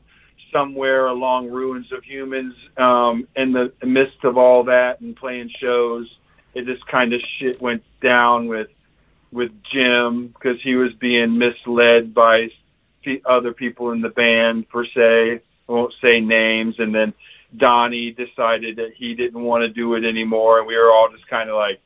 somewhere 0.51 1.07
along 1.07 1.49
ruins 1.49 1.91
of 1.91 2.03
humans 2.03 2.53
um 2.77 3.27
in 3.35 3.51
the 3.51 3.71
midst 3.83 4.23
of 4.23 4.37
all 4.37 4.63
that 4.63 4.99
and 5.01 5.15
playing 5.15 5.49
shows 5.59 6.07
it 6.53 6.65
just 6.65 6.85
kind 6.87 7.13
of 7.13 7.21
shit 7.37 7.59
went 7.61 7.83
down 8.01 8.47
with 8.47 8.67
with 9.31 9.51
Jim 9.63 10.27
because 10.27 10.61
he 10.61 10.75
was 10.75 10.93
being 10.93 11.37
misled 11.37 12.13
by 12.13 12.49
the 13.03 13.21
other 13.25 13.51
people 13.51 13.91
in 13.91 14.01
the 14.01 14.09
band 14.09 14.69
per 14.69 14.85
se. 14.85 15.41
I 15.67 15.71
won't 15.71 15.93
say 16.01 16.19
names. 16.19 16.75
And 16.77 16.93
then 16.93 17.13
Donnie 17.55 18.11
decided 18.11 18.77
that 18.77 18.93
he 18.95 19.13
didn't 19.13 19.41
want 19.41 19.61
to 19.61 19.69
do 19.69 19.95
it 19.95 20.03
anymore, 20.03 20.59
and 20.59 20.67
we 20.67 20.75
were 20.75 20.91
all 20.91 21.09
just 21.09 21.27
kind 21.27 21.49
of 21.49 21.55
like, 21.55 21.79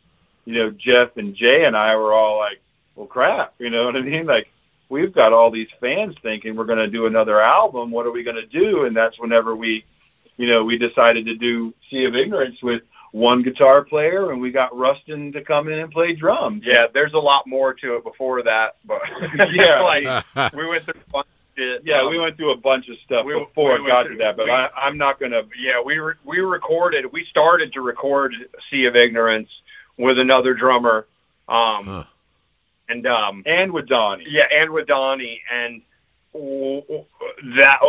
you 0.45 0.53
know, 0.53 0.71
Jeff 0.71 1.17
and 1.17 1.35
Jay 1.35 1.65
and 1.65 1.75
I 1.75 1.95
were 1.95 2.13
all 2.13 2.37
like, 2.37 2.61
well, 2.95 3.07
crap, 3.07 3.53
you 3.59 3.69
know 3.69 3.85
what 3.85 3.95
I 3.95 4.01
mean? 4.01 4.25
Like, 4.25 4.47
we've 4.89 5.13
got 5.13 5.33
all 5.33 5.51
these 5.51 5.67
fans 5.79 6.15
thinking 6.21 6.55
we're 6.55 6.65
going 6.65 6.77
to 6.79 6.87
do 6.87 7.05
another 7.05 7.41
album. 7.41 7.91
What 7.91 8.05
are 8.05 8.11
we 8.11 8.23
going 8.23 8.37
to 8.37 8.45
do? 8.45 8.85
And 8.85 8.95
that's 8.95 9.19
whenever 9.19 9.55
we, 9.55 9.83
you 10.37 10.47
know, 10.47 10.63
we 10.63 10.77
decided 10.77 11.25
to 11.25 11.35
do 11.35 11.73
Sea 11.89 12.05
of 12.05 12.15
Ignorance 12.15 12.61
with 12.63 12.83
one 13.11 13.41
guitar 13.43 13.83
player, 13.83 14.31
and 14.31 14.39
we 14.39 14.51
got 14.51 14.77
Rustin 14.77 15.31
to 15.33 15.43
come 15.43 15.67
in 15.67 15.79
and 15.79 15.91
play 15.91 16.13
drums. 16.13 16.63
Yeah, 16.65 16.87
there's 16.93 17.13
a 17.13 17.19
lot 17.19 17.47
more 17.47 17.73
to 17.73 17.95
it 17.95 18.03
before 18.03 18.43
that, 18.43 18.77
but 18.85 19.01
Yeah. 19.51 19.81
like 20.35 20.53
we 20.53 20.65
went 20.67 20.85
through 20.85 21.01
a 21.07 21.11
bunch 21.11 21.27
of 21.57 21.63
shit. 21.63 21.81
Yeah, 21.85 22.01
Um, 22.01 22.09
we 22.09 22.19
went 22.19 22.37
through 22.37 22.51
a 22.51 22.57
bunch 22.57 22.87
of 22.89 22.97
stuff 22.99 23.25
we- 23.25 23.33
before 23.37 23.79
we 23.79 23.85
it 23.85 23.87
got 23.87 24.05
through- 24.05 24.17
to 24.17 24.23
that, 24.23 24.37
but 24.37 24.45
we- 24.45 24.51
I, 24.51 24.67
I'm 24.75 24.97
not 24.97 25.19
gonna. 25.19 25.43
yeah, 25.57 25.81
we 25.81 25.97
re- 25.99 26.15
we 26.23 26.39
recorded. 26.39 27.05
We 27.11 27.25
started 27.25 27.73
to 27.73 27.81
record 27.81 28.33
Sea 28.69 28.85
of 28.85 28.95
Ignorance 28.95 29.49
with 29.97 30.19
another 30.19 30.53
drummer, 30.53 31.07
um, 31.49 31.85
Huh. 31.85 32.03
and 32.89 33.05
um, 33.07 33.43
And 33.45 33.71
with 33.71 33.87
Donnie. 33.87 34.25
yeah, 34.27 34.47
and 34.53 34.71
with 34.71 34.87
Donnie, 34.87 35.41
and 35.51 35.81
w- 36.33 36.81
w- 36.81 37.05
that 37.55 37.79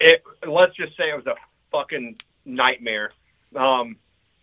it. 0.00 0.22
Let's 0.46 0.74
just 0.76 0.96
say 0.96 1.10
it 1.10 1.16
was 1.16 1.26
a 1.26 1.36
fucking 1.70 2.16
nightmare. 2.44 3.12
Um, 3.56 3.96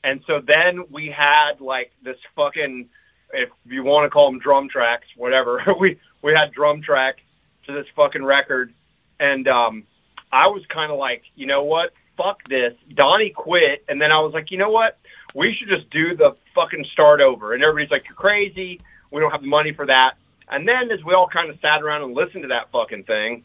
and 0.03 0.23
so 0.25 0.39
then 0.39 0.85
we 0.89 1.07
had 1.09 1.59
like 1.61 1.91
this 2.01 2.17
fucking, 2.35 2.89
if 3.33 3.49
you 3.65 3.83
want 3.83 4.05
to 4.05 4.09
call 4.09 4.29
them 4.31 4.39
drum 4.39 4.69
tracks, 4.69 5.07
whatever. 5.15 5.63
we 5.79 5.97
we 6.21 6.33
had 6.33 6.51
drum 6.51 6.81
tracks 6.81 7.21
to 7.67 7.73
this 7.73 7.85
fucking 7.95 8.23
record, 8.23 8.73
and 9.19 9.47
um, 9.47 9.83
I 10.31 10.47
was 10.47 10.65
kind 10.67 10.91
of 10.91 10.97
like, 10.97 11.23
you 11.35 11.45
know 11.45 11.63
what? 11.63 11.93
Fuck 12.17 12.43
this. 12.49 12.73
Donnie 12.93 13.29
quit, 13.29 13.83
and 13.87 14.01
then 14.01 14.11
I 14.11 14.19
was 14.19 14.33
like, 14.33 14.51
you 14.51 14.57
know 14.57 14.71
what? 14.71 14.97
We 15.35 15.53
should 15.53 15.69
just 15.69 15.89
do 15.89 16.15
the 16.15 16.35
fucking 16.55 16.85
start 16.91 17.21
over. 17.21 17.53
And 17.53 17.63
everybody's 17.63 17.91
like, 17.91 18.05
you're 18.05 18.15
crazy. 18.15 18.81
We 19.11 19.21
don't 19.21 19.31
have 19.31 19.41
the 19.41 19.47
money 19.47 19.71
for 19.71 19.85
that. 19.85 20.15
And 20.49 20.67
then 20.67 20.91
as 20.91 21.03
we 21.03 21.13
all 21.13 21.27
kind 21.27 21.49
of 21.49 21.59
sat 21.61 21.83
around 21.83 22.03
and 22.03 22.13
listened 22.13 22.43
to 22.43 22.47
that 22.49 22.71
fucking 22.71 23.03
thing, 23.03 23.43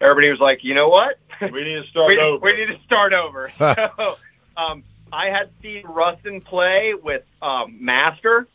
everybody 0.00 0.30
was 0.30 0.40
like, 0.40 0.64
you 0.64 0.74
know 0.74 0.88
what? 0.88 1.18
We 1.40 1.64
need 1.64 1.82
to 1.82 1.86
start 1.90 2.08
we, 2.08 2.18
over. 2.18 2.44
we 2.44 2.56
need 2.56 2.66
to 2.66 2.78
start 2.84 3.12
over. 3.12 3.50
so, 3.58 4.18
um, 4.56 4.84
I 5.12 5.26
had 5.26 5.50
seen 5.62 5.84
Rustin 5.86 6.40
play 6.40 6.94
with 6.94 7.22
um, 7.42 7.78
Master, 7.80 8.46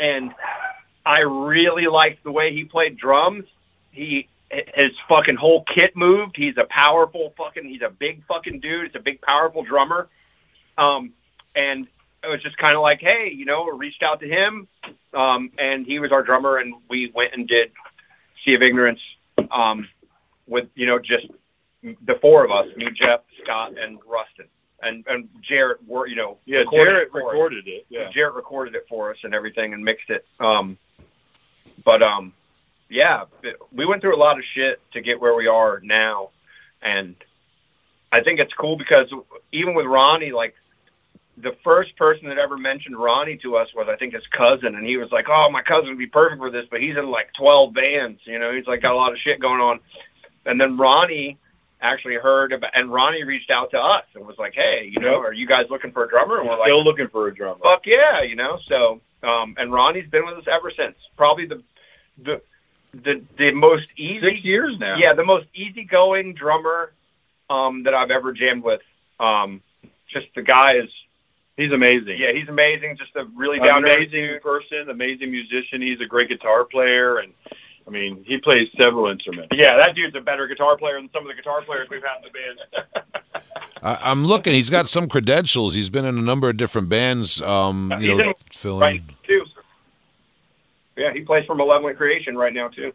and 0.00 0.32
I 1.04 1.20
really 1.20 1.86
liked 1.86 2.22
the 2.24 2.32
way 2.32 2.54
he 2.54 2.64
played 2.64 2.96
drums. 2.96 3.44
He 3.90 4.28
his 4.50 4.92
fucking 5.08 5.36
whole 5.36 5.62
kit 5.62 5.96
moved. 5.96 6.36
He's 6.36 6.56
a 6.56 6.64
powerful 6.64 7.32
fucking. 7.36 7.68
He's 7.68 7.82
a 7.82 7.90
big 7.90 8.24
fucking 8.26 8.60
dude. 8.60 8.86
He's 8.86 8.96
a 8.96 9.02
big 9.02 9.20
powerful 9.20 9.62
drummer. 9.62 10.08
Um, 10.76 11.12
and 11.54 11.86
it 12.24 12.28
was 12.28 12.42
just 12.42 12.56
kind 12.58 12.74
of 12.74 12.82
like, 12.82 13.00
hey, 13.00 13.30
you 13.34 13.44
know, 13.44 13.64
reached 13.66 14.02
out 14.02 14.20
to 14.20 14.28
him, 14.28 14.68
um, 15.14 15.50
and 15.58 15.86
he 15.86 15.98
was 15.98 16.12
our 16.12 16.22
drummer, 16.22 16.58
and 16.58 16.74
we 16.88 17.10
went 17.14 17.32
and 17.32 17.46
did 17.46 17.72
Sea 18.44 18.54
of 18.54 18.62
Ignorance 18.62 19.00
um, 19.50 19.88
with 20.46 20.68
you 20.74 20.86
know 20.86 20.98
just 20.98 21.26
the 21.82 22.16
four 22.20 22.44
of 22.44 22.50
us, 22.50 22.66
me, 22.76 22.88
Jeff, 22.94 23.20
Scott, 23.42 23.74
and 23.78 23.98
Rustin, 24.06 24.46
and 24.82 25.04
and 25.06 25.28
Jarrett 25.42 25.78
were 25.86 26.06
you 26.06 26.16
know 26.16 26.38
yeah, 26.44 26.58
recorded 26.58 26.92
Jarrett 26.92 27.06
it 27.06 27.10
for 27.12 27.20
us. 27.20 27.32
recorded 27.32 27.68
it. 27.68 27.86
Yeah. 27.88 28.10
Jarrett 28.10 28.34
recorded 28.34 28.74
it 28.74 28.86
for 28.88 29.10
us 29.10 29.18
and 29.22 29.34
everything 29.34 29.72
and 29.72 29.84
mixed 29.84 30.10
it. 30.10 30.26
Um, 30.38 30.76
but 31.84 32.02
um, 32.02 32.32
yeah, 32.90 33.24
we 33.72 33.86
went 33.86 34.02
through 34.02 34.16
a 34.16 34.18
lot 34.18 34.36
of 34.38 34.44
shit 34.54 34.80
to 34.92 35.00
get 35.00 35.20
where 35.20 35.34
we 35.34 35.46
are 35.46 35.80
now, 35.82 36.30
and 36.82 37.14
I 38.12 38.20
think 38.22 38.40
it's 38.40 38.52
cool 38.54 38.76
because 38.76 39.06
even 39.52 39.74
with 39.74 39.86
Ronnie, 39.86 40.32
like 40.32 40.54
the 41.36 41.56
first 41.64 41.96
person 41.96 42.28
that 42.28 42.36
ever 42.36 42.58
mentioned 42.58 42.96
Ronnie 42.96 43.38
to 43.38 43.56
us 43.56 43.68
was 43.74 43.86
I 43.88 43.96
think 43.96 44.12
his 44.14 44.26
cousin, 44.36 44.74
and 44.74 44.84
he 44.86 44.96
was 44.96 45.10
like, 45.12 45.26
"Oh, 45.28 45.48
my 45.50 45.62
cousin 45.62 45.88
would 45.90 45.98
be 45.98 46.06
perfect 46.06 46.40
for 46.40 46.50
this," 46.50 46.66
but 46.70 46.80
he's 46.80 46.96
in 46.96 47.10
like 47.10 47.30
twelve 47.38 47.72
bands, 47.72 48.20
you 48.24 48.38
know, 48.38 48.52
he's 48.52 48.66
like 48.66 48.82
got 48.82 48.92
a 48.92 48.96
lot 48.96 49.12
of 49.12 49.18
shit 49.18 49.40
going 49.40 49.60
on, 49.60 49.80
and 50.46 50.60
then 50.60 50.76
Ronnie 50.76 51.38
actually 51.82 52.16
heard 52.16 52.52
about, 52.52 52.70
and 52.74 52.92
Ronnie 52.92 53.24
reached 53.24 53.50
out 53.50 53.70
to 53.70 53.78
us 53.78 54.04
and 54.14 54.26
was 54.26 54.36
like, 54.38 54.52
"Hey, 54.54 54.90
you 54.92 55.00
know, 55.00 55.18
are 55.20 55.32
you 55.32 55.46
guys 55.46 55.66
looking 55.70 55.92
for 55.92 56.04
a 56.04 56.08
drummer?" 56.08 56.40
And 56.40 56.48
we're 56.48 56.58
like, 56.58 56.66
Still 56.66 56.84
looking 56.84 57.08
for 57.08 57.28
a 57.28 57.34
drummer. 57.34 57.60
fuck 57.62 57.86
yeah, 57.86 58.20
you 58.22 58.34
know. 58.36 58.58
So, 58.68 59.00
um, 59.22 59.54
and 59.56 59.72
Ronnie's 59.72 60.10
been 60.10 60.26
with 60.26 60.36
us 60.36 60.44
ever 60.50 60.70
since. 60.76 60.96
Probably 61.16 61.46
the 61.46 61.62
the 62.22 62.42
the 62.92 63.22
the 63.38 63.52
most 63.52 63.88
easy, 63.96 64.20
Six 64.20 64.44
years 64.44 64.76
now. 64.78 64.96
yeah, 64.96 65.12
the 65.14 65.24
most 65.24 65.46
easygoing 65.54 66.34
drummer 66.34 66.92
um, 67.48 67.82
that 67.84 67.94
I've 67.94 68.10
ever 68.10 68.32
jammed 68.32 68.62
with. 68.64 68.80
Um, 69.18 69.60
just 70.12 70.26
the 70.34 70.42
guy 70.42 70.74
is, 70.76 70.88
he's 71.56 71.72
amazing. 71.72 72.16
yeah, 72.18 72.32
he's 72.32 72.48
amazing. 72.48 72.96
Just 72.98 73.14
a 73.16 73.24
really 73.36 73.58
down 73.60 73.84
amazing 73.84 74.38
person, 74.42 74.88
amazing 74.90 75.30
musician. 75.30 75.80
He's 75.82 76.00
a 76.00 76.06
great 76.06 76.28
guitar 76.28 76.64
player, 76.64 77.18
and 77.18 77.32
I 77.86 77.90
mean, 77.90 78.24
he 78.26 78.38
plays 78.38 78.68
several 78.76 79.06
instruments. 79.10 79.48
Yeah, 79.56 79.76
that 79.76 79.94
dude's 79.94 80.16
a 80.16 80.20
better 80.20 80.46
guitar 80.48 80.76
player 80.76 80.94
than 81.00 81.10
some 81.12 81.22
of 81.22 81.28
the 81.28 81.34
guitar 81.34 81.62
players 81.62 81.88
we've 81.90 82.02
had 82.02 82.24
in 82.24 82.32
the 82.32 82.38
band. 83.02 83.04
I, 83.82 84.10
I'm 84.10 84.24
looking. 84.26 84.52
He's 84.52 84.68
got 84.70 84.88
some 84.88 85.08
credentials. 85.08 85.74
He's 85.74 85.88
been 85.90 86.04
in 86.04 86.18
a 86.18 86.22
number 86.22 86.48
of 86.50 86.56
different 86.56 86.88
bands. 86.88 87.40
Um, 87.40 87.90
He's 87.96 88.06
you 88.06 88.16
know, 88.16 88.24
in- 88.30 88.34
filling. 88.52 88.80
right, 88.80 89.02
too. 89.08 89.14
Yeah, 91.00 91.14
he 91.14 91.20
plays 91.20 91.46
for 91.46 91.54
Malevolent 91.54 91.96
Creation 91.96 92.36
right 92.36 92.52
now 92.52 92.68
too. 92.68 92.92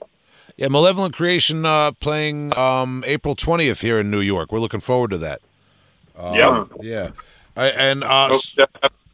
Yeah, 0.58 0.68
Malevolent 0.68 1.16
Creation 1.16 1.66
uh, 1.66 1.92
playing 1.94 2.56
um, 2.56 3.04
April 3.08 3.36
20th 3.36 3.82
here 3.82 4.00
in 4.00 4.12
New 4.12 4.22
York. 4.22 4.52
We're 4.52 4.60
looking 4.60 4.80
forward 4.80 5.10
to 5.10 5.18
that. 5.18 5.42
Um, 6.16 6.36
Yeah. 6.36 6.66
Yeah. 6.82 7.10
I, 7.58 7.70
and 7.70 8.04
uh, 8.04 8.38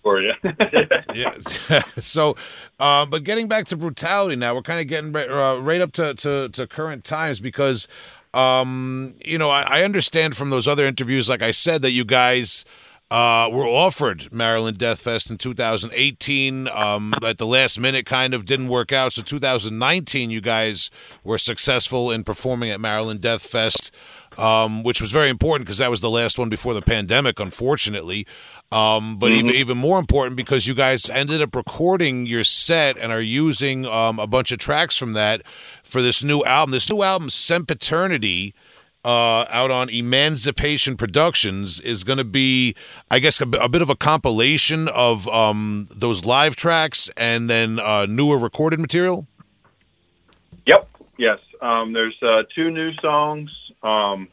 for 0.04 0.22
you. 0.22 0.34
yeah. 1.16 1.34
so, 2.00 2.36
uh, 2.80 3.06
but 3.06 3.24
getting 3.24 3.48
back 3.48 3.66
to 3.68 3.78
brutality 3.78 4.36
now, 4.36 4.56
we're 4.56 4.62
kind 4.62 4.82
of 4.82 4.88
getting 4.88 5.14
right, 5.14 5.30
uh, 5.30 5.58
right 5.62 5.80
up 5.80 5.94
to, 5.94 6.14
to, 6.16 6.50
to 6.50 6.68
current 6.68 7.06
times 7.06 7.40
because, 7.40 7.88
um, 8.34 9.14
you 9.24 9.38
know, 9.38 9.50
I, 9.50 9.62
I 9.62 9.84
understand 9.84 10.36
from 10.36 10.50
those 10.50 10.68
other 10.68 10.86
interviews, 10.86 11.30
like 11.30 11.42
I 11.42 11.52
said, 11.52 11.82
that 11.84 11.92
you 11.92 12.04
guys 12.04 12.66
uh, 13.12 13.50
were 13.52 13.66
offered 13.66 14.32
Maryland 14.32 14.78
Death 14.78 15.02
Fest 15.02 15.30
in 15.30 15.38
2018. 15.38 16.70
Um, 16.70 17.14
at 17.22 17.38
the 17.38 17.46
last 17.46 17.78
minute, 17.78 18.06
kind 18.06 18.34
of 18.34 18.46
didn't 18.46 18.70
work 18.70 18.94
out. 18.94 19.12
So 19.12 19.22
2019, 19.22 20.32
you 20.32 20.40
guys 20.40 20.90
were 21.22 21.38
successful 21.38 22.10
in 22.10 22.24
performing 22.24 22.70
at 22.70 22.80
Maryland 22.80 23.20
Death 23.20 23.46
Fest, 23.46 23.94
um, 24.38 24.82
which 24.82 25.02
was 25.02 25.12
very 25.12 25.30
important 25.30 25.66
because 25.66 25.80
that 25.80 25.92
was 25.92 26.00
the 26.00 26.10
last 26.10 26.40
one 26.40 26.48
before 26.48 26.74
the 26.74 26.82
pandemic, 26.82 27.38
unfortunately. 27.38 28.26
Um, 28.72 29.20
but 29.20 29.34
even 29.34 29.52
even 29.52 29.78
more 29.78 30.00
important 30.00 30.38
because 30.38 30.66
you 30.66 30.74
guys 30.74 31.10
ended 31.10 31.42
up 31.42 31.54
recording 31.54 32.26
your 32.26 32.46
set 32.46 32.98
and 32.98 33.12
are 33.12 33.20
using 33.20 33.86
um, 33.86 34.20
a 34.20 34.28
bunch 34.28 34.54
of 34.54 34.60
tracks 34.60 34.96
from 34.96 35.12
that 35.12 35.46
for 35.84 36.02
this 36.02 36.24
new 36.24 36.46
album. 36.46 36.72
This 36.72 36.90
new 36.90 37.04
album, 37.04 37.30
Sempiternity, 37.30 38.54
uh, 39.04 39.46
out 39.50 39.72
on 39.72 39.90
Emancipation 39.90 40.96
Productions, 40.96 41.80
is 41.80 42.04
going 42.04 42.18
to 42.18 42.24
be, 42.24 42.76
I 43.10 43.20
guess, 43.20 43.42
a, 43.42 43.46
b- 43.46 43.58
a 43.62 43.68
bit 43.68 43.82
of 43.82 43.90
a 43.90 43.96
compilation 43.96 44.88
of 44.88 45.28
um, 45.28 45.88
those 45.90 46.26
live 46.26 46.56
tracks 46.56 47.10
and 47.18 47.50
then 47.50 47.80
uh, 47.80 48.06
newer 48.06 48.38
recorded 48.38 48.80
material. 48.80 49.28
Yep. 50.66 50.88
Yes. 51.18 51.40
Um, 51.62 51.94
there's 51.94 52.22
uh, 52.22 52.44
two 52.54 52.72
new 52.72 52.94
songs, 53.02 53.52
um, 53.84 54.28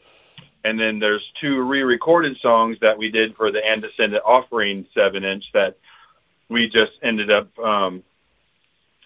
and 0.63 0.79
then 0.79 0.99
there's 0.99 1.23
two 1.39 1.61
re-recorded 1.61 2.37
songs 2.41 2.77
that 2.81 2.97
we 2.97 3.09
did 3.09 3.35
for 3.35 3.51
the 3.51 3.65
Andescendant 3.67 4.23
Offering 4.25 4.85
seven 4.93 5.23
inch 5.23 5.45
that 5.53 5.77
we 6.49 6.67
just 6.67 6.93
ended 7.03 7.29
up. 7.31 7.57
Um, 7.59 8.03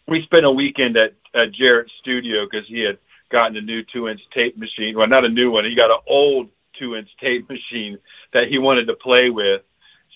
we 0.07 0.23
spent 0.23 0.45
a 0.45 0.51
weekend 0.51 0.97
at, 0.97 1.13
at 1.33 1.51
Jarrett's 1.51 1.91
studio 1.99 2.45
because 2.45 2.67
he 2.67 2.79
had 2.79 2.97
gotten 3.33 3.57
a 3.57 3.61
new 3.61 3.83
two 3.83 4.07
inch 4.07 4.21
tape 4.33 4.57
machine. 4.57 4.95
Well, 4.95 5.07
not 5.07 5.25
a 5.25 5.29
new 5.29 5.51
one. 5.51 5.65
He 5.65 5.75
got 5.75 5.91
an 5.91 5.97
old 6.07 6.49
two 6.79 6.95
inch 6.95 7.09
tape 7.19 7.49
machine 7.49 7.97
that 8.31 8.47
he 8.47 8.59
wanted 8.59 8.85
to 8.87 8.93
play 8.93 9.29
with. 9.29 9.63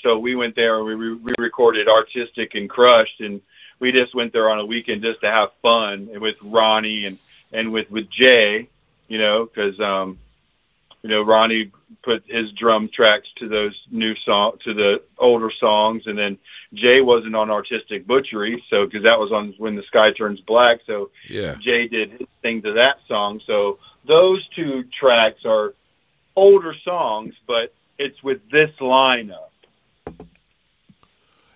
So 0.03 0.17
we 0.19 0.35
went 0.35 0.55
there 0.55 0.77
and 0.77 0.85
we 0.85 0.93
re- 0.93 1.33
recorded 1.39 1.89
Artistic 1.89 2.53
and 2.53 2.69
Crushed, 2.69 3.19
and 3.19 3.41
we 3.79 3.91
just 3.91 4.13
went 4.15 4.31
there 4.31 4.49
on 4.49 4.59
a 4.59 4.65
weekend 4.65 5.01
just 5.01 5.19
to 5.21 5.27
have 5.29 5.49
fun 5.61 6.07
with 6.21 6.35
Ronnie 6.41 7.05
and 7.05 7.17
and 7.51 7.73
with 7.73 7.89
with 7.89 8.09
Jay, 8.09 8.69
you 9.07 9.17
know, 9.17 9.45
because 9.45 9.77
um, 9.79 10.19
you 11.07 11.15
know 11.15 11.21
Ronnie 11.21 11.71
put 12.03 12.23
his 12.27 12.51
drum 12.51 12.89
tracks 12.93 13.27
to 13.37 13.45
those 13.47 13.73
new 13.91 14.13
song 14.25 14.57
to 14.65 14.73
the 14.73 15.01
older 15.17 15.49
songs, 15.57 16.03
and 16.05 16.17
then 16.17 16.37
Jay 16.73 16.99
wasn't 16.99 17.33
on 17.33 17.49
Artistic 17.49 18.05
Butchery, 18.05 18.61
so 18.69 18.85
because 18.85 19.03
that 19.03 19.17
was 19.17 19.31
on 19.31 19.53
when 19.57 19.75
the 19.77 19.83
sky 19.83 20.11
turns 20.11 20.41
black, 20.41 20.79
so 20.85 21.09
Yeah. 21.29 21.55
Jay 21.61 21.87
did 21.87 22.11
his 22.11 22.27
thing 22.41 22.61
to 22.63 22.73
that 22.73 22.97
song. 23.07 23.39
So 23.47 23.79
those 24.05 24.45
two 24.49 24.83
tracks 24.99 25.45
are 25.45 25.73
older 26.35 26.75
songs, 26.83 27.35
but 27.47 27.73
it's 27.97 28.21
with 28.21 28.41
this 28.51 28.71
lineup. 28.81 29.49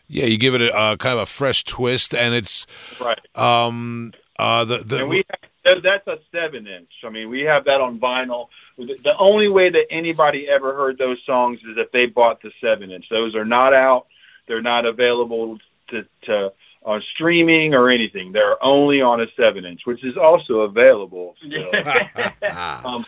Yeah, 0.08 0.26
you 0.26 0.38
give 0.38 0.56
it 0.56 0.62
a 0.62 0.74
uh, 0.74 0.96
kind 0.96 1.14
of 1.18 1.24
a 1.24 1.26
fresh 1.26 1.64
twist, 1.66 2.16
and 2.16 2.34
it's 2.34 2.66
Right. 3.02 3.20
um 3.36 4.14
uh 4.40 4.64
the 4.64 4.78
the 4.78 5.00
and 5.02 5.10
we 5.10 5.24
that- 5.30 5.51
that's 5.64 6.08
a 6.08 6.20
seven 6.32 6.68
inch. 6.68 6.90
I 7.04 7.10
mean, 7.10 7.30
we 7.30 7.42
have 7.42 7.66
that 7.66 7.82
on 7.82 8.00
vinyl. 8.00 8.48
The 8.78 8.98
the 9.04 9.18
only 9.18 9.48
way 9.48 9.70
that 9.70 9.86
anybody 9.92 10.48
ever 10.50 10.74
heard 10.74 10.98
those 10.98 11.18
songs 11.26 11.60
is 11.60 11.78
if 11.78 11.92
they 11.92 12.06
bought 12.08 12.42
the 12.42 12.52
seven 12.62 12.92
inch. 12.92 13.06
Those 13.10 13.36
are 13.36 13.46
not 13.46 13.74
out. 13.74 14.08
They're 14.48 14.62
not 14.62 14.86
available 14.86 15.60
to, 15.90 16.06
to 16.24 16.52
on 16.84 17.02
streaming 17.14 17.74
or 17.74 17.90
anything. 17.90 18.32
They're 18.32 18.62
only 18.64 19.02
on 19.02 19.22
a 19.22 19.28
seven 19.38 19.66
inch, 19.66 19.82
which 19.86 20.04
is 20.04 20.18
also 20.18 20.62
available. 20.62 21.36
still. 21.46 21.72
um, 22.86 23.06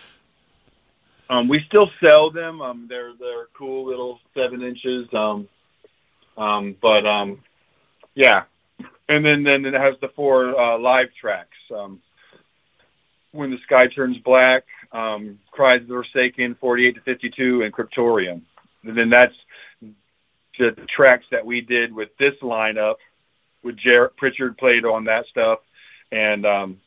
um, 1.29 1.47
we 1.47 1.63
still 1.67 1.89
sell 1.99 2.29
them. 2.29 2.61
Um, 2.61 2.85
they're 2.87 3.13
they're 3.19 3.47
cool 3.57 3.87
little 3.87 4.19
seven 4.35 4.61
inches. 4.61 5.07
Um, 5.13 5.47
um, 6.37 6.75
but 6.81 7.05
um, 7.05 7.41
yeah, 8.13 8.43
and 9.09 9.25
then 9.25 9.43
then 9.43 9.65
it 9.65 9.73
has 9.73 9.95
the 10.01 10.09
four 10.09 10.59
uh, 10.59 10.77
live 10.77 11.09
tracks. 11.19 11.57
Um, 11.75 12.01
when 13.33 13.51
the 13.51 13.57
sky 13.65 13.87
turns 13.87 14.17
black, 14.19 14.63
um, 14.93 15.39
cries 15.51 15.81
of 15.81 15.87
the 15.87 15.93
Forsaken, 15.95 16.55
forty-eight 16.61 16.95
to 16.95 17.01
fifty-two, 17.01 17.63
and 17.63 17.73
Cryptorium. 17.73 18.41
And 18.83 18.97
then 18.97 19.09
that's 19.09 19.35
the, 20.57 20.75
tracks 20.95 21.25
that 21.31 21.45
we 21.45 21.61
did 21.61 21.93
with 21.93 22.09
this 22.17 22.35
lineup. 22.41 22.95
With 23.63 23.77
Jarrett 23.77 24.17
Pritchard 24.17 24.57
played 24.57 24.83
on 24.83 25.05
that 25.05 25.25
stuff, 25.27 25.59
and 26.11 26.45
um, 26.45 26.81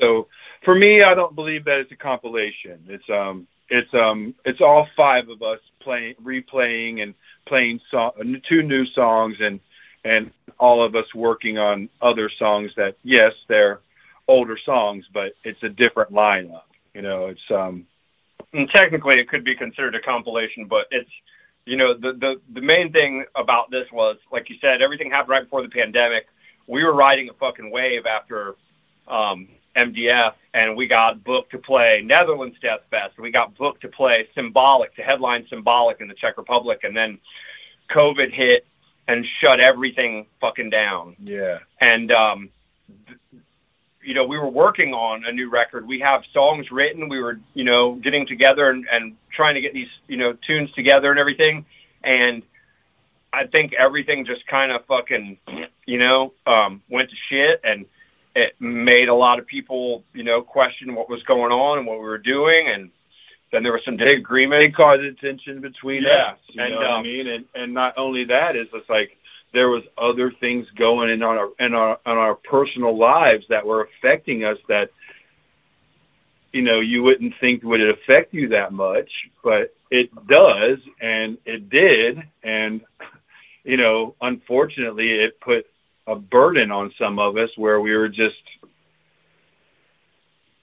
so 0.00 0.26
for 0.64 0.74
me, 0.74 1.02
I 1.02 1.14
don't 1.14 1.34
believe 1.34 1.66
that 1.66 1.80
it's 1.80 1.92
a 1.92 1.96
compilation. 1.96 2.82
It's 2.88 3.08
um, 3.10 3.46
it's 3.68 3.92
um, 3.92 4.34
it's 4.46 4.62
all 4.62 4.88
five 4.96 5.28
of 5.28 5.42
us 5.42 5.60
playing, 5.80 6.14
replaying, 6.24 7.02
and 7.02 7.14
playing 7.46 7.80
song, 7.90 8.40
two 8.48 8.62
new 8.62 8.86
songs, 8.86 9.36
and 9.40 9.60
and 10.04 10.30
all 10.58 10.82
of 10.82 10.96
us 10.96 11.14
working 11.14 11.58
on 11.58 11.90
other 12.00 12.30
songs 12.38 12.70
that 12.76 12.96
yes, 13.04 13.32
they're 13.48 13.80
older 14.28 14.58
songs, 14.64 15.04
but 15.12 15.34
it's 15.44 15.62
a 15.62 15.68
different 15.68 16.12
lineup. 16.12 16.62
You 16.94 17.02
know, 17.02 17.26
it's 17.26 17.50
um, 17.50 17.86
and 18.52 18.68
technically 18.70 19.18
it 19.18 19.28
could 19.28 19.44
be 19.44 19.54
considered 19.54 19.94
a 19.94 20.00
compilation, 20.00 20.66
but 20.66 20.86
it's 20.90 21.10
you 21.64 21.76
know 21.76 21.94
the 21.94 22.12
the 22.12 22.40
the 22.54 22.60
main 22.60 22.92
thing 22.92 23.24
about 23.34 23.70
this 23.70 23.86
was 23.92 24.16
like 24.32 24.48
you 24.48 24.56
said, 24.60 24.82
everything 24.82 25.10
happened 25.10 25.30
right 25.30 25.44
before 25.44 25.62
the 25.62 25.68
pandemic. 25.68 26.26
We 26.66 26.82
were 26.84 26.94
riding 26.94 27.28
a 27.28 27.32
fucking 27.34 27.70
wave 27.70 28.06
after 28.06 28.56
um, 29.06 29.48
MDF, 29.76 30.32
and 30.54 30.76
we 30.76 30.86
got 30.86 31.22
booked 31.22 31.52
to 31.52 31.58
play 31.58 32.02
Netherlands 32.04 32.56
Death 32.60 32.80
Fest. 32.90 33.18
We 33.18 33.30
got 33.30 33.56
booked 33.56 33.82
to 33.82 33.88
play 33.88 34.26
Symbolic, 34.34 34.94
to 34.96 35.02
headline 35.02 35.46
Symbolic 35.48 36.00
in 36.00 36.08
the 36.08 36.14
Czech 36.14 36.38
Republic, 36.38 36.80
and 36.82 36.96
then 36.96 37.18
COVID 37.90 38.32
hit 38.32 38.66
and 39.06 39.24
shut 39.40 39.60
everything 39.60 40.26
fucking 40.40 40.70
down 40.70 41.14
yeah, 41.22 41.58
and 41.80 42.10
um, 42.10 42.48
th- 43.06 43.18
you 44.06 44.14
know 44.14 44.24
we 44.24 44.38
were 44.38 44.48
working 44.48 44.94
on 44.94 45.24
a 45.26 45.32
new 45.32 45.50
record. 45.50 45.86
We 45.86 46.00
have 46.00 46.22
songs 46.32 46.70
written. 46.70 47.08
We 47.08 47.20
were 47.20 47.40
you 47.54 47.64
know 47.64 47.96
getting 47.96 48.26
together 48.26 48.70
and, 48.70 48.86
and 48.90 49.16
trying 49.30 49.54
to 49.56 49.60
get 49.60 49.74
these 49.74 49.88
you 50.08 50.16
know 50.16 50.34
tunes 50.46 50.70
together 50.72 51.10
and 51.10 51.18
everything. 51.18 51.66
And 52.04 52.42
i 53.32 53.44
think 53.44 53.74
everything 53.74 54.24
just 54.24 54.46
kind 54.46 54.70
of 54.70 54.84
fucking 54.86 55.36
you 55.84 55.98
know 55.98 56.32
um, 56.46 56.80
went 56.88 57.10
to 57.10 57.16
shit 57.28 57.60
and 57.64 57.84
it 58.36 58.54
made 58.60 59.08
a 59.08 59.14
lot 59.14 59.38
of 59.38 59.46
people 59.46 60.04
you 60.12 60.22
know 60.22 60.42
question 60.42 60.94
what 60.94 61.08
was 61.08 61.22
going 61.24 61.50
on 61.50 61.78
and 61.78 61.86
what 61.86 61.98
we 61.98 62.04
were 62.04 62.18
doing. 62.18 62.68
And 62.68 62.90
then 63.50 63.62
there 63.62 63.72
was 63.72 63.82
some 63.84 63.96
disagreement 63.96 64.60
they 64.60 64.70
caused 64.70 65.02
tension 65.20 65.60
between 65.60 66.02
Yeah, 66.02 66.32
us. 66.32 66.38
You 66.48 66.62
and, 66.62 66.74
know 66.74 66.78
what 66.78 66.86
I 66.86 66.96
um, 66.98 67.02
mean? 67.02 67.26
And 67.26 67.44
and 67.54 67.74
not 67.74 67.94
only 67.96 68.24
that 68.24 68.54
is 68.54 68.68
it's 68.72 68.88
like 68.88 69.16
there 69.56 69.70
was 69.70 69.84
other 69.96 70.30
things 70.38 70.66
going 70.76 71.08
in 71.08 71.22
on 71.22 71.38
our 71.38 71.48
in 71.58 71.72
our 71.72 71.98
on 72.04 72.18
our 72.18 72.34
personal 72.34 72.94
lives 72.94 73.46
that 73.48 73.64
were 73.64 73.88
affecting 73.88 74.44
us 74.44 74.58
that 74.68 74.90
you 76.52 76.60
know 76.60 76.80
you 76.80 77.02
wouldn't 77.02 77.32
think 77.40 77.62
would 77.62 77.80
it 77.80 77.88
affect 77.88 78.34
you 78.34 78.50
that 78.50 78.74
much, 78.74 79.10
but 79.42 79.74
it 79.90 80.10
does, 80.28 80.76
and 81.00 81.38
it 81.46 81.70
did, 81.70 82.18
and 82.42 82.82
you 83.64 83.78
know 83.78 84.14
unfortunately 84.20 85.10
it 85.10 85.40
put 85.40 85.66
a 86.06 86.14
burden 86.14 86.70
on 86.70 86.92
some 86.98 87.18
of 87.18 87.38
us 87.38 87.48
where 87.56 87.80
we 87.80 87.96
were 87.96 88.10
just 88.10 88.36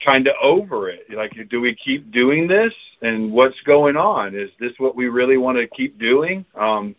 kind 0.04 0.28
of 0.28 0.34
over 0.40 0.88
it. 0.88 1.06
Like, 1.10 1.32
do 1.50 1.60
we 1.60 1.74
keep 1.84 2.12
doing 2.12 2.46
this? 2.46 2.72
And 3.02 3.32
what's 3.32 3.60
going 3.66 3.96
on? 3.96 4.36
Is 4.36 4.50
this 4.60 4.72
what 4.78 4.94
we 4.94 5.08
really 5.08 5.36
want 5.36 5.58
to 5.58 5.66
keep 5.66 5.98
doing? 5.98 6.44
Um, 6.54 6.94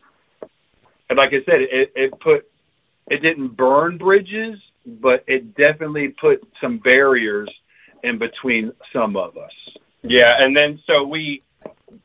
and 1.09 1.17
like 1.17 1.29
I 1.29 1.43
said, 1.45 1.61
it, 1.61 1.91
it 1.95 2.19
put, 2.19 2.47
it 3.09 3.21
didn't 3.21 3.49
burn 3.49 3.97
bridges, 3.97 4.59
but 4.85 5.23
it 5.27 5.55
definitely 5.55 6.09
put 6.09 6.43
some 6.61 6.77
barriers 6.79 7.49
in 8.03 8.17
between 8.17 8.71
some 8.93 9.15
of 9.15 9.37
us. 9.37 9.51
Yeah, 10.03 10.35
and 10.39 10.55
then 10.55 10.79
so 10.85 11.03
we 11.03 11.41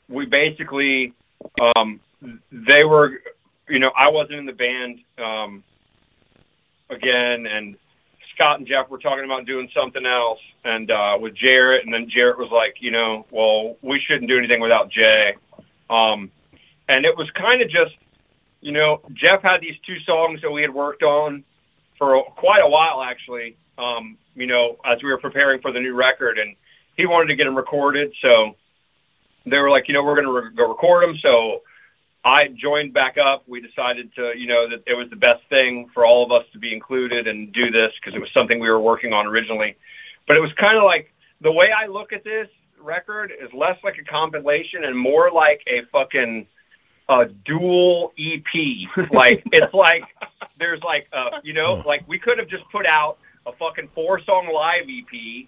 we 0.08 0.26
basically 0.26 1.12
um 1.76 2.00
they 2.50 2.84
were 2.84 3.20
you 3.68 3.78
know, 3.78 3.92
I 3.96 4.08
wasn't 4.08 4.38
in 4.38 4.46
the 4.46 4.52
band 4.52 5.00
um 5.18 5.62
again 6.88 7.46
and 7.46 7.76
Scott 8.34 8.58
and 8.58 8.66
Jeff 8.66 8.88
were 8.88 8.98
talking 8.98 9.24
about 9.24 9.44
doing 9.44 9.68
something 9.74 10.06
else 10.06 10.40
and 10.64 10.90
uh 10.90 11.18
with 11.20 11.34
Jarrett 11.34 11.84
and 11.84 11.92
then 11.92 12.08
Jarrett 12.08 12.38
was 12.38 12.50
like, 12.50 12.76
you 12.80 12.90
know, 12.90 13.26
well, 13.30 13.76
we 13.82 14.00
shouldn't 14.00 14.28
do 14.28 14.38
anything 14.38 14.60
without 14.60 14.90
Jay. 14.90 15.34
Um 15.90 16.30
and 16.88 17.04
it 17.04 17.16
was 17.16 17.30
kind 17.32 17.60
of 17.60 17.68
just 17.68 17.94
you 18.60 18.72
know, 18.72 19.00
Jeff 19.12 19.42
had 19.42 19.60
these 19.60 19.76
two 19.86 19.98
songs 20.00 20.40
that 20.42 20.50
we 20.50 20.62
had 20.62 20.72
worked 20.72 21.02
on 21.02 21.44
for 21.98 22.22
quite 22.36 22.60
a 22.60 22.68
while 22.68 23.02
actually. 23.02 23.56
Um, 23.78 24.18
you 24.34 24.46
know, 24.46 24.76
as 24.84 25.02
we 25.02 25.10
were 25.10 25.18
preparing 25.18 25.60
for 25.60 25.72
the 25.72 25.80
new 25.80 25.94
record 25.94 26.38
and 26.38 26.54
he 26.96 27.06
wanted 27.06 27.28
to 27.28 27.34
get 27.34 27.44
them 27.44 27.56
recorded. 27.56 28.12
So 28.20 28.56
they 29.46 29.58
were 29.58 29.70
like, 29.70 29.88
you 29.88 29.94
know, 29.94 30.02
we're 30.02 30.14
going 30.14 30.26
to 30.26 30.48
re- 30.48 30.54
go 30.54 30.68
record 30.68 31.08
them. 31.08 31.16
So 31.22 31.62
I 32.24 32.48
joined 32.48 32.92
back 32.92 33.16
up. 33.16 33.44
We 33.48 33.60
decided 33.60 34.14
to, 34.16 34.32
you 34.36 34.46
know, 34.46 34.68
that 34.68 34.82
it 34.86 34.94
was 34.94 35.08
the 35.08 35.16
best 35.16 35.42
thing 35.48 35.88
for 35.94 36.04
all 36.04 36.24
of 36.24 36.30
us 36.30 36.46
to 36.52 36.58
be 36.58 36.74
included 36.74 37.26
and 37.26 37.52
do 37.52 37.70
this 37.70 37.92
because 38.00 38.14
it 38.14 38.20
was 38.20 38.30
something 38.34 38.60
we 38.60 38.68
were 38.68 38.80
working 38.80 39.12
on 39.12 39.26
originally. 39.26 39.76
But 40.28 40.36
it 40.36 40.40
was 40.40 40.52
kind 40.58 40.76
of 40.76 40.84
like 40.84 41.12
the 41.40 41.52
way 41.52 41.70
I 41.72 41.86
look 41.86 42.12
at 42.12 42.22
this 42.22 42.48
record 42.78 43.32
is 43.40 43.50
less 43.54 43.78
like 43.82 43.96
a 43.98 44.04
compilation 44.04 44.84
and 44.84 44.96
more 44.96 45.30
like 45.30 45.62
a 45.66 45.82
fucking 45.90 46.46
a 47.10 47.26
dual 47.44 48.12
EP. 48.18 49.10
like 49.12 49.42
it's 49.52 49.74
like 49.74 50.04
there's 50.58 50.80
like 50.82 51.06
uh 51.12 51.40
you 51.42 51.52
know 51.52 51.82
like 51.86 52.06
we 52.08 52.18
could 52.18 52.38
have 52.38 52.48
just 52.48 52.64
put 52.72 52.86
out 52.86 53.18
a 53.46 53.52
fucking 53.52 53.88
four 53.94 54.20
song 54.22 54.50
live 54.54 54.84
EP 54.88 55.46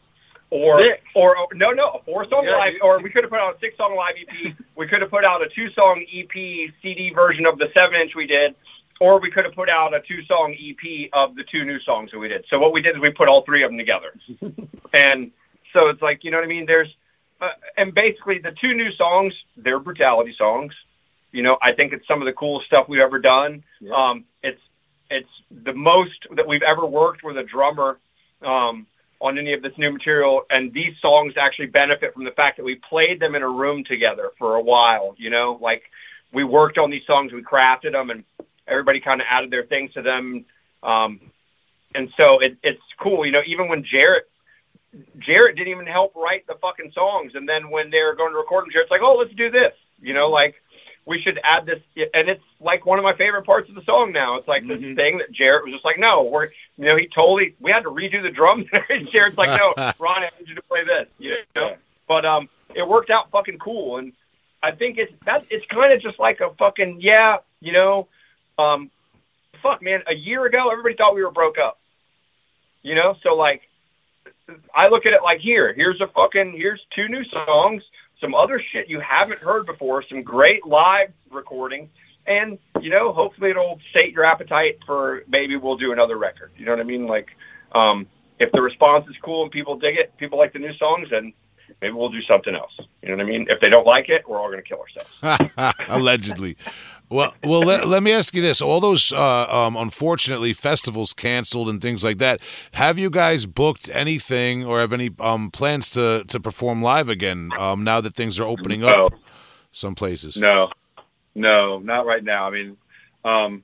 or, 0.50 0.82
or 1.14 1.36
or 1.38 1.46
no 1.54 1.70
no 1.70 1.88
a 1.90 2.02
four 2.04 2.28
song 2.28 2.44
Yeah, 2.44 2.56
live 2.58 2.74
you- 2.74 2.80
or 2.82 3.00
we 3.00 3.08
could 3.10 3.24
have 3.24 3.30
put 3.30 3.40
out 3.40 3.56
a 3.56 3.58
six 3.60 3.76
song 3.76 3.96
live 3.96 4.14
EP. 4.20 4.54
we 4.76 4.86
could 4.88 5.00
have 5.00 5.10
put 5.10 5.24
out 5.24 5.40
a 5.40 5.48
two 5.54 5.70
song 5.70 6.04
EP 6.12 6.32
CD 6.82 7.12
version 7.14 7.46
of 7.46 7.56
the 7.58 7.68
seven 7.74 8.00
inch 8.00 8.12
we 8.14 8.26
did. 8.26 8.54
Or 9.00 9.18
we 9.18 9.32
could 9.32 9.44
have 9.44 9.54
put 9.54 9.68
out 9.68 9.92
a 9.94 10.00
two-song 10.00 10.54
EP 10.54 11.08
of 11.12 11.34
the 11.34 11.42
two 11.50 11.64
new 11.64 11.80
songs 11.80 12.12
that 12.12 12.20
we 12.20 12.28
did. 12.28 12.44
So 12.48 12.60
what 12.60 12.72
we 12.72 12.80
did 12.80 12.94
is 12.94 13.02
we 13.02 13.10
put 13.10 13.26
all 13.26 13.42
three 13.42 13.64
of 13.64 13.70
them 13.72 13.78
together, 13.78 14.12
and 14.92 15.32
so 15.72 15.88
it's 15.88 16.00
like 16.00 16.22
you 16.22 16.30
know 16.30 16.36
what 16.36 16.44
I 16.44 16.46
mean. 16.46 16.66
There's, 16.66 16.86
uh, 17.40 17.48
and 17.76 17.92
basically 17.92 18.38
the 18.38 18.52
two 18.60 18.74
new 18.74 18.92
songs, 18.92 19.34
they're 19.56 19.80
brutality 19.80 20.32
songs. 20.38 20.72
You 21.32 21.42
know, 21.42 21.58
I 21.62 21.72
think 21.72 21.92
it's 21.92 22.06
some 22.06 22.20
of 22.20 22.26
the 22.26 22.32
coolest 22.32 22.66
stuff 22.66 22.88
we've 22.88 23.00
ever 23.00 23.18
done. 23.18 23.64
Yeah. 23.80 23.94
Um, 23.94 24.24
it's 24.42 24.60
it's 25.10 25.28
the 25.64 25.72
most 25.72 26.26
that 26.36 26.46
we've 26.46 26.62
ever 26.62 26.86
worked 26.86 27.22
with 27.22 27.36
a 27.36 27.42
drummer 27.42 27.98
um, 28.42 28.86
on 29.20 29.38
any 29.38 29.52
of 29.52 29.62
this 29.62 29.72
new 29.76 29.92
material. 29.92 30.42
And 30.50 30.72
these 30.72 30.94
songs 31.00 31.34
actually 31.36 31.66
benefit 31.66 32.14
from 32.14 32.24
the 32.24 32.30
fact 32.32 32.56
that 32.56 32.64
we 32.64 32.76
played 32.76 33.20
them 33.20 33.34
in 33.34 33.42
a 33.42 33.48
room 33.48 33.84
together 33.84 34.30
for 34.38 34.56
a 34.56 34.60
while. 34.60 35.14
You 35.18 35.30
know, 35.30 35.58
like 35.60 35.82
we 36.32 36.44
worked 36.44 36.78
on 36.78 36.90
these 36.90 37.06
songs, 37.06 37.32
we 37.32 37.42
crafted 37.42 37.92
them, 37.92 38.10
and 38.10 38.24
everybody 38.66 39.00
kind 39.00 39.20
of 39.20 39.26
added 39.28 39.50
their 39.50 39.64
things 39.64 39.92
to 39.94 40.02
them. 40.02 40.44
Um, 40.82 41.20
and 41.94 42.08
so 42.16 42.40
it, 42.40 42.56
it's 42.62 42.82
cool, 42.98 43.24
you 43.26 43.32
know. 43.32 43.42
Even 43.46 43.68
when 43.68 43.84
Jarrett, 43.84 44.28
Jarrett 45.18 45.56
didn't 45.56 45.72
even 45.72 45.86
help 45.86 46.14
write 46.14 46.46
the 46.46 46.54
fucking 46.60 46.92
songs, 46.94 47.32
and 47.34 47.48
then 47.48 47.70
when 47.70 47.90
they're 47.90 48.14
going 48.14 48.32
to 48.32 48.38
record 48.38 48.64
them, 48.64 48.70
Jarrett's 48.72 48.90
like, 48.90 49.02
"Oh, 49.02 49.16
let's 49.16 49.34
do 49.34 49.50
this," 49.50 49.72
you 50.00 50.14
know, 50.14 50.28
like 50.30 50.61
we 51.04 51.20
should 51.20 51.40
add 51.42 51.66
this, 51.66 51.80
and 52.14 52.28
it's 52.28 52.44
like 52.60 52.86
one 52.86 52.98
of 52.98 53.02
my 53.02 53.14
favorite 53.14 53.42
parts 53.44 53.68
of 53.68 53.74
the 53.74 53.82
song. 53.82 54.12
Now 54.12 54.36
it's 54.36 54.46
like 54.46 54.62
Mhm. 54.62 54.68
this 54.68 54.96
thing 54.96 55.18
that 55.18 55.32
Jarrett 55.32 55.64
was 55.64 55.72
just 55.72 55.84
like, 55.84 55.98
"No, 55.98 56.22
we're," 56.22 56.46
you 56.76 56.84
know, 56.84 56.96
he 56.96 57.08
totally 57.08 57.54
we 57.60 57.72
had 57.72 57.82
to 57.82 57.90
redo 57.90 58.22
the 58.22 58.30
drums, 58.30 58.66
and 58.88 59.10
Jarrett's 59.10 59.36
like, 59.36 59.58
"No, 59.58 59.74
Ron, 59.98 60.22
I 60.24 60.30
need 60.38 60.48
you 60.48 60.54
to 60.54 60.62
play 60.62 60.84
this," 60.84 61.08
you 61.18 61.36
know. 61.56 61.76
But 62.06 62.24
um, 62.24 62.48
it 62.74 62.86
worked 62.86 63.10
out 63.10 63.30
fucking 63.30 63.58
cool, 63.58 63.96
and 63.98 64.12
I 64.62 64.70
think 64.70 64.98
it's 64.98 65.12
that 65.24 65.44
it's 65.50 65.66
kind 65.66 65.92
of 65.92 66.00
just 66.00 66.18
like 66.20 66.40
a 66.40 66.50
fucking 66.54 67.00
yeah, 67.00 67.38
you 67.60 67.72
know, 67.72 68.06
um, 68.58 68.90
fuck 69.60 69.82
man, 69.82 70.02
a 70.06 70.14
year 70.14 70.44
ago 70.46 70.70
everybody 70.70 70.94
thought 70.94 71.14
we 71.16 71.24
were 71.24 71.30
broke 71.32 71.58
up, 71.58 71.78
you 72.82 72.94
know, 72.94 73.16
so 73.22 73.34
like 73.34 73.62
I 74.74 74.88
look 74.88 75.04
at 75.06 75.12
it 75.12 75.22
like 75.22 75.40
here, 75.40 75.72
here's 75.72 76.00
a 76.00 76.06
fucking 76.06 76.52
here's 76.52 76.80
two 76.94 77.08
new 77.08 77.24
songs, 77.24 77.82
some 78.22 78.34
other 78.34 78.62
shit 78.72 78.88
you 78.88 79.00
haven't 79.00 79.40
heard 79.40 79.66
before, 79.66 80.02
some 80.08 80.22
great 80.22 80.64
live 80.64 81.12
recording, 81.30 81.90
and 82.26 82.58
you 82.80 82.88
know, 82.88 83.12
hopefully 83.12 83.50
it'll 83.50 83.78
sate 83.94 84.12
your 84.12 84.24
appetite 84.24 84.78
for 84.86 85.24
maybe 85.28 85.56
we'll 85.56 85.76
do 85.76 85.92
another 85.92 86.16
record. 86.16 86.52
You 86.56 86.64
know 86.64 86.72
what 86.72 86.80
I 86.80 86.84
mean? 86.84 87.06
Like, 87.06 87.36
um, 87.72 88.06
if 88.38 88.50
the 88.52 88.62
response 88.62 89.06
is 89.08 89.16
cool 89.22 89.42
and 89.42 89.50
people 89.50 89.76
dig 89.76 89.96
it, 89.96 90.16
people 90.16 90.38
like 90.38 90.52
the 90.52 90.60
new 90.60 90.72
songs, 90.74 91.08
then 91.10 91.32
maybe 91.80 91.92
we'll 91.92 92.10
do 92.10 92.22
something 92.22 92.54
else. 92.54 92.72
You 93.02 93.10
know 93.10 93.16
what 93.16 93.26
I 93.26 93.28
mean? 93.28 93.46
If 93.50 93.60
they 93.60 93.68
don't 93.68 93.86
like 93.86 94.08
it, 94.08 94.26
we're 94.28 94.40
all 94.40 94.50
gonna 94.50 94.62
kill 94.62 94.80
ourselves. 94.80 95.74
Allegedly. 95.88 96.56
Well, 97.12 97.34
well. 97.44 97.60
Let, 97.60 97.86
let 97.86 98.02
me 98.02 98.10
ask 98.12 98.34
you 98.34 98.40
this: 98.40 98.62
All 98.62 98.80
those, 98.80 99.12
uh, 99.12 99.46
um, 99.50 99.76
unfortunately, 99.76 100.52
festivals 100.52 101.12
canceled 101.12 101.68
and 101.68 101.80
things 101.80 102.02
like 102.02 102.18
that. 102.18 102.40
Have 102.72 102.98
you 102.98 103.10
guys 103.10 103.44
booked 103.44 103.90
anything, 103.92 104.64
or 104.64 104.80
have 104.80 104.92
any 104.92 105.10
um, 105.20 105.50
plans 105.50 105.90
to 105.92 106.24
to 106.26 106.40
perform 106.40 106.82
live 106.82 107.08
again? 107.08 107.50
Um, 107.58 107.84
now 107.84 108.00
that 108.00 108.14
things 108.14 108.40
are 108.40 108.44
opening 108.44 108.82
up, 108.82 109.12
No. 109.12 109.18
some 109.72 109.94
places. 109.94 110.36
No, 110.36 110.70
no, 111.34 111.78
not 111.80 112.06
right 112.06 112.24
now. 112.24 112.46
I 112.46 112.50
mean, 112.50 112.76
um, 113.24 113.62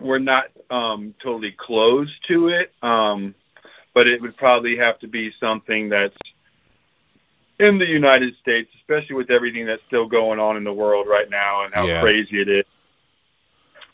we're 0.00 0.18
not 0.18 0.46
um, 0.70 1.14
totally 1.22 1.52
closed 1.52 2.14
to 2.28 2.48
it, 2.48 2.72
um, 2.82 3.34
but 3.94 4.06
it 4.06 4.20
would 4.22 4.36
probably 4.36 4.76
have 4.78 4.98
to 5.00 5.08
be 5.08 5.32
something 5.38 5.90
that's 5.90 6.16
in 7.58 7.78
the 7.78 7.86
United 7.86 8.36
States, 8.40 8.70
especially 8.80 9.16
with 9.16 9.30
everything 9.30 9.66
that's 9.66 9.82
still 9.86 10.06
going 10.06 10.38
on 10.38 10.56
in 10.56 10.64
the 10.64 10.72
world 10.72 11.06
right 11.08 11.28
now 11.30 11.64
and 11.64 11.74
how 11.74 11.86
Yeah. 11.86 12.00
crazy 12.00 12.40
it 12.40 12.48
is. 12.48 12.64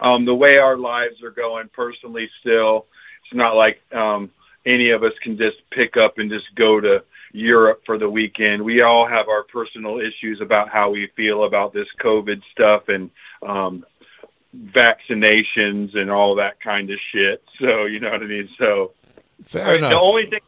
Um, 0.01 0.25
the 0.25 0.35
way 0.35 0.59
our 0.59 0.77
lives 0.77 1.23
are 1.23 1.31
going 1.31 1.69
personally, 1.69 2.29
still, 2.41 2.87
it's 3.25 3.35
not 3.35 3.55
like 3.55 3.81
um, 3.93 4.31
any 4.67 4.91
of 4.91 5.05
us 5.05 5.13
can 5.23 5.37
just 5.39 5.59
pick 5.71 5.97
up 5.97 6.19
and 6.19 6.29
just 6.29 6.53
go 6.57 6.81
to 6.81 7.05
Europe 7.33 7.83
for 7.87 7.99
the 7.99 8.11
weekend. 8.11 8.63
We 8.63 8.83
all 8.83 9.07
have 9.07 9.29
our 9.29 9.45
personal 9.45 10.01
issues 10.01 10.41
about 10.41 10.69
how 10.69 10.91
we 10.91 11.07
feel 11.17 11.45
about 11.45 11.73
this 11.73 11.87
COVID 12.01 12.43
stuff 12.51 12.89
and 12.89 13.11
um, 13.43 13.87
vaccinations 14.55 15.97
and 15.97 16.11
all 16.11 16.35
that 16.35 16.61
kind 16.61 16.91
of 16.91 16.99
shit. 17.13 17.43
So 17.61 17.85
you 17.85 18.01
know 18.01 18.11
what 18.11 18.23
I 18.23 18.27
mean. 18.27 18.49
So 18.59 18.93
Fair 19.45 19.77
enough. 19.77 19.91
The 19.91 19.99
only 20.01 20.27
thing 20.27 20.41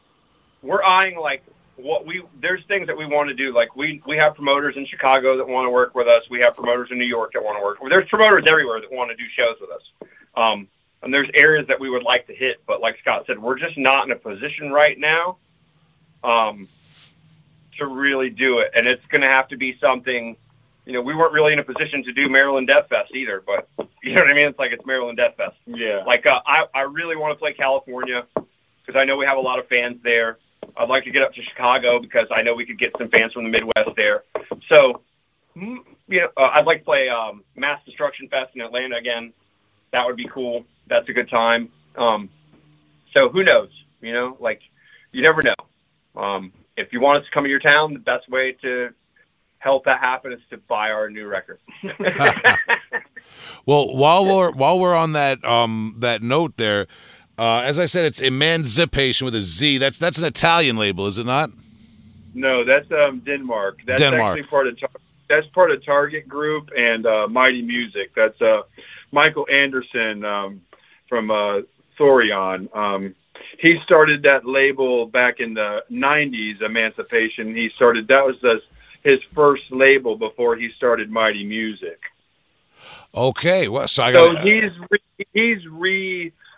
we're 0.62 0.82
eyeing, 0.82 1.16
like 1.16 1.42
what 1.76 2.06
we 2.06 2.22
there's 2.40 2.64
things 2.66 2.86
that 2.86 2.96
we 2.96 3.06
want 3.06 3.28
to 3.28 3.34
do. 3.34 3.52
Like 3.54 3.74
we 3.76 4.02
we 4.06 4.16
have 4.16 4.34
promoters 4.34 4.76
in 4.76 4.86
Chicago 4.86 5.36
that 5.36 5.46
want 5.46 5.66
to 5.66 5.70
work 5.70 5.94
with 5.94 6.06
us. 6.06 6.22
We 6.30 6.40
have 6.40 6.54
promoters 6.54 6.88
in 6.90 6.98
New 6.98 7.04
York 7.04 7.32
that 7.32 7.42
want 7.42 7.58
to 7.58 7.62
work. 7.62 7.78
There's 7.88 8.08
promoters 8.08 8.44
everywhere 8.46 8.80
that 8.80 8.90
want 8.92 9.10
to 9.10 9.16
do 9.16 9.24
shows 9.36 9.56
with 9.60 9.70
us. 9.70 9.82
Um, 10.36 10.68
and 11.02 11.12
there's 11.12 11.28
areas 11.34 11.66
that 11.68 11.78
we 11.78 11.90
would 11.90 12.02
like 12.02 12.26
to 12.28 12.34
hit, 12.34 12.62
but 12.66 12.80
like 12.80 12.98
Scott 12.98 13.24
said, 13.26 13.38
we're 13.38 13.58
just 13.58 13.76
not 13.76 14.06
in 14.06 14.12
a 14.12 14.16
position 14.16 14.72
right 14.72 14.98
now 14.98 15.36
um, 16.24 16.66
to 17.78 17.86
really 17.86 18.30
do 18.30 18.60
it. 18.60 18.70
And 18.74 18.86
it's 18.86 19.04
going 19.06 19.20
to 19.20 19.28
have 19.28 19.48
to 19.48 19.56
be 19.56 19.76
something. 19.78 20.36
You 20.86 20.92
know, 20.94 21.02
we 21.02 21.14
weren't 21.14 21.32
really 21.32 21.52
in 21.52 21.58
a 21.58 21.64
position 21.64 22.02
to 22.04 22.12
do 22.12 22.28
Maryland 22.28 22.68
Death 22.68 22.88
Fest 22.88 23.14
either, 23.14 23.42
but 23.46 23.68
you 24.02 24.14
know 24.14 24.22
what 24.22 24.30
I 24.30 24.34
mean. 24.34 24.48
It's 24.48 24.58
like 24.58 24.72
it's 24.72 24.84
Maryland 24.86 25.18
Death 25.18 25.36
Fest. 25.36 25.56
yeah, 25.66 26.02
Like 26.06 26.26
uh, 26.26 26.40
I, 26.46 26.66
I 26.74 26.80
really 26.82 27.16
want 27.16 27.32
to 27.32 27.38
play 27.38 27.52
California 27.52 28.26
because 28.34 28.98
I 28.98 29.04
know 29.04 29.16
we 29.16 29.26
have 29.26 29.38
a 29.38 29.42
lot 29.42 29.58
of 29.58 29.68
fans 29.68 29.98
there. 30.02 30.38
I'd 30.76 30.88
like 30.88 31.04
to 31.04 31.10
get 31.10 31.22
up 31.22 31.32
to 31.34 31.42
Chicago 31.42 32.00
because 32.00 32.26
I 32.34 32.42
know 32.42 32.54
we 32.54 32.66
could 32.66 32.78
get 32.78 32.92
some 32.98 33.08
fans 33.08 33.32
from 33.32 33.44
the 33.44 33.50
Midwest 33.50 33.96
there. 33.96 34.24
So, 34.68 35.02
you 35.54 35.84
know, 36.08 36.28
uh, 36.36 36.50
I'd 36.54 36.66
like 36.66 36.78
to 36.78 36.84
play 36.84 37.08
um, 37.08 37.42
Mass 37.56 37.80
Destruction 37.84 38.28
Fest 38.28 38.52
in 38.54 38.60
Atlanta 38.60 38.96
again. 38.96 39.32
That 39.92 40.04
would 40.06 40.16
be 40.16 40.28
cool. 40.32 40.64
That's 40.88 41.08
a 41.08 41.12
good 41.12 41.30
time. 41.30 41.68
Um, 41.96 42.28
so 43.12 43.28
who 43.28 43.44
knows? 43.44 43.70
You 44.00 44.12
know, 44.12 44.36
like 44.40 44.60
you 45.12 45.22
never 45.22 45.40
know. 45.42 46.20
Um, 46.20 46.52
if 46.76 46.92
you 46.92 47.00
want 47.00 47.18
us 47.18 47.24
to 47.26 47.30
come 47.32 47.44
to 47.44 47.50
your 47.50 47.60
town, 47.60 47.92
the 47.92 48.00
best 48.00 48.28
way 48.28 48.52
to 48.62 48.90
help 49.58 49.84
that 49.84 50.00
happen 50.00 50.32
is 50.32 50.40
to 50.50 50.58
buy 50.58 50.90
our 50.90 51.08
new 51.08 51.26
record. 51.26 51.60
Well, 53.66 53.96
while 53.96 54.26
we're 54.26 54.50
while 54.52 54.78
we're 54.78 54.94
on 54.94 55.12
that 55.12 55.44
um 55.44 55.96
that 55.98 56.22
note 56.22 56.56
there, 56.56 56.86
uh, 57.38 57.62
as 57.64 57.78
I 57.78 57.86
said, 57.86 58.04
it's 58.04 58.20
Emancipation 58.20 59.24
with 59.24 59.34
a 59.34 59.40
Z. 59.42 59.78
That's 59.78 59.98
that's 59.98 60.18
an 60.18 60.24
Italian 60.24 60.76
label, 60.76 61.06
is 61.06 61.18
it 61.18 61.26
not? 61.26 61.50
no, 62.34 62.64
that's 62.64 62.90
um, 62.90 63.20
Denmark. 63.20 63.78
That's 63.86 64.00
Denmark. 64.00 64.38
actually 64.38 64.48
part 64.48 64.66
of 64.66 64.78
Tar- 64.80 64.90
that's 65.28 65.46
part 65.48 65.70
of 65.70 65.84
Target 65.84 66.28
Group 66.28 66.70
and 66.76 67.06
uh, 67.06 67.28
Mighty 67.28 67.62
Music. 67.62 68.12
That's 68.14 68.40
uh, 68.42 68.62
Michael 69.12 69.46
Andersen 69.50 70.24
um, 70.24 70.60
from 71.08 71.30
uh, 71.30 71.60
Thorium. 71.96 72.68
Um, 72.74 73.14
he 73.58 73.78
started 73.84 74.22
that 74.24 74.44
label 74.46 75.06
back 75.06 75.38
in 75.40 75.54
the 75.54 75.84
'90s. 75.90 76.60
Emancipation. 76.62 77.54
He 77.54 77.70
started 77.76 78.08
that 78.08 78.24
was 78.26 78.36
the, 78.42 78.60
his 79.02 79.20
first 79.34 79.62
label 79.70 80.16
before 80.16 80.56
he 80.56 80.70
started 80.76 81.10
Mighty 81.10 81.44
Music. 81.44 82.00
Okay, 83.14 83.68
well, 83.68 83.86
so 83.86 84.02
I 84.02 84.12
So 84.12 84.32
got. 84.34 84.44
he's 84.44 84.72
re- 84.90 85.26
he's 85.32 85.66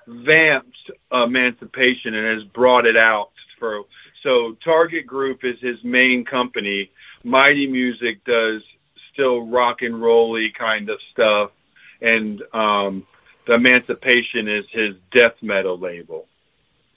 revamped 0.07 0.77
Emancipation 1.12 2.15
and 2.15 2.39
has 2.41 2.49
brought 2.49 2.87
it 2.87 2.97
out 2.97 3.31
for. 3.59 3.83
So 4.23 4.57
Target 4.65 5.07
Group 5.07 5.45
is 5.45 5.57
his 5.61 5.83
main 5.85 6.24
company. 6.24 6.91
Mighty 7.24 7.66
Music 7.66 8.24
does 8.24 8.62
still 9.12 9.47
rock 9.47 9.83
and 9.83 10.01
rolly 10.01 10.53
kind 10.59 10.89
of 10.91 10.99
stuff, 11.12 11.51
and 12.01 12.43
um, 12.53 13.07
the 13.47 13.55
Emancipation 13.55 14.49
is 14.49 14.65
his 14.70 14.95
death 15.12 15.35
metal 15.43 15.78
label. 15.78 16.27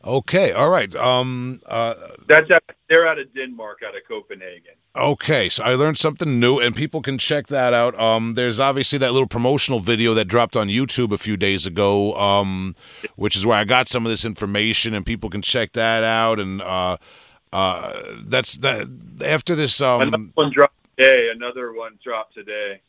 Okay, 0.03 0.51
all 0.51 0.69
right. 0.69 0.93
Um, 0.95 1.61
uh, 1.65 1.93
That's 2.27 2.49
out, 2.51 2.63
they're 2.89 3.07
out 3.07 3.19
of 3.19 3.33
Denmark, 3.33 3.79
out 3.85 3.95
of 3.95 4.01
Copenhagen. 4.07 4.73
Okay, 4.95 5.49
so 5.49 5.63
I 5.63 5.75
learned 5.75 5.97
something 5.97 6.39
new, 6.39 6.59
and 6.59 6.75
people 6.75 7.01
can 7.01 7.17
check 7.17 7.47
that 7.47 7.73
out. 7.73 7.97
Um, 7.99 8.33
there's 8.33 8.59
obviously 8.59 8.97
that 8.99 9.11
little 9.11 9.27
promotional 9.27 9.79
video 9.79 10.13
that 10.15 10.25
dropped 10.25 10.55
on 10.55 10.67
YouTube 10.67 11.11
a 11.11 11.17
few 11.17 11.37
days 11.37 11.65
ago, 11.65 12.13
um, 12.15 12.75
which 13.15 13.35
is 13.35 13.45
where 13.45 13.57
I 13.57 13.65
got 13.65 13.87
some 13.87 14.05
of 14.05 14.09
this 14.09 14.25
information, 14.25 14.93
and 14.93 15.05
people 15.05 15.29
can 15.29 15.41
check 15.41 15.73
that 15.73 16.03
out. 16.03 16.39
And 16.39 16.61
uh, 16.61 16.97
uh, 17.53 18.01
that's 18.25 18.57
that. 18.57 18.89
After 19.23 19.55
this, 19.55 19.79
Another 19.79 20.15
um, 20.15 20.31
one 20.35 20.51
dropped 20.51 20.75
today. 20.97 21.29
Another 21.33 21.71
one 21.73 21.99
dropped 22.03 22.33
today. 22.33 22.81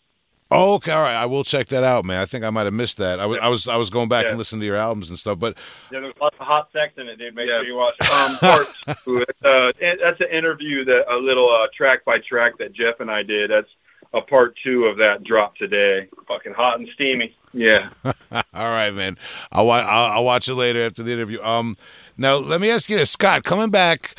Oh, 0.51 0.75
okay, 0.75 0.93
all 0.93 1.03
right, 1.03 1.15
I 1.15 1.27
will 1.27 1.45
check 1.45 1.69
that 1.69 1.85
out, 1.85 2.05
man. 2.05 2.21
I 2.21 2.27
think 2.27 2.45
I 2.45 2.51
might 2.51 2.65
have 2.65 2.75
missed 2.75 2.99
that. 2.99 3.21
I 3.21 3.27
was, 3.27 3.39
I 3.41 3.49
was, 3.49 3.69
I 3.69 3.77
was 3.77 3.91
going 3.91 4.09
back 4.09 4.25
Yeah. 4.25 4.31
and 4.31 4.39
listening 4.39 4.61
to 4.61 4.67
your 4.67 4.77
albums 4.77 5.09
and 5.09 5.19
stuff, 5.19 5.39
but 5.39 5.57
yeah, 5.93 6.01
there's 6.01 6.15
lots 6.21 6.37
of 6.41 6.47
hot 6.47 6.69
sex 6.73 6.95
in 6.97 7.09
it, 7.09 7.17
dude. 7.19 7.35
Make 7.35 7.49
Yeah. 7.49 7.59
sure 7.59 7.65
you 7.65 7.77
watch 7.77 7.95
it. 8.01 8.11
um, 8.13 8.37
part 8.39 8.67
two. 9.05 9.25
Uh, 9.45 9.73
that's 10.03 10.21
an 10.21 10.29
interview 10.37 10.85
that 10.85 11.05
a 11.13 11.17
little 11.17 11.49
uh, 11.51 11.67
track 11.77 12.05
by 12.05 12.19
track 12.19 12.59
that 12.59 12.73
Jeff 12.73 13.01
and 13.01 13.11
I 13.11 13.23
did. 13.23 13.51
That's 13.51 13.69
a 14.13 14.21
part 14.21 14.57
two 14.65 14.87
of 14.87 14.97
that 14.97 15.23
drop 15.25 15.55
today. 15.57 16.09
Fucking 16.27 16.53
hot 16.55 16.79
and 16.81 16.89
steamy. 16.95 17.37
Yeah. 17.53 17.91
All 18.33 18.43
right, 18.55 18.91
man. 18.91 19.17
I'll, 19.53 19.67
wa- 19.67 19.79
I'll 19.87 20.13
I'll 20.19 20.25
watch 20.25 20.49
it 20.49 20.55
later 20.55 20.83
after 20.83 21.03
the 21.03 21.13
interview. 21.13 21.41
Um, 21.43 21.77
now 22.17 22.35
let 22.37 22.61
me 22.61 22.71
ask 22.71 22.91
you 22.91 22.97
this, 22.97 23.11
Scott. 23.11 23.45
Coming 23.45 23.71
back, 23.71 24.15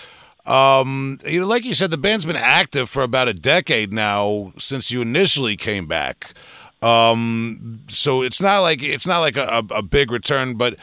um, 0.45 1.19
you 1.26 1.41
know, 1.41 1.47
like 1.47 1.65
you 1.65 1.76
said, 1.76 1.91
the 1.91 1.97
band's 1.97 2.26
been 2.26 2.35
active 2.35 2.89
for 2.89 3.03
about 3.03 3.27
a 3.27 3.34
decade 3.34 3.93
now 3.93 4.53
since 4.57 4.89
you 4.89 5.01
initially 5.01 5.55
came 5.55 5.85
back. 5.85 6.34
Um, 6.81 7.81
so 7.89 8.23
it's 8.23 8.41
not 8.41 8.59
like 8.59 8.81
it's 8.81 9.05
not 9.05 9.19
like 9.19 9.38
a, 9.38 9.63
a, 9.69 9.84
big 9.84 10.09
return, 10.09 10.55
but 10.55 10.77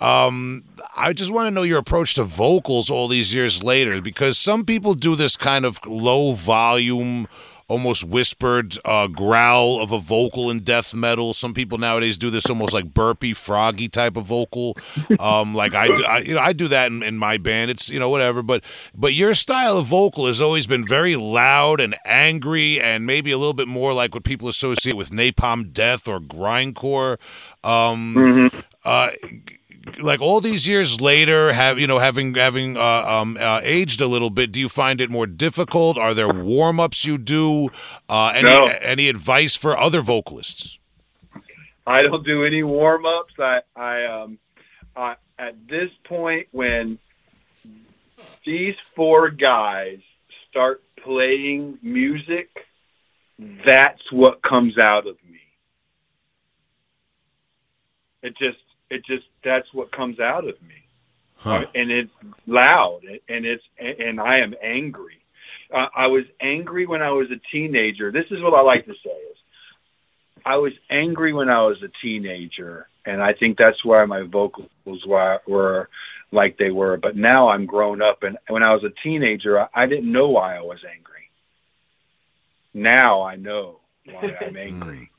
um, 0.00 0.64
I 0.96 1.12
just 1.12 1.30
want 1.30 1.46
to 1.46 1.52
know 1.52 1.62
your 1.62 1.78
approach 1.78 2.14
to 2.14 2.24
vocals 2.24 2.90
all 2.90 3.06
these 3.06 3.32
years 3.32 3.62
later 3.62 4.02
because 4.02 4.36
some 4.36 4.64
people 4.64 4.94
do 4.94 5.14
this 5.14 5.36
kind 5.36 5.64
of 5.64 5.78
low 5.86 6.32
volume 6.32 7.28
almost 7.68 8.04
whispered 8.04 8.76
uh, 8.84 9.06
growl 9.06 9.80
of 9.80 9.92
a 9.92 9.98
vocal 9.98 10.50
in 10.50 10.60
death 10.60 10.94
metal. 10.94 11.32
Some 11.32 11.54
people 11.54 11.78
nowadays 11.78 12.18
do 12.18 12.30
this 12.30 12.46
almost 12.48 12.72
like 12.74 12.92
burpy, 12.92 13.32
froggy 13.32 13.88
type 13.88 14.16
of 14.16 14.24
vocal. 14.26 14.76
Um, 15.18 15.54
like 15.54 15.74
I, 15.74 15.86
I, 16.06 16.18
you 16.20 16.34
know, 16.34 16.40
I 16.40 16.52
do 16.52 16.68
that 16.68 16.90
in, 16.90 17.02
in 17.02 17.16
my 17.16 17.38
band. 17.38 17.70
It's 17.70 17.88
you 17.90 17.98
know 17.98 18.08
whatever, 18.10 18.42
but 18.42 18.62
but 18.94 19.14
your 19.14 19.34
style 19.34 19.78
of 19.78 19.86
vocal 19.86 20.26
has 20.26 20.40
always 20.40 20.66
been 20.66 20.86
very 20.86 21.16
loud 21.16 21.80
and 21.80 21.96
angry, 22.04 22.80
and 22.80 23.06
maybe 23.06 23.30
a 23.30 23.38
little 23.38 23.54
bit 23.54 23.68
more 23.68 23.92
like 23.92 24.14
what 24.14 24.24
people 24.24 24.48
associate 24.48 24.96
with 24.96 25.10
Napalm 25.10 25.72
Death 25.72 26.06
or 26.08 26.20
grindcore. 26.20 27.18
Um, 27.62 28.14
Mm-hmm. 28.14 28.58
uh, 28.84 29.10
like 30.00 30.20
all 30.20 30.40
these 30.40 30.66
years 30.68 31.00
later, 31.00 31.52
have 31.52 31.78
you 31.78 31.86
know 31.86 31.98
having 31.98 32.34
having 32.34 32.76
uh, 32.76 33.04
um, 33.06 33.36
uh, 33.40 33.60
aged 33.62 34.00
a 34.00 34.06
little 34.06 34.30
bit, 34.30 34.52
do 34.52 34.60
you 34.60 34.68
find 34.68 35.00
it 35.00 35.10
more 35.10 35.26
difficult? 35.26 35.96
Are 35.98 36.14
there 36.14 36.28
warm 36.28 36.80
ups 36.80 37.04
you 37.04 37.18
do? 37.18 37.68
Uh, 38.08 38.32
any 38.34 38.42
No. 38.48 38.64
any 38.64 39.08
advice 39.08 39.54
for 39.56 39.76
other 39.76 40.00
vocalists? 40.00 40.78
I 41.86 42.02
don't 42.02 42.24
do 42.24 42.44
any 42.44 42.62
warm 42.62 43.04
ups. 43.04 43.34
I, 43.38 43.60
I, 43.76 44.04
um, 44.06 44.38
I, 44.96 45.16
at 45.38 45.68
this 45.68 45.90
point, 46.04 46.48
when 46.50 46.98
these 48.46 48.76
four 48.96 49.28
guys 49.30 49.98
start 50.48 50.82
playing 50.96 51.78
music, 51.82 52.48
that's 53.38 54.10
what 54.10 54.42
comes 54.42 54.78
out 54.78 55.06
of 55.06 55.16
me. 55.30 55.40
It 58.22 58.34
just, 58.38 58.63
it 58.94 59.04
just, 59.04 59.26
that's 59.42 59.72
what 59.74 59.92
comes 59.92 60.20
out 60.20 60.48
of 60.48 60.60
me. 60.62 60.74
Huh. 61.36 61.66
and 61.74 61.90
it's 61.90 62.10
loud 62.46 63.02
and 63.28 63.44
it's 63.44 63.62
and 63.78 64.18
I 64.18 64.38
am 64.38 64.54
angry. 64.62 65.20
Uh, 65.70 65.88
I 65.94 66.06
was 66.06 66.24
angry 66.40 66.86
when 66.86 67.02
I 67.02 67.10
was 67.10 67.30
a 67.30 67.40
teenager. 67.52 68.10
This 68.10 68.24
is 68.30 68.40
what 68.40 68.54
I 68.54 68.62
like 68.62 68.86
to 68.86 68.94
say 68.94 69.10
is 69.10 69.36
I 70.46 70.56
was 70.56 70.72
angry 70.88 71.32
when 71.34 71.50
I 71.50 71.62
was 71.62 71.82
a 71.82 71.90
teenager, 72.00 72.88
and 73.04 73.22
I 73.22 73.34
think 73.34 73.58
that's 73.58 73.84
why 73.84 74.04
my 74.06 74.22
vocals 74.22 75.04
were, 75.06 75.40
were 75.46 75.88
like 76.32 76.56
they 76.58 76.70
were. 76.70 76.96
But 76.96 77.16
now 77.16 77.48
I'm 77.48 77.66
grown 77.66 78.00
up, 78.00 78.22
and 78.22 78.38
when 78.48 78.62
I 78.62 78.72
was 78.72 78.84
a 78.84 78.92
teenager, 79.02 79.60
I, 79.60 79.68
I 79.74 79.86
didn't 79.86 80.10
know 80.10 80.28
why 80.28 80.56
I 80.56 80.62
was 80.62 80.80
angry. 80.84 81.30
Now 82.72 83.22
I 83.22 83.36
know 83.36 83.80
why 84.06 84.34
I'm 84.40 84.56
angry, 84.70 85.10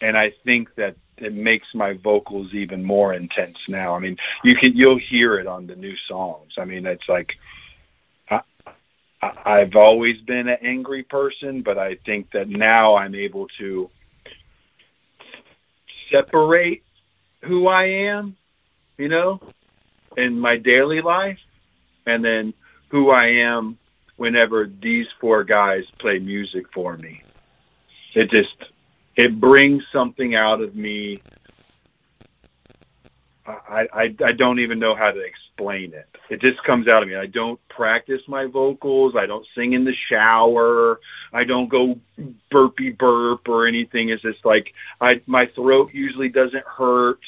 and 0.00 0.16
I 0.16 0.32
think 0.44 0.74
that 0.74 0.96
it 1.20 1.34
makes 1.34 1.66
my 1.74 1.94
vocals 1.94 2.54
even 2.54 2.84
more 2.84 3.12
intense 3.12 3.58
now. 3.68 3.94
I 3.94 3.98
mean, 3.98 4.16
you 4.42 4.54
can 4.54 4.76
you'll 4.76 4.98
hear 4.98 5.38
it 5.38 5.46
on 5.46 5.66
the 5.66 5.76
new 5.76 5.96
songs. 6.08 6.52
I 6.58 6.64
mean, 6.64 6.86
it's 6.86 7.08
like 7.08 7.36
I, 8.30 8.40
I've 9.22 9.76
always 9.76 10.20
been 10.20 10.48
an 10.48 10.58
angry 10.62 11.02
person, 11.02 11.62
but 11.62 11.78
I 11.78 11.96
think 11.96 12.30
that 12.32 12.48
now 12.48 12.96
I'm 12.96 13.14
able 13.14 13.48
to 13.58 13.90
separate 16.10 16.82
who 17.42 17.68
I 17.68 17.84
am, 17.84 18.36
you 18.96 19.08
know, 19.08 19.40
in 20.16 20.38
my 20.38 20.56
daily 20.56 21.00
life, 21.00 21.38
and 22.06 22.24
then 22.24 22.54
who 22.88 23.10
I 23.10 23.26
am 23.26 23.78
whenever 24.16 24.66
these 24.66 25.06
four 25.20 25.44
guys 25.44 25.84
play 25.98 26.18
music 26.18 26.66
for 26.72 26.96
me. 26.96 27.22
It 28.14 28.30
just 28.30 28.54
it 29.18 29.38
brings 29.40 29.82
something 29.92 30.36
out 30.36 30.62
of 30.62 30.76
me. 30.76 31.20
I, 33.44 33.88
I 33.92 34.14
I 34.24 34.32
don't 34.32 34.60
even 34.60 34.78
know 34.78 34.94
how 34.94 35.10
to 35.10 35.20
explain 35.20 35.92
it. 35.92 36.06
It 36.30 36.40
just 36.40 36.62
comes 36.62 36.86
out 36.86 37.02
of 37.02 37.08
me. 37.08 37.16
I 37.16 37.26
don't 37.26 37.58
practice 37.68 38.20
my 38.28 38.46
vocals. 38.46 39.14
I 39.16 39.26
don't 39.26 39.46
sing 39.56 39.72
in 39.72 39.84
the 39.84 39.94
shower. 40.08 41.00
I 41.32 41.44
don't 41.44 41.68
go 41.68 41.98
burpy 42.50 42.90
burp 42.90 43.48
or 43.48 43.66
anything. 43.66 44.10
It's 44.10 44.22
just 44.22 44.44
like 44.44 44.72
I 45.00 45.20
my 45.26 45.46
throat 45.46 45.92
usually 45.92 46.28
doesn't 46.28 46.64
hurt 46.64 47.20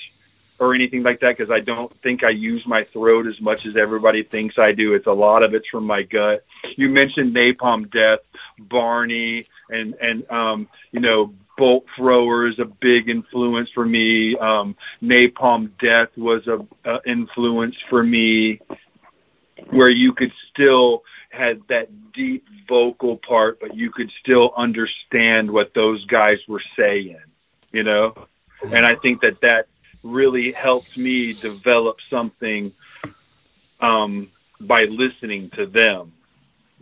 or 0.60 0.74
anything 0.74 1.02
like 1.02 1.20
that 1.20 1.38
because 1.38 1.50
I 1.50 1.60
don't 1.60 1.90
think 2.02 2.22
I 2.22 2.28
use 2.28 2.62
my 2.66 2.84
throat 2.92 3.26
as 3.26 3.40
much 3.40 3.64
as 3.66 3.76
everybody 3.76 4.22
thinks 4.22 4.58
I 4.58 4.72
do. 4.72 4.92
It's 4.92 5.06
a 5.06 5.12
lot 5.12 5.42
of 5.42 5.54
it's 5.54 5.66
from 5.68 5.86
my 5.86 6.02
gut. 6.02 6.44
You 6.76 6.90
mentioned 6.90 7.34
Napalm 7.34 7.90
Death, 7.90 8.20
Barney, 8.58 9.46
and 9.70 9.94
and 9.94 10.30
um, 10.30 10.68
you 10.92 11.00
know 11.00 11.34
Bolt 11.60 11.84
Thrower 11.94 12.46
is 12.46 12.58
a 12.58 12.64
big 12.64 13.10
influence 13.10 13.68
for 13.74 13.84
me. 13.84 14.34
Um, 14.38 14.74
Napalm 15.02 15.70
Death 15.78 16.08
was 16.16 16.46
a, 16.46 16.66
a 16.86 17.00
influence 17.04 17.76
for 17.90 18.02
me, 18.02 18.62
where 19.68 19.90
you 19.90 20.14
could 20.14 20.32
still 20.50 21.02
had 21.28 21.60
that 21.68 21.90
deep 22.14 22.46
vocal 22.66 23.18
part, 23.18 23.60
but 23.60 23.74
you 23.74 23.90
could 23.90 24.10
still 24.22 24.54
understand 24.56 25.50
what 25.50 25.74
those 25.74 26.02
guys 26.06 26.38
were 26.48 26.62
saying. 26.78 27.20
You 27.72 27.82
know, 27.82 28.14
and 28.62 28.86
I 28.86 28.94
think 28.94 29.20
that 29.20 29.42
that 29.42 29.68
really 30.02 30.52
helped 30.52 30.96
me 30.96 31.34
develop 31.34 31.98
something 32.08 32.72
um, 33.80 34.30
by 34.62 34.84
listening 34.84 35.50
to 35.50 35.66
them 35.66 36.14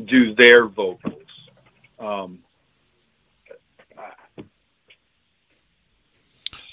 do 0.04 0.36
their 0.36 0.66
vocals. 0.66 1.26
Um, 1.98 2.38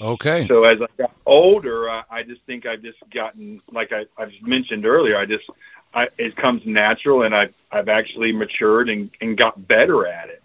Okay. 0.06 0.45
so 0.48 0.65
as 0.65 0.80
I 0.80 0.86
got 0.99 1.11
older, 1.26 1.90
I, 1.90 2.03
I 2.11 2.23
just 2.23 2.41
think 2.44 2.68
I've 2.68 2.84
just 2.84 2.99
gotten, 3.11 3.60
like 3.72 3.91
I, 3.91 4.06
I've 4.22 4.32
mentioned 4.44 4.86
earlier, 4.86 5.18
I 5.18 5.26
just, 5.26 5.45
I, 5.95 6.10
it 6.19 6.36
comes 6.36 6.61
natural 6.64 7.23
and 7.23 7.34
I've, 7.34 7.53
I've 7.72 7.90
actually 7.90 8.32
matured 8.32 8.88
and, 8.88 9.10
and 9.19 9.36
got 9.36 9.68
better 9.68 10.06
at 10.06 10.30
it. 10.30 10.44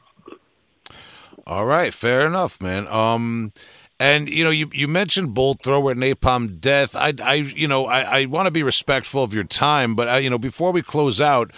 All 1.47 1.67
right, 1.67 1.93
fair 1.93 2.27
enough, 2.27 2.63
man. 2.63 2.87
Um, 2.89 3.53
and 3.99 4.31
you 4.31 4.45
know, 4.45 4.51
you 4.51 4.71
you 4.73 4.89
mentioned 4.89 5.35
Bolt 5.35 5.63
Thrower, 5.63 5.95
Napalm 5.95 6.59
Death. 6.59 6.97
I, 6.97 7.13
I, 7.23 7.35
you 7.35 7.69
know, 7.69 7.85
I, 7.85 8.21
I 8.21 8.25
want 8.27 8.47
to 8.47 8.51
be 8.51 8.63
respectful 8.63 9.23
of 9.23 9.35
your 9.35 9.45
time, 9.45 9.95
but 9.95 10.09
I, 10.09 10.19
you 10.19 10.31
know, 10.31 10.39
before 10.39 10.73
we 10.73 10.81
close 10.81 11.21
out, 11.21 11.53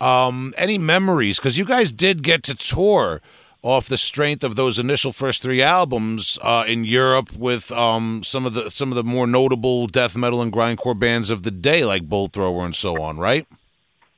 um, 0.00 0.54
any 0.56 0.78
memories? 0.78 1.38
Because 1.38 1.58
you 1.58 1.64
guys 1.64 1.90
did 1.90 2.22
get 2.22 2.44
to 2.44 2.54
tour 2.54 3.20
off 3.62 3.88
the 3.88 3.98
strength 3.98 4.42
of 4.42 4.56
those 4.56 4.78
initial 4.78 5.12
first 5.12 5.42
three 5.42 5.60
albums 5.62 6.38
uh, 6.42 6.64
in 6.66 6.84
Europe 6.84 7.32
with 7.36 7.70
um, 7.72 8.22
some 8.24 8.46
of 8.46 8.54
the 8.54 8.70
some 8.70 8.90
of 8.90 8.96
the 8.96 9.04
more 9.04 9.26
notable 9.26 9.86
death 9.86 10.16
metal 10.16 10.40
and 10.40 10.52
grindcore 10.52 10.98
bands 10.98 11.28
of 11.30 11.42
the 11.42 11.50
day, 11.50 11.84
like 11.84 12.08
Bolt 12.08 12.32
Thrower 12.32 12.64
and 12.64 12.74
so 12.74 13.00
on, 13.02 13.18
right? 13.18 13.46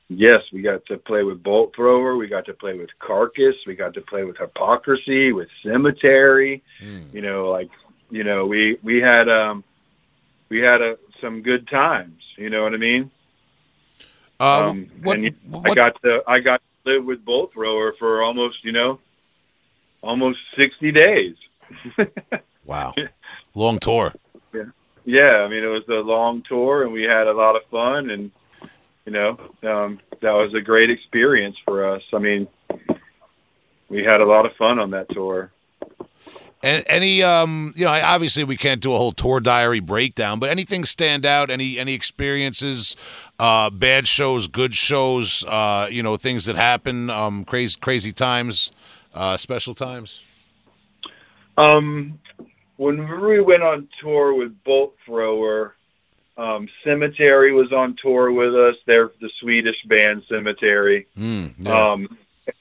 Yes, 0.08 0.42
we 0.52 0.60
got 0.62 0.84
to 0.86 0.98
play 0.98 1.22
with 1.22 1.42
Bolt 1.42 1.74
Thrower. 1.74 2.16
We 2.16 2.28
got 2.28 2.44
to 2.46 2.54
play 2.54 2.74
with 2.76 2.90
Carcass. 2.98 3.66
We 3.66 3.74
got 3.74 3.94
to 3.94 4.00
play 4.02 4.24
with 4.24 4.36
Hypocrisy, 4.36 5.32
with 5.32 5.48
Cemetary. 5.64 6.62
You 7.12 7.22
know, 7.22 7.50
like 7.50 7.70
you 8.10 8.22
know, 8.22 8.46
we 8.46 8.78
we 8.82 9.00
had 9.00 9.28
um 9.28 9.64
we 10.50 10.58
had 10.58 10.82
a, 10.82 10.98
some 11.20 11.42
good 11.42 11.66
times. 11.66 12.22
You 12.36 12.50
know 12.50 12.62
what 12.62 12.74
I 12.74 12.76
mean? 12.76 13.10
Uh, 14.38 14.68
Um, 14.70 14.90
what, 15.02 15.16
and 15.16 15.24
you- 15.24 15.34
what- 15.48 15.70
I 15.70 15.74
got 15.74 16.02
to 16.02 16.22
I 16.28 16.40
got 16.40 16.60
to 16.84 16.92
live 16.92 17.04
with 17.04 17.24
Bolt 17.24 17.52
Thrower 17.54 17.94
for 17.98 18.22
almost 18.22 18.64
you 18.64 18.72
know 18.72 18.98
almost 20.02 20.38
sixty 20.56 20.92
days. 20.92 21.36
wow, 22.64 22.94
long 23.54 23.78
tour. 23.78 24.12
Yeah, 24.52 24.64
yeah. 25.04 25.36
I 25.44 25.48
mean 25.48 25.64
it 25.64 25.68
was 25.68 25.88
a 25.88 25.94
long 25.94 26.42
tour 26.42 26.82
and 26.82 26.92
we 26.92 27.04
had 27.04 27.26
a 27.26 27.32
lot 27.32 27.56
of 27.56 27.62
fun 27.70 28.10
and 28.10 28.30
you 29.06 29.12
know 29.12 29.38
um, 29.62 30.00
that 30.20 30.32
was 30.32 30.52
a 30.54 30.60
great 30.60 30.90
experience 30.90 31.56
for 31.64 31.88
us. 31.88 32.02
I 32.12 32.18
mean 32.18 32.48
we 33.88 34.02
had 34.04 34.20
a 34.20 34.26
lot 34.26 34.46
of 34.46 34.54
fun 34.56 34.78
on 34.78 34.90
that 34.90 35.08
tour. 35.10 35.52
And 36.64 36.84
any 36.86 37.22
um, 37.22 37.72
you 37.74 37.84
know, 37.84 37.90
obviously 37.90 38.44
we 38.44 38.56
can't 38.56 38.80
do 38.80 38.94
a 38.94 38.98
whole 38.98 39.12
tour 39.12 39.40
diary 39.40 39.80
breakdown, 39.80 40.38
but 40.38 40.48
anything 40.48 40.84
stand 40.84 41.26
out? 41.26 41.50
Any 41.50 41.76
any 41.78 41.92
experiences, 41.92 42.94
uh, 43.40 43.68
bad 43.68 44.06
shows, 44.06 44.46
good 44.46 44.72
shows, 44.72 45.44
uh, 45.48 45.88
you 45.90 46.04
know, 46.04 46.16
things 46.16 46.44
that 46.44 46.54
happen, 46.54 47.10
um, 47.10 47.44
crazy 47.44 47.76
crazy 47.80 48.12
times, 48.12 48.70
uh, 49.14 49.36
special 49.36 49.74
times. 49.74 50.22
Um, 51.56 52.18
when 52.76 53.20
we 53.20 53.40
went 53.40 53.62
on 53.62 53.88
tour 54.00 54.34
with 54.34 54.52
Bolt 54.64 54.94
Thrower, 55.06 55.74
um, 56.36 56.68
Cemetary 56.82 57.52
was 57.52 57.72
on 57.72 57.96
tour 58.02 58.32
with 58.32 58.54
us. 58.54 58.76
They're 58.86 59.10
the 59.20 59.30
Swedish 59.40 59.76
band 59.86 60.22
Cemetary. 60.30 61.06
Mm, 61.18 61.54
yeah. 61.58 61.90
Um, 61.90 62.18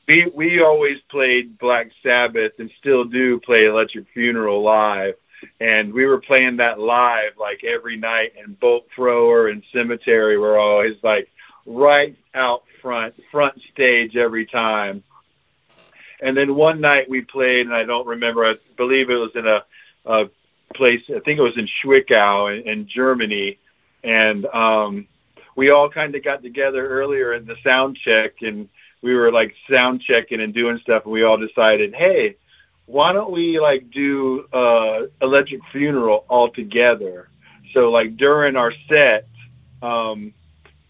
we 0.08 0.30
we 0.36 0.62
always 0.62 0.98
played 1.10 1.58
Black 1.58 1.90
Sabbath 2.04 2.54
and 2.60 2.70
still 2.80 3.06
do 3.06 3.40
play 3.40 3.66
Electric 3.66 4.06
Funeral 4.14 4.62
live, 4.62 5.16
and 5.60 5.94
we 5.94 6.06
were 6.06 6.20
playing 6.20 6.58
that 6.58 6.80
live 6.80 7.34
like 7.40 7.64
every 7.64 7.98
night. 7.98 8.34
And 8.38 8.60
Bolt 8.60 8.86
Thrower 8.96 9.48
and 9.48 9.64
Cemetary 9.74 10.38
were 10.38 10.60
always 10.60 10.98
like 11.02 11.30
right 11.66 12.16
out 12.34 12.64
front, 12.82 13.16
front 13.32 13.60
stage 13.72 14.16
every 14.16 14.46
time. 14.46 15.04
And 16.22 16.38
then 16.38 16.56
one 16.56 16.82
night 16.82 17.10
we 17.10 17.22
played, 17.22 17.66
and 17.66 17.74
I 17.74 17.84
don't 17.84 18.08
remember. 18.08 18.46
I 18.46 18.56
believe 18.78 19.10
it 19.10 19.16
was 19.16 19.32
in 19.36 19.48
a, 19.48 19.64
a 20.06 20.30
place. 20.76 21.02
I 21.10 21.20
think 21.20 21.40
it 21.40 21.44
was 21.44 21.58
in 21.58 21.68
Zwickau 21.84 22.56
in, 22.56 22.68
in 22.68 22.88
Germany, 22.88 23.58
and 24.04 24.46
um, 24.48 25.08
we 25.56 25.72
all 25.72 25.90
kind 25.90 26.16
of 26.16 26.24
got 26.24 26.44
together 26.44 26.88
earlier 26.88 27.34
in 27.34 27.46
the 27.46 27.56
sound 27.64 27.98
check 27.98 28.42
and 28.42 28.70
we 29.02 29.16
were 29.16 29.32
like 29.32 29.56
sound 29.70 30.02
checking 30.02 30.42
and 30.42 30.54
doing 30.54 30.80
stuff, 30.80 31.04
and 31.06 31.12
we 31.12 31.24
all 31.24 31.38
decided, 31.38 31.94
hey, 31.94 32.36
why 32.86 33.14
don't 33.14 33.32
we 33.32 33.60
like 33.60 33.90
do 33.92 34.46
uh, 34.54 35.08
Electric 35.22 35.62
Funeral 35.72 36.26
all 36.30 36.50
together? 36.50 37.30
So 37.74 37.90
like 37.90 38.18
during 38.18 38.56
our 38.56 38.74
set, 38.88 39.28
um, 39.82 40.34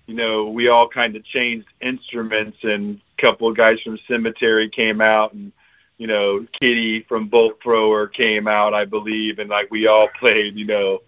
you 0.08 0.16
know, 0.16 0.49
we 0.49 0.68
all 0.68 0.90
kind 0.90 1.16
of 1.16 1.24
changed 1.24 1.68
instruments, 1.82 2.58
and 2.64 2.99
couple 3.22 3.48
of 3.48 3.56
guys 3.56 3.77
from 3.84 3.99
Cemetary 4.07 4.69
came 4.69 5.02
out, 5.02 5.34
and 5.34 5.52
you 5.98 6.07
know, 6.07 6.45
Kitty 6.60 7.06
from 7.07 7.27
Bolt 7.27 7.60
Thrower 7.64 8.07
came 8.07 8.48
out, 8.48 8.73
I 8.73 8.85
believe, 8.85 9.39
and 9.39 9.49
like 9.49 9.69
we 9.69 9.88
all 9.88 10.10
played, 10.19 10.56
you 10.56 10.65
know, 10.65 10.99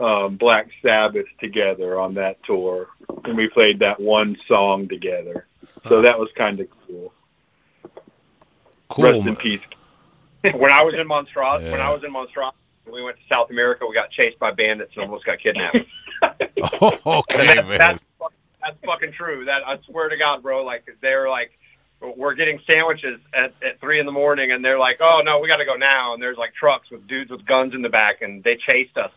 um, 0.00 0.36
Black 0.36 0.68
Sabbath 0.82 1.26
together 1.38 2.00
on 2.00 2.14
that 2.14 2.42
tour, 2.44 2.88
and 3.24 3.36
we 3.36 3.48
played 3.48 3.80
that 3.80 4.00
one 4.00 4.36
song 4.48 4.88
together. 4.88 5.46
So 5.86 6.00
that 6.00 6.18
was 6.18 6.30
kind 6.36 6.58
of 6.58 6.68
cool. 6.86 7.12
Cool. 8.88 9.04
Rest 9.04 9.26
in 9.26 9.36
peace. 9.36 9.60
when 10.54 10.72
I 10.72 10.82
was 10.82 10.94
in 10.94 11.06
Monstrose, 11.06 11.62
when 11.62 11.80
I 11.80 11.90
was 11.90 12.02
in 12.02 12.10
Monstrose, 12.10 12.52
we 12.90 13.02
went 13.02 13.18
to 13.18 13.22
South 13.28 13.50
America. 13.50 13.86
We 13.86 13.94
got 13.94 14.10
chased 14.10 14.38
by 14.38 14.52
bandits 14.52 14.92
and 14.94 15.04
almost 15.04 15.26
got 15.26 15.38
kidnapped. 15.38 15.76
okay, 16.82 17.46
that, 17.46 17.68
man. 17.68 17.78
that's, 17.78 18.04
that's 18.62 18.76
fucking 18.84 19.12
true. 19.12 19.44
That 19.44 19.66
I 19.66 19.78
swear 19.86 20.08
to 20.08 20.16
God, 20.16 20.42
bro. 20.42 20.64
Like 20.64 20.84
they're 21.00 21.28
like, 21.28 21.52
we're 22.00 22.34
getting 22.34 22.60
sandwiches 22.66 23.20
at, 23.34 23.52
at 23.62 23.80
three 23.80 24.00
in 24.00 24.06
the 24.06 24.12
morning, 24.12 24.52
and 24.52 24.64
they're 24.64 24.78
like, 24.78 24.98
oh 25.00 25.22
no, 25.24 25.38
we 25.38 25.48
got 25.48 25.58
to 25.58 25.64
go 25.64 25.74
now. 25.74 26.14
And 26.14 26.22
there's 26.22 26.38
like 26.38 26.54
trucks 26.54 26.90
with 26.90 27.06
dudes 27.06 27.30
with 27.30 27.44
guns 27.46 27.74
in 27.74 27.82
the 27.82 27.88
back, 27.88 28.22
and 28.22 28.42
they 28.42 28.56
chased 28.56 28.96
us 28.96 29.12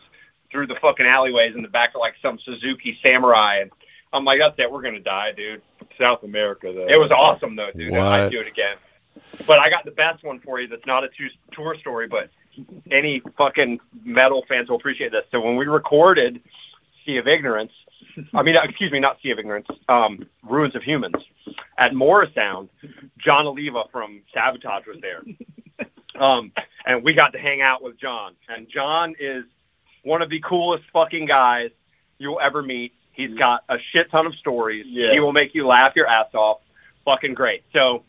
through 0.52 0.68
the 0.68 0.76
fucking 0.82 1.06
alleyways 1.06 1.56
in 1.56 1.61
the 1.61 1.68
back 1.68 1.90
of 1.95 1.99
like 1.99 2.15
some 2.22 2.40
Suzuki 2.44 2.98
Samurai. 3.02 3.61
And 3.61 3.72
I'm 4.11 4.26
like, 4.26 4.40
that's 4.40 4.57
it, 4.60 4.72
we're 4.72 4.82
gonna 4.82 4.99
die, 4.99 5.32
dude. 5.32 5.61
South 5.99 6.24
America, 6.24 6.72
though. 6.74 6.88
It 6.88 6.99
was 6.99 7.11
awesome 7.11 7.56
though, 7.56 7.72
dude. 7.76 7.91
What? 7.91 8.02
I'd 8.02 8.32
do 8.32 8.40
it 8.40 8.48
again. 8.48 8.78
But 9.45 9.60
I 9.60 9.70
got 9.70 9.86
the 9.86 9.91
best 9.91 10.24
one 10.24 10.40
for 10.40 10.60
you. 10.60 10.68
That's 10.68 10.86
not 10.86 11.03
a 11.03 11.07
two, 11.10 11.28
tour 11.52 11.76
story, 11.80 12.07
but 12.07 12.30
any 12.91 13.22
fucking 13.38 13.80
metal 14.03 14.44
fans 14.48 14.70
will 14.70 14.78
appreciate 14.78 15.11
this. 15.11 15.24
So 15.32 15.40
when 15.40 15.56
we 15.56 15.65
recorded 15.65 16.41
Sea 17.06 17.18
of 17.18 17.28
Ignorance, 17.28 17.72
I 18.34 18.44
mean, 18.44 18.56
excuse 18.61 18.91
me, 18.91 18.99
not 18.99 19.18
Sea 19.22 19.31
of 19.31 19.40
Ignorance, 19.40 19.68
um, 19.90 20.27
Ruins 20.44 20.76
of 20.76 20.84
Humans 20.84 21.15
at 21.77 21.91
Morrisound, 21.94 22.69
Jon 23.18 23.48
Oliva 23.48 23.84
from 23.91 24.22
Savatage 24.35 24.88
was 24.88 24.98
there. 25.02 25.23
Um, 26.19 26.52
and 26.85 27.03
we 27.03 27.14
got 27.14 27.34
to 27.34 27.40
hang 27.40 27.61
out 27.61 27.81
with 27.81 27.99
John. 27.99 28.35
And 28.48 28.68
John 28.69 29.15
is 29.19 29.45
one 30.03 30.22
of 30.22 30.30
the 30.30 30.40
coolest 30.41 30.84
fucking 30.94 31.26
guys 31.26 31.72
you'll 32.19 32.40
ever 32.40 32.61
meet. 32.61 32.94
He's 33.14 33.34
got 33.35 33.64
a 33.69 33.77
shit 33.91 34.11
ton 34.11 34.27
of 34.27 34.35
stories. 34.35 34.85
Yeah. 34.88 35.11
He 35.11 35.19
will 35.19 35.34
make 35.34 35.56
you 35.56 35.65
laugh 35.65 35.94
your 35.95 36.07
ass 36.07 36.34
off. 36.34 36.60
Fucking 37.06 37.34
great. 37.34 37.64
So 37.73 38.03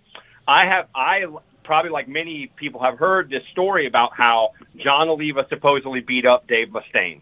I 0.46 0.66
have, 0.66 0.88
I 0.94 1.24
probably 1.64 1.90
like 1.90 2.08
many 2.08 2.52
people 2.56 2.80
have 2.82 2.98
heard 2.98 3.30
this 3.30 3.42
story 3.52 3.86
about 3.86 4.14
how 4.14 4.52
Jon 4.76 5.08
Oliva 5.08 5.46
supposedly 5.48 6.00
beat 6.00 6.26
up 6.26 6.46
Dave 6.46 6.68
Mustaine 6.68 7.20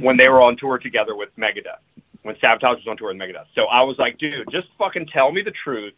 when 0.00 0.16
they 0.16 0.28
were 0.28 0.42
on 0.42 0.56
tour 0.56 0.78
together 0.78 1.14
with 1.14 1.28
Megadeth, 1.36 1.78
when 2.26 2.36
Savatage 2.36 2.76
was 2.76 2.86
on 2.88 2.96
tour 2.96 3.08
with 3.08 3.16
Megadeth. 3.16 3.46
So 3.54 3.64
I 3.64 3.82
was 3.82 3.98
like, 3.98 4.18
dude, 4.18 4.50
just 4.50 4.68
fucking 4.78 5.06
tell 5.06 5.32
me 5.32 5.42
the 5.42 5.52
truth. 5.52 5.94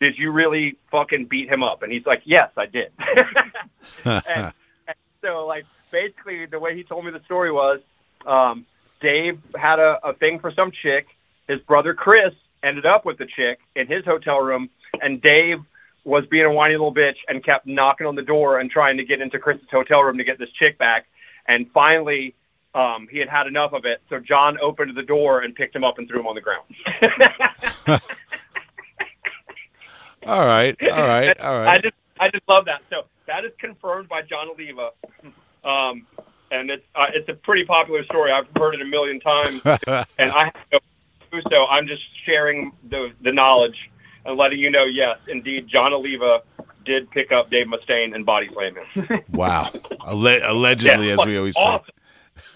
Did 0.00 0.18
you 0.18 0.30
really 0.30 0.76
fucking 0.90 1.26
beat 1.26 1.48
him 1.48 1.62
up? 1.62 1.82
And 1.82 1.92
he's 1.92 2.06
like, 2.06 2.22
yes, 2.24 2.50
I 2.56 2.66
did. 2.66 2.92
and, 4.04 4.52
and 4.86 4.96
so, 5.22 5.46
like, 5.46 5.64
basically, 5.90 6.46
the 6.46 6.58
way 6.58 6.76
he 6.76 6.82
told 6.82 7.04
me 7.04 7.12
the 7.12 7.22
story 7.24 7.52
was 7.52 7.80
um, 8.26 8.66
Dave 9.00 9.38
had 9.56 9.78
a, 9.78 9.98
a 10.04 10.14
thing 10.14 10.38
for 10.38 10.52
some 10.52 10.70
chick. 10.70 11.06
His 11.48 11.60
brother 11.60 11.94
Criss 11.94 12.34
ended 12.62 12.86
up 12.86 13.04
with 13.04 13.18
the 13.18 13.26
chick 13.26 13.60
in 13.76 13.86
his 13.86 14.04
hotel 14.04 14.40
room, 14.40 14.70
and 15.00 15.20
Dave 15.20 15.60
was 16.04 16.26
being 16.26 16.44
a 16.44 16.52
whiny 16.52 16.74
little 16.74 16.94
bitch 16.94 17.16
and 17.28 17.44
kept 17.44 17.66
knocking 17.66 18.06
on 18.06 18.16
the 18.16 18.22
door 18.22 18.58
and 18.58 18.70
trying 18.70 18.96
to 18.96 19.04
get 19.04 19.20
into 19.20 19.38
Criss's 19.38 19.68
hotel 19.70 20.02
room 20.02 20.18
to 20.18 20.24
get 20.24 20.38
this 20.38 20.50
chick 20.50 20.78
back. 20.78 21.06
And 21.46 21.70
finally, 21.70 22.34
um, 22.74 23.06
he 23.10 23.18
had 23.18 23.28
had 23.28 23.46
enough 23.46 23.72
of 23.72 23.84
it, 23.84 24.00
so 24.08 24.18
John 24.18 24.58
opened 24.60 24.96
the 24.96 25.02
door 25.02 25.40
and 25.40 25.54
picked 25.54 25.76
him 25.76 25.84
up 25.84 25.98
and 25.98 26.08
threw 26.08 26.20
him 26.20 26.26
on 26.26 26.34
the 26.34 26.40
ground. 26.40 26.64
all 30.26 30.46
right, 30.46 30.76
all 30.90 31.06
right, 31.06 31.38
all 31.40 31.58
right. 31.58 31.68
I 31.68 31.78
just 31.78 31.94
I 32.20 32.28
just 32.30 32.48
love 32.48 32.64
that. 32.66 32.82
So 32.90 33.04
that 33.26 33.44
is 33.44 33.52
confirmed 33.58 34.08
by 34.08 34.22
Jon 34.22 34.48
Oliva, 34.48 34.90
um, 35.66 36.06
and 36.50 36.70
it's 36.70 36.84
uh, 36.94 37.06
it's 37.12 37.28
a 37.28 37.34
pretty 37.34 37.64
popular 37.64 38.04
story. 38.04 38.32
I've 38.32 38.46
heard 38.56 38.74
it 38.74 38.80
a 38.80 38.86
million 38.86 39.20
times, 39.20 39.60
and 40.18 40.32
I 40.32 40.44
have 40.44 40.54
no 40.72 40.78
clue, 41.30 41.42
so 41.50 41.66
I'm 41.66 41.86
just 41.86 42.02
sharing 42.24 42.72
the 42.88 43.12
the 43.22 43.32
knowledge 43.32 43.76
and 44.24 44.36
letting 44.36 44.58
you 44.60 44.70
know. 44.70 44.84
Yes, 44.84 45.18
indeed, 45.28 45.68
Jon 45.68 45.92
Oliva 45.92 46.42
did 46.84 47.10
pick 47.10 47.32
up 47.32 47.50
Dave 47.50 47.66
Mustaine 47.66 48.14
and 48.14 48.24
body 48.26 48.48
slam 48.52 48.74
him. 48.76 49.20
Wow. 49.30 49.70
Alle- 50.04 50.40
allegedly, 50.44 51.08
Yeah, 51.08 51.12
as 51.20 51.26
we 51.26 51.38
always 51.38 51.54
say. 51.56 51.78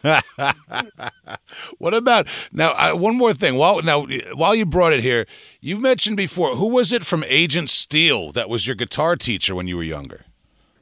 Awesome. 0.04 0.90
what 1.78 1.94
about 1.94 2.26
now? 2.52 2.72
I, 2.72 2.92
one 2.92 3.16
more 3.16 3.32
thing. 3.32 3.56
While 3.56 3.82
now, 3.82 4.06
while 4.34 4.54
you 4.54 4.66
brought 4.66 4.92
it 4.92 5.00
here, 5.00 5.26
you 5.60 5.78
mentioned 5.78 6.16
before 6.16 6.56
who 6.56 6.68
was 6.68 6.92
it 6.92 7.04
from 7.04 7.24
Agent 7.26 7.70
Steel 7.70 8.32
that 8.32 8.48
was 8.48 8.66
your 8.66 8.76
guitar 8.76 9.16
teacher 9.16 9.54
when 9.54 9.66
you 9.66 9.76
were 9.76 9.82
younger? 9.82 10.24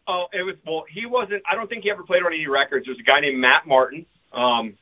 Oh, 0.07 0.27
it 0.33 0.43
was 0.43 0.57
well. 0.67 0.85
He 0.91 1.07
wasn't. 1.07 1.43
I 1.51 1.55
don't 1.55 1.69
think 1.69 1.85
he 1.85 1.91
ever 1.91 2.03
played 2.03 2.23
on 2.23 2.33
any 2.33 2.47
records. 2.47 2.87
There's 2.87 2.99
a 2.99 3.03
guy 3.03 3.21
named 3.21 3.39
Matt 3.39 3.67
Martin, 3.67 4.05
um, 4.33 4.75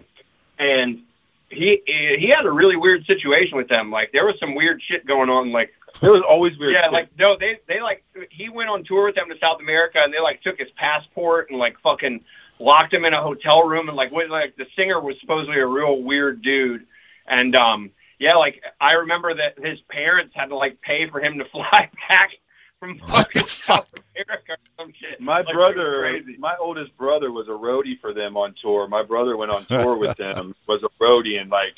and 0.58 1.00
he 1.48 1.80
he 1.86 2.28
had 2.34 2.44
a 2.44 2.50
really 2.50 2.76
weird 2.76 3.06
situation 3.06 3.56
with 3.56 3.68
them. 3.68 3.90
Like 3.90 4.10
there 4.12 4.26
was 4.26 4.34
some 4.40 4.54
weird 4.54 4.82
shit 4.82 5.06
going 5.06 5.30
on. 5.30 5.52
Like 5.52 5.70
It 6.02 6.08
was 6.08 6.22
always 6.28 6.58
weird. 6.58 6.72
yeah, 6.72 6.84
shit. 6.84 6.92
like 6.92 7.08
no, 7.18 7.36
they 7.38 7.60
they 7.68 7.80
like 7.80 8.02
he 8.30 8.48
went 8.48 8.70
on 8.70 8.82
tour 8.84 9.06
with 9.06 9.14
them 9.14 9.28
to 9.28 9.38
South 9.38 9.60
America, 9.60 9.98
and 10.02 10.12
they 10.12 10.20
like 10.20 10.42
took 10.42 10.58
his 10.58 10.70
passport 10.76 11.50
and 11.50 11.58
like 11.58 11.78
fucking 11.80 12.24
locked 12.62 12.94
him 12.94 13.04
in 13.04 13.12
a 13.14 13.22
hotel 13.22 13.62
room, 13.66 13.88
and 13.88 13.96
like 13.96 14.12
what 14.12 14.30
like 14.30 14.56
the 14.56 14.66
singer 14.76 15.00
was 15.00 15.16
supposedly 15.20 15.58
a 15.58 15.66
real 15.66 16.00
weird 16.02 16.42
dude, 16.42 16.86
and 17.26 17.54
um 17.56 17.90
yeah, 18.18 18.34
like 18.34 18.62
I 18.80 18.92
remember 18.92 19.34
that 19.34 19.58
his 19.58 19.80
parents 19.90 20.32
had 20.34 20.46
to 20.46 20.56
like 20.56 20.80
pay 20.80 21.08
for 21.10 21.20
him 21.20 21.38
to 21.38 21.44
fly 21.52 21.90
back 22.08 22.30
from 22.78 22.98
What 23.00 23.32
the 23.32 23.40
fucking 23.40 23.46
fuck? 23.46 23.88
America 24.14 24.52
or 24.52 24.56
some 24.84 24.92
shit. 25.00 25.20
My 25.20 25.38
Like, 25.40 25.52
brother, 25.54 26.20
my 26.38 26.54
oldest 26.60 26.96
brother 26.96 27.30
was 27.32 27.48
a 27.48 27.52
roadie 27.52 28.00
for 28.00 28.12
them 28.12 28.36
on 28.36 28.54
tour. 28.62 28.86
My 28.88 29.02
brother 29.02 29.36
went 29.36 29.50
on 29.52 29.64
tour 29.68 29.96
with 29.96 30.16
them, 30.16 30.54
was 30.68 30.82
a 30.82 30.88
roadie, 31.02 31.40
and 31.40 31.50
like, 31.50 31.76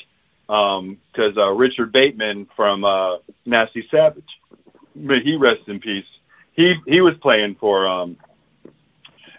um, 0.49 0.97
because 1.11 1.37
uh, 1.37 1.49
Richard 1.51 1.91
Bateman 1.91 2.47
from 2.55 2.83
uh, 2.83 3.17
Nasty 3.45 3.87
Savage, 3.89 4.23
may 4.93 5.21
he 5.21 5.35
rest 5.35 5.61
in 5.67 5.79
peace. 5.79 6.05
He 6.53 6.75
he 6.87 7.01
was 7.01 7.15
playing 7.21 7.55
for 7.55 7.87
um, 7.87 8.17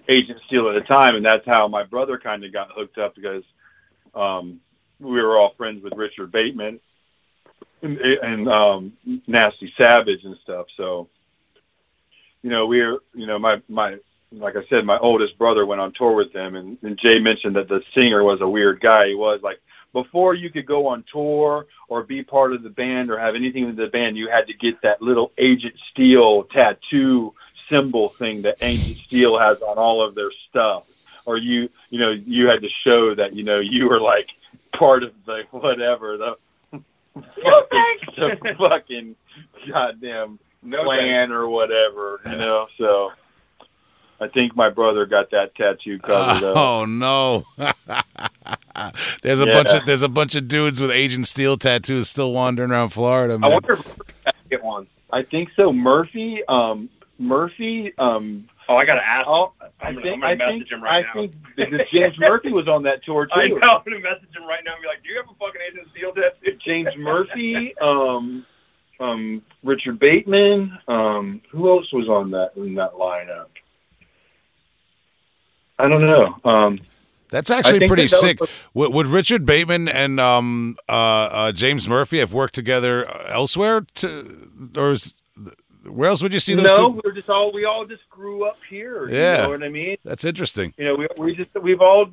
Agent 0.09 0.41
Steel 0.47 0.69
at 0.69 0.75
the 0.75 0.81
time, 0.83 1.17
and 1.17 1.25
that's 1.25 1.47
how 1.47 1.69
my 1.69 1.83
brother 1.83 2.19
kind 2.19 2.45
of 2.45 2.53
got 2.53 2.71
hooked 2.73 2.99
up 2.99 3.15
because 3.15 3.45
um, 4.15 4.61
we 5.01 5.21
were 5.21 5.37
all 5.37 5.55
friends 5.57 5.83
with 5.83 5.95
Richard 5.95 6.33
Bateman 6.33 6.81
and, 7.83 7.99
and 7.99 8.49
um, 8.49 8.93
Nasty 9.27 9.73
Savage 9.77 10.25
and 10.25 10.37
stuff. 10.43 10.67
So 10.77 11.09
you 12.47 12.53
know, 12.53 12.65
we're, 12.65 12.99
you 13.13 13.27
know, 13.27 13.41
my, 13.41 13.61
my, 13.69 13.97
like 14.31 14.55
I 14.55 14.65
said, 14.69 14.85
my 14.85 14.99
oldest 14.99 15.37
brother 15.37 15.67
went 15.67 15.81
on 15.81 15.93
tour 15.93 16.15
with 16.15 16.33
them 16.33 16.55
and, 16.55 16.79
and 16.83 16.97
Jay 16.97 17.19
mentioned 17.19 17.57
that 17.57 17.69
the 17.69 17.83
singer 17.93 18.23
was 18.23 18.41
a 18.41 18.49
weird 18.49 18.81
guy. 18.81 19.09
He 19.09 19.15
was 19.17 19.41
like, 19.43 19.59
before 19.93 20.35
you 20.35 20.49
could 20.49 20.65
go 20.65 20.87
on 20.87 21.03
tour 21.13 21.67
or 21.89 22.05
be 22.05 22.23
part 22.23 22.53
of 22.53 22.63
the 22.63 22.71
band 22.71 23.11
or 23.11 23.19
have 23.19 23.35
anything 23.35 23.67
with 23.67 23.75
the 23.75 23.89
band, 23.89 24.17
you 24.17 24.29
had 24.31 24.47
to 24.47 24.55
get 24.55 24.81
that 24.83 25.03
little 25.03 25.33
Agent 25.39 25.75
Steel 25.91 26.45
tattoo 26.45 27.35
symbol 27.71 28.09
thing 28.11 28.43
that 28.43 28.57
Agent 28.61 28.99
Steel 29.07 29.39
has 29.39 29.61
on 29.63 29.79
all 29.79 30.07
of 30.07 30.15
their 30.15 30.31
stuff. 30.51 30.85
Or 31.25 31.37
you, 31.39 31.69
you 31.91 31.99
know, 31.99 32.11
you 32.11 32.47
had 32.47 32.61
to 32.63 32.69
show 32.85 33.15
that, 33.17 33.35
you 33.35 33.43
know, 33.43 33.59
you 33.59 33.89
were 33.89 34.01
like 34.01 34.29
part 34.79 35.03
of 35.03 35.13
the 35.27 35.43
whatever, 35.51 36.17
the, 36.17 36.37
the 37.15 38.55
fucking 38.59 39.17
goddamn 39.69 40.39
No 40.63 40.85
plan 40.85 41.33
or 41.33 41.49
whatever, 41.49 42.21
you 42.27 42.37
know. 42.37 42.69
So 42.79 43.11
I 44.21 44.29
think 44.29 44.55
my 44.55 44.71
brother 44.71 45.05
got 45.07 45.31
that 45.33 45.55
tattoo 45.57 45.99
covered 45.99 46.45
up. 46.45 46.57
Oh 46.57 46.85
no. 46.85 47.45
there's 49.23 49.41
a 49.41 49.47
Yeah. 49.47 49.53
bunch 49.53 49.71
of 49.71 49.87
there's 49.87 50.03
a 50.03 50.09
bunch 50.09 50.35
of 50.37 50.49
dudes 50.49 50.81
with 50.81 50.91
Agent 50.91 51.27
Steel 51.27 51.57
tattoos 51.57 52.09
still 52.09 52.33
wandering 52.33 52.71
around 52.71 52.91
Florida. 52.91 53.39
I 53.43 53.49
wonder 53.49 53.73
if 53.75 53.87
I 54.27 54.33
get 54.51 54.63
one. 54.63 54.87
I 55.13 55.23
think 55.23 55.51
so. 55.57 55.73
Murphy, 55.73 56.41
um, 56.49 56.89
Murphy, 57.19 57.93
um, 57.99 58.49
Oh, 58.69 58.77
I 58.77 58.85
gotta 58.85 59.07
ask. 59.07 59.27
oh, 59.29 59.53
I 59.61 59.87
I'm 59.89 59.95
gonna- 59.95 60.03
think 60.03 60.21
gonna 60.23 60.37
message 60.37 60.59
think 60.59 60.71
him 60.73 60.83
right 60.83 60.97
I 60.97 61.01
now. 61.03 61.13
think 61.23 61.35
because 61.57 61.81
James 61.93 62.19
Murphy 62.19 62.51
was 62.53 62.67
on 62.69 62.83
that 62.83 63.05
tour 63.05 63.27
too. 63.33 63.33
I 63.35 63.47
know. 63.49 63.57
I'm 63.57 63.83
gonna 63.85 64.01
message 64.01 64.35
him 64.37 64.45
right 64.45 64.61
now 64.65 64.73
and 64.75 64.83
be 64.83 64.89
like, 64.89 65.03
"Do 65.05 65.11
you 65.11 65.17
have 65.17 65.27
a 65.31 65.35
fucking 65.39 65.61
Agent 65.71 65.89
Steel 65.93 66.13
tattoo?" 66.13 66.59
James 66.65 66.89
Murphy, 66.99 67.75
um, 67.81 68.45
um, 68.99 69.43
Richard 69.63 69.99
Bateman. 70.01 70.77
Um, 70.89 71.41
who 71.51 71.69
else 71.71 71.93
was 71.93 72.09
on 72.09 72.31
that 72.33 72.53
in 72.57 72.75
that 72.75 72.95
lineup? 72.95 73.47
I 75.79 75.89
don't 75.89 76.01
know. 76.01 76.39
Um, 76.51 76.81
That's 77.31 77.51
actually 77.51 77.87
pretty 77.87 78.05
that 78.05 78.11
that 78.13 78.17
sick. 78.21 78.41
was- 78.41 78.51
Would, 78.75 78.95
would 78.95 79.07
Richard 79.09 79.45
Bateman 79.45 79.89
and 79.89 80.19
um, 80.19 80.77
uh, 80.89 80.93
uh, 80.93 81.53
James 81.53 81.87
Murphy 81.89 82.19
have 82.19 82.33
worked 82.33 82.55
together 82.55 83.07
elsewhere? 83.29 83.83
To 83.97 84.51
or 84.77 84.91
is 84.93 85.15
Where 85.89 86.09
else 86.09 86.23
would 86.23 86.33
you 86.33 86.41
see 86.41 86.55
those? 86.55 86.65
no, 86.65 86.93
two? 86.93 87.01
we're 87.05 87.13
just 87.13 87.29
all 87.29 87.53
we 87.53 87.65
all 87.65 87.87
just 87.87 88.09
grew 88.11 88.45
up 88.45 88.59
here. 88.69 89.09
Yeah. 89.09 89.37
you 89.37 89.43
know 89.43 89.51
what 89.51 89.63
I 89.63 89.69
mean. 89.69 89.97
That's 90.05 90.25
interesting. 90.25 90.75
You 90.77 90.85
know, 90.87 90.95
we 90.95 91.09
we 91.19 91.35
just 91.35 91.51
we've 91.61 91.81
all 91.81 92.07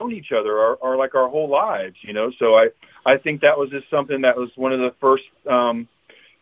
known 0.00 0.12
each 0.12 0.32
other 0.32 0.58
our, 0.58 0.78
our 0.82 0.96
like 0.96 1.14
our 1.14 1.28
whole 1.28 1.48
lives. 1.48 1.96
You 2.02 2.12
know, 2.12 2.32
so 2.38 2.56
I 2.56 2.68
I 3.06 3.16
think 3.16 3.40
that 3.42 3.58
was 3.58 3.70
just 3.70 3.88
something 3.90 4.22
that 4.22 4.36
was 4.36 4.50
one 4.56 4.72
of 4.72 4.80
the 4.80 4.94
first 5.00 5.24
um, 5.48 5.88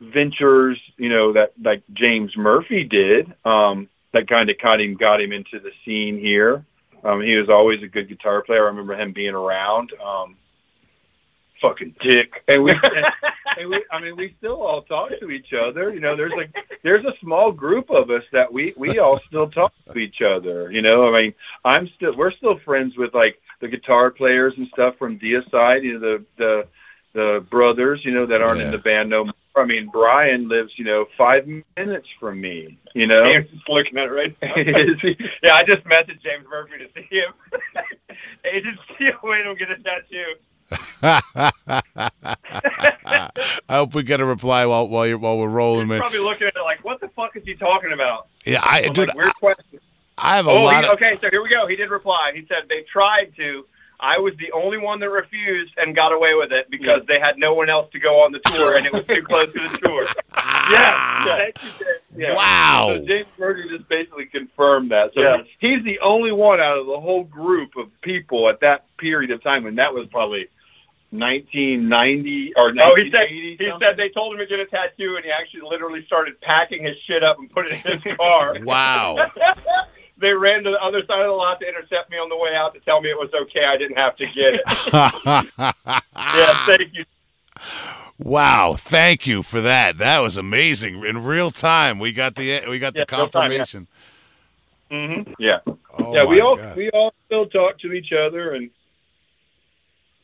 ventures. 0.01 0.81
You 0.97 1.09
know 1.09 1.33
that 1.33 1.53
like 1.63 1.83
James 1.93 2.37
Murphy 2.37 2.85
did. 2.85 3.33
Um, 3.45 3.89
that 4.13 4.27
kind 4.27 4.49
of 4.49 4.59
got 4.59 4.81
him 4.81 4.97
got 4.97 5.21
him 5.21 5.33
into 5.33 5.61
the 5.61 5.71
scene 5.85 6.19
here. 6.19 6.65
Um, 7.05 7.21
he 7.21 7.37
was 7.37 7.49
always 7.49 7.83
a 7.83 7.87
good 7.87 8.09
guitar 8.09 8.43
player. 8.43 8.65
I 8.65 8.69
remember 8.69 8.95
him 8.95 9.13
being 9.13 9.35
around. 9.35 9.93
Um, 10.05 10.37
fucking 11.61 11.95
dick. 12.01 12.43
And 12.49 12.63
we, 12.65 12.71
and, 12.73 13.07
and 13.59 13.69
we, 13.71 13.85
I 13.91 14.01
mean, 14.01 14.17
we 14.17 14.35
still 14.39 14.61
all 14.63 14.83
talk 14.83 15.11
to 15.21 15.31
each 15.31 15.53
other. 15.53 15.93
You 15.93 16.01
know, 16.01 16.17
there's 16.17 16.33
like, 16.37 16.55
there's 16.83 17.05
a 17.05 17.13
small 17.21 17.53
group 17.53 17.91
of 17.91 18.11
us 18.11 18.23
that 18.33 18.53
we, 18.53 18.73
we 18.77 18.99
all 18.99 19.19
still 19.27 19.49
talk 19.49 19.73
to 19.93 19.99
each 19.99 20.21
other. 20.23 20.71
You 20.71 20.83
know, 20.83 21.13
I 21.15 21.23
mean, 21.23 21.35
I'm 21.65 21.89
still, 21.97 22.17
we're 22.17 22.33
still 22.33 22.59
friends 22.65 22.97
with 22.97 23.15
like 23.15 23.41
the 23.61 23.69
guitar 23.69 24.11
players 24.11 24.55
and 24.57 24.69
stuff 24.69 24.97
from 24.99 25.19
Deicide, 25.19 25.83
you 25.83 25.99
know, 25.99 26.01
the, 26.01 26.25
the, 26.37 26.67
the 27.15 27.45
brothers, 27.51 28.01
you 28.05 28.13
know, 28.13 28.27
that 28.27 28.43
aren't 28.43 28.61
Yeah. 28.61 28.67
in 28.67 28.71
the 28.73 28.79
band 28.79 29.11
no 29.11 29.25
more. 29.25 29.35
I 29.57 29.65
mean, 29.65 29.89
Brian 29.93 30.49
lives, 30.49 30.73
you 30.77 30.85
know, 30.85 31.07
five 31.17 31.45
minutes 31.77 32.07
from 32.21 32.41
me, 32.41 32.79
you 32.95 33.09
know. 33.09 33.25
James 33.25 33.51
is 33.51 33.59
looking 33.67 33.99
at 33.99 34.05
it 34.07 34.11
right 34.13 34.37
now. 34.41 34.55
Yeah, 35.43 35.55
I 35.55 35.65
just 35.65 35.83
messaged 35.85 36.23
James 36.23 36.47
Murphy 36.49 36.79
to 36.79 36.89
see 36.95 37.09
him. 37.11 37.33
Agent 38.45 38.79
Steel 38.95 39.15
made 39.25 39.47
him 39.47 39.57
get 39.57 39.71
a 39.73 39.77
tattoo. 39.83 40.35
I 41.03 41.21
hope 43.71 43.95
we 43.95 44.03
get 44.03 44.21
a 44.21 44.25
reply 44.25 44.67
while 44.67 44.89
while 44.89 45.07
you're 45.07 45.19
while 45.19 45.39
we're 45.39 45.49
rolling, 45.49 45.83
He's 45.83 45.89
man. 45.91 45.99
probably 46.01 46.19
looking 46.21 46.47
at 46.47 46.57
it 46.57 46.63
like, 46.63 46.85
what 46.85 47.01
the 47.01 47.09
fuck 47.09 47.37
is 47.37 47.43
he 47.45 47.55
talking 47.55 47.93
about? 47.93 48.29
Yeah, 48.45 48.61
I 48.63 48.85
I'm 48.87 48.93
dude, 48.93 49.09
like, 49.09 49.17
weird 49.17 49.35
question. 49.37 49.81
I 50.17 50.37
have 50.37 50.47
a 50.47 50.51
Oh, 50.51 50.63
lot 50.65 50.85
he, 50.85 50.91
of. 50.91 50.95
okay, 50.97 51.17
so 51.21 51.29
here 51.31 51.43
we 51.43 51.49
go. 51.49 51.67
He 51.67 51.77
did 51.77 51.91
reply. 51.91 52.33
He 52.35 52.45
said 52.49 52.65
they 52.69 52.83
tried 52.93 53.33
to. 53.37 53.65
I 54.01 54.19
was 54.19 54.33
the 54.39 54.53
only 54.53 54.79
one 54.79 55.01
that 55.01 55.11
refused 55.11 55.73
and 55.77 55.95
got 55.95 56.13
away 56.13 56.35
with 56.35 56.53
it 56.53 56.71
because 56.71 57.03
they 57.09 57.19
had 57.19 57.37
no 57.37 57.55
one 57.55 57.69
else 57.69 57.91
to 57.93 57.99
go 57.99 58.23
on 58.23 58.31
the 58.31 58.39
tour 58.47 58.77
and 58.77 58.87
it 58.87 58.93
was 58.93 59.05
too 59.07 59.23
close 59.23 59.53
to 59.53 59.69
the 59.69 59.79
tour. 59.79 60.05
yeah, 60.37 61.27
yeah. 61.27 61.37
Thank 61.37 61.65
you, 61.65 61.71
Dave. 61.85 61.97
Yeah. 62.17 62.35
Wow. 62.37 62.93
So 62.95 63.05
James 63.07 63.27
Murphy 63.41 63.69
just 63.77 63.89
basically 63.89 64.27
confirmed 64.27 64.93
that. 64.93 65.15
So 65.15 65.21
Yeah. 65.21 65.39
he's 65.59 65.83
the 65.83 65.99
only 65.99 66.31
one 66.31 66.61
out 66.61 66.79
of 66.79 66.87
the 66.87 67.01
whole 67.01 67.25
group 67.25 67.75
of 67.77 67.89
people 68.03 68.49
at 68.49 68.61
that 68.61 68.85
period 68.99 69.33
of 69.33 69.43
time, 69.43 69.67
and 69.67 69.79
that 69.79 69.93
was 69.93 70.07
probably 70.13 70.47
1990 71.11 72.53
or 72.57 72.73
Oh, 72.81 72.95
he 72.97 73.11
said 73.11 73.29
he 73.29 73.57
something. 73.59 73.81
said 73.81 73.97
they 73.97 74.09
told 74.11 74.35
him 74.35 74.39
to 74.41 74.47
get 74.47 74.61
a 74.61 74.67
tattoo, 74.67 75.17
and 75.17 75.25
he 75.25 75.31
actually 75.31 75.63
literally 75.69 76.05
started 76.07 76.41
packing 76.41 76.85
his 76.85 76.97
shit 77.07 77.23
up 77.25 77.39
and 77.39 77.51
put 77.51 77.67
it 77.67 77.73
in 77.85 77.93
his 77.93 78.03
car. 78.17 78.57
Wow. 78.65 79.17
they 80.19 80.33
ran 80.33 80.65
to 80.65 80.71
the 80.71 80.83
other 80.83 81.01
side 81.07 81.21
of 81.21 81.27
the 81.29 81.33
lot 81.33 81.61
to 81.61 81.69
intercept 81.69 82.11
me 82.11 82.17
on 82.19 82.29
the 82.29 82.37
way 82.37 82.55
out 82.55 82.75
to 82.75 82.81
tell 82.81 83.01
me 83.01 83.11
it 83.11 83.19
was 83.19 83.31
okay. 83.35 83.65
I 83.65 83.77
didn't 83.77 83.97
have 83.97 84.17
to 84.17 84.27
get 84.27 84.55
it. 84.55 84.71
yeah, 86.33 86.55
thank 86.67 86.93
you. 86.95 87.05
wow. 88.19 88.75
Thank 88.77 89.27
you 89.27 89.43
for 89.43 89.61
that. 89.61 89.99
That 89.99 90.19
was 90.19 90.37
amazing. 90.37 91.05
In 91.05 91.25
real 91.25 91.51
time, 91.51 91.99
we 91.99 92.13
got 92.13 92.35
the 92.37 92.63
we 92.69 92.79
got 92.79 92.97
the 92.97 93.03
Yeah, 93.03 93.07
real 93.17 93.29
time, 93.29 93.53
yeah. 93.55 93.65
confirmation. 93.65 93.89
hmm 94.91 95.23
Yeah, 95.39 95.59
Oh 95.93 96.25
yeah. 96.25 96.25
We 96.25 96.41
all 96.41 96.59
God. 96.59 96.75
we 96.75 96.91
all 96.91 97.13
still 97.27 97.47
talk 97.47 97.79
to 97.81 97.93
each 97.93 98.13
other, 98.13 98.55
and 98.55 98.71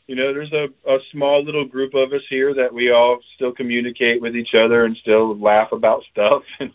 you 0.06 0.14
know, 0.14 0.32
there's 0.32 0.52
a, 0.52 0.68
a 0.86 0.98
small 1.12 1.42
little 1.42 1.64
group 1.64 1.94
of 1.94 2.12
us 2.12 2.22
here 2.28 2.54
that 2.54 2.72
we 2.72 2.90
all 2.90 3.18
still 3.34 3.52
communicate 3.52 4.20
with 4.20 4.36
each 4.36 4.54
other 4.54 4.84
and 4.84 4.96
still 4.96 5.38
laugh 5.38 5.72
about 5.72 6.04
stuff, 6.10 6.42
and 6.60 6.72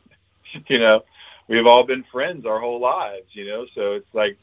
you 0.68 0.80
know, 0.80 1.04
we've 1.48 1.68
all 1.68 1.84
been 1.84 2.04
friends 2.12 2.46
our 2.46 2.60
whole 2.60 2.80
lives. 2.80 3.28
You 3.34 3.48
know, 3.48 3.66
so 3.76 3.94
it's 3.94 4.14
like 4.14 4.38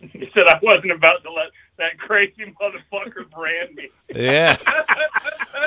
He 0.12 0.30
said 0.32 0.46
I 0.46 0.58
wasn't 0.62 0.92
about 0.92 1.22
to 1.24 1.32
let 1.32 1.48
that 1.78 1.98
crazy 1.98 2.54
motherfucker 2.60 3.28
brand 3.30 3.74
me. 3.74 3.88
Yeah. 4.14 4.56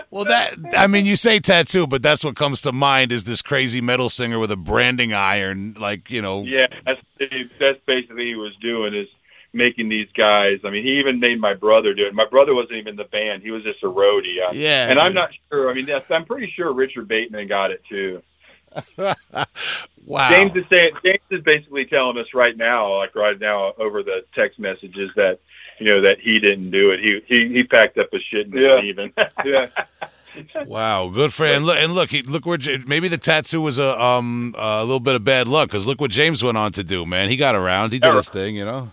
Well, 0.09 0.25
that 0.25 0.57
I 0.77 0.87
mean, 0.87 1.05
you 1.05 1.15
say 1.15 1.39
tattoo, 1.39 1.87
but 1.87 2.03
that's 2.03 2.21
what 2.21 2.35
comes 2.35 2.61
to 2.63 2.73
mind 2.73 3.13
is 3.13 3.23
this 3.23 3.41
crazy 3.41 3.79
metal 3.79 4.09
singer 4.09 4.39
with 4.39 4.51
a 4.51 4.57
branding 4.57 5.13
iron, 5.13 5.73
like 5.79 6.09
you 6.09 6.21
know. 6.21 6.43
Yeah, 6.43 6.67
that's 6.85 6.99
that's 7.57 7.79
basically 7.85 8.25
he 8.25 8.35
was 8.35 8.53
doing 8.57 8.93
is 8.93 9.07
making 9.53 9.89
these 9.89 10.07
guys. 10.13 10.59
I 10.63 10.69
mean, 10.69 10.83
he 10.83 10.99
even 10.99 11.19
made 11.19 11.39
my 11.39 11.53
brother 11.53 11.93
do 11.93 12.05
it. 12.05 12.13
My 12.13 12.25
brother 12.25 12.53
wasn't 12.55 12.73
even 12.77 12.89
in 12.91 12.95
the 12.95 13.03
band; 13.05 13.43
he 13.43 13.51
was 13.51 13.63
just 13.63 13.83
a 13.83 13.87
roadie. 13.87 14.41
I- 14.41 14.51
Yeah, 14.53 14.89
and 14.89 14.99
I'm 14.99 15.13
not 15.13 15.31
sure. 15.49 15.69
I 15.69 15.73
mean, 15.73 15.85
that's, 15.85 16.09
I'm 16.09 16.25
pretty 16.25 16.51
sure 16.55 16.71
Richard 16.73 17.07
Bateman 17.07 17.47
got 17.47 17.71
it 17.71 17.83
too. 17.89 18.21
Wow. 20.05 20.29
James 20.29 20.55
is 20.55 20.65
saying 20.67 20.91
James 21.05 21.19
is 21.29 21.41
basically 21.43 21.85
telling 21.85 22.17
us 22.17 22.25
right 22.33 22.57
now, 22.57 22.97
like 22.97 23.13
right 23.15 23.39
now 23.39 23.73
over 23.77 24.01
the 24.01 24.25
text 24.33 24.57
messages 24.59 25.11
that 25.15 25.39
you 25.79 25.85
know 25.85 26.01
that 26.01 26.19
he 26.19 26.39
didn't 26.39 26.71
do 26.71 26.89
it. 26.89 26.99
He 26.99 27.21
he 27.27 27.53
he 27.53 27.63
packed 27.63 27.97
up 27.99 28.07
his 28.11 28.23
shit 28.23 28.47
and 28.47 28.53
was 28.55 28.63
Yeah. 28.63 28.75
leaving. 28.77 29.13
yeah. 29.45 29.67
Wow, 30.65 31.09
good 31.09 31.31
for 31.33 31.45
and 31.45 31.65
look 31.65 31.77
and 31.77 31.93
look, 31.93 32.09
he, 32.09 32.23
look 32.23 32.45
where 32.47 32.57
maybe 32.87 33.07
the 33.09 33.17
tattoo 33.19 33.61
was 33.61 33.77
a 33.77 34.01
um 34.01 34.55
a 34.57 34.81
little 34.81 34.99
bit 34.99 35.13
of 35.15 35.23
bad 35.23 35.47
luck 35.47 35.67
because 35.69 35.85
look 35.85 36.01
what 36.01 36.09
James 36.09 36.43
went 36.43 36.57
on 36.57 36.71
to 36.71 36.83
do, 36.83 37.05
man. 37.05 37.29
He 37.29 37.37
got 37.37 37.53
around, 37.53 37.93
he 37.93 37.99
did 37.99 38.13
his 38.15 38.29
thing, 38.29 38.55
you 38.55 38.65
know. 38.65 38.91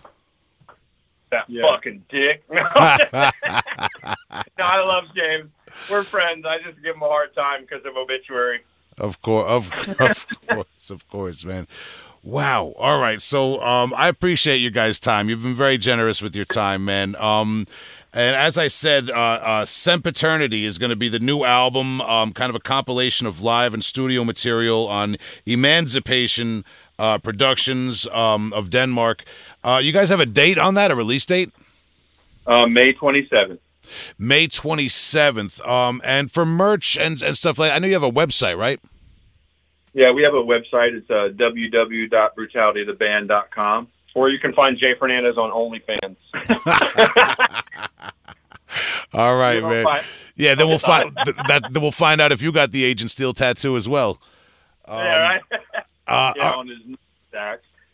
That 1.31 1.45
Yeah. 1.47 1.63
fucking 1.63 2.03
dick. 2.09 2.43
No. 4.57 4.65
I 4.65 4.81
love 4.83 5.05
James. 5.15 5.49
We're 5.89 6.03
friends. 6.03 6.45
I 6.45 6.57
just 6.59 6.81
give 6.83 6.95
him 6.95 7.01
a 7.01 7.07
hard 7.07 7.33
time 7.33 7.61
because 7.61 7.85
of 7.85 7.95
obituary. 7.95 8.59
Of 8.97 9.21
course, 9.21 9.47
of, 9.49 9.73
of 10.01 10.27
course, 10.49 10.89
of 10.89 11.07
course, 11.09 11.45
man. 11.45 11.67
Wow. 12.23 12.73
All 12.77 12.99
right. 12.99 13.21
So, 13.21 13.61
um, 13.61 13.93
I 13.95 14.09
appreciate 14.09 14.57
you 14.57 14.69
guys' 14.71 14.99
time. 14.99 15.29
You've 15.29 15.43
been 15.43 15.55
very 15.55 15.77
generous 15.77 16.21
with 16.21 16.35
your 16.35 16.43
time, 16.45 16.83
man. 16.83 17.15
Um, 17.17 17.65
and 18.13 18.35
as 18.35 18.57
I 18.57 18.67
said, 18.67 19.09
uh, 19.09 19.13
uh, 19.13 19.65
Sempiternity 19.65 20.65
is 20.65 20.77
going 20.77 20.89
to 20.89 20.97
be 20.97 21.07
the 21.07 21.19
new 21.19 21.43
album, 21.45 22.01
um, 22.01 22.33
kind 22.33 22.49
of 22.49 22.55
a 22.55 22.59
compilation 22.59 23.25
of 23.25 23.41
live 23.41 23.73
and 23.73 23.83
studio 23.83 24.25
material 24.25 24.87
on 24.87 25.15
Emancipation 25.45 26.65
uh, 26.99 27.17
Productions 27.17 28.05
um, 28.07 28.53
of 28.53 28.69
Denmark. 28.69 29.23
Uh, 29.63 29.81
you 29.83 29.91
guys 29.91 30.09
have 30.09 30.19
a 30.19 30.25
date 30.27 30.59
on 30.59 30.75
that, 30.75 30.91
a 30.91 30.95
release 30.95 31.25
date? 31.25 31.51
Um, 32.45 32.73
May 32.73 32.93
27th. 32.93 33.57
May 34.19 34.47
27th. 34.47 35.65
Um, 35.67 35.99
and 36.05 36.31
for 36.31 36.45
merch 36.45 36.95
and, 36.97 37.19
and 37.23 37.35
stuff 37.37 37.57
like 37.57 37.71
that, 37.71 37.75
I 37.77 37.79
know 37.79 37.87
you 37.87 37.93
have 37.93 38.03
a 38.03 38.11
website, 38.11 38.55
right? 38.57 38.79
Yeah, 39.93 40.11
we 40.11 40.21
have 40.23 40.33
a 40.35 40.43
website. 40.43 40.93
It's 40.95 41.09
uh, 41.09 41.29
www.brutalitytheband.com. 41.35 43.87
Or 44.15 44.27
you 44.29 44.39
can 44.39 44.53
find 44.53 44.75
Jay 44.77 44.93
Fernandez 44.97 45.37
on 45.37 45.51
OnlyFans. 45.51 46.15
All 49.13 49.35
right, 49.37 49.61
man. 49.61 49.83
fi- 49.83 50.01
Yeah, 50.35 50.55
then 50.55 50.67
we'll 50.67 50.79
find 50.79 51.11
that. 51.47 51.63
Then 51.71 51.81
we'll 51.81 51.91
find 51.91 52.19
out 52.21 52.31
if 52.31 52.41
you 52.41 52.51
got 52.51 52.71
the 52.71 52.83
Agent 52.83 53.11
Steel 53.11 53.33
tattoo 53.33 53.75
as 53.77 53.87
well. 53.89 54.19
yeah, 54.87 55.19
right. 55.21 55.41
Uh, 56.09 56.33
Yeah, 56.35 56.51
uh, 56.51 56.57
on 56.57 56.67
his 56.67 56.97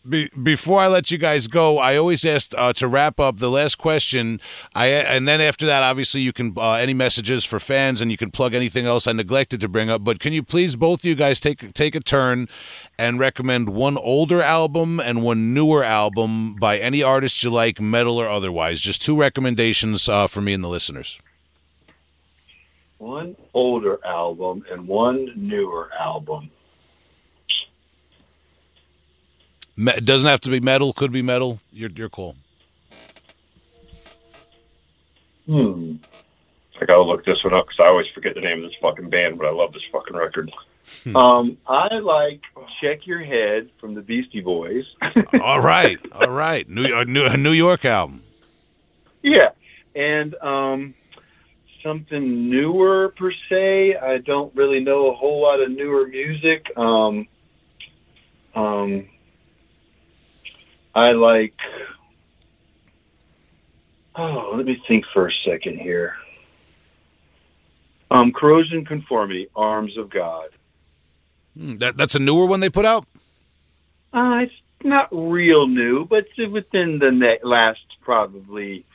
be, 0.08 0.30
before 0.42 0.80
I 0.80 0.88
let 0.88 1.10
you 1.10 1.18
guys 1.18 1.48
go, 1.48 1.80
I 1.80 1.98
always 1.98 2.24
ask 2.24 2.54
uh, 2.56 2.74
to 2.74 2.88
wrap 2.88 3.20
up 3.20 3.38
the 3.38 3.50
last 3.50 3.78
question. 3.78 4.40
I 4.76 4.88
and 4.88 5.28
then 5.28 5.42
after 5.42 5.66
that, 5.66 5.82
obviously, 5.82 6.22
you 6.22 6.32
can 6.32 6.54
uh, 6.58 6.74
any 6.74 6.94
messages 6.94 7.44
for 7.44 7.60
fans, 7.60 8.02
and 8.02 8.12
you 8.12 8.18
can 8.18 8.30
plug 8.30 8.54
anything 8.54 8.86
else 8.86 9.08
I 9.08 9.14
neglected 9.14 9.60
to 9.62 9.68
bring 9.68 9.90
up. 9.90 10.04
But 10.04 10.20
can 10.20 10.32
you 10.32 10.44
please, 10.44 10.76
both 10.76 11.00
of 11.00 11.06
you 11.06 11.16
guys, 11.16 11.40
take 11.40 11.74
take 11.74 11.96
a 11.96 12.00
turn 12.00 12.48
and 13.00 13.20
recommend 13.20 13.70
one 13.70 13.98
older 13.98 14.42
album 14.42 15.00
and 15.00 15.24
one 15.24 15.54
newer 15.54 15.84
album 15.84 16.56
by 16.56 16.78
any 16.78 17.02
artist 17.02 17.44
you 17.44 17.50
like, 17.50 17.82
metal 17.82 18.20
or 18.20 18.30
otherwise? 18.30 18.82
Just 18.82 19.02
two 19.02 19.18
recommendations 19.18 20.08
uh, 20.08 20.28
for 20.28 20.42
me 20.42 20.54
and 20.54 20.64
the 20.64 20.70
listeners. 20.70 21.20
One 23.00 23.36
older 23.54 24.00
album 24.06 24.64
and 24.72 24.88
one 24.88 25.32
newer 25.36 25.90
album. 26.00 26.52
Me- 29.78 29.94
it 29.96 30.06
doesn't 30.06 30.30
have 30.30 30.40
to 30.42 30.50
be 30.50 30.60
metal. 30.60 30.94
Could 30.94 31.12
be 31.12 31.22
metal. 31.22 31.60
You're 31.72 31.90
you're 31.92 32.10
cool. 32.10 32.36
Hmm. 35.46 35.96
I 36.82 36.86
gotta 36.86 37.02
look 37.04 37.24
this 37.26 37.44
one 37.44 37.54
up 37.54 37.66
because 37.68 37.80
I 37.80 37.88
always 37.88 38.08
forget 38.14 38.36
the 38.36 38.42
name 38.42 38.64
of 38.64 38.70
this 38.70 38.78
fucking 38.82 39.10
band, 39.10 39.38
but 39.38 39.48
I 39.48 39.52
love 39.52 39.72
this 39.74 39.84
fucking 39.92 40.16
record. 40.16 40.52
Um, 41.16 41.58
I 41.68 41.96
like 42.00 42.42
"Check 42.82 43.08
Your 43.08 43.24
Head" 43.24 43.70
from 43.80 43.96
the 43.96 44.02
Beastie 44.02 44.42
Boys. 44.42 44.86
All 45.42 45.62
right, 45.62 45.98
all 46.12 46.30
right. 46.30 46.68
New 46.70 46.94
a 46.96 47.06
New, 47.06 47.28
New 47.38 47.52
York 47.54 47.86
album. 47.86 48.22
yeah, 49.24 49.50
and 49.96 50.36
um, 50.36 50.94
something 51.82 52.50
newer 52.50 53.14
per 53.18 53.32
se. 53.50 53.96
I 53.96 54.18
don't 54.20 54.54
really 54.56 54.80
know 54.80 55.10
a 55.12 55.16
whole 55.16 55.42
lot 55.42 55.60
of 55.60 55.72
newer 55.72 56.06
music. 56.08 56.66
Um, 56.78 57.28
um, 58.54 59.08
I 60.96 61.12
like. 61.12 61.54
Oh, 64.16 64.54
let 64.56 64.66
me 64.66 64.82
think 64.88 65.04
for 65.14 65.28
a 65.28 65.32
second 65.46 65.78
here. 65.78 66.16
Um, 68.10 68.32
corrosion 68.32 68.86
conformity, 68.86 69.50
arms 69.56 69.98
of 69.98 70.10
God. 70.10 70.50
Hmm, 71.58 71.76
that 71.76 71.98
that's 71.98 72.16
a 72.16 72.20
newer 72.20 72.46
one 72.46 72.62
they 72.62 72.70
put 72.70 72.86
out. 72.86 73.06
Uh, 74.14 74.40
it's 74.44 74.54
not 74.84 75.10
real 75.12 75.68
new, 75.68 76.06
but 76.06 76.26
within 76.50 77.00
the 77.00 77.12
ne- 77.12 77.40
last 77.44 77.82
probably, 78.02 78.86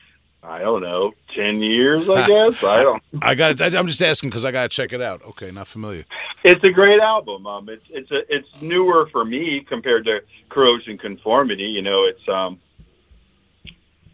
I 0.42 0.60
don't 0.60 0.80
know, 0.82 1.12
ten 1.34 1.60
years. 1.60 2.08
I 2.08 2.26
guess 2.26 2.64
I 2.64 2.82
don't. 2.82 3.02
I 3.22 3.34
got. 3.34 3.60
I'm 3.60 3.86
just 3.86 4.00
asking 4.02 4.30
because 4.30 4.44
I 4.44 4.50
got 4.52 4.70
to 4.70 4.74
check 4.74 4.92
it 4.92 5.00
out. 5.02 5.22
Okay, 5.22 5.50
not 5.50 5.66
familiar. 5.68 6.04
It's 6.44 6.64
a 6.64 6.70
great 6.70 7.00
album. 7.00 7.46
Um, 7.46 7.68
it's 7.68 7.84
it's 7.90 8.10
a 8.10 8.22
it's 8.34 8.48
newer 8.62 9.08
for 9.12 9.24
me 9.24 9.64
compared 9.68 10.06
to 10.06 10.20
Corrosion 10.48 10.96
Conformity. 10.98 11.64
You 11.64 11.82
know, 11.82 12.04
it's 12.04 12.26
um. 12.28 12.58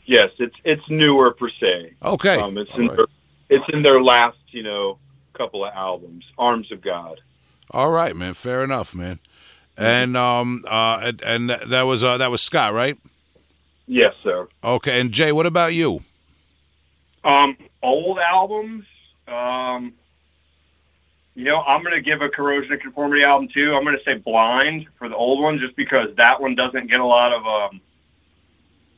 Yes, 0.04 0.30
it's 0.38 0.54
it's 0.64 0.82
newer 0.88 1.32
per 1.32 1.48
se. 1.60 1.94
Okay, 2.04 2.36
Um, 2.40 2.58
it's 2.58 2.70
All 2.72 2.80
in 2.80 2.86
right. 2.88 2.96
their, 2.96 3.06
it's 3.48 3.64
in 3.72 3.82
their 3.82 4.00
last 4.02 4.38
you 4.50 4.62
know 4.62 4.98
couple 5.34 5.64
of 5.64 5.72
albums. 5.74 6.24
Arms 6.38 6.70
of 6.72 6.80
God. 6.80 7.20
All 7.72 7.90
right, 7.90 8.14
man. 8.16 8.34
Fair 8.34 8.62
enough, 8.64 8.94
man. 8.94 9.18
And 9.76 10.16
um 10.16 10.64
uh 10.66 11.00
and, 11.02 11.22
and 11.22 11.50
that- 11.50 11.68
that 11.68 11.82
was 11.82 12.02
uh 12.04 12.16
that 12.18 12.30
was 12.30 12.40
Scott, 12.42 12.72
right? 12.72 12.96
Yes, 13.88 14.14
sir. 14.22 14.48
Okay. 14.64 15.00
And 15.00 15.10
Jay, 15.12 15.30
what 15.32 15.46
about 15.46 15.74
you? 15.74 16.02
Um, 17.26 17.56
old 17.82 18.18
albums. 18.18 18.84
Um, 19.26 19.92
you 21.34 21.44
know, 21.44 21.60
I'm 21.60 21.82
gonna 21.82 22.00
give 22.00 22.22
a 22.22 22.28
corrosion 22.28 22.72
of 22.72 22.80
conformity 22.80 23.24
album 23.24 23.48
too. 23.52 23.74
I'm 23.74 23.84
gonna 23.84 23.98
say 24.04 24.14
Blind 24.14 24.86
for 24.96 25.08
the 25.08 25.16
old 25.16 25.42
one, 25.42 25.58
just 25.58 25.74
because 25.76 26.08
that 26.16 26.40
one 26.40 26.54
doesn't 26.54 26.88
get 26.88 27.00
a 27.00 27.04
lot 27.04 27.32
of. 27.32 27.46
Um, 27.46 27.80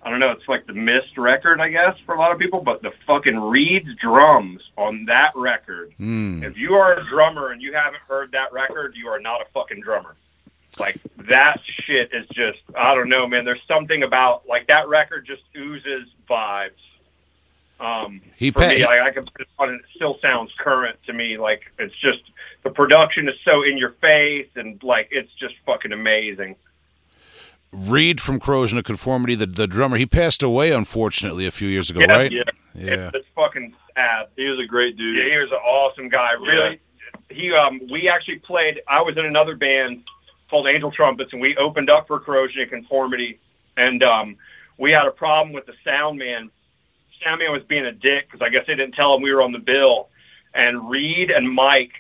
I 0.03 0.11
don't 0.11 0.21
know. 0.21 0.31
It's 0.31 0.47
like 0.47 0.67
the 0.67 0.75
missed 0.75 1.17
record, 1.17 1.61
I 1.61 1.71
guess, 1.71 1.97
for 2.07 2.15
a 2.15 2.19
lot 2.19 2.31
of 2.31 2.39
people. 2.39 2.61
But 2.61 2.83
the 2.83 2.93
fucking 3.07 3.37
Reed's 3.41 3.89
drums 3.97 4.61
on 4.77 5.07
that 5.07 5.33
record. 5.35 5.95
Hmm. 5.97 6.45
If 6.45 6.57
you 6.57 6.75
are 6.75 6.99
a 6.99 7.09
drummer 7.09 7.51
and 7.51 7.63
you 7.63 7.73
haven't 7.73 8.03
heard 8.07 8.31
that 8.33 8.53
record, 8.53 8.95
you 8.95 9.09
are 9.09 9.19
not 9.19 9.41
a 9.41 9.47
fucking 9.55 9.81
drummer. 9.81 10.17
Like 10.79 11.01
that 11.29 11.61
shit 11.87 12.11
is 12.13 12.29
just 12.29 12.59
I 12.77 12.95
don't 12.95 13.09
know, 13.09 13.27
man. 13.27 13.47
There's 13.47 13.63
something 13.67 14.03
about 14.03 14.47
like 14.47 14.67
that 14.67 14.87
record 14.87 15.27
just 15.27 15.43
oozes 15.57 16.09
vibes. 16.29 16.71
Um, 17.81 18.21
He 18.37 18.51
for 18.51 18.63
pa- 18.63 18.69
me, 18.69 18.85
like, 18.85 19.01
I 19.01 19.11
can 19.13 19.25
put 19.25 19.41
it 19.43 19.49
on 19.59 19.69
and 19.71 19.81
it 19.81 19.87
still 19.95 20.19
sounds 20.21 20.51
current 20.59 20.97
to 21.07 21.13
me. 21.13 21.39
Like 21.39 21.63
it's 21.79 21.95
just 22.01 22.21
the 22.65 22.71
production 22.71 23.29
is 23.29 23.37
so 23.45 23.63
in 23.63 23.79
your 23.79 23.93
face 24.01 24.49
and 24.57 24.83
like 24.83 25.09
it's 25.13 25.33
just 25.39 25.55
fucking 25.65 25.93
amazing. 25.93 26.57
Reed 27.71 28.21
from 28.21 28.41
Corrosion 28.41 28.79
of 28.79 28.85
Conformity, 28.85 29.35
the 29.35 29.47
the 29.47 29.67
drummer, 29.67 29.97
he 29.99 30.07
passed 30.07 30.43
away 30.43 30.73
unfortunately 30.73 31.47
a 31.47 31.51
few 31.51 31.69
years 31.69 31.91
ago, 31.91 32.01
Yeah, 32.01 32.13
right? 32.13 32.33
yeah. 32.33 32.43
Yeah. 32.75 32.93
It's, 33.09 33.17
it's 33.17 33.27
fucking 33.35 33.75
sad. 33.95 34.29
He 34.37 34.47
was 34.47 34.59
a 34.59 34.67
great 34.67 34.97
dude. 34.97 35.17
Yeah, 35.19 35.33
he 35.35 35.39
was 35.39 35.51
an 35.51 35.59
awesome 35.59 36.09
guy. 36.09 36.33
Really, 36.33 36.81
he 37.29 37.53
um 37.53 37.81
we 37.91 38.09
actually 38.09 38.39
played. 38.39 38.81
I 38.89 39.03
was 39.03 39.17
in 39.19 39.25
another 39.27 39.55
band 39.55 40.03
called 40.49 40.67
Angel 40.67 40.91
Trumpets, 40.91 41.33
and 41.33 41.43
we 41.43 41.57
opened 41.59 41.91
up 41.91 42.07
for 42.07 42.19
Corrosion 42.21 42.63
and 42.63 42.71
Conformity, 42.71 43.39
and 43.77 44.03
um 44.03 44.37
we 44.79 44.91
had 44.93 45.07
a 45.07 45.11
problem 45.11 45.53
with 45.53 45.67
the 45.67 45.75
sound 45.85 46.19
man. 46.19 46.51
Man 47.25 47.53
was 47.53 47.63
being 47.65 47.87
a 47.87 47.93
dick 47.93 48.27
because 48.27 48.43
I 48.45 48.49
guess 48.49 48.67
they 48.67 48.75
didn't 48.75 48.95
tell 48.95 49.15
him 49.15 49.23
we 49.23 49.33
were 49.33 49.43
on 49.43 49.53
the 49.53 49.59
bill, 49.59 50.09
and 50.55 50.89
Reed 50.91 51.31
and 51.31 51.51
Mike 51.51 51.93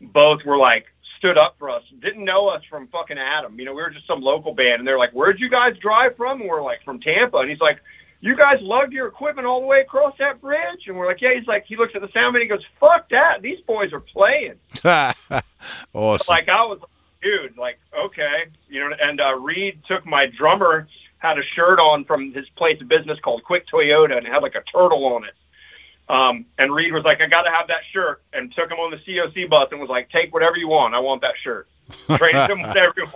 both 0.00 0.44
were 0.44 0.56
like 0.56 0.86
stood 1.18 1.36
up 1.36 1.56
for 1.58 1.68
us. 1.68 1.82
Didn't 2.00 2.24
know 2.24 2.48
us 2.48 2.64
from 2.64 2.88
fucking 2.88 3.18
Adam. 3.18 3.58
You 3.58 3.66
know, 3.66 3.74
we 3.74 3.82
were 3.82 3.90
just 3.90 4.06
some 4.06 4.22
local 4.22 4.54
band, 4.54 4.80
and 4.80 4.88
they're 4.88 4.98
like, 4.98 5.12
"Where'd 5.12 5.38
you 5.38 5.50
guys 5.50 5.76
drive 5.78 6.16
from?" 6.16 6.40
And 6.40 6.48
we're 6.48 6.62
like, 6.62 6.82
"From 6.82 6.98
Tampa." 7.00 7.38
And 7.38 7.50
he's 7.50 7.60
like, 7.60 7.78
"You 8.20 8.34
guys 8.34 8.58
lugged 8.62 8.92
your 8.92 9.06
equipment 9.06 9.46
all 9.46 9.60
the 9.60 9.66
way 9.66 9.80
across 9.80 10.16
that 10.18 10.40
bridge?" 10.40 10.86
And 10.86 10.96
we're 10.96 11.06
like, 11.06 11.20
"Yeah." 11.20 11.34
He's 11.34 11.46
like, 11.46 11.66
he 11.66 11.76
looks 11.76 11.94
at 11.94 12.00
the 12.00 12.10
sound 12.12 12.32
man, 12.32 12.42
he 12.42 12.48
goes, 12.48 12.64
"Fuck 12.80 13.10
that! 13.10 13.42
These 13.42 13.60
boys 13.60 13.92
are 13.92 14.00
playing." 14.00 14.54
awesome. 14.84 16.26
Like 16.28 16.48
I 16.48 16.64
was, 16.64 16.80
dude, 17.22 17.56
like 17.58 17.78
okay, 17.96 18.46
you 18.68 18.80
know. 18.80 18.96
And 19.00 19.20
uh, 19.20 19.34
Reed 19.34 19.82
took 19.86 20.06
my 20.06 20.26
drummer 20.26 20.88
had 21.20 21.38
a 21.38 21.42
shirt 21.54 21.78
on 21.78 22.04
from 22.04 22.32
his 22.32 22.48
place 22.56 22.80
of 22.80 22.88
business 22.88 23.18
called 23.20 23.44
Quick 23.44 23.66
Toyota, 23.72 24.16
and 24.16 24.26
it 24.26 24.32
had 24.32 24.42
like 24.42 24.54
a 24.56 24.62
turtle 24.62 25.04
on 25.06 25.24
it. 25.24 25.34
Um, 26.08 26.46
and 26.58 26.74
Reed 26.74 26.92
was 26.92 27.04
like, 27.04 27.20
"I 27.20 27.26
got 27.26 27.42
to 27.42 27.50
have 27.50 27.68
that 27.68 27.82
shirt," 27.92 28.20
and 28.32 28.52
took 28.52 28.70
him 28.70 28.78
on 28.78 28.90
the 28.90 28.96
COC 28.96 29.48
bus 29.48 29.68
and 29.70 29.80
was 29.80 29.88
like, 29.88 30.10
"Take 30.10 30.32
whatever 30.34 30.56
you 30.56 30.66
want. 30.66 30.94
I 30.94 30.98
want 30.98 31.20
that 31.20 31.34
shirt." 31.42 31.68
Traded 32.16 32.50
him 32.50 32.62
with 32.66 32.76
everyone. 32.76 33.14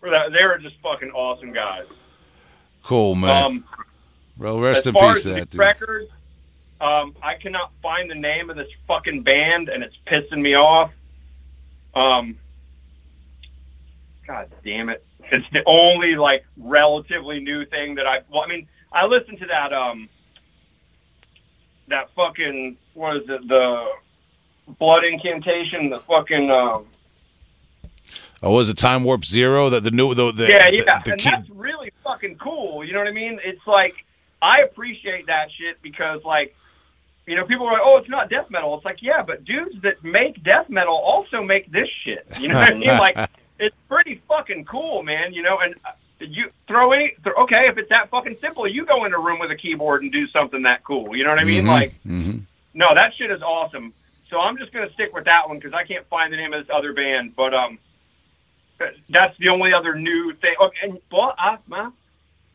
For 0.00 0.10
that, 0.10 0.30
they 0.32 0.44
were 0.44 0.58
just 0.58 0.76
fucking 0.80 1.10
awesome 1.10 1.52
guys. 1.52 1.86
cool, 2.84 3.16
man. 3.16 3.44
Um, 3.44 3.64
well, 4.36 4.60
rest 4.60 4.86
in 4.86 4.94
peace, 4.94 5.02
as 5.02 5.22
to 5.22 5.28
the 5.30 5.34
that 5.34 5.50
dude. 5.50 5.58
record, 5.58 6.08
um, 6.80 7.16
I 7.20 7.34
cannot 7.34 7.72
find 7.82 8.08
the 8.08 8.14
name 8.14 8.50
of 8.50 8.56
this 8.56 8.68
fucking 8.86 9.22
band, 9.22 9.68
and 9.68 9.82
it's 9.82 9.96
pissing 10.06 10.40
me 10.40 10.54
off. 10.54 10.92
Um, 11.94 12.38
God 14.28 14.48
damn 14.64 14.90
it! 14.90 15.04
It's 15.30 15.46
the 15.52 15.62
only 15.66 16.16
like 16.16 16.44
relatively 16.56 17.40
new 17.40 17.64
thing 17.66 17.94
that 17.96 18.06
I. 18.06 18.20
Well, 18.30 18.42
I 18.42 18.46
mean, 18.48 18.66
I 18.92 19.04
listened 19.06 19.38
to 19.40 19.46
that 19.46 19.72
um, 19.72 20.08
that 21.88 22.08
fucking 22.14 22.76
what 22.94 23.16
is 23.16 23.22
it? 23.28 23.48
The 23.48 23.86
blood 24.78 25.04
incantation. 25.04 25.90
The 25.90 26.00
fucking 26.00 26.50
um, 26.50 26.86
Oh, 28.42 28.52
was 28.52 28.70
it 28.70 28.76
Timewave 28.76 29.24
Zero? 29.24 29.68
That 29.68 29.82
the 29.82 29.90
new 29.90 30.14
the, 30.14 30.30
the 30.32 30.46
yeah, 30.48 30.70
the- 30.70 30.76
yeah, 30.76 31.02
the 31.04 31.12
and 31.12 31.20
key- 31.20 31.30
that's 31.30 31.50
really 31.50 31.90
fucking 32.04 32.36
cool. 32.36 32.84
You 32.84 32.92
know 32.92 33.00
what 33.00 33.08
I 33.08 33.12
mean? 33.12 33.40
It's 33.44 33.66
like 33.66 33.94
I 34.40 34.60
appreciate 34.60 35.26
that 35.26 35.48
shit 35.58 35.80
because 35.82 36.22
like 36.24 36.54
you 37.26 37.34
know 37.36 37.44
people 37.44 37.66
are 37.66 37.72
like, 37.72 37.82
oh, 37.84 37.96
it's 37.96 38.08
not 38.08 38.30
death 38.30 38.46
metal. 38.50 38.74
It's 38.76 38.84
like 38.84 39.02
yeah, 39.02 39.22
but 39.22 39.44
dudes 39.44 39.74
that 39.82 40.02
make 40.04 40.42
death 40.44 40.68
metal 40.70 40.94
also 40.94 41.42
make 41.42 41.70
this 41.72 41.88
shit. 42.04 42.26
You 42.38 42.48
know 42.48 42.54
what 42.54 42.70
I 42.70 42.74
mean? 42.74 42.88
Like 42.98 43.16
it's 43.58 43.76
pretty 43.88 44.22
fucking 44.28 44.64
cool, 44.64 45.02
man. 45.02 45.32
You 45.32 45.42
know, 45.42 45.58
and 45.58 45.74
uh, 45.84 45.90
you 46.20 46.50
throw 46.66 46.92
any 46.92 47.14
th- 47.24 47.36
okay 47.40 47.68
if 47.68 47.78
it's 47.78 47.88
that 47.90 48.10
fucking 48.10 48.36
simple, 48.40 48.66
you 48.66 48.84
go 48.84 49.04
in 49.04 49.12
a 49.14 49.18
room 49.18 49.38
with 49.38 49.50
a 49.50 49.56
keyboard 49.56 50.02
and 50.02 50.10
do 50.12 50.26
something 50.28 50.62
that 50.62 50.84
cool. 50.84 51.14
You 51.16 51.24
know 51.24 51.30
what 51.30 51.38
I 51.38 51.44
mean? 51.44 51.64
Mhm, 51.64 51.68
Like 51.68 51.94
mhm. 52.06 52.42
no, 52.74 52.94
that 52.94 53.14
shit 53.14 53.30
is 53.30 53.42
awesome. 53.42 53.92
So 54.30 54.40
I'm 54.40 54.58
just 54.58 54.72
gonna 54.72 54.92
stick 54.92 55.14
with 55.14 55.24
that 55.24 55.48
one 55.48 55.58
because 55.58 55.72
I 55.74 55.84
can't 55.84 56.06
find 56.08 56.32
the 56.32 56.36
name 56.36 56.52
of 56.52 56.66
this 56.66 56.74
other 56.74 56.92
band. 56.92 57.34
But 57.36 57.54
um, 57.54 57.78
that's 59.08 59.36
the 59.38 59.48
only 59.48 59.72
other 59.72 59.94
new 59.94 60.32
thing. 60.34 60.54
Okay, 60.60 60.76
and 60.82 60.98
well, 61.10 61.34
I, 61.38 61.58
well, 61.68 61.92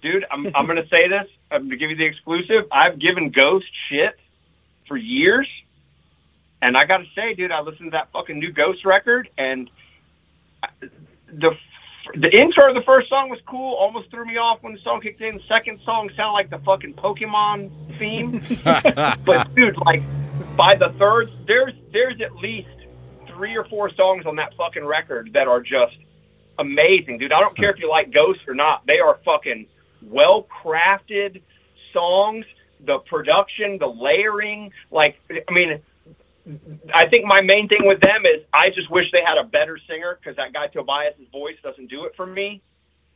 dude, 0.02 0.26
I'm 0.32 0.48
I'm 0.56 0.66
gonna 0.68 0.88
say 0.88 1.08
this. 1.08 1.28
I'm 1.52 1.64
gonna 1.64 1.76
give 1.78 1.90
you 1.90 1.96
the 1.98 2.06
exclusive. 2.06 2.66
I've 2.72 3.00
given 3.00 3.30
Ghost 3.30 3.66
shit 3.90 4.18
for 4.88 4.98
years, 4.98 5.48
and 6.62 6.78
I 6.78 6.86
gotta 6.86 7.06
say, 7.16 7.34
dude, 7.34 7.52
I 7.52 7.62
listened 7.62 7.88
to 7.88 7.98
that 7.98 8.12
fucking 8.12 8.38
new 8.40 8.52
Ghost 8.52 8.86
record, 8.86 9.30
and 9.38 9.70
the 11.28 11.52
the 12.16 12.30
intro 12.38 12.68
of 12.68 12.76
the 12.76 12.82
first 12.82 13.10
song 13.10 13.30
was 13.30 13.40
cool. 13.48 13.76
Almost 13.76 14.12
threw 14.12 14.26
me 14.26 14.38
off 14.38 14.62
when 14.62 14.74
the 14.74 14.80
song 14.82 15.02
kicked 15.02 15.22
in. 15.22 15.36
The 15.36 15.44
second 15.48 15.80
song 15.86 16.10
sounded 16.16 16.34
like 16.34 16.50
the 16.50 16.60
fucking 16.60 16.96
Pokemon 16.96 17.98
theme. 17.98 18.44
but 19.26 19.56
dude, 19.56 19.78
like 19.86 20.04
by 20.58 20.76
the 20.76 20.94
third, 21.00 21.32
there's 21.48 21.74
there's 21.92 22.20
at 22.22 22.36
least 22.36 22.68
three 23.28 23.56
or 23.56 23.64
four 23.66 23.90
songs 23.94 24.26
on 24.26 24.36
that 24.36 24.54
fucking 24.56 24.86
record 24.86 25.32
that 25.34 25.48
are 25.48 25.62
just 25.62 25.96
amazing, 26.60 27.18
dude. 27.18 27.32
I 27.32 27.40
don't 27.40 27.56
care 27.56 27.72
if 27.72 27.80
you 27.80 27.90
like 27.90 28.12
Ghost 28.12 28.42
or 28.48 28.54
not; 28.54 28.86
they 28.86 29.00
are 29.00 29.20
fucking 29.24 29.66
well 30.02 30.48
crafted 30.64 31.42
songs. 31.94 32.46
The 32.86 33.00
production, 33.00 33.78
the 33.78 33.88
layering, 33.88 34.72
like 34.92 35.18
I 35.32 35.54
mean, 35.54 35.80
I 36.94 37.08
think 37.08 37.26
my 37.26 37.42
main 37.42 37.68
thing 37.68 37.86
with 37.86 38.02
them 38.02 38.26
is 38.26 38.42
I 38.54 38.70
just 38.70 38.90
wish 38.90 39.12
they 39.12 39.24
had 39.24 39.38
a 39.38 39.44
better 39.44 39.78
singer 39.88 40.18
because 40.20 40.36
that 40.36 40.54
guy 40.54 40.68
Tobias's 40.68 41.28
voice 41.32 41.56
doesn't 41.64 41.88
do 41.90 42.06
it 42.06 42.14
for 42.16 42.26
me. 42.26 42.62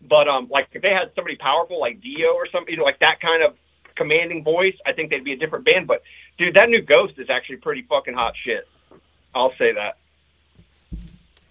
But 0.07 0.27
um, 0.27 0.47
like 0.49 0.67
if 0.71 0.81
they 0.81 0.91
had 0.91 1.11
somebody 1.15 1.35
powerful 1.35 1.79
like 1.79 2.01
Dio 2.01 2.29
or 2.29 2.47
something, 2.51 2.71
you 2.71 2.77
know, 2.77 2.83
like 2.83 2.99
that 2.99 3.19
kind 3.19 3.43
of 3.43 3.55
commanding 3.95 4.43
voice, 4.43 4.75
I 4.85 4.93
think 4.93 5.09
they'd 5.09 5.23
be 5.23 5.33
a 5.33 5.37
different 5.37 5.65
band. 5.65 5.87
But 5.87 6.03
dude, 6.37 6.55
that 6.55 6.69
new 6.69 6.81
Ghost 6.81 7.15
is 7.17 7.29
actually 7.29 7.57
pretty 7.57 7.83
fucking 7.89 8.13
hot 8.13 8.33
shit. 8.43 8.67
I'll 9.33 9.53
say 9.57 9.73
that. 9.73 9.97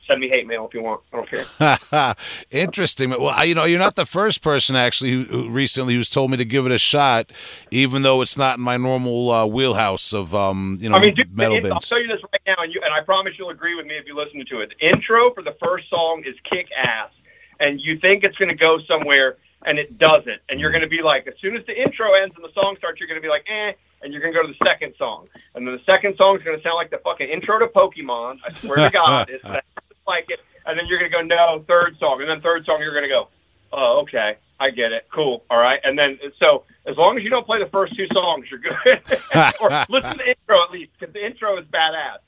Send 0.06 0.20
me 0.20 0.28
hate 0.28 0.46
mail 0.46 0.66
if 0.66 0.74
you 0.74 0.82
want. 0.82 1.00
I 1.12 1.16
don't 1.16 1.28
care. 1.28 2.14
Interesting. 2.50 3.10
Well, 3.10 3.26
I, 3.28 3.44
you 3.44 3.54
know, 3.54 3.64
you're 3.64 3.78
not 3.80 3.96
the 3.96 4.06
first 4.06 4.42
person 4.42 4.76
actually 4.76 5.10
who, 5.10 5.22
who 5.24 5.50
recently 5.50 5.94
who's 5.94 6.08
told 6.08 6.30
me 6.30 6.36
to 6.36 6.44
give 6.44 6.64
it 6.66 6.72
a 6.72 6.78
shot, 6.78 7.30
even 7.70 8.02
though 8.02 8.20
it's 8.22 8.36
not 8.38 8.58
in 8.58 8.64
my 8.64 8.76
normal 8.76 9.30
uh, 9.30 9.46
wheelhouse 9.46 10.12
of 10.12 10.34
um, 10.34 10.78
you 10.80 10.88
know, 10.88 10.96
I 10.96 11.00
mean, 11.00 11.14
dude, 11.14 11.36
metal 11.36 11.56
it- 11.56 11.64
I'll 11.72 11.80
tell 11.80 12.00
you 12.00 12.08
this 12.08 12.20
right 12.32 12.40
now, 12.46 12.62
and 12.62 12.72
you 12.72 12.80
and 12.84 12.92
I 12.94 13.00
promise 13.00 13.34
you'll 13.38 13.50
agree 13.50 13.74
with 13.74 13.86
me 13.86 13.94
if 13.96 14.06
you 14.06 14.14
listen 14.16 14.44
to 14.46 14.60
it. 14.60 14.72
The 14.78 14.88
intro 14.88 15.32
for 15.34 15.42
the 15.42 15.56
first 15.62 15.88
song 15.90 16.22
is 16.26 16.34
kick 16.48 16.68
ass, 16.76 17.10
and 17.60 17.80
you 17.80 17.98
think 17.98 18.22
it's 18.24 18.36
going 18.36 18.48
to 18.50 18.54
go 18.54 18.78
somewhere, 18.86 19.36
and 19.64 19.78
it 19.78 19.98
doesn't. 19.98 20.40
And 20.48 20.60
you're 20.60 20.70
going 20.70 20.82
to 20.82 20.88
be 20.88 21.02
like, 21.02 21.26
as 21.26 21.34
soon 21.40 21.56
as 21.56 21.66
the 21.66 21.76
intro 21.80 22.14
ends 22.14 22.34
and 22.36 22.44
the 22.44 22.52
song 22.52 22.76
starts, 22.78 23.00
you're 23.00 23.08
going 23.08 23.20
to 23.20 23.22
be 23.24 23.28
like, 23.30 23.44
eh, 23.48 23.72
and 24.02 24.12
you're 24.12 24.20
going 24.22 24.32
to 24.32 24.38
go 24.40 24.46
to 24.46 24.52
the 24.52 24.64
second 24.64 24.94
song, 24.98 25.26
and 25.54 25.66
then 25.66 25.74
the 25.74 25.82
second 25.84 26.16
song 26.16 26.36
is 26.36 26.42
going 26.44 26.56
to 26.56 26.62
sound 26.62 26.76
like 26.76 26.90
the 26.90 26.98
fucking 26.98 27.28
intro 27.28 27.58
to 27.58 27.66
Pokemon. 27.66 28.38
I 28.46 28.52
swear 28.54 28.76
to 28.76 28.90
God, 28.92 29.28
it's 29.30 29.42
like 30.06 30.26
it. 30.28 30.40
And 30.66 30.78
then 30.78 30.86
you're 30.86 30.98
going 30.98 31.10
to 31.10 31.16
go, 31.16 31.22
no, 31.22 31.64
third 31.68 31.96
song, 31.98 32.20
and 32.20 32.28
then 32.28 32.40
third 32.40 32.64
song, 32.66 32.80
you're 32.80 32.90
going 32.90 33.04
to 33.04 33.08
go, 33.08 33.28
oh, 33.72 34.00
okay, 34.00 34.36
I 34.58 34.70
get 34.70 34.92
it, 34.92 35.06
cool, 35.12 35.44
all 35.48 35.58
right. 35.58 35.80
And 35.84 35.98
then 35.98 36.18
so 36.40 36.64
as 36.86 36.96
long 36.96 37.16
as 37.16 37.24
you 37.24 37.30
don't 37.30 37.46
play 37.46 37.58
the 37.58 37.70
first 37.70 37.94
two 37.96 38.06
songs, 38.12 38.46
you're 38.50 38.60
good. 38.60 39.00
or 39.60 39.70
listen 39.88 40.12
to 40.12 40.18
the 40.18 40.28
intro 40.28 40.62
at 40.64 40.70
least, 40.72 40.90
because 40.98 41.12
the 41.12 41.24
intro 41.24 41.58
is 41.58 41.64
badass. 41.66 42.18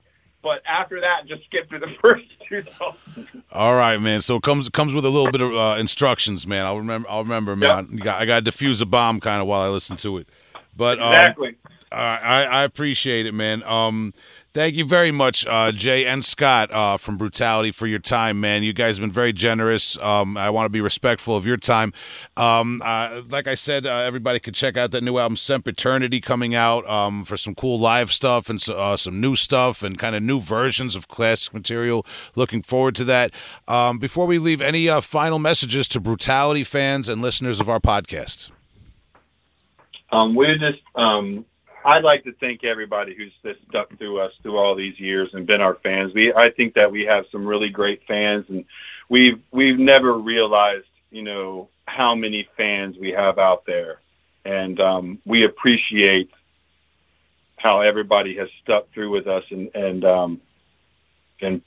But 0.40 0.62
after 0.68 1.00
that, 1.00 1.26
just 1.26 1.44
skip 1.46 1.68
through 1.68 1.80
the 1.80 1.94
first 2.00 2.24
two 2.48 2.62
songs. 2.78 3.28
All 3.52 3.74
right, 3.74 4.00
man. 4.00 4.22
So 4.22 4.36
it 4.36 4.42
comes 4.42 4.68
comes 4.68 4.94
with 4.94 5.04
a 5.04 5.08
little 5.08 5.32
bit 5.32 5.40
of 5.40 5.52
uh, 5.52 5.76
instructions, 5.80 6.46
man. 6.46 6.64
I'll 6.64 6.78
remember. 6.78 7.08
I'll 7.10 7.24
remember, 7.24 7.56
man. 7.56 7.88
You 7.90 7.98
got, 7.98 8.20
I 8.22 8.24
got 8.26 8.44
to 8.44 8.50
defuse 8.50 8.80
a 8.80 8.86
bomb 8.86 9.18
kind 9.18 9.40
of 9.40 9.48
while 9.48 9.62
I 9.62 9.68
listen 9.68 9.96
to 9.98 10.18
it. 10.18 10.28
But 10.76 11.00
um, 11.00 11.08
Exactly. 11.08 11.56
I, 11.90 12.44
I 12.44 12.64
appreciate 12.64 13.26
it, 13.26 13.32
man. 13.32 13.62
Um, 13.64 14.12
thank 14.52 14.74
you 14.74 14.84
very 14.84 15.10
much, 15.10 15.46
uh, 15.46 15.72
Jay 15.72 16.06
and 16.06 16.24
Scott 16.24 16.70
uh, 16.72 16.96
from 16.96 17.16
Brutality 17.16 17.70
for 17.70 17.86
your 17.86 17.98
time, 17.98 18.40
man. 18.40 18.62
You 18.62 18.72
guys 18.72 18.96
have 18.96 19.02
been 19.02 19.12
very 19.12 19.32
generous. 19.32 19.98
Um, 20.00 20.36
I 20.36 20.50
want 20.50 20.66
to 20.66 20.70
be 20.70 20.80
respectful 20.80 21.36
of 21.36 21.46
your 21.46 21.56
time. 21.56 21.92
Um, 22.36 22.80
uh, 22.84 23.22
like 23.30 23.46
I 23.46 23.54
said, 23.54 23.86
uh, 23.86 23.98
everybody 23.98 24.40
could 24.40 24.54
check 24.54 24.76
out 24.76 24.90
that 24.92 25.02
new 25.02 25.18
album, 25.18 25.36
Sempiternity, 25.36 26.20
coming 26.20 26.54
out 26.54 26.88
um, 26.88 27.24
for 27.24 27.36
some 27.36 27.54
cool 27.54 27.78
live 27.78 28.12
stuff 28.12 28.48
and 28.50 28.62
uh, 28.68 28.96
some 28.96 29.20
new 29.20 29.36
stuff 29.36 29.82
and 29.82 29.98
kind 29.98 30.16
of 30.16 30.22
new 30.22 30.40
versions 30.40 30.96
of 30.96 31.08
classic 31.08 31.54
material. 31.54 32.04
Looking 32.34 32.62
forward 32.62 32.94
to 32.96 33.04
that. 33.04 33.32
Um, 33.66 33.98
before 33.98 34.26
we 34.26 34.38
leave, 34.38 34.60
any 34.60 34.88
uh, 34.88 35.00
final 35.00 35.38
messages 35.38 35.88
to 35.88 36.00
Brutality 36.00 36.64
fans 36.64 37.08
and 37.08 37.22
listeners 37.22 37.60
of 37.60 37.68
our 37.68 37.80
podcast? 37.80 38.50
Um, 40.10 40.34
we're 40.34 40.56
just, 40.56 40.80
um, 40.94 41.44
I'd 41.84 42.04
like 42.04 42.24
to 42.24 42.32
thank 42.34 42.64
everybody 42.64 43.14
who's 43.14 43.32
just 43.44 43.60
stuck 43.68 43.96
through 43.98 44.20
us 44.20 44.32
through 44.42 44.56
all 44.58 44.74
these 44.74 44.98
years 44.98 45.30
and 45.32 45.46
been 45.46 45.60
our 45.60 45.74
fans. 45.76 46.12
We, 46.14 46.32
I 46.32 46.50
think 46.50 46.74
that 46.74 46.90
we 46.90 47.02
have 47.02 47.24
some 47.30 47.46
really 47.46 47.68
great 47.68 48.02
fans, 48.06 48.46
and 48.48 48.64
we've 49.08 49.40
we've 49.52 49.78
never 49.78 50.14
realized, 50.14 50.86
you 51.10 51.22
know, 51.22 51.68
how 51.86 52.14
many 52.14 52.48
fans 52.56 52.96
we 52.98 53.10
have 53.10 53.38
out 53.38 53.64
there, 53.66 54.00
and 54.44 54.80
um, 54.80 55.18
we 55.24 55.44
appreciate 55.44 56.30
how 57.56 57.80
everybody 57.80 58.36
has 58.36 58.48
stuck 58.62 58.90
through 58.92 59.10
with 59.10 59.26
us, 59.26 59.44
and 59.50 59.70
and 59.74 60.04
um, 60.04 60.40
and 61.40 61.62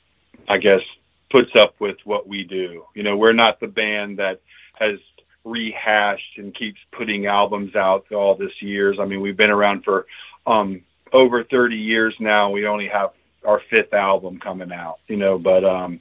I 0.47 0.57
guess 0.57 0.81
puts 1.29 1.55
up 1.55 1.75
with 1.79 1.97
what 2.03 2.27
we 2.27 2.43
do. 2.43 2.85
You 2.93 3.03
know, 3.03 3.15
we're 3.15 3.33
not 3.33 3.59
the 3.59 3.67
band 3.67 4.19
that 4.19 4.41
has 4.73 4.99
rehashed 5.43 6.37
and 6.37 6.53
keeps 6.53 6.79
putting 6.91 7.25
albums 7.25 7.75
out 7.75 8.11
all 8.11 8.35
this 8.35 8.61
years. 8.61 8.97
I 8.99 9.05
mean, 9.05 9.21
we've 9.21 9.37
been 9.37 9.49
around 9.49 9.83
for 9.83 10.05
um, 10.45 10.81
over 11.11 11.43
30 11.43 11.75
years 11.75 12.15
now. 12.19 12.49
We 12.49 12.67
only 12.67 12.87
have 12.87 13.11
our 13.43 13.61
fifth 13.69 13.93
album 13.93 14.39
coming 14.39 14.71
out, 14.71 14.99
you 15.07 15.17
know, 15.17 15.39
but 15.39 15.63
um, 15.63 15.99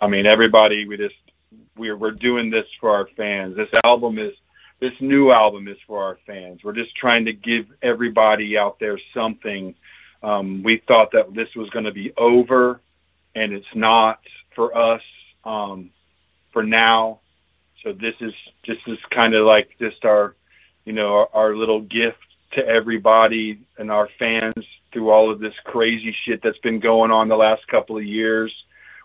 I 0.00 0.06
mean, 0.06 0.26
everybody, 0.26 0.86
we 0.86 0.96
just 0.96 1.14
we're 1.76 1.96
we're 1.96 2.10
doing 2.10 2.50
this 2.50 2.66
for 2.80 2.90
our 2.90 3.08
fans. 3.16 3.56
This 3.56 3.70
album 3.84 4.18
is 4.18 4.34
this 4.80 4.92
new 5.00 5.30
album 5.30 5.68
is 5.68 5.78
for 5.86 6.04
our 6.04 6.18
fans. 6.26 6.62
We're 6.62 6.72
just 6.72 6.94
trying 6.96 7.24
to 7.24 7.32
give 7.32 7.66
everybody 7.82 8.56
out 8.56 8.78
there 8.78 8.98
something. 9.14 9.74
Um, 10.22 10.62
we 10.62 10.78
thought 10.86 11.12
that 11.12 11.34
this 11.34 11.48
was 11.56 11.70
going 11.70 11.84
to 11.84 11.92
be 11.92 12.12
over, 12.16 12.80
and 13.34 13.52
it's 13.52 13.74
not 13.74 14.20
for 14.54 14.76
us 14.76 15.02
um, 15.44 15.90
for 16.52 16.62
now. 16.62 17.20
So 17.88 17.94
this 17.94 18.16
is 18.20 18.34
just 18.64 18.80
is 18.86 18.98
kind 19.10 19.34
of 19.34 19.46
like 19.46 19.70
just 19.78 20.04
our, 20.04 20.34
you 20.84 20.92
know, 20.92 21.14
our, 21.14 21.28
our 21.32 21.56
little 21.56 21.80
gift 21.80 22.18
to 22.52 22.66
everybody 22.66 23.60
and 23.78 23.90
our 23.90 24.10
fans 24.18 24.66
through 24.92 25.08
all 25.08 25.32
of 25.32 25.40
this 25.40 25.54
crazy 25.64 26.14
shit 26.26 26.42
that's 26.42 26.58
been 26.58 26.80
going 26.80 27.10
on 27.10 27.28
the 27.28 27.36
last 27.36 27.66
couple 27.66 27.96
of 27.96 28.04
years 28.04 28.52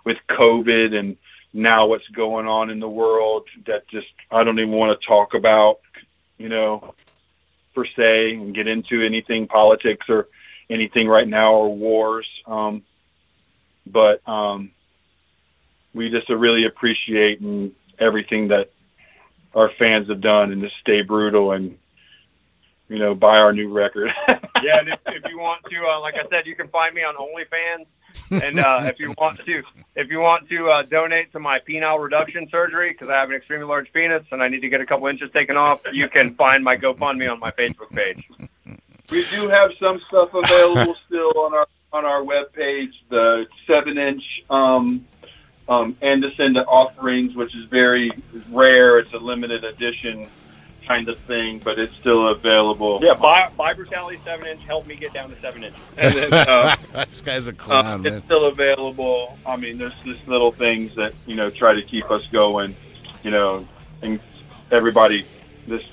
with 0.04 0.18
COVID 0.30 0.94
and 1.00 1.16
now 1.54 1.88
what's 1.88 2.08
going 2.10 2.46
on 2.46 2.70
in 2.70 2.82
the 2.82 2.90
world 2.90 3.48
that 3.68 3.88
just 3.88 4.08
I 4.30 4.44
don't 4.44 4.60
even 4.60 4.74
want 4.74 5.00
to 5.00 5.08
talk 5.08 5.34
about, 5.34 5.80
you 6.38 6.50
know, 6.50 6.94
per 7.74 7.86
se 7.86 8.34
and 8.34 8.54
get 8.54 8.68
into 8.68 9.02
anything 9.02 9.48
politics 9.48 10.08
or 10.10 10.28
anything 10.70 11.08
right 11.08 11.28
now 11.28 11.54
or 11.54 11.74
wars. 11.74 12.28
Um, 12.46 12.84
but 13.88 14.28
um, 14.28 14.72
we 15.94 16.10
just 16.10 16.28
really 16.28 16.66
appreciate 16.66 17.42
everything 18.00 18.50
that 18.50 18.73
our 19.54 19.70
fans 19.78 20.10
have 20.10 20.22
done 20.22 20.52
and 20.52 20.62
just 20.62 20.76
stay 20.82 21.02
brutal 21.02 21.52
and 21.52 21.78
you 22.90 23.00
know 23.00 23.16
buy 23.16 23.38
our 23.38 23.54
new 23.54 23.72
record. 23.72 24.12
yeah, 24.62 24.80
and 24.80 24.90
if, 24.90 25.00
if 25.08 25.24
you 25.30 25.40
want 25.40 25.64
to, 25.70 25.86
uh, 25.86 26.00
like 26.00 26.16
I 26.16 26.28
said, 26.30 26.46
you 26.46 26.56
can 26.56 26.68
find 26.70 26.94
me 26.94 27.02
on 27.04 27.16
OnlyFans. 27.16 27.86
And 28.30 28.60
uh, 28.60 28.82
if 28.84 29.00
you 29.00 29.14
want 29.18 29.40
to, 29.46 29.64
if 29.96 30.10
you 30.10 30.20
want 30.20 30.48
to 30.50 30.70
uh, 30.70 30.84
donate 30.84 31.32
to 31.32 31.40
my 31.40 31.60
penile 31.60 32.02
reduction 32.02 32.48
surgery 32.50 32.92
because 32.92 33.10
I 33.10 33.16
have 33.16 33.30
an 33.30 33.36
extremely 33.36 33.66
large 33.66 33.92
penis 33.92 34.24
and 34.32 34.42
I 34.42 34.48
need 34.48 34.62
to 34.62 34.70
get 34.70 34.82
a 34.82 34.86
couple 34.86 35.08
inches 35.08 35.32
taken 35.32 35.58
off, 35.58 35.82
you 35.92 36.08
can 36.10 36.36
find 36.36 36.64
my 36.64 36.78
GoFundMe 36.78 37.32
on 37.32 37.40
my 37.40 37.52
Facebook 37.52 37.90
page. 37.92 38.28
we 39.12 39.26
do 39.32 39.50
have 39.50 39.72
some 39.80 40.00
stuff 40.08 40.34
available 40.34 40.94
still 40.94 41.34
on 41.38 41.54
our 41.54 41.68
on 41.92 42.06
our 42.06 42.24
web 42.24 42.52
page. 42.54 42.94
The 43.10 43.46
seven 43.68 43.98
inch 43.98 44.24
um, 44.50 45.06
um, 45.68 45.98
Andersen 46.02 46.58
offerings, 46.58 47.36
which 47.36 47.56
is 47.56 47.66
very 47.66 48.12
rare. 48.50 49.00
It's 49.00 49.14
a 49.14 49.18
limited 49.18 49.64
edition 49.64 50.28
kind 50.88 51.08
of 51.08 51.18
thing, 51.22 51.60
but 51.64 51.80
it's 51.80 51.96
still 51.96 52.28
available. 52.30 53.00
Yeah, 53.02 53.14
buy, 53.14 53.50
buy 53.56 53.74
Brutality 53.74 54.20
7 54.24 54.46
inch, 54.46 54.64
help 54.64 54.86
me 54.86 54.96
get 54.96 55.14
down 55.14 55.30
to 55.30 55.40
7 55.40 55.64
inch. 55.64 55.76
And 55.98 56.14
then, 56.16 56.34
uh, 56.34 56.76
this 57.06 57.22
guy's 57.22 57.48
a 57.48 57.52
uh, 57.52 57.56
clown, 57.56 58.02
man. 58.02 58.14
it's 58.14 58.26
still 58.26 58.46
available. 58.46 59.38
I 59.46 59.56
mean, 59.56 59.78
there's 59.78 59.98
just 60.04 60.28
little 60.28 60.52
things 60.52 60.94
that 60.96 61.14
you 61.26 61.36
know 61.36 61.50
try 61.50 61.74
to 61.74 61.82
keep 61.82 62.10
us 62.12 62.26
going. 62.28 62.76
You 63.24 63.32
know, 63.32 63.66
and 64.02 64.20
everybody, 64.72 65.26
this 65.68 65.84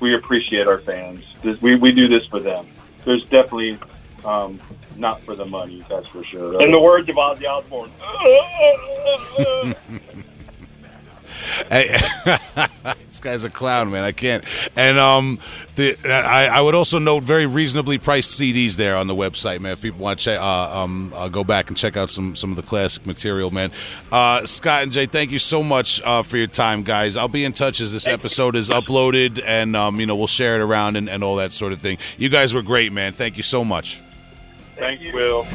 we 0.00 0.14
appreciate 0.14 0.66
our 0.66 0.78
fans. 0.80 1.22
This, 1.42 1.60
we 1.62 1.76
we 1.76 1.92
do 1.92 2.08
this 2.08 2.26
for 2.26 2.40
them. 2.40 2.66
There's 3.04 3.22
definitely 3.24 3.78
um, 4.24 4.60
not 5.00 5.22
for 5.22 5.34
the 5.34 5.46
money, 5.46 5.84
that's 5.88 6.06
for 6.08 6.22
sure. 6.24 6.52
right? 6.52 6.64
In 6.64 6.70
the 6.70 6.80
words 6.80 7.08
of 7.08 7.16
Ozzy 7.16 7.46
Osbourne. 7.48 7.90
Hey, 11.68 11.98
this 13.06 13.20
guy's 13.20 13.44
a 13.44 13.50
clown, 13.50 13.90
man. 13.90 14.04
I 14.04 14.12
can't. 14.12 14.44
And 14.76 14.98
um, 14.98 15.38
the 15.76 15.96
I, 16.04 16.46
I 16.46 16.60
would 16.60 16.74
also 16.74 16.98
note 16.98 17.22
very 17.22 17.46
reasonably 17.46 17.98
priced 17.98 18.38
CDs 18.38 18.76
there 18.76 18.96
on 18.96 19.06
the 19.06 19.14
website, 19.14 19.60
man. 19.60 19.72
If 19.72 19.82
people 19.82 20.00
want 20.00 20.18
to 20.18 20.24
check, 20.24 20.38
uh, 20.38 20.82
um, 20.82 21.12
uh, 21.14 21.28
go 21.28 21.44
back 21.44 21.68
and 21.68 21.76
check 21.76 21.96
out 21.96 22.10
some 22.10 22.36
some 22.36 22.50
of 22.50 22.56
the 22.56 22.62
classic 22.62 23.06
material, 23.06 23.50
man. 23.50 23.72
Uh, 24.12 24.44
Scott 24.46 24.82
and 24.82 24.92
Jay, 24.92 25.06
thank 25.06 25.30
you 25.30 25.38
so 25.38 25.62
much 25.62 26.00
uh, 26.02 26.22
for 26.22 26.36
your 26.36 26.46
time, 26.46 26.82
guys. 26.82 27.16
I'll 27.16 27.28
be 27.28 27.44
in 27.44 27.52
touch 27.52 27.80
as 27.80 27.92
this 27.92 28.06
episode 28.06 28.56
is 28.56 28.70
uploaded, 28.70 29.42
and 29.44 29.76
um, 29.76 30.00
you 30.00 30.06
know 30.06 30.16
we'll 30.16 30.26
share 30.26 30.56
it 30.56 30.62
around 30.62 30.96
and, 30.96 31.08
and 31.08 31.24
all 31.24 31.36
that 31.36 31.52
sort 31.52 31.72
of 31.72 31.80
thing. 31.80 31.98
You 32.18 32.28
guys 32.28 32.54
were 32.54 32.62
great, 32.62 32.92
man. 32.92 33.12
Thank 33.12 33.36
you 33.36 33.42
so 33.42 33.64
much. 33.64 34.00
Thank 34.80 35.02
you, 35.02 35.12
Will. 35.12 35.46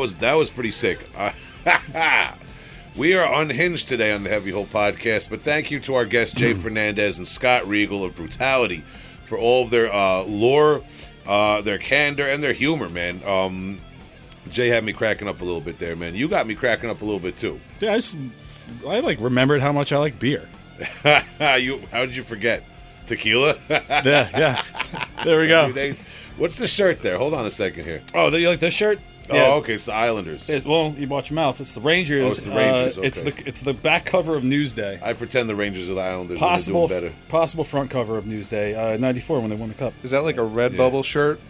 Was 0.00 0.14
that 0.14 0.32
was 0.32 0.48
pretty 0.48 0.70
sick. 0.70 1.06
Uh, 1.14 1.30
we 2.96 3.14
are 3.14 3.42
unhinged 3.42 3.86
today 3.86 4.12
on 4.12 4.24
the 4.24 4.30
Heavy 4.30 4.50
Hole 4.50 4.64
podcast, 4.64 5.28
but 5.28 5.42
thank 5.42 5.70
you 5.70 5.78
to 5.80 5.94
our 5.94 6.06
guests 6.06 6.34
Jay 6.34 6.54
Fernandez 6.54 7.18
and 7.18 7.28
Scott 7.28 7.68
Reigel 7.68 8.02
of 8.02 8.16
Brutality 8.16 8.78
for 9.26 9.36
all 9.36 9.62
of 9.62 9.68
their 9.68 9.92
uh, 9.92 10.22
lore, 10.22 10.80
uh, 11.26 11.60
their 11.60 11.76
candor, 11.76 12.26
and 12.26 12.42
their 12.42 12.54
humor, 12.54 12.88
man. 12.88 13.22
Um, 13.26 13.78
Jay 14.48 14.68
had 14.68 14.84
me 14.84 14.94
cracking 14.94 15.28
up 15.28 15.42
a 15.42 15.44
little 15.44 15.60
bit 15.60 15.78
there, 15.78 15.94
man. 15.94 16.14
You 16.14 16.28
got 16.28 16.46
me 16.46 16.54
cracking 16.54 16.88
up 16.88 17.02
a 17.02 17.04
little 17.04 17.20
bit 17.20 17.36
too. 17.36 17.60
Yeah, 17.80 17.92
I, 17.92 17.96
just, 17.96 18.16
I 18.88 19.00
like 19.00 19.20
remembered 19.20 19.60
how 19.60 19.70
much 19.70 19.92
I 19.92 19.98
like 19.98 20.18
beer. 20.18 20.48
you, 21.58 21.82
how 21.92 22.06
did 22.06 22.16
you 22.16 22.22
forget 22.22 22.64
tequila? 23.04 23.54
Yeah, 23.68 24.30
yeah. 24.34 24.64
There 25.24 25.38
we 25.38 25.48
go. 25.48 25.70
What's 26.38 26.56
the 26.56 26.66
shirt 26.66 27.02
there? 27.02 27.18
Hold 27.18 27.34
on 27.34 27.44
a 27.44 27.50
second 27.50 27.84
here. 27.84 28.00
Oh, 28.14 28.34
you 28.34 28.48
like 28.48 28.60
this 28.60 28.72
shirt? 28.72 28.98
Oh, 29.32 29.58
okay, 29.58 29.74
it's 29.74 29.84
the 29.84 29.92
Islanders. 29.94 30.48
It, 30.48 30.64
well, 30.64 30.94
you 30.98 31.06
watch 31.08 31.30
your 31.30 31.36
mouth. 31.36 31.60
It's 31.60 31.72
the 31.72 31.80
Rangers. 31.80 32.22
Oh, 32.24 32.26
it's 32.28 32.42
the 32.42 32.50
Rangers, 32.50 32.98
Uh, 32.98 33.02
It's 33.02 33.20
the 33.20 33.34
it's 33.46 33.60
the 33.60 33.72
back 33.74 34.04
cover 34.06 34.34
of 34.34 34.42
Newsday. 34.42 35.02
I 35.02 35.12
pretend 35.12 35.48
the 35.48 35.56
Rangers 35.56 35.88
are 35.88 35.94
the 35.94 36.00
Islanders. 36.00 36.38
Possible 36.38 36.88
doing 36.88 37.00
better. 37.02 37.14
possible 37.28 37.64
front 37.64 37.90
cover 37.90 38.16
of 38.18 38.24
Newsday. 38.24 38.76
Uh, 38.76 38.96
'94 38.98 39.40
when 39.40 39.50
they 39.50 39.56
won 39.56 39.68
the 39.68 39.74
cup. 39.74 39.92
Is 40.02 40.10
that 40.10 40.22
like 40.24 40.36
a 40.36 40.42
red 40.44 40.72
Yeah. 40.72 40.78
bubble 40.78 41.02
shirt? 41.02 41.40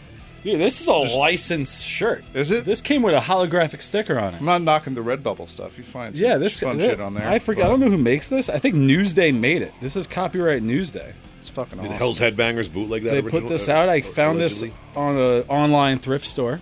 Yeah, 0.42 0.56
this 0.56 0.80
is 0.80 0.88
a 0.88 0.92
licensed 0.94 1.86
shirt. 1.86 2.24
Is 2.32 2.50
it? 2.50 2.64
This 2.64 2.80
came 2.80 3.02
with 3.02 3.14
a 3.14 3.18
holographic 3.20 3.82
sticker 3.82 4.18
on 4.18 4.32
it. 4.34 4.38
I'm 4.38 4.46
not 4.46 4.62
knocking 4.62 4.94
the 4.94 5.02
red 5.02 5.22
bubble 5.22 5.46
stuff. 5.46 5.76
You 5.76 5.84
find 5.84 6.16
some 6.16 6.24
Yeah, 6.24 6.38
this 6.38 6.60
fun 6.60 6.78
th- 6.78 6.92
shit 6.92 7.00
on 7.00 7.12
there. 7.12 7.28
I 7.28 7.38
forget. 7.38 7.66
I 7.66 7.68
don't 7.68 7.78
know 7.80 7.90
who 7.90 7.98
makes 7.98 8.28
this. 8.28 8.48
I 8.48 8.58
think 8.58 8.74
Newsday 8.74 9.34
made 9.38 9.60
it. 9.60 9.74
This 9.82 9.96
is 9.96 10.06
copyright 10.06 10.62
Newsday. 10.62 11.12
It's 11.40 11.48
fucking 11.48 11.78
Did 11.78 11.86
awesome. 11.86 11.98
Hell's 11.98 12.20
Headbangers 12.20 12.72
bootleg 12.72 13.02
that? 13.04 13.10
They 13.10 13.18
original- 13.18 13.40
put 13.42 13.48
this 13.48 13.68
uh, 13.68 13.72
out. 13.72 13.88
I 13.88 14.00
found 14.02 14.38
this 14.38 14.62
on 14.94 15.16
an 15.16 15.42
online 15.48 15.98
thrift 15.98 16.26
store. 16.26 16.60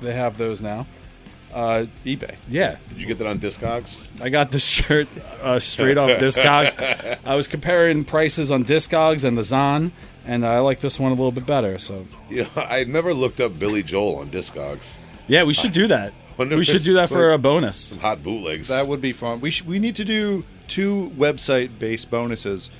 They 0.00 0.14
have 0.14 0.36
those 0.38 0.60
now. 0.60 0.86
Uh, 1.52 1.86
eBay. 2.04 2.36
yeah, 2.48 2.76
Did 2.90 3.00
you 3.00 3.06
get 3.06 3.18
that 3.18 3.26
on 3.26 3.38
Discogs? 3.38 4.06
I 4.20 4.28
got 4.28 4.50
this 4.50 4.64
shirt 4.66 5.08
uh, 5.42 5.58
straight 5.58 5.96
off 5.96 6.10
Discogs. 6.20 7.18
I 7.24 7.34
was 7.34 7.48
comparing 7.48 8.04
prices 8.04 8.50
on 8.52 8.64
Discogs 8.64 9.24
and 9.24 9.36
the 9.36 9.42
Zon, 9.42 9.92
and 10.26 10.44
I 10.46 10.58
like 10.58 10.80
this 10.80 11.00
one 11.00 11.10
a 11.10 11.14
little 11.14 11.32
bit 11.32 11.46
better. 11.46 11.78
So 11.78 12.06
You 12.30 12.42
know, 12.44 12.48
I 12.56 12.84
never 12.84 13.14
looked 13.14 13.40
up 13.40 13.58
Billy 13.58 13.82
Joel 13.82 14.16
on 14.18 14.28
Discogs. 14.28 14.98
yeah, 15.26 15.44
we 15.44 15.54
should 15.54 15.72
do 15.72 15.86
that. 15.88 16.12
We 16.38 16.64
should 16.64 16.84
do 16.84 16.94
that 16.94 17.08
for 17.08 17.30
like- 17.30 17.38
a 17.38 17.42
bonus. 17.42 17.96
Hot 17.96 18.22
bootlegs. 18.22 18.68
That 18.68 18.86
would 18.86 19.00
be 19.00 19.12
fun. 19.12 19.40
We 19.40 19.50
sh- 19.50 19.64
we 19.64 19.78
need 19.78 19.96
to 19.96 20.04
do 20.04 20.44
two 20.68 21.12
website 21.16 21.78
based 21.78 22.10
bonuses. 22.10 22.70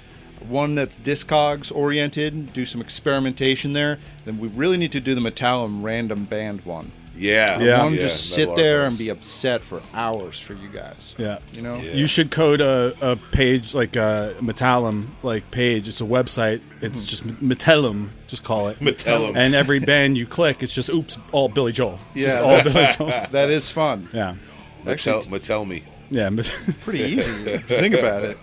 One 0.40 0.74
that's 0.74 0.98
Discogs 0.98 1.74
oriented, 1.74 2.52
do 2.52 2.64
some 2.64 2.80
experimentation 2.80 3.72
there. 3.72 3.98
Then 4.24 4.38
we 4.38 4.48
really 4.48 4.76
need 4.76 4.92
to 4.92 5.00
do 5.00 5.14
the 5.14 5.20
Metallum 5.20 5.82
random 5.82 6.24
band 6.24 6.62
one. 6.64 6.92
yeah. 7.16 7.58
Yeah. 7.60 7.82
One 7.82 7.94
yeah, 7.94 8.00
just 8.02 8.36
Metal 8.36 8.54
sit 8.54 8.62
there 8.62 8.80
Archives. 8.82 8.92
and 8.92 8.98
be 8.98 9.08
upset 9.10 9.62
for 9.62 9.82
hours 9.92 10.38
for 10.38 10.54
you 10.54 10.68
guys. 10.68 11.14
Yeah. 11.18 11.38
You 11.52 11.62
know? 11.62 11.76
Yeah. 11.76 11.92
You 11.92 12.06
should 12.06 12.30
code 12.30 12.60
a, 12.60 12.94
a 13.00 13.16
page 13.16 13.74
like 13.74 13.96
a 13.96 14.36
Metallum 14.38 15.08
like 15.22 15.50
page. 15.50 15.88
It's 15.88 16.00
a 16.00 16.04
website. 16.04 16.60
It's 16.80 17.00
mm-hmm. 17.00 17.06
just 17.06 17.26
Metallum. 17.42 18.10
Just 18.28 18.44
call 18.44 18.68
it 18.68 18.78
Metallum. 18.78 19.36
And 19.36 19.54
every 19.54 19.80
band 19.80 20.16
you 20.16 20.26
click, 20.26 20.62
it's 20.62 20.74
just 20.74 20.88
oops, 20.90 21.18
all 21.32 21.48
Billy 21.48 21.72
Joel. 21.72 21.98
It's 22.14 22.24
just 22.24 22.38
Yeah, 22.38 22.44
all 22.44 22.50
that's- 22.62 22.96
Billy 22.96 23.10
Joel. 23.10 23.18
That 23.32 23.50
is 23.50 23.68
fun. 23.68 24.08
Yeah, 24.12 24.36
Mattel, 24.84 25.24
Mattel 25.24 25.66
me. 25.66 25.82
yeah. 26.10 26.30
Pretty 26.84 27.00
easy. 27.00 27.58
Think 27.58 27.94
about 27.94 28.22
it. 28.22 28.38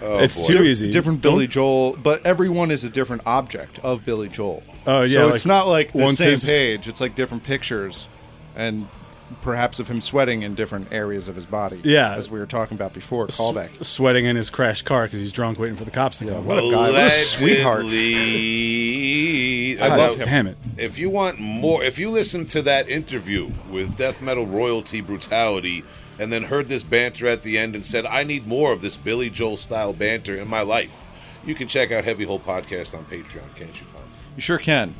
Oh, 0.00 0.18
it's 0.18 0.40
boy. 0.46 0.54
too 0.58 0.62
easy. 0.64 0.90
Different 0.90 1.20
Don't- 1.22 1.34
Billy 1.34 1.46
Joel, 1.48 1.96
but 2.02 2.24
everyone 2.24 2.70
is 2.70 2.84
a 2.84 2.88
different 2.90 3.22
object 3.26 3.78
of 3.80 4.04
Billy 4.04 4.28
Joel. 4.28 4.62
Oh 4.86 5.02
yeah. 5.02 5.18
so 5.20 5.26
like, 5.26 5.34
it's 5.34 5.46
not 5.46 5.66
like 5.68 5.92
the 5.92 5.98
one 5.98 6.16
same 6.16 6.36
says- 6.36 6.44
page. 6.44 6.88
It's 6.88 7.00
like 7.00 7.14
different 7.14 7.42
pictures, 7.44 8.06
and 8.56 8.86
perhaps 9.42 9.78
of 9.78 9.88
him 9.88 10.00
sweating 10.00 10.42
in 10.42 10.54
different 10.54 10.88
areas 10.92 11.28
of 11.28 11.34
his 11.36 11.46
body. 11.46 11.80
Yeah. 11.84 12.14
as 12.14 12.30
we 12.30 12.38
were 12.38 12.46
talking 12.46 12.76
about 12.76 12.92
before. 12.94 13.26
s- 13.26 13.38
Callback. 13.40 13.84
sweating 13.84 14.24
in 14.24 14.36
his 14.36 14.50
crashed 14.50 14.84
car 14.84 15.04
because 15.04 15.20
he's 15.20 15.32
drunk, 15.32 15.58
waiting 15.58 15.76
for 15.76 15.84
the 15.84 15.90
cops 15.90 16.18
to 16.18 16.26
come. 16.26 16.44
What 16.46 16.58
a 16.58 16.62
guy! 16.70 16.90
What 16.90 16.94
a 17.06 17.10
sweetheart. 17.10 17.84
Allegedly. 17.84 19.80
I 19.80 19.96
love 19.96 20.14
him. 20.16 20.20
damn 20.20 20.46
it. 20.46 20.56
If 20.76 20.98
you 20.98 21.10
want 21.10 21.38
more, 21.38 21.82
if 21.84 21.98
you 21.98 22.10
listen 22.10 22.46
to 22.46 22.62
that 22.62 22.88
interview 22.88 23.50
with 23.70 23.96
Death 23.96 24.22
Metal 24.22 24.46
Royalty 24.46 25.00
Brutality 25.00 25.84
and 26.18 26.32
then 26.32 26.44
heard 26.44 26.68
this 26.68 26.82
banter 26.82 27.26
at 27.28 27.42
the 27.42 27.56
end 27.58 27.74
and 27.74 27.84
said, 27.84 28.04
I 28.06 28.24
need 28.24 28.46
more 28.46 28.72
of 28.72 28.80
this 28.82 28.96
Billy 28.96 29.30
Joel 29.30 29.56
style 29.56 29.92
banter 29.92 30.36
in 30.36 30.48
my 30.48 30.62
life, 30.62 31.04
you 31.44 31.54
can 31.54 31.68
check 31.68 31.92
out 31.92 32.04
Heavy 32.04 32.24
Hole 32.24 32.40
Podcast 32.40 32.96
on 32.96 33.04
Patreon, 33.04 33.54
can't 33.54 33.78
you, 33.80 33.86
Tom? 33.92 34.02
You 34.36 34.42
sure 34.42 34.58
can. 34.58 34.94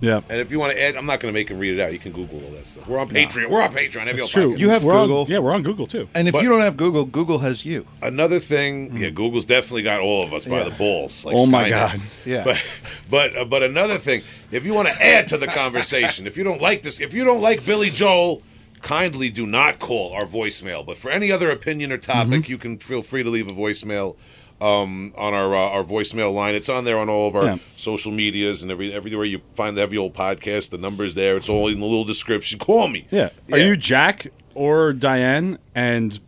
Yeah. 0.00 0.20
And 0.28 0.40
if 0.40 0.50
you 0.50 0.58
want 0.58 0.72
to 0.72 0.82
add, 0.82 0.96
I'm 0.96 1.06
not 1.06 1.20
going 1.20 1.32
to 1.32 1.38
make 1.38 1.48
him 1.50 1.58
read 1.58 1.78
it 1.78 1.80
out. 1.82 1.92
You 1.92 1.98
can 1.98 2.12
Google 2.12 2.42
all 2.44 2.50
that 2.52 2.66
stuff. 2.66 2.86
We're 2.88 2.98
on 2.98 3.08
Patreon. 3.08 3.48
We're 3.50 3.62
on 3.62 3.72
Patreon. 3.72 4.04
Heavy 4.06 4.18
It's 4.18 4.28
true. 4.28 4.54
Podcast. 4.54 4.58
You 4.58 4.68
have 4.70 4.84
We're 4.84 4.94
on- 4.94 5.06
Google. 5.08 5.26
yeah, 5.28 5.38
we're 5.38 5.54
on 5.54 5.62
Google 5.62 5.86
too. 5.86 6.08
And 6.14 6.28
if 6.28 6.32
But- 6.32 6.42
you 6.42 6.48
don't 6.48 6.60
have 6.62 6.76
Google, 6.76 7.04
Google 7.04 7.38
has 7.38 7.64
you. 7.64 7.86
Another 8.02 8.38
thing, 8.38 8.96
yeah, 8.96 9.10
Google's 9.10 9.44
definitely 9.44 9.82
got 9.82 10.00
all 10.00 10.22
of 10.22 10.32
us 10.32 10.44
by 10.44 10.64
the 10.64 10.70
balls. 10.70 11.24
Like 11.24 11.36
Oh 11.36 11.46
my 11.46 11.68
God. 11.68 12.00
Yeah. 12.24 12.44
But 12.44 12.62
but 13.10 13.36
uh, 13.36 13.44
but 13.44 13.62
another 13.62 13.98
thing, 13.98 14.22
if 14.50 14.64
you 14.64 14.74
want 14.74 14.88
to 14.88 14.94
add 15.04 15.28
to 15.28 15.36
the 15.38 15.46
conversation, 15.46 16.26
if 16.26 16.36
you 16.36 16.44
don't 16.44 16.60
like 16.60 16.82
this, 16.82 17.00
if 17.00 17.14
you 17.14 17.24
don't 17.24 17.40
like 17.40 17.64
Billy 17.64 17.90
Joel, 17.90 18.42
kindly 18.82 19.30
do 19.30 19.46
not 19.46 19.78
call 19.78 20.12
our 20.12 20.24
voicemail. 20.24 20.84
But 20.84 20.96
for 20.96 21.10
any 21.10 21.30
other 21.32 21.50
opinion 21.50 21.92
or 21.92 21.98
topic, 21.98 22.42
Mm-hmm. 22.42 22.50
you 22.50 22.58
can 22.58 22.78
feel 22.78 23.02
free 23.02 23.22
to 23.22 23.30
leave 23.30 23.48
a 23.48 23.52
voicemail 23.52 24.16
um, 24.60 25.12
on 25.16 25.34
our 25.34 25.54
uh, 25.54 25.58
our 25.70 25.84
voicemail 25.84 26.32
line. 26.34 26.54
It's 26.54 26.68
on 26.68 26.84
there 26.84 26.98
on 26.98 27.08
all 27.08 27.28
of 27.28 27.36
our 27.36 27.44
Yeah. 27.44 27.58
social 27.76 28.12
medias 28.12 28.62
and 28.62 28.70
every 28.72 28.92
everywhere 28.92 29.24
you 29.26 29.40
find 29.54 29.76
the 29.76 29.80
Heavy 29.82 29.96
Hole 29.96 30.10
Podcast. 30.10 30.70
The 30.70 30.78
number's 30.78 31.14
there. 31.14 31.36
It's 31.36 31.48
all 31.48 31.68
in 31.68 31.80
the 31.80 31.86
little 31.86 32.04
description. 32.04 32.58
Call 32.58 32.88
me. 32.88 33.06
Yeah. 33.10 33.30
Are 33.52 33.58
you 33.58 33.76
Jack 33.76 34.28
or 34.54 34.92
Diane 34.92 35.58
and 35.74 36.18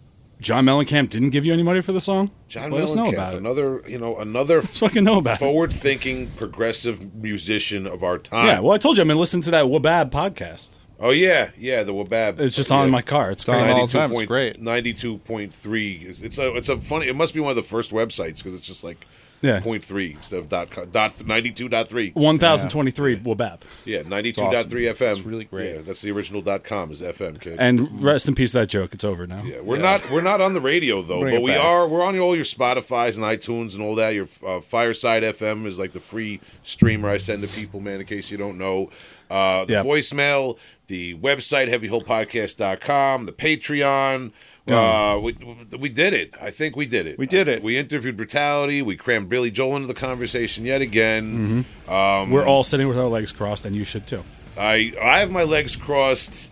John 0.41 0.65
Mellencamp 0.67 1.09
didn't 1.11 1.31
give 1.31 1.45
you 1.45 1.53
any 1.53 1.63
money 1.65 1.81
for 1.81 1.93
the 1.93 2.01
song? 2.01 2.31
John 2.49 2.71
Let 2.71 2.85
us 2.85 2.95
know 2.95 3.09
about 3.13 3.35
it. 3.35 3.39
another 3.39 3.83
you 3.89 3.99
know 3.99 4.17
another 4.19 4.61
Let's 4.61 4.79
fucking 4.79 5.05
know 5.05 5.19
about 5.19 5.39
forward-thinking 5.41 6.29
progressive 6.37 7.15
musician 7.15 7.87
of 7.87 8.03
our 8.03 8.17
time. 8.19 8.47
Yeah, 8.47 8.61
well, 8.61 8.73
I 8.73 8.79
told 8.79 8.97
you 8.97 9.03
I'm 9.03 9.09
to 9.09 9.15
listen 9.17 9.41
to 9.43 9.51
that 9.51 9.65
Wabab 9.67 10.11
podcast. 10.11 10.78
Oh 11.01 11.11
yeah, 11.11 11.51
yeah, 11.57 11.85
the 11.85 11.93
Wabab. 11.95 12.41
It's 12.41 12.57
just 12.57 12.71
on 12.73 12.85
in 12.85 12.91
my 12.91 13.03
car. 13.03 13.31
It's 13.31 13.49
on 13.49 13.61
crazy. 13.63 13.73
all 13.73 13.87
the 13.87 13.93
time. 13.93 14.11
It's 14.13 14.23
great. 14.25 14.61
Ninety-two 14.61 15.19
point 15.19 15.55
three. 15.55 16.05
It's, 16.07 16.21
it's 16.21 16.39
a 16.39 16.57
it's 16.57 16.69
a 16.69 16.81
funny. 16.81 17.07
It 17.07 17.15
must 17.17 17.35
be 17.35 17.41
one 17.41 17.51
of 17.51 17.57
the 17.57 17.63
first 17.63 17.93
websites 17.93 18.39
because 18.39 18.55
it's 18.55 18.67
just 18.67 18.83
like 18.83 19.07
Yeah. 19.41 19.61
point 19.61 19.85
three 19.85 20.15
instead 20.15 20.41
of 20.41 20.49
dot 20.49 20.71
co- 20.71 20.87
dot 20.87 21.25
ninety-two 21.25 21.69
dot 21.69 21.87
three. 21.87 22.11
1023 22.15 23.19
Wabab. 23.21 23.61
Yeah, 23.85 24.03
ninety-two 24.03 24.51
dot 24.51 24.67
three 24.67 24.87
FM. 24.87 25.13
It's 25.19 25.21
really 25.21 25.45
great. 25.45 25.75
Yeah, 25.77 25.81
that's 25.83 26.03
the 26.03 26.11
original 26.11 26.41
dot 26.43 26.65
com 26.65 26.91
is 26.91 27.01
FM 27.01 27.41
kid. 27.41 27.57
And 27.61 28.03
rest 28.03 28.27
in 28.27 28.35
peace, 28.35 28.51
that 28.53 28.69
joke. 28.69 28.93
It's 28.93 29.05
over 29.05 29.25
now. 29.25 29.45
yeah, 29.45 29.61
we're 29.61 29.79
not 29.79 30.11
we're 30.11 30.21
not 30.21 30.41
on 30.41 30.53
the 30.53 30.61
radio 30.61 31.01
though, 31.03 31.21
Bring 31.21 31.37
but 31.37 31.43
we 31.43 31.53
back. 31.53 31.65
are. 31.65 31.87
We're 31.87 32.03
on 32.03 32.19
all 32.19 32.35
your 32.35 32.45
Spotify's 32.45 33.17
and 33.17 33.25
iTunes 33.25 33.75
and 33.75 33.83
all 33.85 33.95
that. 33.95 34.15
Your 34.15 34.27
uh, 34.45 34.61
Fireside 34.61 35.23
FM 35.23 35.65
is 35.65 35.79
like 35.79 35.93
the 35.93 36.01
free 36.01 36.41
streamer 36.65 37.09
I 37.09 37.19
send 37.19 37.43
to 37.43 37.49
people, 37.49 37.79
man. 37.79 38.01
In 38.01 38.07
case 38.07 38.33
you 38.33 38.37
don't 38.37 38.59
know, 38.59 38.91
uh, 39.31 39.65
the 39.65 39.75
Yeah. 39.75 39.83
voicemail, 39.85 40.59
the 40.89 41.15
website 41.19 41.69
heavyholepodcast.com, 41.73 43.27
the 43.27 43.33
Patreon. 43.33 44.33
Uh, 44.71 45.19
we, 45.23 45.33
we 45.79 45.89
did 45.89 46.13
it. 46.13 46.35
I 46.39 46.51
think 46.51 46.77
we 46.77 46.85
did 46.85 47.07
it. 47.07 47.17
We 47.19 47.25
did 47.27 47.49
it. 47.49 47.63
We 47.63 47.79
interviewed 47.79 48.19
brutality. 48.19 48.83
We 48.83 48.97
crammed 48.99 49.31
Billy 49.31 49.51
Joel 49.51 49.77
into 49.77 49.89
the 49.89 49.95
conversation 49.95 50.67
yet 50.67 50.83
again. 50.83 51.65
Mm-hmm. 51.87 52.31
We're 52.31 52.45
all 52.45 52.63
sitting 52.63 52.87
with 52.87 52.99
our 52.99 53.07
legs 53.07 53.33
crossed, 53.33 53.65
and 53.65 53.75
you 53.75 53.85
should 53.85 54.07
too. 54.07 54.25
I 54.59 54.93
I 55.01 55.21
have 55.21 55.31
my 55.31 55.45
legs 55.45 55.75
crossed. 55.77 56.51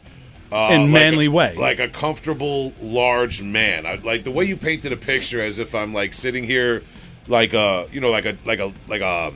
Uh, 0.50 0.68
In 0.70 0.82
like 0.82 0.90
manly 0.92 1.26
a- 1.26 1.30
way. 1.30 1.56
like 1.56 1.80
a 1.80 1.88
comfortable 1.88 2.72
large 2.80 3.42
man. 3.42 3.84
I, 3.84 3.96
like 3.96 4.22
the 4.22 4.30
way 4.30 4.44
you 4.44 4.56
painted 4.56 4.92
a 4.92 4.96
picture, 4.96 5.40
as 5.40 5.58
if 5.58 5.74
I'm 5.74 5.92
like 5.92 6.14
sitting 6.14 6.44
here, 6.44 6.84
like 7.26 7.52
a 7.52 7.88
you 7.90 8.00
know, 8.00 8.10
like 8.12 8.24
a 8.26 8.38
like 8.46 8.60
a 8.60 8.72
like 8.88 9.00
a 9.02 9.32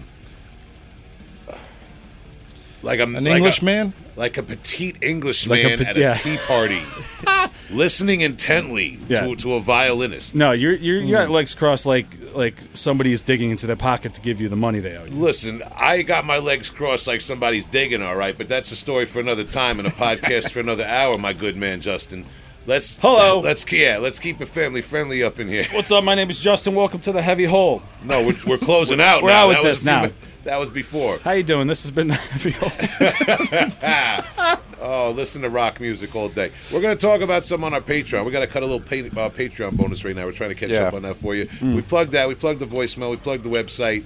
like 2.82 2.98
a 3.00 3.04
An 3.04 3.24
like 3.24 3.36
English 3.36 3.62
a, 3.62 3.64
man? 3.64 3.92
like 4.16 4.36
a 4.36 4.42
petite 4.42 5.02
English 5.02 5.46
Like 5.46 5.64
a 5.64 5.72
at 5.72 5.96
a 5.96 6.00
yeah. 6.00 6.14
tea 6.14 6.36
party, 6.46 6.82
listening 7.70 8.20
intently 8.20 8.98
Yeah. 9.08 9.20
to 9.22 9.36
to 9.36 9.54
a 9.54 9.60
violinist. 9.60 10.34
No, 10.34 10.52
you're 10.52 10.72
you're 10.74 11.00
you 11.00 11.12
got 11.12 11.28
mm. 11.28 11.32
legs 11.32 11.54
crossed 11.54 11.86
like 11.86 12.06
like 12.34 12.56
somebody's 12.74 13.22
digging 13.22 13.50
into 13.50 13.66
their 13.66 13.76
pocket 13.76 14.14
to 14.14 14.20
give 14.20 14.40
you 14.40 14.48
the 14.48 14.56
money 14.56 14.80
they 14.80 14.96
owe 14.96 15.04
you. 15.04 15.12
Listen, 15.12 15.62
I 15.76 16.02
got 16.02 16.24
my 16.24 16.38
legs 16.38 16.70
crossed 16.70 17.06
like 17.06 17.20
somebody's 17.20 17.66
digging, 17.66 18.02
all 18.02 18.16
right, 18.16 18.36
but 18.36 18.48
that's 18.48 18.70
a 18.72 18.76
story 18.76 19.06
for 19.06 19.20
another 19.20 19.44
time 19.44 19.78
and 19.78 19.88
a 19.88 19.92
podcast 19.92 20.52
for 20.52 20.60
another 20.60 20.84
hour, 20.84 21.18
my 21.18 21.32
good 21.32 21.56
man 21.56 21.80
Justin. 21.80 22.24
Let's 22.66 22.98
Hello. 22.98 23.40
Let's 23.44 23.70
yeah, 23.72 23.98
let's 23.98 24.20
keep 24.20 24.40
it 24.40 24.46
family 24.46 24.82
friendly 24.82 25.22
up 25.22 25.38
in 25.40 25.48
here. 25.48 25.66
What's 25.72 25.90
up? 25.90 26.04
My 26.04 26.14
name 26.14 26.30
is 26.30 26.40
Justin. 26.40 26.74
Welcome 26.74 27.00
to 27.00 27.12
the 27.12 27.22
Heavy 27.22 27.44
Hole. 27.44 27.82
No, 28.04 28.26
we're, 28.26 28.34
we're 28.46 28.58
closing 28.58 29.00
out. 29.00 29.22
We're 29.22 29.30
now. 29.30 29.44
out 29.44 29.48
with 29.48 29.56
That 29.58 29.62
this 29.64 29.84
now. 29.84 30.02
mi- 30.06 30.12
That 30.44 30.58
was 30.60 30.70
before. 30.70 31.18
How 31.18 31.32
you 31.32 31.42
doing? 31.42 31.66
This 31.68 31.82
has 31.82 31.90
been 31.90 32.08
the 32.08 32.14
Heavy 32.14 32.52
Hole. 32.52 34.56
Oh, 34.82 35.10
listen 35.10 35.42
to 35.42 35.50
rock 35.50 35.78
music 35.78 36.16
all 36.16 36.30
day. 36.30 36.50
We're 36.72 36.80
going 36.80 36.96
to 36.96 37.00
talk 37.00 37.20
about 37.20 37.44
some 37.44 37.64
on 37.64 37.74
our 37.74 37.82
Patreon. 37.82 38.24
We 38.24 38.32
got 38.32 38.40
to 38.40 38.46
cut 38.46 38.62
a 38.62 38.66
little 38.66 38.80
pay, 38.80 39.00
uh, 39.02 39.28
Patreon 39.28 39.76
bonus 39.76 40.06
right 40.06 40.16
now. 40.16 40.24
We're 40.24 40.32
trying 40.32 40.48
to 40.50 40.54
catch 40.54 40.70
Yeah. 40.70 40.84
up 40.84 40.94
on 40.94 41.02
that 41.02 41.16
for 41.16 41.34
you. 41.34 41.46
We 41.60 41.82
plugged 41.82 42.12
that. 42.12 42.26
We 42.28 42.34
plugged 42.34 42.60
the 42.60 42.66
voicemail. 42.66 43.10
We 43.10 43.18
plugged 43.18 43.42
the 43.44 43.50
website. 43.50 44.04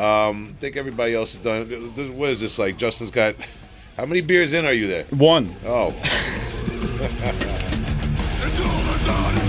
Um, 0.00 0.48
I 0.56 0.60
think 0.60 0.76
everybody 0.76 1.14
else 1.14 1.34
is 1.34 1.38
done. 1.38 1.68
This- 1.94 2.10
What 2.10 2.30
is 2.30 2.40
this 2.40 2.58
like? 2.58 2.76
Justin's 2.76 3.12
got. 3.12 3.36
How 3.96 4.04
many 4.04 4.20
beers 4.20 4.52
in 4.52 4.66
are 4.66 4.72
you 4.72 4.88
there? 4.88 5.04
One. 5.04 5.54
Oh, 5.64 5.90
done 9.06 9.45